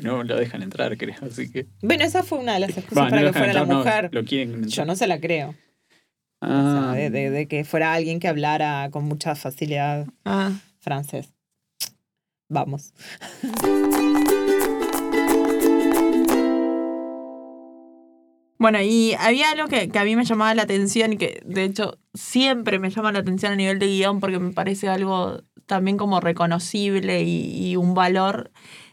No 0.00 0.22
lo 0.24 0.36
dejan 0.36 0.62
entrar, 0.62 0.96
creo. 0.96 1.14
Así 1.28 1.50
que. 1.50 1.66
Bueno, 1.82 2.04
esa 2.04 2.22
fue 2.22 2.38
una 2.38 2.54
de 2.54 2.60
las 2.60 2.70
excusas 2.76 3.10
para 3.10 3.22
que 3.22 3.32
fuera 3.32 3.52
la 3.52 3.66
no, 3.66 3.78
mujer. 3.78 4.08
lo 4.12 4.24
quieren. 4.24 4.66
Yo 4.68 4.84
no 4.84 4.96
se 4.96 5.06
la 5.06 5.20
creo. 5.20 5.54
O 6.46 6.48
Ah, 6.48 6.92
sea, 6.94 7.02
de, 7.02 7.10
de- 7.10 7.30
de 7.30 7.48
que 7.48 7.64
fuera 7.64 7.92
alguien 7.92 8.20
que 8.20 8.28
hablara 8.28 8.88
con 8.90 9.04
mucha 9.04 9.34
facilidad 9.34 10.06
Ah. 10.24 10.52
francés. 10.78 11.32
Vamos. 12.48 12.92
Bueno, 18.58 18.80
y 18.80 19.14
había 19.18 19.50
algo 19.50 19.68
que, 19.68 19.88
que 19.90 19.98
a 19.98 20.04
mí 20.04 20.16
me 20.16 20.24
llamaba 20.24 20.54
la 20.54 20.62
atención 20.62 21.12
y 21.12 21.18
que 21.18 21.42
de 21.44 21.64
hecho 21.64 21.98
siempre 22.14 22.78
me 22.78 22.88
llama 22.90 23.12
la 23.12 23.18
atención 23.18 23.52
a 23.52 23.56
nivel 23.56 23.78
de 23.78 23.86
guion 23.86 24.18
porque 24.18 24.38
me 24.38 24.52
parece 24.52 24.88
algo 24.88 25.42
también 25.66 25.98
como 25.98 26.20
reconocible 26.20 27.22
y, 27.22 27.68
y 27.72 27.76
un 27.76 27.92
valor, 27.94 28.50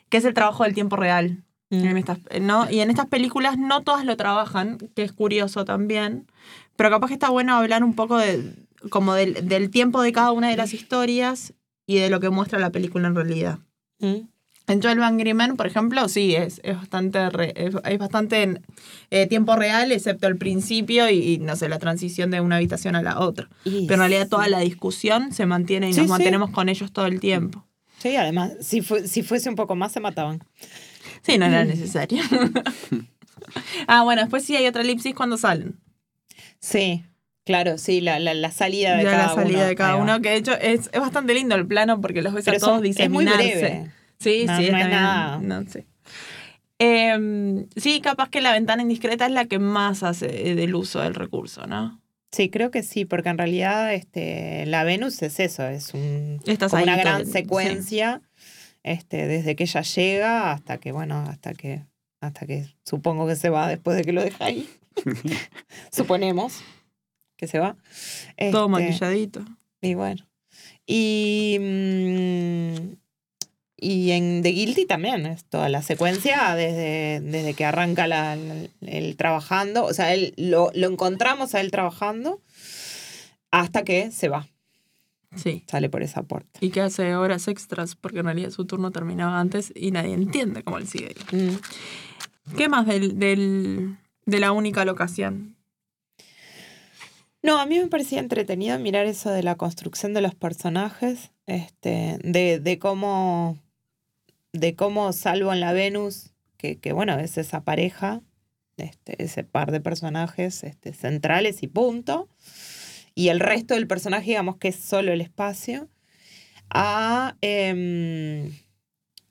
que 0.09 0.17
es 0.17 0.25
el 0.25 0.33
trabajo 0.33 0.63
del 0.63 0.73
tiempo 0.73 0.97
real. 0.97 1.43
Mm. 1.69 1.85
En 1.85 1.97
estas, 1.97 2.19
¿no? 2.41 2.69
Y 2.69 2.81
en 2.81 2.89
estas 2.89 3.07
películas 3.07 3.57
no 3.57 3.81
todas 3.83 4.03
lo 4.05 4.17
trabajan, 4.17 4.77
que 4.95 5.03
es 5.03 5.13
curioso 5.13 5.63
también, 5.65 6.27
pero 6.75 6.89
capaz 6.89 7.07
que 7.07 7.13
está 7.13 7.29
bueno 7.29 7.55
hablar 7.55 7.83
un 7.83 7.93
poco 7.95 8.17
de, 8.17 8.53
como 8.89 9.13
del, 9.13 9.47
del 9.47 9.69
tiempo 9.69 10.01
de 10.01 10.11
cada 10.11 10.31
una 10.31 10.49
de 10.49 10.57
las 10.57 10.73
historias 10.73 11.53
y 11.85 11.97
de 11.97 12.09
lo 12.09 12.19
que 12.19 12.29
muestra 12.29 12.59
la 12.59 12.71
película 12.71 13.07
en 13.07 13.15
realidad. 13.15 13.59
Mm. 13.99 14.27
En 14.65 14.79
12 14.79 15.03
Angry 15.03 15.33
Men, 15.33 15.57
por 15.57 15.67
ejemplo, 15.67 16.07
sí, 16.07 16.35
es, 16.35 16.61
es 16.63 16.77
bastante, 16.77 17.29
re- 17.29 17.51
es, 17.57 17.75
es 17.83 17.97
bastante 17.99 18.61
eh, 19.11 19.27
tiempo 19.27 19.57
real, 19.57 19.91
excepto 19.91 20.25
el 20.27 20.37
principio 20.37 21.09
y, 21.09 21.15
y, 21.33 21.37
no 21.39 21.57
sé, 21.57 21.67
la 21.67 21.79
transición 21.79 22.31
de 22.31 22.39
una 22.39 22.55
habitación 22.55 22.95
a 22.95 23.01
la 23.01 23.19
otra. 23.19 23.49
Y 23.65 23.87
Pero 23.87 23.95
en 23.95 24.09
realidad 24.09 24.29
toda 24.29 24.45
sí. 24.45 24.51
la 24.51 24.59
discusión 24.59 25.33
se 25.33 25.45
mantiene 25.45 25.89
y 25.89 25.93
Sí, 25.93 25.99
nos 25.99 26.05
sí. 26.07 26.11
mantenemos 26.11 26.49
con 26.51 26.69
ellos 26.69 26.93
todo 26.93 27.07
el 27.07 27.19
tiempo. 27.19 27.65
Sí, 27.97 28.15
además, 28.15 28.53
si, 28.61 28.79
fue- 28.81 29.05
si 29.05 29.21
fuese 29.21 29.49
un 29.49 29.55
poco 29.55 29.75
más, 29.75 29.91
se 29.91 29.99
mataban. 29.99 30.41
Sí, 31.23 31.37
no 31.37 31.45
era 31.45 31.65
necesario. 31.65 32.23
ah, 33.87 34.03
bueno, 34.03 34.21
después 34.21 34.45
sí 34.45 34.55
hay 34.55 34.65
otra 34.67 34.81
elipsis 34.81 35.13
cuando 35.13 35.37
salen. 35.37 35.75
Sí, 36.65 37.03
claro, 37.43 37.77
sí, 37.77 37.99
la, 37.99 38.19
la, 38.19 38.33
la 38.33 38.49
salida 38.51 38.95
de 38.95 39.03
Ya 39.03 39.11
cada 39.11 39.27
la 39.27 39.33
salida 39.35 39.57
uno. 39.59 39.67
de 39.67 39.75
cada 39.75 39.95
uno, 39.97 40.21
que 40.21 40.29
de 40.29 40.35
hecho 40.37 40.53
es, 40.53 40.89
es 40.93 40.99
bastante 41.01 41.33
lindo 41.33 41.55
el 41.55 41.67
plano 41.67 41.99
porque 41.99 42.21
los 42.21 42.33
ves 42.33 42.45
Pero 42.45 42.55
a 42.55 42.59
todos 42.61 42.71
son- 42.77 42.85
es 42.85 43.09
muy 43.09 43.25
diseminarse. 43.25 43.59
breve. 43.59 43.91
Sí, 44.19 44.45
No- 44.47 44.55
sí, 44.57 44.69
no 44.71 44.77
bien. 44.77 44.89
nada. 44.89 45.39
No 45.41 45.63
sé. 45.69 45.85
Em, 46.79 47.67
sí, 47.75 47.99
capaz 48.01 48.29
que 48.29 48.41
la 48.41 48.51
ventana 48.53 48.81
indiscreta 48.81 49.25
es 49.25 49.31
la 49.31 49.45
que 49.45 49.59
más 49.59 50.03
hace 50.03 50.51
eh, 50.51 50.55
del 50.55 50.73
uso 50.75 51.01
del 51.01 51.15
recurso, 51.15 51.67
¿no? 51.67 52.01
Sí, 52.31 52.49
creo 52.49 52.71
que 52.71 52.81
sí, 52.81 53.05
porque 53.05 53.29
en 53.29 53.37
realidad 53.37 53.93
este, 53.93 54.65
la 54.65 54.83
Venus 54.83 55.21
es 55.21 55.39
eso, 55.39 55.67
es 55.67 55.93
un, 55.93 56.39
como 56.69 56.83
una 56.83 56.95
gran 56.97 57.25
secuencia, 57.27 58.21
este, 58.81 59.27
desde 59.27 59.55
que 59.55 59.63
ella 59.65 59.81
llega 59.81 60.51
hasta 60.51 60.77
que, 60.79 60.91
bueno, 60.91 61.19
hasta 61.27 61.53
que, 61.53 61.83
hasta 62.21 62.45
que 62.47 62.65
supongo 62.83 63.27
que 63.27 63.35
se 63.35 63.49
va 63.49 63.67
después 63.67 63.95
de 63.97 64.03
que 64.03 64.13
lo 64.13 64.23
deja 64.23 64.45
ahí. 64.45 64.67
Suponemos 65.91 66.61
que 67.37 67.47
se 67.47 67.59
va. 67.59 67.75
Todo 68.51 68.65
Este, 68.65 68.67
maquilladito. 68.69 69.45
Y 69.81 69.95
bueno. 69.95 70.25
Y, 70.85 71.57
mm, 71.59 72.95
y 73.77 74.11
en 74.11 74.41
The 74.43 74.49
Guilty 74.49 74.85
también 74.85 75.25
es 75.25 75.43
toda 75.45 75.67
la 75.69 75.81
secuencia 75.81 76.55
desde, 76.55 77.19
desde 77.21 77.53
que 77.53 77.65
arranca 77.65 78.07
la, 78.07 78.35
la- 78.35 78.67
el 78.81 79.15
trabajando. 79.17 79.83
O 79.85 79.93
sea, 79.93 80.13
él, 80.13 80.33
lo, 80.37 80.71
lo 80.73 80.87
encontramos 80.87 81.53
a 81.55 81.61
él 81.61 81.71
trabajando 81.71 82.41
hasta 83.51 83.83
que 83.83 84.11
se 84.11 84.29
va, 84.29 84.47
Sí. 85.35 85.63
sale 85.67 85.89
por 85.89 86.01
esa 86.03 86.23
puerta. 86.23 86.59
Y 86.61 86.69
que 86.69 86.81
hace 86.81 87.15
horas 87.15 87.47
extras 87.47 87.95
porque 87.95 88.19
en 88.19 88.25
realidad 88.25 88.51
su 88.51 88.65
turno 88.65 88.91
terminaba 88.91 89.39
antes 89.39 89.71
y 89.75 89.91
nadie 89.91 90.13
entiende 90.13 90.63
cómo 90.63 90.77
él 90.77 90.87
sigue 90.87 91.13
ahí. 91.31 91.39
Mm. 91.41 92.55
¿Qué 92.57 92.69
más 92.69 92.85
del, 92.87 93.17
del- 93.19 93.97
de 94.25 94.39
la 94.39 94.51
única 94.51 94.85
locación? 94.85 95.55
No, 97.41 97.59
a 97.59 97.65
mí 97.65 97.77
me 97.77 97.87
parecía 97.87 98.19
entretenido 98.19 98.79
mirar 98.79 99.05
eso 99.05 99.29
de 99.29 99.43
la 99.43 99.55
construcción 99.55 100.13
de 100.13 100.21
los 100.21 100.33
personajes, 100.33 101.31
este, 101.45 102.17
de, 102.23 102.59
de 102.59 102.79
cómo, 102.79 103.57
de 104.53 104.75
cómo 104.75 105.11
salvo 105.11 105.51
en 105.51 105.59
la 105.59 105.73
Venus, 105.73 106.31
que, 106.57 106.77
que 106.77 106.93
bueno, 106.93 107.19
es 107.19 107.37
esa 107.37 107.65
pareja, 107.65 108.21
este, 108.77 109.21
ese 109.21 109.43
par 109.43 109.71
de 109.71 109.81
personajes 109.81 110.63
este, 110.63 110.93
centrales 110.93 111.63
y 111.63 111.67
punto, 111.67 112.29
y 113.13 113.27
el 113.27 113.41
resto 113.41 113.73
del 113.73 113.87
personaje, 113.87 114.27
digamos 114.27 114.55
que 114.55 114.69
es 114.69 114.77
solo 114.77 115.11
el 115.11 115.19
espacio, 115.19 115.89
a, 116.69 117.35
em, 117.41 118.51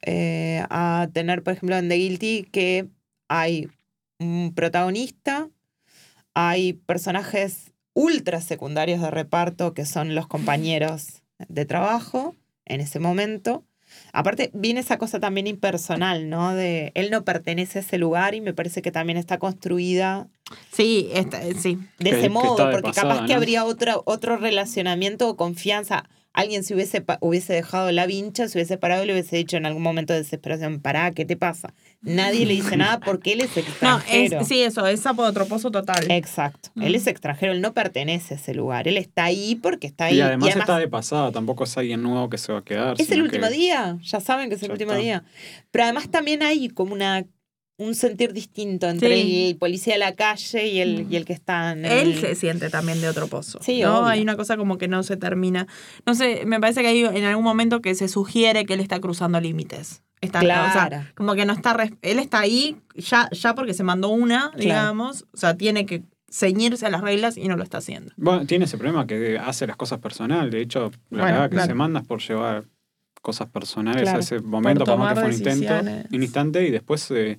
eh, 0.03 0.64
a 0.68 1.09
tener, 1.12 1.43
por 1.43 1.55
ejemplo, 1.55 1.76
en 1.76 1.88
The 1.88 1.97
Guilty, 1.97 2.43
que 2.45 2.88
hay 3.28 3.68
protagonista, 4.55 5.49
hay 6.35 6.73
personajes 6.75 7.73
ultra 7.95 8.41
secundarios 8.41 9.01
de 9.01 9.11
reparto 9.11 9.75
que 9.75 9.85
son 9.85 10.14
los 10.14 10.27
compañeros 10.27 11.23
de 11.49 11.64
trabajo 11.64 12.35
en 12.64 12.81
ese 12.81 12.99
momento. 12.99 13.64
Aparte, 14.14 14.51
viene 14.55 14.81
esa 14.81 14.97
cosa 14.97 15.20
también 15.20 15.47
impersonal, 15.47 16.31
¿no? 16.31 16.55
De 16.55 16.93
él 16.95 17.11
no 17.11 17.25
pertenece 17.25 17.79
a 17.79 17.83
ese 17.83 17.99
lugar 17.99 18.35
y 18.35 18.41
me 18.41 18.55
parece 18.55 18.81
que 18.81 18.91
también 18.91 19.18
está 19.18 19.39
construida 19.39 20.29
Sí, 20.73 21.11
esta, 21.12 21.43
sí. 21.55 21.79
de 21.99 22.11
Que- 22.11 22.18
ese 22.18 22.31
modo, 22.31 22.53
está 22.53 22.66
de 22.68 22.73
porque 22.73 22.89
pasada, 22.89 23.12
capaz 23.14 23.27
que 23.27 23.35
habría 23.35 23.64
otro, 23.66 24.03
otro 24.07 24.39
relacionamiento 24.39 25.29
o 25.29 25.37
confianza. 25.37 26.05
Alguien 26.35 26.64
se 26.64 26.74
hubiese, 26.74 27.05
hubiese 27.20 27.53
dejado 27.53 27.93
la 27.93 28.07
vincha, 28.07 28.49
se 28.49 28.57
hubiese 28.59 28.78
parado 28.78 29.05
y 29.05 29.07
le 29.07 29.12
hubiese 29.12 29.37
dicho 29.37 29.59
en 29.59 29.66
algún 29.66 29.83
momento 29.83 30.14
de 30.14 30.20
desesperación, 30.20 30.80
pará, 30.80 31.11
¿qué 31.11 31.26
te 31.26 31.37
pasa? 31.37 31.74
Nadie 32.01 32.47
le 32.47 32.55
dice 32.55 32.76
nada 32.78 33.01
porque 33.01 33.35
él 33.35 33.43
es 33.43 33.51
No, 33.57 33.61
extranjero. 33.62 34.41
es, 34.41 34.49
sí, 34.49 34.62
eso, 34.62 34.87
es 34.87 35.05
apotroposo 35.05 35.70
total. 35.70 36.11
Exacto. 36.11 36.70
Él 36.76 36.93
Mm. 36.93 36.97
es 36.97 37.07
extranjero, 37.07 37.53
él 37.53 37.61
no 37.61 37.74
pertenece 37.74 38.35
a 38.35 38.37
ese 38.39 38.55
lugar. 38.55 38.89
Él 38.89 38.97
está 38.97 39.24
ahí 39.24 39.57
porque 39.57 39.87
está 39.87 40.07
ahí. 40.07 40.16
Y 40.16 40.20
además, 40.22 40.57
está 40.57 40.78
de 40.78 40.89
pasada, 40.89 41.33
tampoco 41.33 41.64
es 41.64 41.76
alguien 41.76 42.03
nuevo 42.03 42.30
que 42.30 42.39
se 42.39 42.51
va 42.53 42.61
a 42.61 42.64
quedar. 42.64 42.94
es 42.98 43.11
el 43.11 43.23
último 43.23 43.48
que- 43.48 43.52
día, 43.55 43.98
ya 44.02 44.20
saben 44.20 44.48
que 44.48 44.55
es 44.55 44.62
el 44.62 44.69
Ya 44.69 44.73
último 44.73 44.93
está. 44.93 45.02
día. 45.02 45.24
Pero 45.70 45.85
además 45.85 46.11
también 46.11 46.43
hay 46.43 46.69
como 46.70 46.94
una 46.94 47.27
un 47.83 47.95
sentir 47.95 48.33
distinto 48.33 48.89
entre 48.89 49.21
Sí. 49.23 49.49
el 49.51 49.57
policía 49.57 49.95
de 49.95 49.99
la 50.01 50.15
calle 50.15 50.67
y 50.69 50.81
el, 50.81 51.07
y 51.11 51.17
el 51.17 51.25
que 51.25 51.33
está 51.33 51.73
en 51.73 51.85
Él 51.85 52.13
el- 52.13 52.21
se 52.21 52.35
siente 52.35 52.71
también 52.71 53.01
de 53.01 53.09
otro 53.09 53.27
pozo. 53.29 53.59
Sí, 53.63 53.81
¿no? 53.83 53.99
obvio. 53.99 54.09
Hay 54.09 54.23
una 54.23 54.37
cosa 54.37 54.57
como 54.57 54.79
que 54.79 54.89
no 54.89 55.03
se 55.03 55.17
termina. 55.17 55.67
No 56.07 56.15
sé, 56.15 56.45
me 56.47 56.61
parece 56.61 56.81
que 56.83 56.89
hay 56.89 57.01
en 57.05 57.25
algún 57.25 57.45
momento 57.45 57.81
que 57.81 57.95
se 57.95 58.09
sugiere 58.09 58.65
que 58.65 58.75
él 58.75 58.81
está 58.81 59.01
cruzando 59.01 59.41
límites. 59.41 60.03
Está, 60.21 60.39
o 60.39 60.43
sea, 60.43 60.71
Claro. 60.89 61.05
como 61.17 61.35
que 61.35 61.45
no 61.45 61.53
está. 61.53 61.73
res- 61.75 61.93
Él 62.03 62.19
está 62.21 62.39
ahí 62.41 62.77
ya, 62.95 63.29
ya 63.33 63.55
porque 63.55 63.75
se 63.75 63.83
mandó 63.83 64.09
una, 64.11 64.53
digamos. 64.57 65.25
O 65.35 65.37
sea, 65.37 65.57
tiene 65.57 65.85
que 65.85 66.03
ceñirse 66.31 66.87
a 66.87 66.91
las 66.91 67.01
reglas 67.03 67.37
y 67.37 67.49
no 67.49 67.57
lo 67.57 67.63
está 67.65 67.79
haciendo. 67.79 68.13
Bueno, 68.17 68.47
tiene 68.47 68.65
ese 68.67 68.79
problema 68.79 69.07
que 69.07 69.39
hace 69.39 69.67
las 69.67 69.77
cosas 69.77 69.99
personal. 69.99 70.51
De 70.51 70.61
hecho, 70.63 70.93
la 71.11 71.23
Bueno, 71.23 71.25
verdad 71.25 71.51
que 71.51 71.57
claro. 71.57 71.67
se 71.69 71.75
manda 71.75 72.01
es 72.01 72.07
por 72.07 72.23
llevar 72.23 72.65
cosas 73.21 73.49
personales 73.51 74.03
Claro. 74.03 74.19
a 74.19 74.21
ese 74.21 74.41
momento, 74.41 74.85
Por 74.85 74.95
por 74.95 74.99
más 74.99 75.15
que 75.15 75.21
fue 75.21 75.29
un 75.31 75.35
intento, 75.37 75.75
un 76.13 76.23
instante, 76.23 76.67
y 76.67 76.71
después 76.71 77.09
eh, 77.11 77.39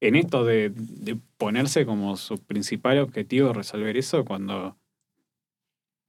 en 0.00 0.16
esto 0.16 0.44
de, 0.44 0.70
de 0.74 1.16
ponerse 1.38 1.86
como 1.86 2.16
su 2.16 2.38
principal 2.38 2.98
objetivo 2.98 3.52
resolver 3.52 3.96
eso, 3.96 4.24
cuando 4.24 4.76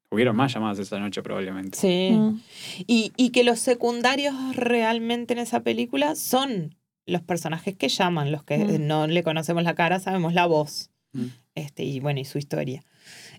hubieron 0.09 0.35
más 0.35 0.53
llamadas 0.53 0.79
esa 0.79 0.99
noche 0.99 1.21
probablemente. 1.21 1.77
Sí. 1.77 2.11
Mm. 2.11 2.41
Y, 2.87 3.11
y 3.17 3.29
que 3.31 3.43
los 3.43 3.59
secundarios 3.59 4.35
realmente 4.55 5.33
en 5.33 5.39
esa 5.39 5.61
película 5.61 6.15
son 6.15 6.75
los 7.05 7.21
personajes 7.21 7.75
que 7.75 7.89
llaman, 7.89 8.31
los 8.31 8.43
que 8.43 8.57
Mm. 8.57 8.87
no 8.87 9.07
le 9.07 9.23
conocemos 9.23 9.63
la 9.63 9.75
cara, 9.75 9.99
sabemos 9.99 10.33
la 10.33 10.45
voz. 10.45 10.89
Mm. 11.13 11.25
Este, 11.55 11.83
y 11.83 11.99
bueno, 11.99 12.19
y 12.19 12.25
su 12.25 12.37
historia. 12.37 12.83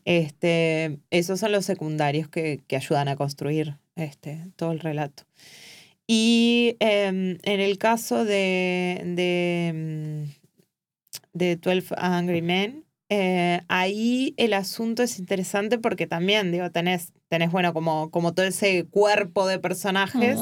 Este, 0.05 0.99
esos 1.11 1.41
son 1.41 1.53
los 1.53 1.65
secundarios 1.65 2.29
que, 2.29 2.61
que 2.66 2.77
ayudan 2.77 3.09
a 3.09 3.16
construir 3.16 3.77
este, 3.97 4.47
todo 4.57 4.73
el 4.73 4.81
relato. 4.81 5.25
Y 6.07 6.77
em, 6.81 7.37
en 7.43 7.61
el 7.61 7.77
caso 7.77 8.25
de, 8.25 9.03
de, 9.05 10.25
mm, 10.27 10.38
de 11.39 11.56
12 11.56 11.94
Angry 11.97 12.43
Men, 12.43 12.85
eh, 13.10 13.62
ahí 13.69 14.35
el 14.36 14.52
asunto 14.52 15.02
es 15.02 15.19
interesante 15.19 15.78
porque 15.78 16.06
también, 16.06 16.52
digo, 16.52 16.70
tenés, 16.70 17.12
tenés 17.28 17.51
bueno, 17.51 17.73
como, 17.73 18.10
como 18.10 18.35
todo 18.35 18.47
ese 18.47 18.86
cuerpo 18.86 19.47
de 19.47 19.59
personajes. 19.59 20.40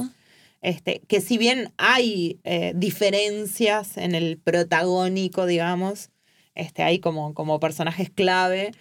Este, 0.63 1.03
que 1.07 1.21
si 1.21 1.39
bien 1.39 1.73
hay 1.77 2.41
eh, 2.43 2.73
diferencias 2.75 3.97
en 3.99 4.17
el 4.17 4.39
protagónico, 4.39 5.47
digamos, 5.47 6.11
este, 6.55 6.83
hay 6.83 6.99
como, 6.99 7.35
como 7.35 7.61
personajes 7.61 8.11
clave, 8.11 8.73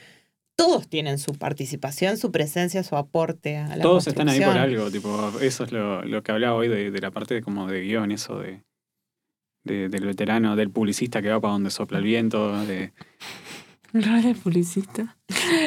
todos 0.55 0.87
tienen 0.87 1.19
su 1.19 1.33
participación, 1.33 2.17
su 2.17 2.31
presencia, 2.31 2.81
su 2.81 2.95
aporte 2.95 3.57
a 3.57 3.75
la 3.75 3.83
Todos 3.83 4.07
están 4.07 4.29
ahí 4.29 4.39
por 4.39 4.57
algo, 4.57 4.89
tipo, 4.89 5.39
eso 5.41 5.65
es 5.65 5.71
lo, 5.71 6.01
lo 6.03 6.23
que 6.23 6.31
hablaba 6.31 6.55
hoy 6.55 6.69
de, 6.69 6.89
de 6.89 7.01
la 7.01 7.11
parte 7.11 7.35
de, 7.35 7.41
como 7.43 7.67
de 7.67 7.81
guion, 7.81 8.11
eso 8.11 8.39
de, 8.39 8.63
de- 9.65 9.89
del 9.89 10.05
veterano, 10.05 10.55
del 10.55 10.69
publicista 10.69 11.21
que 11.21 11.29
va 11.29 11.41
para 11.41 11.51
donde 11.53 11.69
sopla 11.71 11.97
el 11.97 12.03
viento, 12.05 12.65
de... 12.65 12.93
El 13.93 14.03
rol 14.03 14.21
de 14.23 14.35
publicista. 14.35 15.15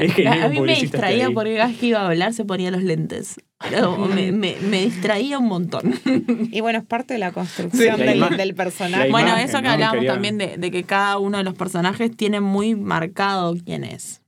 Es 0.01 0.15
que 0.15 0.29
A 0.29 0.49
mí 0.51 0.61
me 0.61 0.75
distraía 0.75 1.31
porque 1.31 1.57
cada 1.57 1.69
vez 1.69 1.79
que 1.79 1.87
iba 1.87 2.01
a 2.01 2.07
hablar 2.09 2.35
se 2.35 2.45
ponía 2.45 2.70
los 2.70 2.83
lentes. 2.83 3.41
Me, 4.15 4.31
me- 4.33 4.57
me 4.70 4.83
distraía 4.85 5.39
un 5.39 5.47
montón. 5.49 5.95
Y 6.53 6.61
bueno, 6.61 6.79
es 6.79 6.85
parte 6.85 7.15
de 7.15 7.19
la 7.20 7.33
construcción 7.33 7.97
Sí, 7.97 8.05
la 8.19 8.29
del, 8.29 8.55
personaje. 8.55 9.11
Bueno, 9.11 9.29
imagen, 9.29 9.49
eso 9.49 9.57
que 9.59 9.65
¿no? 9.65 9.70
hablábamos 9.70 10.01
Quería- 10.01 10.12
también 10.12 10.39
de, 10.39 10.57
de 10.59 10.70
que 10.70 10.85
cada 10.85 11.19
uno 11.19 11.39
de 11.39 11.45
los 11.45 11.55
personajes 11.55 12.15
tiene 12.16 12.41
muy 12.41 12.75
marcado 12.77 13.57
quién 13.65 13.83
es. 13.83 14.20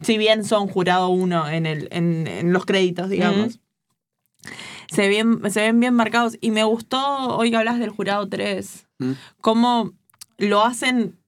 Si 0.00 0.16
bien 0.18 0.44
son 0.44 0.66
jurado 0.66 1.10
uno 1.10 1.48
en, 1.48 1.66
el, 1.66 1.88
en, 1.92 2.26
en 2.26 2.52
los 2.52 2.64
créditos, 2.64 3.08
digamos. 3.10 3.60
Se, 4.90 5.08
ven, 5.08 5.40
se 5.50 5.60
ven 5.60 5.80
bien 5.80 5.94
marcados. 5.94 6.36
Y 6.40 6.50
me 6.50 6.64
gustó, 6.64 7.36
hoy 7.36 7.50
que 7.50 7.56
hablas 7.56 7.78
del 7.78 7.90
jurado 7.90 8.28
3, 8.28 8.86
Mm. 8.98 9.12
cómo 9.40 9.92
lo 10.38 10.64
hacen 10.64 11.18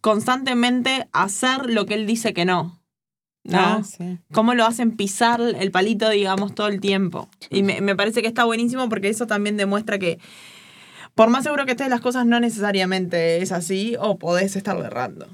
constantemente 0.00 1.08
hacer 1.12 1.66
lo 1.70 1.86
que 1.86 1.94
él 1.94 2.06
dice 2.06 2.32
que 2.32 2.44
no. 2.44 2.80
¿no? 3.42 3.58
Ah, 3.58 3.82
sí. 3.82 4.18
cómo 4.32 4.54
lo 4.54 4.66
hacen 4.66 4.96
pisar 4.96 5.40
el 5.40 5.70
palito, 5.70 6.10
digamos, 6.10 6.54
todo 6.54 6.68
el 6.68 6.80
tiempo. 6.80 7.28
Y 7.48 7.62
me, 7.62 7.80
me 7.80 7.96
parece 7.96 8.20
que 8.22 8.28
está 8.28 8.44
buenísimo 8.44 8.88
porque 8.88 9.08
eso 9.08 9.26
también 9.26 9.56
demuestra 9.56 9.98
que, 9.98 10.18
por 11.14 11.30
más 11.30 11.44
seguro 11.44 11.64
que 11.64 11.72
estés, 11.72 11.88
las 11.88 12.00
cosas 12.02 12.26
no 12.26 12.38
necesariamente 12.38 13.40
es 13.42 13.50
así 13.50 13.96
o 13.98 14.18
podés 14.18 14.56
estar 14.56 14.76
errando. 14.78 15.26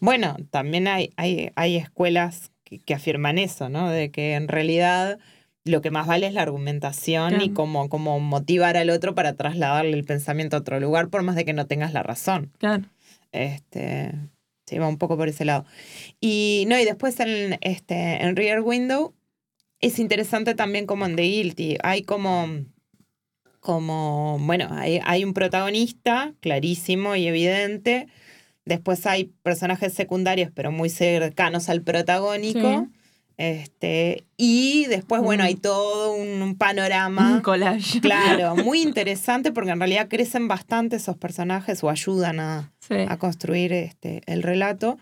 Bueno, 0.00 0.36
también 0.50 0.88
hay, 0.88 1.12
hay, 1.16 1.50
hay 1.54 1.76
escuelas 1.76 2.50
que, 2.64 2.78
que 2.78 2.94
afirman 2.94 3.38
eso, 3.38 3.68
¿no? 3.68 3.90
De 3.90 4.10
que 4.10 4.34
en 4.34 4.48
realidad 4.48 5.18
lo 5.64 5.80
que 5.80 5.90
más 5.90 6.06
vale 6.06 6.26
es 6.26 6.34
la 6.34 6.42
argumentación 6.42 7.40
y 7.40 7.50
cómo, 7.50 7.88
cómo 7.88 8.20
motivar 8.20 8.76
al 8.76 8.90
otro 8.90 9.14
para 9.14 9.34
trasladarle 9.34 9.96
el 9.96 10.04
pensamiento 10.04 10.56
a 10.56 10.60
otro 10.60 10.78
lugar, 10.78 11.08
por 11.08 11.22
más 11.22 11.36
de 11.36 11.44
que 11.44 11.54
no 11.54 11.66
tengas 11.66 11.92
la 11.94 12.02
razón. 12.02 12.52
Claro. 12.58 12.84
Este, 13.32 14.12
sí, 14.66 14.78
va 14.78 14.88
un 14.88 14.98
poco 14.98 15.16
por 15.16 15.28
ese 15.28 15.46
lado. 15.46 15.64
Y 16.20 16.64
no, 16.68 16.78
y 16.78 16.84
después 16.84 17.18
en, 17.20 17.58
este, 17.62 18.22
en 18.22 18.36
Rear 18.36 18.60
Window 18.60 19.14
es 19.80 19.98
interesante 19.98 20.54
también 20.54 20.86
como 20.86 21.06
en 21.06 21.16
The 21.16 21.22
Guilty. 21.22 21.78
Hay 21.82 22.02
como, 22.02 22.46
como 23.60 24.38
bueno, 24.40 24.68
hay, 24.70 25.00
hay 25.04 25.24
un 25.24 25.32
protagonista 25.32 26.34
clarísimo 26.40 27.16
y 27.16 27.26
evidente. 27.26 28.06
Después 28.66 29.06
hay 29.06 29.32
personajes 29.42 29.94
secundarios, 29.94 30.50
pero 30.54 30.72
muy 30.72 30.90
cercanos 30.90 31.68
al 31.70 31.82
protagónico. 31.82 32.88
Este, 33.36 34.24
y 34.36 34.86
después, 34.86 35.20
bueno, 35.22 35.42
Mm. 35.42 35.46
hay 35.46 35.54
todo 35.56 36.14
un, 36.14 36.40
un 36.42 36.56
panorama. 36.56 37.32
Un 37.34 37.40
collage. 37.40 38.00
Claro, 38.00 38.54
muy 38.64 38.80
interesante 38.82 39.52
porque 39.52 39.70
en 39.70 39.78
realidad 39.80 40.08
crecen 40.08 40.46
bastante 40.48 40.96
esos 40.96 41.16
personajes 41.16 41.82
o 41.82 41.90
ayudan 41.90 42.40
a, 42.40 42.72
Sí. 42.80 42.94
a 43.08 43.16
construir 43.18 43.72
este, 43.72 44.22
el 44.26 44.42
relato, 44.42 44.98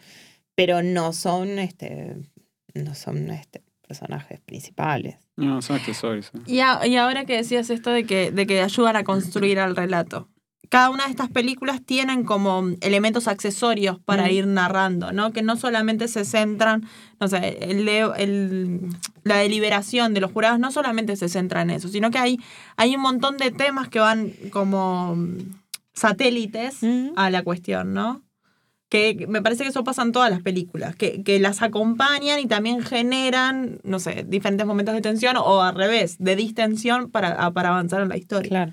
pero 0.55 0.83
no 0.83 1.13
son, 1.13 1.59
este, 1.59 2.17
no 2.75 2.95
son 2.95 3.31
este, 3.31 3.63
personajes 3.87 4.41
principales. 4.41 5.17
No, 5.37 5.61
son 5.63 5.77
accesorios. 5.77 6.31
¿eh? 6.35 6.39
Y, 6.47 6.61
a- 6.61 6.87
y 6.87 6.97
ahora 6.97 7.25
que 7.25 7.37
decías 7.37 7.69
esto 7.71 7.91
de 7.91 8.05
que, 8.05 8.31
de 8.31 8.47
que 8.47 8.61
ayudan 8.63 8.97
a 8.97 9.05
construir 9.05 9.59
el 9.59 9.75
relato. 9.77 10.29
Cada 10.69 10.89
una 10.91 11.05
de 11.05 11.11
estas 11.11 11.29
películas 11.29 11.83
tienen 11.85 12.25
como 12.25 12.65
elementos 12.81 13.29
accesorios 13.29 13.99
para 14.01 14.25
Mm. 14.27 14.31
ir 14.31 14.47
narrando, 14.47 15.13
¿no? 15.13 15.33
Que 15.33 15.43
no 15.43 15.57
solamente 15.57 16.09
se 16.09 16.25
centran, 16.25 16.89
no 17.21 17.29
sé, 17.29 17.59
el, 17.71 17.85
de- 17.85 18.11
el- 18.17 18.81
la 19.25 19.37
deliberación 19.37 20.15
de 20.15 20.21
los 20.21 20.33
jurados 20.33 20.59
no 20.59 20.71
solamente 20.73 21.17
se 21.17 21.29
centra 21.29 21.61
en 21.63 21.71
eso, 21.71 21.89
sino 21.89 22.11
que 22.11 22.19
hay, 22.19 22.39
hay 22.77 22.95
un 22.97 23.03
montón 23.03 23.37
de 23.37 23.51
temas 23.51 23.89
que 23.89 23.99
van 24.01 24.33
como 24.51 25.17
satélites 25.93 26.83
Mm. 26.83 27.09
a 27.17 27.31
la 27.31 27.43
cuestión, 27.43 27.93
¿no? 27.93 28.23
Que 28.89 29.27
me 29.29 29.41
parece 29.43 29.63
que 29.65 29.71
eso 29.71 29.85
pasa 29.85 30.03
en 30.03 30.13
todas 30.13 30.31
las 30.31 30.43
películas, 30.43 30.95
que, 30.97 31.23
que 31.23 31.39
las 31.41 31.63
acompañan 31.63 32.41
y 32.41 32.47
también 32.47 32.83
generan, 32.83 33.79
no 33.85 33.99
sé, 33.99 34.25
diferentes 34.29 34.67
momentos 34.67 34.95
de 34.95 35.01
tensión 35.01 35.37
o 35.39 35.63
al 35.63 35.75
revés, 35.75 36.17
de 36.19 36.37
distensión 36.37 37.11
para, 37.11 37.51
para 37.53 37.71
avanzar 37.71 38.03
en 38.03 38.09
la 38.11 38.17
historia. 38.19 38.49
Claro. 38.51 38.73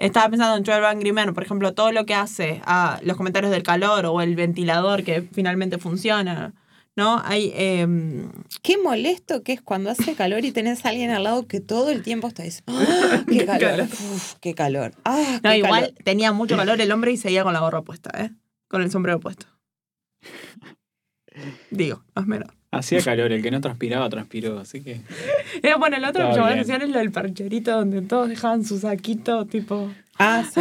Estaba 0.00 0.28
pensando 0.30 0.56
en 0.56 0.62
12 0.64 0.86
Angry 0.86 1.12
Men, 1.12 1.34
por 1.34 1.42
ejemplo, 1.44 1.74
todo 1.74 1.92
lo 1.92 2.06
que 2.06 2.14
hace 2.14 2.62
a 2.64 2.98
los 3.04 3.16
comentarios 3.18 3.52
del 3.52 3.62
calor 3.62 4.06
o 4.06 4.20
el 4.22 4.34
ventilador 4.34 5.04
que 5.04 5.22
finalmente 5.32 5.76
funciona, 5.78 6.54
¿no? 6.96 7.20
Hay... 7.24 7.52
em, 7.54 8.32
Qué 8.62 8.78
molesto 8.78 9.42
que 9.42 9.52
es 9.52 9.60
cuando 9.60 9.90
hace 9.90 10.14
calor 10.14 10.44
y 10.46 10.52
tenés 10.52 10.86
a 10.86 10.88
alguien 10.88 11.10
al 11.10 11.24
lado 11.24 11.46
que 11.46 11.60
todo 11.60 11.90
el 11.90 12.02
tiempo 12.02 12.28
está 12.28 12.42
diciendo, 12.42 12.72
"Ah, 12.78 13.24
qué 13.28 13.44
calor, 13.44 13.82
uf, 13.82 14.34
qué 14.40 14.54
calor. 14.54 14.92
Ah, 15.04 15.38
no, 15.42 15.50
qué 15.50 15.58
igual 15.58 15.82
calor". 15.82 15.94
tenía 16.02 16.32
mucho 16.32 16.56
calor 16.56 16.80
el 16.80 16.90
hombre 16.92 17.12
y 17.12 17.16
seguía 17.18 17.44
con 17.44 17.52
la 17.52 17.60
gorra 17.60 17.82
puesta, 17.82 18.10
¿eh? 18.24 18.30
Con 18.68 18.80
el 18.82 18.90
sombrero 18.90 19.20
puesto. 19.20 19.46
Digo, 21.70 22.02
más 22.14 22.24
o 22.24 22.28
menos. 22.28 22.48
Hacía 22.72 23.02
calor, 23.02 23.32
el 23.32 23.42
que 23.42 23.50
no 23.50 23.60
transpiraba, 23.60 24.08
transpiró, 24.08 24.60
así 24.60 24.80
que... 24.80 25.00
Era 25.62 25.76
bueno, 25.76 25.96
el 25.96 26.04
otro 26.04 26.28
que 26.28 26.34
llamó 26.34 26.46
la 26.46 26.52
atención 26.52 26.82
es 26.82 26.88
lo 26.90 26.98
del 26.98 27.10
parcherito 27.10 27.72
donde 27.72 28.00
todos 28.02 28.28
dejaban 28.28 28.64
su 28.64 28.78
saquito, 28.78 29.44
tipo. 29.46 29.90
Ah, 30.18 30.44
sí. 30.54 30.60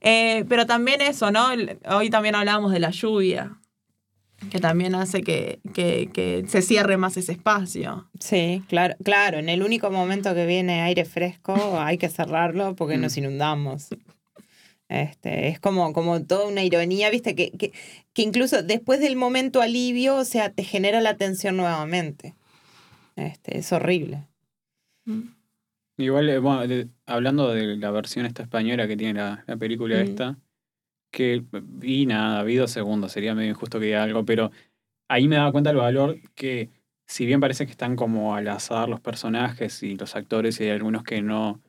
Eh, 0.00 0.44
pero 0.48 0.66
también 0.66 1.00
eso, 1.00 1.30
¿no? 1.30 1.46
Hoy 1.88 2.10
también 2.10 2.34
hablábamos 2.34 2.72
de 2.72 2.78
la 2.80 2.90
lluvia, 2.90 3.56
que 4.50 4.60
también 4.60 4.94
hace 4.94 5.22
que, 5.22 5.60
que, 5.72 6.10
que 6.12 6.44
se 6.46 6.60
cierre 6.60 6.98
más 6.98 7.16
ese 7.16 7.32
espacio. 7.32 8.06
Sí, 8.20 8.62
claro, 8.68 8.96
claro. 9.02 9.38
En 9.38 9.48
el 9.48 9.62
único 9.62 9.90
momento 9.90 10.34
que 10.34 10.44
viene 10.44 10.82
aire 10.82 11.06
fresco 11.06 11.78
hay 11.80 11.96
que 11.96 12.10
cerrarlo 12.10 12.76
porque 12.76 12.98
Mm. 12.98 13.00
nos 13.00 13.16
inundamos. 13.16 13.88
Este, 14.88 15.48
es 15.48 15.58
como, 15.60 15.92
como 15.92 16.22
toda 16.24 16.46
una 16.46 16.62
ironía, 16.62 17.10
viste, 17.10 17.34
que, 17.34 17.50
que, 17.52 17.72
que 18.12 18.22
incluso 18.22 18.62
después 18.62 19.00
del 19.00 19.16
momento 19.16 19.60
alivio, 19.62 20.16
o 20.16 20.24
sea, 20.24 20.50
te 20.52 20.62
genera 20.62 21.00
la 21.00 21.16
tensión 21.16 21.56
nuevamente. 21.56 22.34
Este, 23.16 23.58
es 23.58 23.72
horrible. 23.72 24.26
Igual, 25.96 26.28
eh, 26.28 26.38
bueno, 26.38 26.66
de- 26.66 26.88
hablando 27.06 27.52
de 27.52 27.76
la 27.76 27.90
versión 27.90 28.26
esta 28.26 28.42
española 28.42 28.88
que 28.88 28.96
tiene 28.96 29.14
la, 29.20 29.44
la 29.46 29.56
película 29.56 29.96
Mm. 29.96 30.02
esta, 30.08 30.38
que 31.12 31.44
vi 31.52 32.06
nada, 32.06 32.42
vi 32.42 32.56
dos 32.56 32.72
segundos, 32.72 33.12
sería 33.12 33.34
medio 33.34 33.50
injusto 33.50 33.78
que 33.78 33.86
diga 33.86 34.02
algo, 34.02 34.24
pero 34.24 34.50
ahí 35.08 35.28
me 35.28 35.36
daba 35.36 35.52
cuenta 35.52 35.70
el 35.70 35.76
valor 35.76 36.18
que, 36.34 36.70
si 37.06 37.26
bien 37.26 37.40
parece 37.40 37.66
que 37.66 37.70
están 37.72 37.94
como 37.94 38.34
al 38.34 38.48
azar 38.48 38.88
los 38.88 39.00
personajes 39.00 39.82
y 39.84 39.96
los 39.96 40.16
actores, 40.16 40.58
y 40.60 40.64
hay 40.64 40.70
algunos 40.70 41.04
que 41.04 41.22
no 41.22 41.60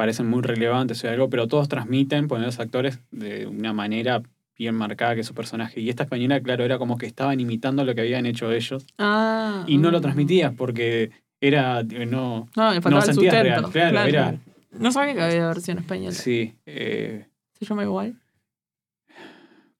parecen 0.00 0.26
muy 0.28 0.40
relevantes 0.40 1.04
o 1.04 1.10
algo, 1.10 1.28
pero 1.28 1.46
todos 1.46 1.68
transmiten, 1.68 2.26
poner 2.26 2.46
los 2.46 2.58
actores 2.58 3.00
de 3.10 3.46
una 3.46 3.74
manera 3.74 4.22
bien 4.56 4.74
marcada 4.74 5.14
que 5.14 5.22
su 5.24 5.34
personaje. 5.34 5.78
Y 5.82 5.90
esta 5.90 6.04
española, 6.04 6.40
claro, 6.40 6.64
era 6.64 6.78
como 6.78 6.96
que 6.96 7.04
estaban 7.04 7.38
imitando 7.38 7.84
lo 7.84 7.94
que 7.94 8.00
habían 8.00 8.24
hecho 8.24 8.50
ellos 8.50 8.86
Ah. 8.96 9.62
y 9.66 9.76
no 9.76 9.90
lo 9.90 10.00
transmitías 10.00 10.54
porque 10.56 11.10
era, 11.38 11.82
no, 11.82 12.48
No, 12.56 12.72
le 12.72 12.80
no 12.80 13.02
sentías 13.02 13.14
sustento. 13.34 13.70
real. 13.70 13.70
Claro, 13.72 14.08
era, 14.08 14.34
No 14.72 14.90
sabía 14.90 15.12
que 15.12 15.20
había 15.20 15.46
versión 15.48 15.76
española. 15.76 16.12
sí, 16.12 16.54
eh, 16.64 17.26
¿Se 17.58 17.66
llama 17.66 17.82
igual? 17.82 18.14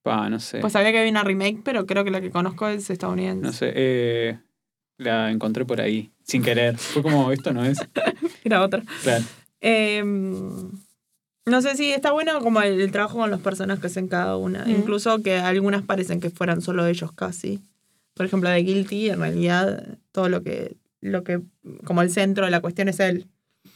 pa, 0.03 0.29
no 0.29 0.39
sé, 0.39 0.59
Pues 0.61 0.75
sabía 0.75 0.93
que 0.93 0.99
había 0.99 1.11
una 1.11 1.25
remake, 1.25 1.61
pero 1.65 1.87
creo 1.87 2.05
que 2.05 2.11
la 2.11 2.21
que 2.21 2.31
conozco 2.31 2.69
es 2.69 2.91
estadounidense. 2.91 3.43
no 3.43 3.53
sé, 3.53 3.73
eh, 3.75 4.39
la 4.99 5.31
encontré 5.31 5.65
por 5.65 5.81
ahí, 5.81 6.11
sin 6.25 6.43
querer. 6.43 6.77
Fue 6.77 7.03
como, 7.03 7.33
esto 7.33 7.55
no 7.55 7.65
es. 7.65 7.79
Era 8.45 8.63
otra. 8.63 8.83
Claro. 9.03 9.25
Eh, 9.61 10.03
no 11.47 11.62
sé 11.62 11.77
si 11.77 11.91
está 11.91 12.12
bueno 12.12 12.41
como 12.41 12.62
el, 12.62 12.81
el 12.81 12.93
trabajo 12.93 13.19
con 13.19 13.31
los 13.31 13.41
personajes 13.41 13.97
en 13.97 14.09
cada 14.09 14.37
una. 14.37 14.65
Mm. 14.65 14.70
Incluso 14.70 15.23
que 15.23 15.37
algunas 15.37 15.82
parecen 15.82 16.20
que 16.20 16.31
fueran 16.31 16.62
solo 16.62 16.87
ellos 16.87 17.12
casi. 17.12 17.61
Por 18.15 18.27
ejemplo, 18.27 18.49
de 18.51 18.62
Guilty, 18.62 19.11
en 19.11 19.20
realidad, 19.20 19.99
todo 20.12 20.28
lo 20.28 20.43
que, 20.43 20.77
lo 21.01 21.24
que, 21.24 21.41
como 21.85 22.03
el 22.03 22.11
centro 22.11 22.45
de 22.45 22.51
la 22.51 22.61
cuestión 22.61 22.89
es 22.89 23.01
él. 23.01 23.27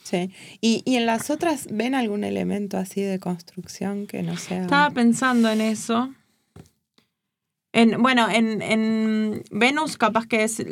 Sí. 0.02 0.30
¿Y, 0.60 0.82
y 0.84 0.96
en 0.96 1.06
las 1.06 1.30
otras 1.30 1.66
ven 1.70 1.94
algún 1.94 2.24
elemento 2.24 2.76
así 2.76 3.02
de 3.02 3.18
construcción 3.18 4.06
que 4.06 4.22
no 4.22 4.36
sea. 4.36 4.62
Estaba 4.62 4.90
pensando 4.90 5.50
en 5.50 5.60
eso. 5.60 6.12
En, 7.72 8.02
bueno, 8.02 8.28
en, 8.30 8.62
en 8.62 9.42
Venus 9.50 9.96
capaz 9.96 10.26
que 10.26 10.44
es 10.44 10.62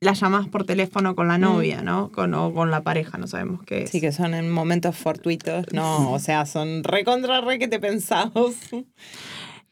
la 0.00 0.12
llamás 0.12 0.46
por 0.48 0.64
teléfono 0.64 1.14
con 1.16 1.26
la 1.28 1.38
novia, 1.38 1.82
¿no? 1.82 2.10
Con, 2.12 2.32
o 2.34 2.54
con 2.54 2.70
la 2.70 2.82
pareja, 2.82 3.18
no 3.18 3.26
sabemos 3.26 3.62
qué 3.64 3.82
es. 3.82 3.90
Sí, 3.90 4.00
que 4.00 4.12
son 4.12 4.34
en 4.34 4.48
momentos 4.50 4.94
fortuitos. 4.96 5.66
No, 5.72 6.12
o 6.12 6.18
sea, 6.20 6.46
son 6.46 6.84
re 6.84 7.04
contra 7.04 7.40
re 7.40 7.58
que 7.58 7.68
te 7.68 7.80
pensados. 7.80 8.54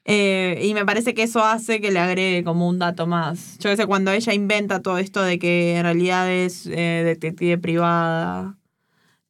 Eh, 0.08 0.60
y 0.62 0.72
me 0.72 0.86
parece 0.86 1.14
que 1.14 1.24
eso 1.24 1.42
hace 1.44 1.80
que 1.80 1.90
le 1.90 1.98
agregue 1.98 2.44
como 2.44 2.68
un 2.68 2.78
dato 2.78 3.08
más. 3.08 3.58
Yo 3.58 3.74
sé, 3.74 3.86
cuando 3.86 4.12
ella 4.12 4.32
inventa 4.32 4.80
todo 4.80 4.98
esto 4.98 5.20
de 5.20 5.40
que 5.40 5.76
en 5.78 5.82
realidad 5.82 6.30
es 6.30 6.66
eh, 6.66 7.02
detective 7.04 7.58
privada, 7.58 8.56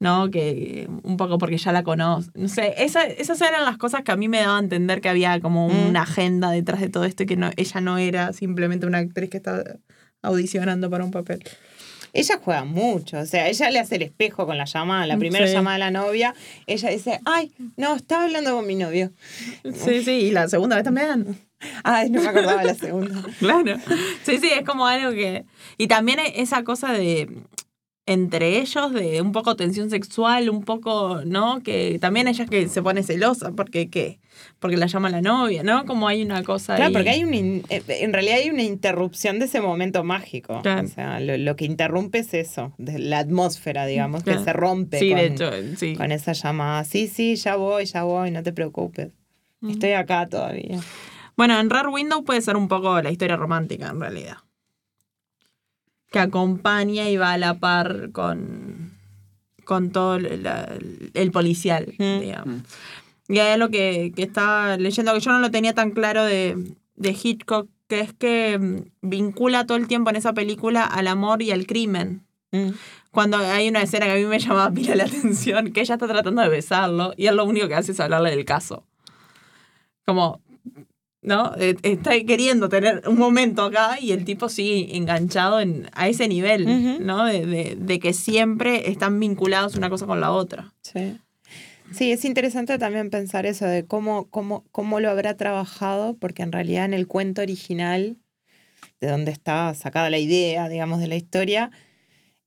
¿no? 0.01 0.31
Que 0.31 0.87
un 1.03 1.17
poco 1.17 1.39
porque 1.39 1.57
ya 1.57 1.73
la 1.73 1.83
conoce. 1.83 2.31
No 2.35 2.49
sé, 2.49 2.75
esa- 2.85 3.07
esas 3.07 3.41
eran 3.41 3.65
las 3.65 3.79
cosas 3.79 4.03
que 4.03 4.13
a 4.13 4.17
mí 4.17 4.29
me 4.29 4.41
daban 4.41 4.57
a 4.57 4.65
entender 4.65 5.01
que 5.01 5.09
había 5.09 5.41
como 5.41 5.71
Mm. 5.71 5.89
una 5.89 6.03
agenda 6.03 6.51
detrás 6.51 6.83
de 6.83 6.91
todo 6.91 7.07
esto 7.07 7.23
y 7.23 7.27
que 7.27 7.39
no, 7.39 7.49
ella 7.57 7.81
no 7.81 7.97
era 7.97 8.35
simplemente 8.35 8.87
una 8.87 8.99
actriz 8.99 9.31
que 9.31 9.39
está 9.39 9.65
audicionando 10.23 10.91
para 10.91 11.05
un 11.05 11.11
papel. 11.11 11.43
Ella 12.13 12.41
juega 12.43 12.65
mucho, 12.65 13.19
o 13.19 13.27
sea, 13.27 13.49
ella 13.49 13.71
le 13.71 13.79
hace 13.79 13.97
el 13.97 14.03
espejo 14.03 14.47
con 14.47 14.57
la 14.57 14.65
llamada, 14.65 15.07
la 15.07 15.19
primera 15.19 15.47
Sí. 15.47 15.53
llamada 15.53 15.75
de 15.75 15.81
la 15.81 15.91
novia, 15.91 16.35
ella 16.67 16.89
dice, 16.89 17.21
ay, 17.27 17.53
no, 17.77 17.95
estaba 17.95 18.25
hablando 18.25 18.55
con 18.57 18.67
mi 18.67 18.75
novio. 18.75 19.13
Sí, 19.65 20.03
sí, 20.03 20.11
y 20.13 20.31
la 20.31 20.49
segunda 20.49 20.77
vez 20.77 20.85
también. 20.85 21.39
Ay, 21.85 22.09
no 22.11 22.23
me 22.23 22.29
acordaba 22.29 22.63
la 22.65 22.75
segunda. 22.75 23.23
Claro. 23.39 23.77
Sí, 24.23 24.39
sí, 24.39 24.49
es 24.51 24.65
como 24.67 24.87
algo 24.87 25.11
que. 25.11 25.45
Y 25.77 25.89
también 25.89 26.19
esa 26.35 26.65
cosa 26.65 26.93
de. 26.93 27.29
Entre 28.09 28.61
ellos, 28.61 28.93
de 28.93 29.21
un 29.21 29.33
poco 29.33 29.57
tensión 29.57 29.91
sexual, 29.91 30.49
un 30.49 30.63
poco, 30.63 31.23
¿no? 31.25 31.61
Que 31.65 31.99
también 32.01 32.29
ella 32.29 32.47
que 32.47 32.69
se 32.69 32.81
pone 32.81 33.03
celosa, 33.03 33.51
porque 33.51 33.91
¿qué? 33.91 34.21
Porque 34.61 34.77
la 34.77 34.87
llama 34.87 35.11
la 35.11 35.21
novia, 35.21 35.65
¿no? 35.65 35.85
Como 35.87 36.07
hay 36.07 36.23
una 36.23 36.45
cosa 36.45 36.77
Claro, 36.77 36.89
ahí. 36.91 36.93
porque 36.93 37.11
hay 37.11 37.25
un 37.25 37.35
in- 37.35 37.63
eh, 37.69 37.83
en 37.89 38.13
realidad 38.13 38.37
hay 38.39 38.51
una 38.51 38.63
interrupción 38.63 39.41
de 39.41 39.47
ese 39.47 39.61
momento 39.61 40.05
mágico. 40.05 40.63
Claro. 40.63 40.87
O 40.87 40.89
sea, 40.89 41.19
lo, 41.19 41.37
lo 41.37 41.57
que 41.57 41.65
interrumpe 41.65 42.19
es 42.21 42.33
eso, 42.33 42.73
de 42.79 43.01
la 43.01 43.19
atmósfera, 43.19 43.87
digamos, 43.87 44.23
Claro. 44.23 44.39
que 44.39 44.45
se 44.45 44.53
rompe 44.53 44.99
Sí, 45.01 45.09
con, 45.11 45.19
de 45.19 45.27
hecho, 45.27 45.51
sí. 45.77 45.97
con 45.97 46.13
esa 46.13 46.33
llamada. 46.33 46.85
Sí, 46.85 47.09
sí, 47.09 47.35
ya 47.35 47.57
voy, 47.57 47.87
ya 47.87 48.05
voy, 48.05 48.31
no 48.31 48.43
te 48.45 48.53
preocupes. 48.53 49.11
Estoy 49.69 49.93
acá 49.93 50.29
todavía. 50.29 50.79
Bueno, 51.37 51.59
en 51.59 51.69
Rare 51.71 51.89
Window 51.89 52.23
puede 52.23 52.41
ser 52.41 52.57
un 52.57 52.69
poco 52.69 53.03
la 53.03 53.11
historia 53.11 53.35
romántica, 53.37 53.89
en 53.89 54.01
realidad. 54.01 54.37
Que 56.11 56.19
acompaña 56.21 57.09
y 57.11 57.17
va 57.17 57.33
a 57.33 57.39
la 57.39 57.55
par 57.59 58.11
con, 58.13 58.93
con 59.65 59.91
todo 59.91 60.19
la- 60.19 60.77
el 61.15 61.31
policial, 61.33 61.95
Mm. 61.99 62.21
digamos. 62.21 62.61
Y 63.29 63.39
hay 63.41 63.53
algo 63.53 63.69
que, 63.71 64.13
que 64.15 64.23
estaba 64.23 64.77
leyendo 64.77 65.13
que 65.13 65.21
yo 65.21 65.33
no 65.33 65.41
lo 65.41 65.51
tenía 65.51 65.75
tan 65.75 65.91
claro 65.91 66.25
de, 66.25 66.57
de 66.95 67.11
Hitchcock, 67.11 67.69
que 67.89 68.01
es 68.01 68.13
que 68.13 68.57
mm, 68.59 69.09
vincula 69.09 69.67
todo 69.67 69.77
el 69.79 69.89
tiempo 69.89 70.11
en 70.11 70.17
esa 70.17 70.33
película 70.33 70.85
al 70.85 71.09
amor 71.09 71.43
y 71.43 71.51
al 71.51 71.67
crimen. 71.67 72.25
Mm. 72.53 72.71
Cuando 73.11 73.39
hay 73.39 73.69
una 73.69 73.83
escena 73.83 74.07
que 74.07 74.13
a 74.13 74.17
mí 74.17 74.25
me 74.27 74.39
llamaba 74.39 74.71
pila 74.71 74.95
la 74.95 75.05
atención, 75.07 75.73
que 75.73 75.81
ella 75.81 75.95
está 75.95 76.07
tratando 76.07 76.41
de 76.43 76.49
besarlo 76.49 77.15
y 77.17 77.27
él 77.27 77.37
lo 77.37 77.45
único 77.45 77.67
que 77.67 77.75
hace 77.75 77.91
es 77.93 77.99
hablarle 78.01 78.31
del 78.31 78.45
caso. 78.45 78.85
Como, 80.05 80.41
¿no? 81.27 81.53
Eh, 81.59 81.77
Está 81.83 82.13
queriendo 82.25 82.71
tener 82.71 83.03
un 83.07 83.19
momento 83.19 83.65
acá 83.65 83.99
y 84.01 84.13
el 84.13 84.25
tipo 84.25 84.49
sigue 84.49 84.97
enganchado 84.97 85.61
en, 85.61 85.91
a 85.93 86.09
ese 86.09 86.27
nivel. 86.29 87.05
¿no? 87.05 87.27
De, 87.27 87.45
de- 87.45 87.77
de 87.79 87.99
que 87.99 88.15
siempre 88.15 88.89
están 88.91 89.21
vinculados 89.21 89.75
una 89.77 89.91
cosa 89.91 90.07
con 90.07 90.21
la 90.23 90.31
otra. 90.33 90.73
Sí. 90.81 91.19
Sí, 91.93 92.11
es 92.11 92.25
interesante 92.25 92.79
también 92.79 93.11
pensar 93.11 93.45
eso 93.47 93.65
de 93.67 93.85
cómo, 93.85 94.29
cómo, 94.31 94.65
cómo 94.73 94.99
lo 95.01 95.11
habrá 95.11 95.37
trabajado, 95.37 96.17
porque 96.17 96.43
en 96.43 96.51
realidad 96.53 96.85
en 96.85 96.95
el 96.95 97.07
cuento 97.07 97.43
original, 97.43 98.17
de 99.01 99.09
donde 99.09 99.31
está 99.31 99.73
sacada 99.75 100.11
la 100.11 100.19
idea, 100.19 100.69
digamos, 100.69 100.99
de 101.01 101.07
la 101.07 101.15
historia, 101.17 101.71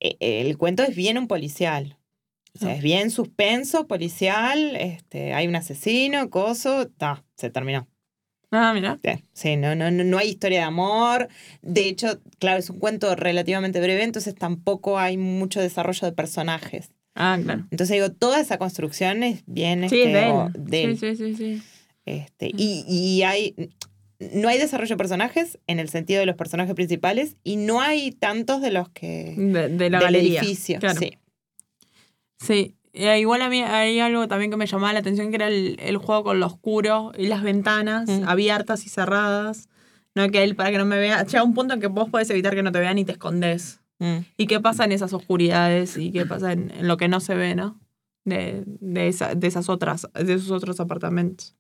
eh, 0.02 0.16
el 0.20 0.58
cuento 0.58 0.84
es 0.84 0.96
bien 0.96 1.18
un 1.18 1.28
policial. 1.28 1.98
O 2.56 2.60
sea, 2.60 2.70
Ah. 2.70 2.76
es 2.76 2.82
bien 2.82 3.12
suspenso, 3.12 3.88
policial, 3.88 4.76
este, 4.76 5.34
hay 5.34 5.48
un 5.48 5.56
asesino, 5.56 6.30
coso, 6.30 6.88
ta, 6.88 7.24
se 7.38 7.50
terminó. 7.50 7.88
Ah, 8.52 8.74
mira. 8.74 9.00
Sí, 9.34 9.58
no, 9.58 9.76
no, 9.76 9.92
no, 9.92 10.04
no 10.04 10.18
hay 10.18 10.30
historia 10.30 10.60
de 10.60 10.66
amor. 10.66 11.28
De 11.62 11.88
hecho, 11.88 12.20
claro, 12.40 12.60
es 12.60 12.70
un 12.70 12.80
cuento 12.80 13.16
relativamente 13.16 13.80
breve, 13.80 14.04
entonces 14.04 14.34
tampoco 14.36 14.98
hay 14.98 15.18
mucho 15.18 15.62
desarrollo 15.62 16.08
de 16.08 16.14
personajes. 16.14 16.92
Ah, 17.16 17.38
claro. 17.44 17.68
Entonces 17.70 17.96
digo, 17.96 18.12
toda 18.12 18.40
esa 18.40 18.58
construcción 18.58 19.24
es 19.24 19.44
bien 19.46 19.88
Sí, 19.90 20.02
este, 20.02 20.08
es 20.08 20.14
de 20.14 20.30
él. 20.30 20.52
de 20.58 20.84
él. 20.84 20.98
Sí, 20.98 21.16
sí, 21.16 21.36
sí, 21.36 21.36
sí. 21.36 21.62
Este, 22.06 22.48
y, 22.56 22.86
y 22.88 23.22
hay, 23.24 23.54
no 24.20 24.48
hay 24.48 24.58
desarrollo 24.58 24.90
de 24.96 24.98
personajes 24.98 25.60
en 25.68 25.80
el 25.80 25.90
sentido 25.90 26.20
de 26.22 26.26
los 26.26 26.36
personajes 26.36 26.74
principales 26.74 27.36
y 27.44 27.58
no 27.58 27.82
hay 27.82 28.12
tantos 28.12 28.62
de 28.62 28.72
los 28.72 28.90
que... 28.90 29.36
De, 29.38 29.70
de 29.70 29.90
la 29.90 30.00
del 30.00 30.08
galería. 30.08 30.40
edificio. 30.42 30.80
Claro. 30.80 31.00
Sí. 31.00 31.18
Sí. 32.40 32.76
Eh, 32.94 33.20
igual 33.20 33.42
a 33.42 33.50
mí 33.50 33.62
hay 33.62 34.00
algo 34.00 34.28
también 34.28 34.50
que 34.52 34.58
me 34.58 34.66
llamaba 34.66 34.94
la 34.94 35.00
atención, 35.00 35.30
que 35.30 35.36
era 35.36 35.48
el, 35.48 35.78
el 35.80 35.98
juego 35.98 36.24
con 36.24 36.40
lo 36.40 36.48
oscuro 36.48 37.12
y 37.18 37.28
las 37.28 37.44
ventanas 37.44 38.10
Mm. 38.10 38.28
abiertas 38.28 38.86
y 38.86 38.90
cerradas. 38.90 39.70
No 40.16 40.28
que 40.30 40.44
él, 40.44 40.56
para 40.56 40.72
que 40.72 40.78
no 40.80 40.86
me 40.86 40.98
vea. 40.98 41.24
Llega 41.24 41.44
un 41.44 41.54
punto 41.54 41.76
en 41.76 41.80
que 41.82 41.88
vos 41.88 42.10
podés 42.10 42.30
evitar 42.32 42.56
que 42.56 42.64
no 42.64 42.72
te 42.72 42.80
vean 42.80 42.98
y 42.98 43.06
te 43.06 43.12
escondes. 43.14 43.80
Mm. 44.00 44.18
¿Y 44.38 44.48
qué 44.48 44.60
pasa 44.60 44.86
en 44.86 44.92
esas 44.92 45.14
oscuridades 45.14 45.98
y 45.98 46.12
qué 46.12 46.26
pasa 46.26 46.52
en, 46.52 46.72
en 46.72 46.88
lo 46.88 46.98
que 46.98 47.08
no 47.08 47.20
se 47.20 47.36
ve, 47.36 47.54
no? 47.56 47.80
De, 48.26 48.64
de, 48.66 49.08
esa- 49.08 49.36
de 49.36 49.48
esas 49.48 49.70
otras, 49.70 50.08
de 50.14 50.34
esos 50.34 50.52
otros 50.52 50.80
apartamentos. 50.80 51.56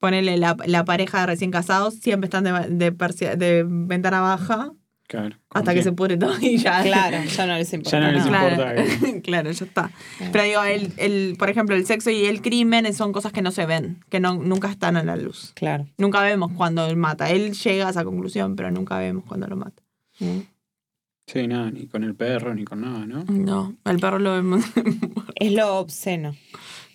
Ponele 0.00 0.36
la, 0.36 0.56
la 0.66 0.84
pareja 0.84 1.20
de 1.20 1.26
recién 1.26 1.50
casados, 1.50 1.94
siempre 1.94 2.26
están 2.26 2.44
de, 2.44 2.52
de, 2.90 3.36
de 3.36 3.64
ventana 3.66 4.20
baja 4.20 4.72
Claro. 5.06 5.36
hasta 5.50 5.74
que 5.74 5.82
se 5.82 5.92
pudre 5.92 6.16
todo 6.16 6.34
y 6.40 6.56
ya. 6.56 6.82
Claro, 6.82 7.22
ya 7.24 7.46
no 7.46 7.56
les 7.56 7.72
importa. 7.72 8.00
Ya 8.00 8.06
no 8.06 8.12
les 8.12 8.26
importa. 8.26 8.56
Claro, 8.56 9.20
claro, 9.22 9.50
ya 9.52 9.64
está. 9.64 9.90
Pero 10.32 10.44
digo, 10.44 10.64
el, 10.64 10.92
el, 10.96 11.36
por 11.38 11.50
ejemplo, 11.50 11.76
el 11.76 11.86
sexo 11.86 12.10
y 12.10 12.24
el 12.24 12.40
crimen 12.40 12.92
son 12.94 13.12
cosas 13.12 13.32
que 13.32 13.42
no 13.42 13.50
se 13.50 13.66
ven, 13.66 14.02
que 14.08 14.18
no, 14.18 14.34
nunca 14.34 14.70
están 14.70 14.96
a 14.96 15.04
la 15.04 15.16
luz. 15.16 15.52
Claro. 15.54 15.86
Nunca 15.98 16.22
vemos 16.22 16.52
cuando 16.52 16.86
él 16.86 16.96
mata. 16.96 17.30
Él 17.30 17.52
llega 17.52 17.86
a 17.86 17.90
esa 17.90 18.04
conclusión, 18.04 18.56
pero 18.56 18.70
nunca 18.70 18.98
vemos 18.98 19.24
cuando 19.24 19.46
lo 19.46 19.56
mata. 19.56 19.82
Mm. 20.20 20.40
Sí, 21.26 21.46
nada, 21.46 21.70
ni 21.70 21.86
con 21.86 22.04
el 22.04 22.14
perro, 22.14 22.54
ni 22.54 22.64
con 22.64 22.80
nada, 22.82 23.06
¿no? 23.06 23.24
No, 23.24 23.76
el 23.84 23.98
perro 23.98 24.18
lo 24.18 24.32
vemos. 24.32 24.64
Es 25.36 25.52
lo 25.52 25.78
obsceno. 25.78 26.34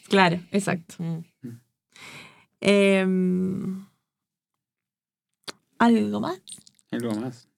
claro, 0.07 0.39
exacto. 0.51 0.95
Mm. 0.99 1.19
Em, 2.61 3.85
¿Algo 5.77 6.19
más? 6.19 6.41
Algo 6.91 7.13
más. 7.15 7.48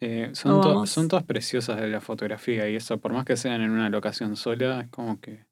Eh, 0.00 0.30
son, 0.34 0.60
to- 0.60 0.86
son 0.86 1.08
todas 1.08 1.24
preciosas 1.24 1.80
de 1.80 1.88
la 1.88 2.00
fotografía 2.02 2.68
y 2.68 2.76
eso, 2.76 2.98
por 2.98 3.12
más 3.12 3.24
que 3.24 3.36
sean 3.36 3.62
en 3.62 3.70
una 3.70 3.88
locación 3.88 4.36
sola, 4.36 4.80
es 4.82 4.88
como 4.88 5.20
que 5.20 5.46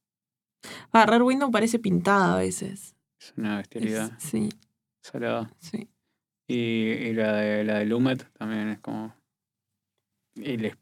Ah, 0.93 1.07
Rare 1.07 1.23
Window 1.25 1.51
parece 1.51 1.79
pintada 1.79 2.35
a 2.35 2.39
veces. 2.39 2.95
es 3.21 3.33
una 3.37 3.57
bestialidad 3.59 4.12
Es- 4.19 4.23
sí, 4.23 4.49
salada. 5.03 5.51
sí. 5.59 5.89
Y, 6.47 6.55
y 6.57 7.12
la 7.15 7.33
de 7.37 7.65
la 7.65 7.79
de 7.79 7.87
Lumet 7.87 8.31
también 8.35 8.69
es 8.69 8.79
como. 8.81 9.15
El, 10.37 10.77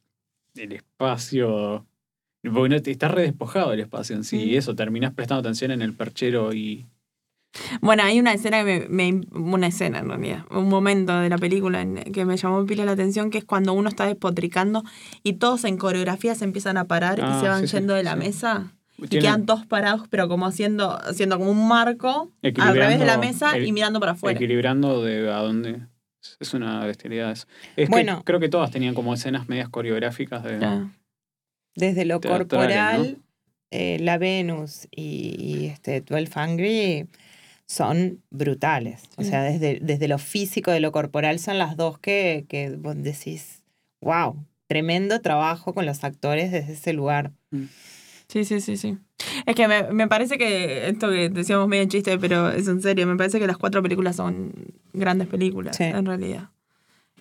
el 0.57 0.73
espacio. 0.73 1.87
Porque 2.43 2.69
no 2.69 2.83
te- 2.83 2.91
está 2.91 3.07
re 3.09 3.23
despojado 3.23 3.73
el 3.73 3.81
espacio 3.81 4.17
en 4.17 4.25
sí. 4.25 4.37
Mm. 4.37 4.41
Y 4.49 4.57
eso, 4.57 4.75
terminás 4.75 5.15
prestando 5.15 5.41
atención 5.41 5.71
en 5.71 5.83
el 5.83 5.95
perchero 5.95 6.53
y. 6.53 6.89
Bueno, 7.81 8.03
hay 8.03 8.19
una 8.19 8.33
escena 8.33 8.65
que 8.65 8.87
me, 8.89 9.13
me- 9.13 9.27
Una 9.33 9.67
escena, 9.67 9.99
en 9.99 10.09
realidad. 10.09 10.45
Un 10.51 10.69
momento 10.69 11.19
de 11.21 11.29
la 11.29 11.39
película 11.39 11.83
en- 11.83 11.97
que 12.13 12.25
me 12.25 12.37
llamó 12.37 12.65
pila 12.67 12.85
la 12.85 12.93
atención, 12.93 13.31
que 13.31 13.39
es 13.39 13.45
cuando 13.45 13.73
uno 13.75 13.89
está 13.89 14.07
despotricando 14.07 14.83
y 15.23 15.35
todos 15.35 15.65
en 15.65 15.77
coreografía 15.77 16.35
se 16.35 16.45
empiezan 16.45 16.77
a 16.77 16.87
parar 16.87 17.21
Ah, 17.23 17.35
y 17.37 17.41
se 17.41 17.49
van 17.49 17.61
sí, 17.63 17.69
sí, 17.69 17.77
yendo 17.77 17.95
de 17.95 18.03
la 18.03 18.13
sí. 18.15 18.19
mesa. 18.19 18.73
Y 18.99 19.09
Tiene- 19.09 19.25
quedan 19.27 19.47
todos 19.47 19.67
parados, 19.67 20.03
pero 20.09 20.29
como 20.29 20.47
haciendo, 20.47 20.97
haciendo 21.03 21.39
como 21.39 21.51
un 21.51 21.67
marco 21.67 22.31
al 22.43 22.75
revés 22.77 22.99
de 23.01 23.07
la 23.07 23.19
mesa 23.19 23.57
el- 23.57 23.67
y 23.67 23.73
mirando 23.73 23.99
para 24.01 24.13
afuera. 24.13 24.37
Equilibrando 24.37 25.03
de 25.03 25.31
a 25.31 25.39
dónde. 25.39 25.81
Es 26.39 26.55
una 26.55 26.85
bestialidad 26.87 27.33
eso. 27.33 27.47
Es 27.77 27.89
Bueno. 27.89 28.19
que 28.19 28.25
creo 28.25 28.39
que 28.41 28.49
todas 28.49 28.71
tenían 28.71 28.95
como 28.95 29.13
escenas 29.13 29.49
medias 29.49 29.69
coreográficas 29.69 30.45
de. 30.45 30.59
Claro. 30.59 30.91
Desde 31.75 32.05
lo 32.05 32.21
corporal, 32.21 33.19
eh, 33.71 33.99
la 34.01 34.19
Venus 34.19 34.87
y, 34.91 35.35
y 35.39 35.67
este 35.67 36.01
12 36.03 36.31
Angry 36.39 37.09
son 37.73 38.21
brutales. 38.31 39.03
O 39.17 39.25
sea, 39.25 39.43
desde, 39.43 39.79
desde 39.81 40.07
lo 40.07 40.19
físico 40.19 40.71
de 40.71 40.81
lo 40.81 40.93
corporal 40.93 41.39
son 41.39 41.57
las 41.57 41.77
dos 41.79 41.99
que, 41.99 42.45
que 42.49 42.69
vos 42.77 42.95
decís, 43.03 43.63
wow, 44.03 44.37
tremendo 44.67 45.23
trabajo 45.23 45.73
con 45.73 45.87
los 45.87 46.05
actores 46.05 46.53
desde 46.53 46.75
ese 46.75 46.93
lugar. 46.93 47.33
Sí, 48.29 48.45
sí, 48.45 48.61
sí, 48.61 48.77
sí. 48.77 48.99
Es 49.47 49.55
que 49.55 49.69
me, 49.69 49.85
me 49.93 50.07
parece 50.07 50.37
que 50.37 50.89
esto 50.89 51.09
que 51.09 51.31
decíamos 51.31 51.67
medio 51.67 51.83
en 51.85 51.89
chiste, 51.89 52.19
pero 52.19 52.51
es 52.51 52.69
en 52.69 52.83
serio, 52.83 53.07
me 53.07 53.17
parece 53.17 53.39
que 53.41 53.47
las 53.47 53.57
cuatro 53.57 53.83
películas 53.83 54.17
son 54.17 54.53
grandes 54.93 55.29
películas, 55.29 55.75
Sí. 55.77 55.85
en 55.85 56.05
realidad. 56.05 56.51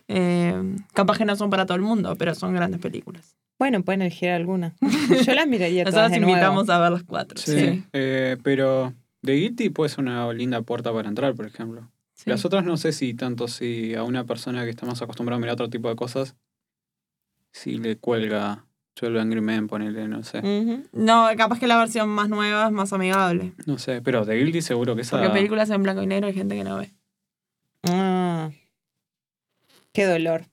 Eh, 0.10 0.54
capaz 0.94 1.18
que 1.18 1.24
no 1.26 1.36
son 1.38 1.50
para 1.50 1.66
todo 1.66 1.76
el 1.76 1.82
mundo, 1.84 2.16
pero 2.18 2.36
son 2.36 2.54
grandes 2.54 2.82
películas. 2.82 3.38
Bueno, 3.58 3.82
pueden 3.84 4.02
elegir 4.02 4.30
alguna. 4.32 4.74
Yo 5.26 5.34
las 5.34 5.48
miraría 5.48 5.84
todas 5.86 5.96
Nosotros 5.96 6.12
de 6.12 6.20
nuevo. 6.20 6.32
invitamos 6.34 6.70
a 6.70 6.80
ver 6.80 6.92
las 6.92 7.04
cuatro. 7.04 7.38
Sí. 7.40 7.58
Sí. 7.58 7.84
eh, 7.94 8.36
pero 8.44 8.94
The 9.24 9.34
Guilty 9.34 9.70
puede 9.70 9.90
ser 9.90 10.00
una 10.00 10.32
linda 10.34 10.62
puerta 10.62 10.92
para 10.94 11.08
entrar, 11.10 11.36
por 11.36 11.46
ejemplo. 11.46 11.90
sí. 12.14 12.30
Las 12.30 12.46
otras 12.46 12.64
no 12.64 12.78
sé 12.78 12.92
si 12.92 13.14
tanto 13.14 13.48
si 13.48 13.96
a 13.96 14.04
una 14.04 14.26
persona 14.26 14.64
que 14.64 14.70
está 14.70 14.86
más 14.86 15.02
acostumbrada 15.02 15.38
a 15.38 15.40
mirar 15.40 15.54
otro 15.54 15.70
tipo 15.70 15.90
de 15.90 15.96
cosas, 15.96 16.36
si 17.52 17.78
le 17.78 17.98
cuelga 17.98 18.66
12 19.00 19.20
Angry 19.20 19.42
Men, 19.42 19.68
ponele, 19.68 20.08
no 20.08 20.24
sé. 20.24 20.42
No, 20.92 21.28
capaz 21.38 21.60
que 21.60 21.68
la 21.68 21.78
versión 21.78 22.10
más 22.10 22.30
nueva 22.30 22.68
es 22.68 22.72
más 22.72 22.94
amigable. 22.94 23.54
No 23.66 23.78
sé, 23.78 24.02
pero 24.02 24.26
The 24.26 24.36
Guilty 24.36 24.62
seguro 24.62 24.96
que 24.96 25.02
esa... 25.02 25.18
Porque 25.18 25.34
películas 25.34 25.70
en 25.70 25.84
blanco 25.84 26.02
y 26.02 26.08
negro 26.08 26.28
hay 26.28 26.34
gente 26.34 26.56
que 26.56 26.64
no 26.64 26.78
ve. 26.78 26.92
Ah. 27.84 28.52
Qué 29.94 30.06
dolor. 30.06 30.46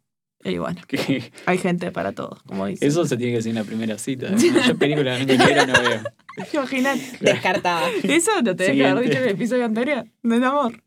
Y 0.44 0.58
bueno, 0.58 0.80
que- 0.88 1.32
hay 1.46 1.58
gente 1.58 1.90
para 1.90 2.12
todo, 2.12 2.38
como 2.46 2.66
dice. 2.66 2.86
eso 2.86 3.04
se 3.06 3.16
tiene 3.16 3.32
que 3.32 3.36
decir 3.38 3.50
en 3.50 3.56
la 3.56 3.64
primera 3.64 3.98
cita. 3.98 4.28
Yo 4.66 4.76
películas 4.78 5.26
de 5.26 5.36
negro 5.38 5.66
no 5.66 5.72
veo. 5.82 6.00
Imagínate. 6.54 7.02
Descartada. 7.20 7.88
Eso 8.04 8.30
no 8.42 8.54
te 8.54 8.64
dejé 8.64 8.86
haber 8.86 9.04
dicho 9.04 9.18
en 9.18 9.24
el 9.24 9.30
episodio 9.30 9.64
anterior, 9.64 10.06
del 10.22 10.44
amor. 10.44 10.80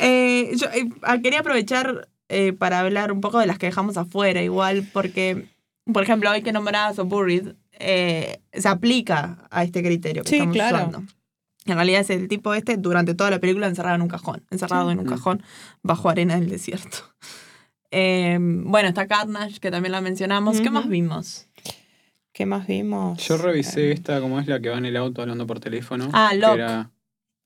Eh, 0.00 0.52
yo 0.56 0.66
eh, 0.68 0.88
ah, 1.02 1.18
quería 1.18 1.40
aprovechar 1.40 2.08
eh, 2.30 2.52
para 2.54 2.80
hablar 2.80 3.12
un 3.12 3.20
poco 3.20 3.38
de 3.38 3.46
las 3.46 3.58
que 3.58 3.66
dejamos 3.66 3.98
afuera, 3.98 4.40
igual, 4.42 4.88
porque, 4.92 5.48
por 5.92 6.02
ejemplo, 6.02 6.30
hoy 6.30 6.40
que 6.42 6.52
nombrabas 6.52 6.98
a 6.98 7.02
Buried, 7.02 7.48
eh, 7.80 8.40
se 8.54 8.68
aplica 8.68 9.46
a 9.50 9.62
este 9.64 9.82
criterio 9.82 10.22
que 10.22 10.30
Sí, 10.30 10.36
estamos 10.36 10.54
claro. 10.54 10.76
usando. 10.88 11.02
En 11.66 11.74
realidad 11.74 12.00
es 12.00 12.08
el 12.10 12.28
tipo 12.28 12.54
este 12.54 12.78
durante 12.78 13.14
toda 13.14 13.28
la 13.30 13.40
película 13.40 13.66
encerrado 13.66 13.96
en 13.96 14.00
un 14.02 14.08
cajón, 14.08 14.42
encerrado 14.50 14.90
en 14.90 15.00
un 15.00 15.04
cajón 15.04 15.42
bajo 15.82 16.08
arena 16.08 16.36
del 16.36 16.48
desierto. 16.48 16.98
Eh, 17.90 18.36
bueno, 18.40 18.88
está 18.88 19.06
Carnage, 19.06 19.60
que 19.60 19.70
también 19.70 19.92
la 19.92 20.00
mencionamos. 20.00 20.60
¿Qué 20.60 20.70
más 20.70 20.88
vimos? 20.88 21.46
¿Qué 22.32 22.46
más 22.46 22.66
vimos? 22.66 23.26
Yo 23.26 23.36
revisé 23.38 23.88
Eh, 23.88 23.92
esta, 23.92 24.20
como 24.20 24.38
es 24.38 24.46
la 24.46 24.60
que 24.60 24.68
va 24.68 24.78
en 24.78 24.84
el 24.84 24.96
auto 24.96 25.22
hablando 25.22 25.46
por 25.46 25.58
teléfono. 25.60 26.08
Ah, 26.12 26.28
que 26.32 26.36
Locke. 26.38 26.54
era- 26.54 26.90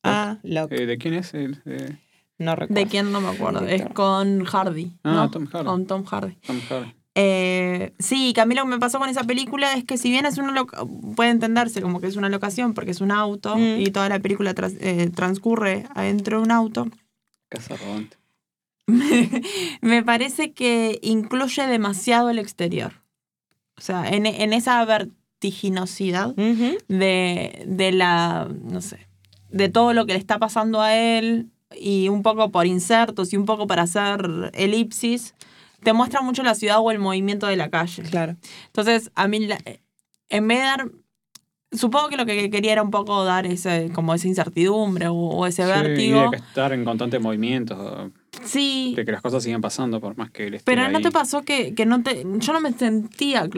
Ah, 0.05 0.39
Locke. 0.43 0.73
eh, 0.83 0.87
¿De 0.87 0.99
quién 0.99 1.15
es? 1.15 1.33
El, 1.33 1.63
de- 1.65 1.97
no 2.39 2.57
recuerdo. 2.57 2.75
¿De 2.83 2.87
quién 2.91 3.13
no 3.13 3.21
me 3.21 3.29
acuerdo? 3.29 3.65
Es 3.67 3.85
con 3.95 4.45
Hardy. 4.45 4.91
Ah, 5.05 5.13
¿no? 5.15 5.31
Tom 5.31 5.47
Hardy. 5.47 5.65
Con 5.65 5.87
Tom 5.87 6.05
Hardy. 6.05 6.35
Tom 6.47 6.61
Hardy. 6.69 6.93
Eh, 7.15 7.93
sí, 7.99 8.33
que 8.35 8.41
a 8.41 8.47
mí 8.47 8.55
lo 8.55 8.63
que 8.65 8.69
me 8.71 8.79
pasó 8.79 8.99
con 8.99 9.09
esa 9.09 9.23
película 9.25 9.75
es 9.75 9.85
que 9.85 9.97
si 9.99 10.11
bien 10.11 10.27
es 10.27 10.39
una 10.39 10.51
loca- 10.53 10.85
puede 11.15 11.31
entenderse 11.31 11.81
como 11.83 12.01
que 12.01 12.07
es 12.09 12.17
una 12.17 12.29
locación 12.31 12.75
porque 12.75 12.91
es 12.91 13.01
un 13.01 13.13
auto 13.13 13.57
Mm. 13.57 13.81
y 13.81 13.91
toda 13.91 14.09
la 14.09 14.19
película 14.19 14.55
tras- 14.55 14.75
eh, 14.81 15.11
transcurre 15.15 15.85
adentro 15.95 16.39
de 16.39 16.43
un 16.45 16.51
auto, 16.51 16.89
Casa 17.49 17.77
Rodante. 17.77 18.17
me 19.81 20.03
parece 20.03 20.53
que 20.53 20.99
incluye 21.03 21.67
demasiado 21.67 22.31
el 22.31 22.39
exterior. 22.39 22.93
O 23.77 23.81
sea, 23.81 24.09
en, 24.11 24.27
en 24.27 24.53
esa 24.53 24.85
vertiginosidad 24.85 26.35
de, 26.37 27.65
de 27.67 27.93
la, 27.93 28.49
no 28.63 28.81
sé, 28.81 29.09
de 29.51 29.69
todo 29.69 29.93
lo 29.93 30.07
que 30.07 30.13
le 30.13 30.19
está 30.19 30.39
pasando 30.39 30.81
a 30.81 30.95
él 30.97 31.49
y 31.79 32.09
un 32.09 32.23
poco 32.23 32.51
por 32.51 32.67
insertos 32.67 33.33
y 33.33 33.37
un 33.37 33.45
poco 33.47 33.67
para 33.67 33.83
hacer 33.83 34.51
elipsis, 34.55 35.35
te 35.83 35.93
muestra 35.93 36.21
mucho 36.21 36.43
la 36.43 36.55
ciudad 36.55 36.79
o 36.81 36.91
el 36.91 36.99
movimiento 36.99 37.47
de 37.47 37.57
la 37.57 37.71
calle. 37.71 38.03
Claro. 38.05 38.37
Entonces, 38.67 39.11
a 39.15 39.27
mí, 39.27 39.41
la- 39.47 39.59
en 40.29 40.49
vez 40.49 40.59
de 40.59 40.65
dar, 40.65 40.91
supongo 41.73 42.09
que 42.09 42.17
lo 42.17 42.25
que 42.27 42.51
quería 42.51 42.73
era 42.73 42.83
un 42.83 42.91
poco 42.91 43.25
dar 43.25 43.47
ese, 43.47 43.91
como 43.95 44.15
esa 44.15 44.29
incertidumbre 44.29 45.09
o, 45.09 45.15
o 45.15 45.47
ese 45.47 45.65
Sí, 45.65 45.69
y 45.71 45.83
vértigo. 45.83 46.21
de 46.23 46.31
que 46.31 46.37
estar 46.37 46.73
en 46.73 46.85
constante 46.85 47.19
movimiento, 47.19 48.13
Sí, 48.45 48.95
de 48.97 49.05
que 49.05 49.13
las 49.13 49.21
cosas 49.23 49.43
siguen 49.43 49.61
pasando 49.61 50.01
por 50.01 50.17
más 50.17 50.31
que 50.31 50.47
él 50.47 50.55
esté 50.55 50.65
pero 50.65 50.89
¿no 50.91 51.01
te 51.03 51.11
pasó 51.11 51.43
que, 51.43 51.75
que 51.75 51.85
no 51.85 52.03
te, 52.03 52.25
yo 52.39 52.53
no 52.55 52.61
me 52.61 52.73
sentía 52.73 53.49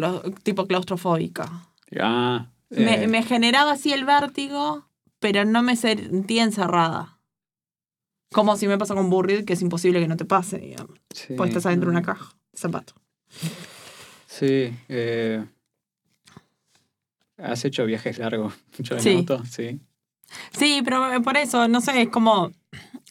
tipo 0.42 0.66
claustrofóbica? 0.66 1.68
Ah, 2.00 2.48
Me, 2.70 3.04
eh, 3.04 3.06
me 3.06 3.22
generaba 3.22 3.72
así 3.72 3.92
el 3.92 4.04
vértigo, 4.04 4.88
pero 5.20 5.44
no 5.44 5.62
me 5.62 5.76
sentía 5.76 6.42
encerrada. 6.42 7.18
Como 8.32 8.56
si 8.56 8.66
me 8.66 8.76
pasó 8.76 8.96
con 8.96 9.10
Burrid, 9.10 9.44
que 9.44 9.52
es 9.52 9.62
imposible 9.62 10.00
que 10.00 10.08
no 10.08 10.16
te 10.16 10.24
pase, 10.24 10.58
digamos. 10.58 10.98
sí, 11.14 11.34
Porque 11.36 11.50
estás 11.50 11.66
adentro 11.66 11.90
de 11.90 11.96
una 11.96 12.02
caja 12.04 12.34
zapato. 12.52 12.94
Sí. 14.26 14.76
eh, 14.88 15.44
¿Has 17.38 17.64
hecho 17.64 17.84
viajes 17.86 18.18
largos 18.18 18.54
en 18.90 19.00
Sí. 19.00 19.14
auto? 19.18 19.44
Sí. 19.44 19.80
Sí, 20.52 20.82
pero 20.84 21.12
eh, 21.12 21.20
por 21.20 21.36
eso, 21.36 21.68
no 21.68 21.80
sé, 21.80 22.02
es 22.02 22.08
como 22.08 22.50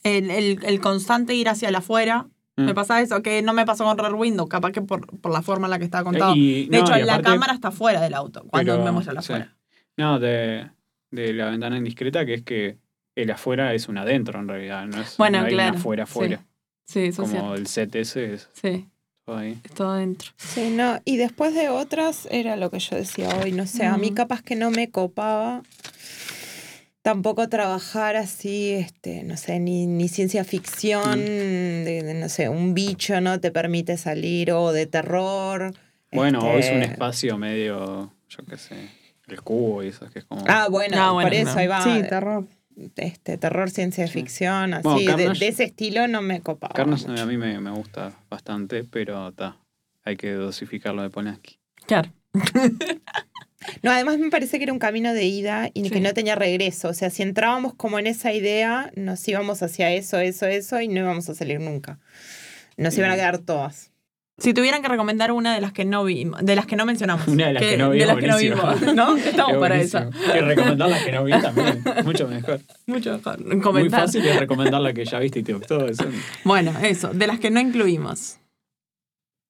el, 0.03 0.29
el- 0.31 0.59
el 0.65 0.79
constante 0.81 1.33
ir 1.35 1.49
hacia 1.49 1.69
el 1.69 1.75
afuera. 1.75 2.27
Mm. 2.55 2.65
Me 2.65 2.73
pasa 2.75 3.01
eso, 3.01 3.21
que 3.23 3.41
no 3.41 3.53
me 3.53 3.65
pasó 3.65 3.83
con 3.83 3.97
Rear 3.97 4.13
Window, 4.13 4.47
capaz 4.47 4.71
que 4.71 4.81
por, 4.81 5.07
por 5.19 5.31
la 5.31 5.41
forma 5.41 5.65
en 5.67 5.71
la 5.71 5.79
que 5.79 5.85
estaba 5.85 6.03
contado. 6.03 6.33
Eh, 6.33 6.37
y- 6.37 6.65
de 6.69 6.77
no, 6.77 6.83
hecho, 6.83 6.95
la 7.05 7.15
aparte- 7.15 7.23
cámara 7.23 7.53
está 7.53 7.71
fuera 7.71 7.99
del 8.01 8.13
auto, 8.13 8.43
cuando 8.47 8.73
Pero, 8.73 8.83
me 8.85 8.91
muestra 8.91 9.13
la 9.13 9.21
sí. 9.21 9.33
afuera. 9.33 9.55
No, 9.97 10.19
de, 10.19 10.69
de 11.11 11.33
la 11.33 11.49
ventana 11.49 11.77
indiscreta, 11.77 12.25
que 12.25 12.33
es 12.35 12.41
que 12.43 12.77
el 13.15 13.31
afuera 13.31 13.73
es 13.73 13.87
un 13.87 13.97
adentro 13.97 14.39
en 14.39 14.47
realidad, 14.47 14.85
no 14.85 15.01
es 15.01 15.17
Bueno, 15.17 15.39
no 15.39 15.45
hay 15.45 15.53
un 15.53 15.57
claro, 15.57 15.77
afuera 15.77 16.05
sí. 16.05 16.11
afuera. 16.11 16.45
Sí, 16.85 16.99
eso 17.05 17.09
es 17.23 17.29
Como 17.29 17.31
cierto. 17.31 17.55
el 17.55 17.67
set 17.67 17.95
ese 17.95 18.33
es 18.33 18.49
Sí, 18.53 18.87
todo 19.25 19.37
ahí. 19.37 19.57
es 19.63 19.71
todo 19.71 19.91
adentro. 19.91 20.31
Sí, 20.37 20.69
no. 20.75 20.99
Y 21.05 21.17
después 21.17 21.55
de 21.55 21.69
otras, 21.69 22.27
era 22.29 22.55
lo 22.55 22.69
que 22.69 22.79
yo 22.79 22.95
decía 22.97 23.29
hoy. 23.41 23.51
No 23.51 23.65
sé, 23.67 23.85
a 23.85 23.97
mí 23.97 24.11
Mm. 24.11 24.15
capaz 24.15 24.41
que 24.43 24.55
no 24.55 24.69
me 24.69 24.89
copaba 24.91 25.61
tampoco 27.03 27.47
trabajar 27.49 28.15
así, 28.15 28.71
este, 28.71 29.21
no 29.23 29.37
sé, 29.37 29.59
ni, 29.59 29.85
ni 29.85 30.07
ciencia 30.07 30.43
ficción, 30.43 31.19
de, 31.19 32.01
de, 32.03 32.13
no 32.15 32.27
sé, 32.29 32.49
un 32.49 32.73
bicho 32.73 33.21
no 33.21 33.39
te 33.39 33.51
permite 33.51 33.97
salir 33.97 34.51
o 34.51 34.71
de 34.71 34.87
terror. 34.87 35.73
Bueno, 36.11 36.39
o 36.39 36.57
es 36.57 36.69
un 36.71 36.81
este, 36.81 36.93
espacio 36.93 37.37
medio, 37.37 38.11
yo 38.29 38.43
qué 38.49 38.57
sé, 38.57 38.89
el 39.27 39.41
cubo 39.41 39.83
y 39.83 39.89
eso, 39.89 40.09
que 40.09 40.19
es 40.19 40.25
como... 40.25 40.43
Ah, 40.47 40.67
bueno, 40.69 40.97
Ah, 40.99 41.11
bueno, 41.11 41.29
por 41.29 41.33
eso 41.35 41.53
no. 41.53 41.59
ahí 41.59 41.67
va. 41.67 41.81
Sí, 41.83 42.01
terror. 42.09 42.47
Este, 42.95 43.37
terror, 43.37 43.69
ciencia 43.69 44.07
Sí. 44.07 44.13
ficción, 44.13 44.73
así, 44.73 44.83
Bueno, 44.83 44.99
de- 45.17 45.27
Carnage- 45.27 45.39
de, 45.39 45.47
ese 45.47 45.63
estilo 45.65 46.07
no 46.07 46.21
me 46.23 46.41
copaba. 46.41 46.73
Carnage 46.73 47.07
mucho. 47.07 47.21
a 47.21 47.25
mí 47.27 47.37
me, 47.37 47.59
me 47.59 47.69
gusta 47.71 48.13
bastante, 48.29 48.83
pero 48.83 49.27
está, 49.29 49.57
hay 50.03 50.15
que 50.17 50.31
dosificarlo 50.31 51.01
de 51.03 51.09
Polanski. 51.11 51.59
Claro. 51.85 52.09
No, 53.81 53.91
además 53.91 54.17
me 54.19 54.29
parece 54.29 54.57
que 54.57 54.63
era 54.63 54.73
un 54.73 54.79
camino 54.79 55.13
de 55.13 55.23
ida 55.25 55.69
y 55.73 55.83
Sí. 55.83 55.89
que 55.89 55.99
no 55.99 56.13
tenía 56.13 56.35
regreso. 56.35 56.89
O 56.89 56.93
sea, 56.93 57.09
si 57.09 57.23
entrábamos 57.23 57.73
como 57.73 57.99
en 57.99 58.07
esa 58.07 58.31
idea, 58.33 58.91
nos 58.95 59.27
íbamos 59.27 59.61
hacia 59.63 59.91
eso, 59.91 60.19
eso, 60.19 60.45
eso 60.47 60.79
y 60.81 60.87
no 60.87 60.99
íbamos 61.01 61.29
a 61.29 61.35
salir 61.35 61.59
nunca. 61.59 61.99
Nos 62.77 62.97
iban 62.97 63.11
a 63.11 63.13
Sí. 63.13 63.19
quedar 63.19 63.37
todas. 63.39 63.89
Si 64.39 64.51
tuvieran 64.51 64.81
que 64.81 64.87
recomendar 64.87 65.31
una 65.31 65.53
de 65.53 65.61
las 65.61 65.73
que 65.73 65.85
no 65.85 66.03
vimos, 66.03 66.43
de 66.43 66.55
las 66.55 66.65
que 66.65 66.75
no 66.75 66.87
mencionamos. 66.87 67.27
Una 67.27 67.47
de 67.47 67.53
las 67.53 67.61
que 67.63 67.77
no 67.77 67.91
vimos, 67.91 68.07
De 68.07 68.13
las 68.13 68.17
que 68.21 68.27
no 68.27 68.37
vimos, 68.39 68.81
¿no? 68.95 69.15
Estamos 69.17 69.57
para 69.57 69.79
eso. 69.79 70.09
Y 70.35 70.39
recomendar 70.39 70.89
las 70.89 71.03
que 71.03 71.11
no 71.11 71.23
vi 71.23 71.31
también, 71.39 71.83
mucho 72.03 72.27
mejor. 72.27 72.59
Mucho 72.87 73.13
mejor. 73.13 73.73
Muy 73.73 73.89
fácil 73.91 74.25
es 74.25 74.39
recomendar 74.39 74.81
la 74.81 74.91
que 74.91 75.05
ya 75.05 75.19
viste 75.19 75.39
y 75.39 75.43
te 75.43 75.53
gustó. 75.53 75.87
Eso. 75.87 76.05
Bueno, 76.45 76.73
eso, 76.81 77.09
de 77.13 77.27
las 77.27 77.39
que 77.39 77.51
no 77.51 77.59
incluimos. 77.59 78.39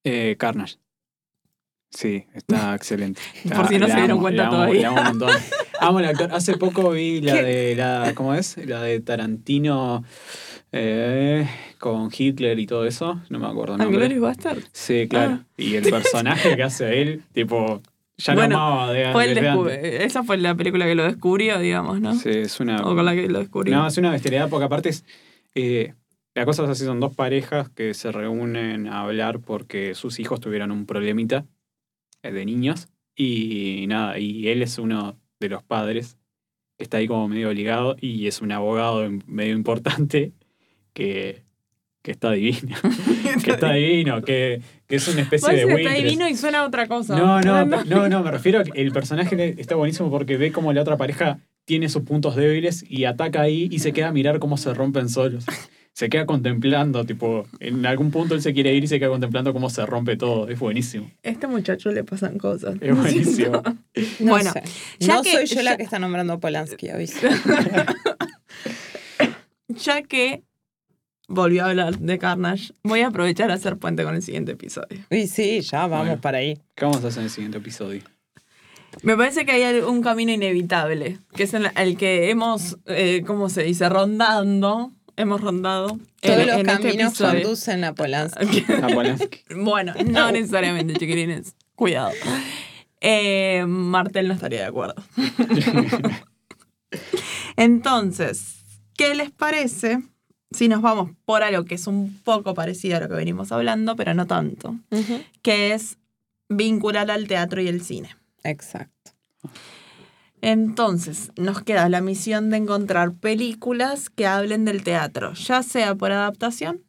Eh, 0.04 0.36
Carnage. 0.38 0.76
Sí, 1.94 2.24
está 2.34 2.74
excelente. 2.76 3.20
Está- 3.44 3.56
Por 3.56 3.68
si 3.68 3.78
no 3.78 3.86
se 3.86 3.92
dieron 3.94 4.10
amo, 4.12 4.20
cuenta 4.22 4.42
amo, 4.46 4.52
todavía. 4.56 4.88
amo 4.88 4.98
un 5.00 5.04
montón. 5.06 5.30
Amo 5.80 5.98
el 5.98 6.06
actor. 6.06 6.32
Hace 6.32 6.56
poco 6.56 6.90
vi 6.90 7.20
la 7.20 7.34
¿Qué? 7.34 7.42
de 7.42 7.76
la. 7.76 8.12
¿Cómo 8.14 8.32
es? 8.34 8.56
La 8.64 8.80
de 8.80 9.00
Tarantino 9.00 10.04
eh, 10.72 11.46
con 11.78 12.10
Hitler 12.16 12.58
y 12.58 12.66
todo 12.66 12.86
eso. 12.86 13.20
No 13.28 13.38
me 13.38 13.46
acuerdo. 13.46 13.76
nombre. 13.76 13.98
Glorious 13.98 14.20
Bastard. 14.22 14.58
Sí, 14.72 15.06
claro. 15.08 15.40
Ah. 15.42 15.46
Y 15.56 15.74
el 15.74 15.90
personaje 15.90 16.56
que 16.56 16.62
hace 16.62 17.02
él, 17.02 17.22
tipo. 17.32 17.82
Ya 18.16 18.34
Bueno, 18.34 18.56
lo 18.56 18.62
amaba 18.62 18.92
de, 18.92 19.12
Fue 19.12 19.30
el. 19.32 19.38
Esa 20.00 20.22
fue 20.22 20.36
la 20.38 20.54
película 20.54 20.86
que 20.86 20.94
lo 20.94 21.02
descubrió, 21.04 21.58
digamos, 21.58 22.00
¿no? 22.00 22.14
Sí, 22.14 22.30
es 22.30 22.60
una. 22.60 22.76
O 22.82 22.94
con 22.94 23.04
la 23.04 23.14
que 23.14 23.28
lo 23.28 23.40
descubrió. 23.40 23.74
No, 23.76 23.86
es 23.86 23.98
una 23.98 24.10
bestialidad 24.12 24.48
porque 24.48 24.64
aparte 24.66 24.90
es... 24.90 25.04
eh, 25.56 25.92
la 26.34 26.44
cosa 26.46 26.64
es 26.64 26.70
así, 26.70 26.84
son 26.84 27.00
dos 27.00 27.14
parejas 27.14 27.68
que 27.68 27.92
se 27.94 28.10
reúnen 28.12 28.86
a 28.86 29.00
hablar 29.02 29.40
porque 29.40 29.94
sus 29.96 30.18
hijos 30.20 30.40
tuvieron 30.40 30.70
un 30.70 30.86
problemita 30.86 31.44
de 32.32 32.44
niños. 32.44 32.88
Y 33.16 33.86
nada, 33.88 34.18
y 34.18 34.48
él 34.48 34.62
es 34.62 34.78
uno 34.78 35.18
de 35.40 35.48
los 35.48 35.62
padres. 35.62 36.16
Que 36.76 36.84
está 36.84 36.96
ahí 36.96 37.06
como 37.06 37.28
medio 37.28 37.50
obligado 37.50 37.94
y 38.00 38.26
es 38.26 38.40
un 38.40 38.50
abogado 38.50 39.08
medio 39.26 39.54
importante 39.54 40.32
que, 40.92 41.44
que 42.02 42.10
está 42.10 42.32
divino, 42.32 42.76
que 43.44 43.50
está 43.50 43.72
divino, 43.72 44.22
que, 44.22 44.60
que 44.86 44.96
es 44.96 45.08
una 45.08 45.22
especie 45.22 45.66
de 45.66 45.72
está 45.72 45.92
divino 45.94 46.28
y 46.28 46.36
suena 46.36 46.60
a 46.60 46.66
otra 46.66 46.86
cosa. 46.86 47.16
No, 47.16 47.40
no, 47.40 47.64
no, 47.64 48.08
no, 48.08 48.22
me 48.22 48.30
refiero 48.30 48.60
a 48.60 48.64
que 48.64 48.80
el 48.80 48.92
personaje 48.92 49.54
está 49.58 49.74
buenísimo 49.74 50.10
porque 50.10 50.36
ve 50.36 50.52
como 50.52 50.72
la 50.72 50.82
otra 50.82 50.96
pareja 50.96 51.38
tiene 51.64 51.88
sus 51.88 52.02
puntos 52.02 52.36
débiles 52.36 52.84
y 52.88 53.04
ataca 53.04 53.40
ahí 53.40 53.68
y 53.70 53.78
se 53.78 53.92
queda 53.92 54.08
a 54.08 54.12
mirar 54.12 54.38
cómo 54.38 54.56
se 54.56 54.72
rompen 54.74 55.08
solos. 55.08 55.46
Se 55.94 56.08
queda 56.08 56.26
contemplando, 56.26 57.04
tipo, 57.06 57.46
en 57.60 57.86
algún 57.86 58.10
punto 58.10 58.34
él 58.34 58.42
se 58.42 58.52
quiere 58.52 58.74
ir 58.74 58.82
y 58.82 58.88
se 58.88 58.98
queda 58.98 59.10
contemplando 59.10 59.52
cómo 59.52 59.70
se 59.70 59.86
rompe 59.86 60.16
todo. 60.16 60.48
Es 60.48 60.58
buenísimo. 60.58 61.08
A 61.24 61.28
este 61.28 61.46
muchacho 61.46 61.92
le 61.92 62.02
pasan 62.02 62.36
cosas. 62.36 62.74
Es 62.80 62.96
buenísimo. 62.96 63.62
No 64.18 64.32
Bueno, 64.32 64.52
sé. 64.52 64.62
ya 64.98 65.14
No 65.16 65.22
que- 65.22 65.30
soy 65.32 65.46
yo 65.46 65.54
ya- 65.56 65.62
la 65.62 65.76
que 65.76 65.84
está 65.84 66.00
nombrando 66.00 66.32
a 66.32 66.40
Polanski, 66.40 66.88
aviso. 66.90 67.18
Ya 69.68 70.02
que 70.02 70.42
volvió 71.28 71.64
a 71.64 71.70
hablar 71.70 71.98
de 71.98 72.18
Carnage. 72.18 72.72
Voy 72.82 73.00
a 73.00 73.08
aprovechar 73.08 73.50
a 73.50 73.54
hacer 73.54 73.76
puente 73.78 74.04
con 74.04 74.14
el 74.14 74.22
siguiente 74.22 74.52
episodio. 74.52 74.98
Y 75.10 75.26
sí, 75.26 75.60
ya 75.62 75.86
vamos 75.86 76.06
Bueno. 76.06 76.20
para 76.20 76.38
ahí. 76.38 76.58
¿Qué 76.74 76.84
vamos 76.84 77.02
a 77.04 77.08
hacer 77.08 77.20
en 77.20 77.24
el 77.24 77.30
siguiente 77.30 77.58
episodio? 77.58 78.02
Me 79.02 79.16
parece 79.16 79.44
que 79.44 79.52
hay 79.52 79.78
un 79.80 80.02
camino 80.02 80.32
inevitable, 80.32 81.18
que 81.34 81.44
es 81.44 81.54
el, 81.54 81.68
el 81.76 81.96
que 81.96 82.30
hemos, 82.30 82.78
eh, 82.86 83.22
¿cómo 83.26 83.48
se 83.48 83.62
dice? 83.64 83.88
Rondando. 83.88 84.92
Hemos 85.16 85.40
rondado. 85.40 85.98
Todos 86.20 86.38
en- 86.38 86.46
los 86.46 86.56
en 86.56 86.68
este 86.68 86.82
caminos 86.88 87.18
conducen 87.18 87.84
a 87.84 87.94
Polanski. 87.94 88.64
A 88.82 88.86
Polanski. 88.88 89.40
Bueno, 89.56 89.94
no 90.06 90.30
necesariamente, 90.32 90.94
chiquilines. 90.94 91.54
Cuidado. 91.74 92.12
Eh, 93.00 93.64
Martel 93.66 94.28
no 94.28 94.34
estaría 94.34 94.60
de 94.60 94.66
acuerdo. 94.66 94.94
Entonces, 97.56 98.56
¿qué 98.96 99.14
les 99.14 99.30
parece 99.30 100.02
si 100.50 100.68
nos 100.68 100.82
vamos 100.82 101.10
por 101.24 101.42
algo 101.42 101.64
que 101.64 101.74
es 101.74 101.86
un 101.86 102.18
poco 102.24 102.54
parecido 102.54 102.96
a 102.96 103.00
lo 103.00 103.08
que 103.08 103.14
venimos 103.14 103.52
hablando, 103.52 103.96
pero 103.96 104.14
no 104.14 104.26
tanto? 104.26 104.76
Que 105.42 105.74
es 105.74 105.98
vincular 106.48 107.10
al 107.10 107.26
teatro 107.28 107.60
y 107.60 107.68
el 107.68 107.82
cine. 107.82 108.16
Exacto. 108.42 109.12
Entonces, 110.46 111.32
nos 111.36 111.62
queda 111.62 111.88
la 111.88 112.02
misión 112.02 112.50
de 112.50 112.58
encontrar 112.58 113.14
películas 113.14 114.10
que 114.10 114.26
hablen 114.26 114.66
del 114.66 114.84
teatro, 114.84 115.32
ya 115.32 115.62
sea 115.62 115.94
por 115.94 116.12
adaptación, 116.12 116.82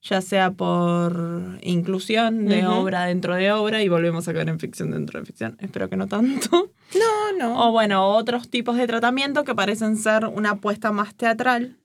ya 0.00 0.22
sea 0.22 0.52
por 0.52 1.58
inclusión 1.60 2.46
de 2.46 2.66
obra 2.66 3.04
dentro 3.04 3.34
de 3.34 3.52
obra, 3.52 3.82
y 3.82 3.90
volvemos 3.90 4.26
a 4.26 4.32
caer 4.32 4.48
en 4.48 4.58
ficción 4.58 4.90
dentro 4.90 5.20
de 5.20 5.26
ficción. 5.26 5.58
Espero 5.60 5.90
que 5.90 5.96
no 5.96 6.06
tanto. 6.06 6.72
No, 6.98 7.36
no. 7.38 7.68
O 7.68 7.72
bueno, 7.72 8.08
otros 8.16 8.48
tipos 8.48 8.78
de 8.78 8.86
tratamiento 8.86 9.44
que 9.44 9.54
parecen 9.54 9.98
ser 9.98 10.24
una 10.24 10.52
apuesta 10.52 10.90
más 10.90 11.14
teatral 11.14 11.76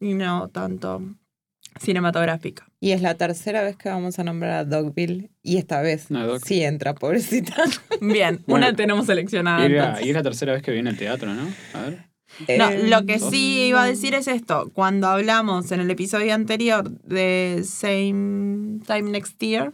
y 0.00 0.14
no 0.14 0.48
tanto 0.48 1.00
cinematográfica. 1.80 2.66
Y 2.80 2.92
es 2.92 3.02
la 3.02 3.14
tercera 3.14 3.62
vez 3.62 3.76
que 3.76 3.88
vamos 3.88 4.18
a 4.18 4.24
nombrar 4.24 4.52
a 4.52 4.64
Dogville. 4.64 5.30
Y 5.42 5.56
esta 5.58 5.80
vez 5.82 6.10
No, 6.10 6.26
Doc. 6.26 6.42
sí 6.44 6.62
entra, 6.62 6.94
pobrecita. 6.94 7.54
Bien, 8.00 8.42
Bueno, 8.46 8.66
una 8.68 8.76
tenemos 8.76 9.06
seleccionada. 9.06 9.66
Y 9.68 9.72
era, 9.72 10.00
y 10.02 10.08
es 10.10 10.14
la 10.14 10.22
tercera 10.22 10.52
vez 10.52 10.62
que 10.62 10.70
viene 10.72 10.90
al 10.90 10.96
teatro, 10.96 11.32
¿no? 11.34 11.42
A 11.74 11.82
ver. 11.82 12.08
No, 12.58 12.68
Eh, 12.68 12.88
lo 12.88 13.04
que 13.06 13.18
sí 13.18 13.62
iba 13.68 13.82
a 13.82 13.86
decir 13.86 14.14
es 14.14 14.28
esto. 14.28 14.70
Cuando 14.74 15.08
hablamos 15.08 15.72
en 15.72 15.80
el 15.80 15.90
episodio 15.90 16.34
anterior 16.34 16.90
de 17.02 17.62
Same 17.64 18.80
Time 18.86 19.10
Next 19.10 19.40
Year, 19.40 19.72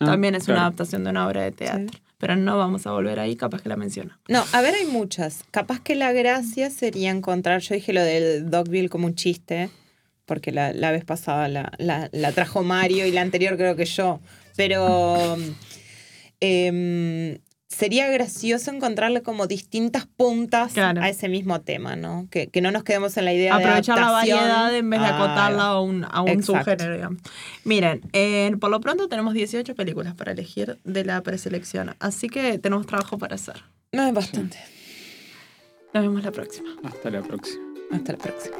Ah, 0.00 0.06
también 0.06 0.34
es 0.34 0.44
una 0.44 0.54
claro. 0.56 0.60
adaptación 0.62 1.04
de 1.04 1.10
una 1.10 1.28
obra 1.28 1.42
de 1.42 1.52
teatro. 1.52 1.96
Pero 2.18 2.34
no 2.36 2.58
vamos 2.58 2.86
a 2.88 2.90
volver 2.92 3.20
ahí, 3.20 3.36
capaz 3.36 3.62
que 3.62 3.68
la 3.68 3.76
menciono. 3.76 4.18
No, 4.28 4.42
a 4.52 4.60
ver, 4.60 4.74
hay 4.74 4.86
muchas. 4.86 5.44
Capaz 5.52 5.80
que 5.80 5.94
la 5.94 6.12
gracia 6.12 6.70
sería 6.70 7.10
encontrar, 7.10 7.60
yo 7.60 7.74
dije 7.76 7.92
lo 7.92 8.02
del 8.02 8.50
Dogville 8.50 8.88
como 8.88 9.06
un 9.06 9.14
chiste, 9.14 9.70
porque 10.32 10.50
la, 10.52 10.72
la 10.72 10.90
vez 10.92 11.04
pasada 11.04 11.46
la, 11.48 11.72
la- 11.76 12.08
la 12.12 12.32
trajo 12.32 12.62
Mario 12.62 13.06
y 13.06 13.12
la 13.12 13.20
anterior 13.20 13.56
creo 13.58 13.76
que 13.76 13.84
yo, 13.84 14.20
pero 14.56 15.36
em, 16.40 17.38
sería 17.68 18.08
gracioso 18.08 18.70
encontrarle 18.70 19.22
como 19.22 19.46
distintas 19.46 20.06
puntas 20.06 20.72
Claro. 20.72 21.02
a 21.02 21.08
ese 21.08 21.28
mismo 21.28 21.60
tema, 21.60 21.96
¿no? 21.96 22.28
Que, 22.30 22.48
que 22.48 22.60
no 22.60 22.70
nos 22.70 22.82
quedemos 22.84 23.16
en 23.16 23.24
la 23.26 23.32
idea 23.34 23.56
Aprovechar 23.56 23.94
de 23.96 24.00
la 24.00 24.08
adaptación. 24.08 24.38
variedad 24.38 24.76
en 24.76 24.90
vez 24.90 25.00
de 25.00 25.06
Ah, 25.06 25.16
acotarla 25.16 25.62
a 25.64 25.80
un, 25.80 26.04
a 26.10 26.22
un 26.22 26.42
subgénero. 26.42 26.94
digamos. 26.94 27.20
Miren, 27.64 28.00
eh, 28.12 28.52
por 28.60 28.70
lo 28.70 28.80
pronto 28.80 29.08
tenemos 29.08 29.34
18 29.34 29.74
películas 29.74 30.14
para 30.14 30.32
elegir 30.32 30.78
de 30.84 31.04
la 31.04 31.20
preselección. 31.22 31.94
Así 31.98 32.28
que 32.28 32.58
tenemos 32.58 32.86
trabajo 32.86 33.18
para 33.18 33.34
hacer. 33.36 33.62
No 33.92 34.06
es 34.06 34.12
bastante. 34.14 34.58
Nos 35.94 36.02
vemos 36.04 36.22
la 36.24 36.30
próxima. 36.32 36.70
Hasta 36.84 37.10
la 37.10 37.20
próxima. 37.22 37.62
Hasta 37.92 38.12
la 38.12 38.18
próxima. 38.18 38.56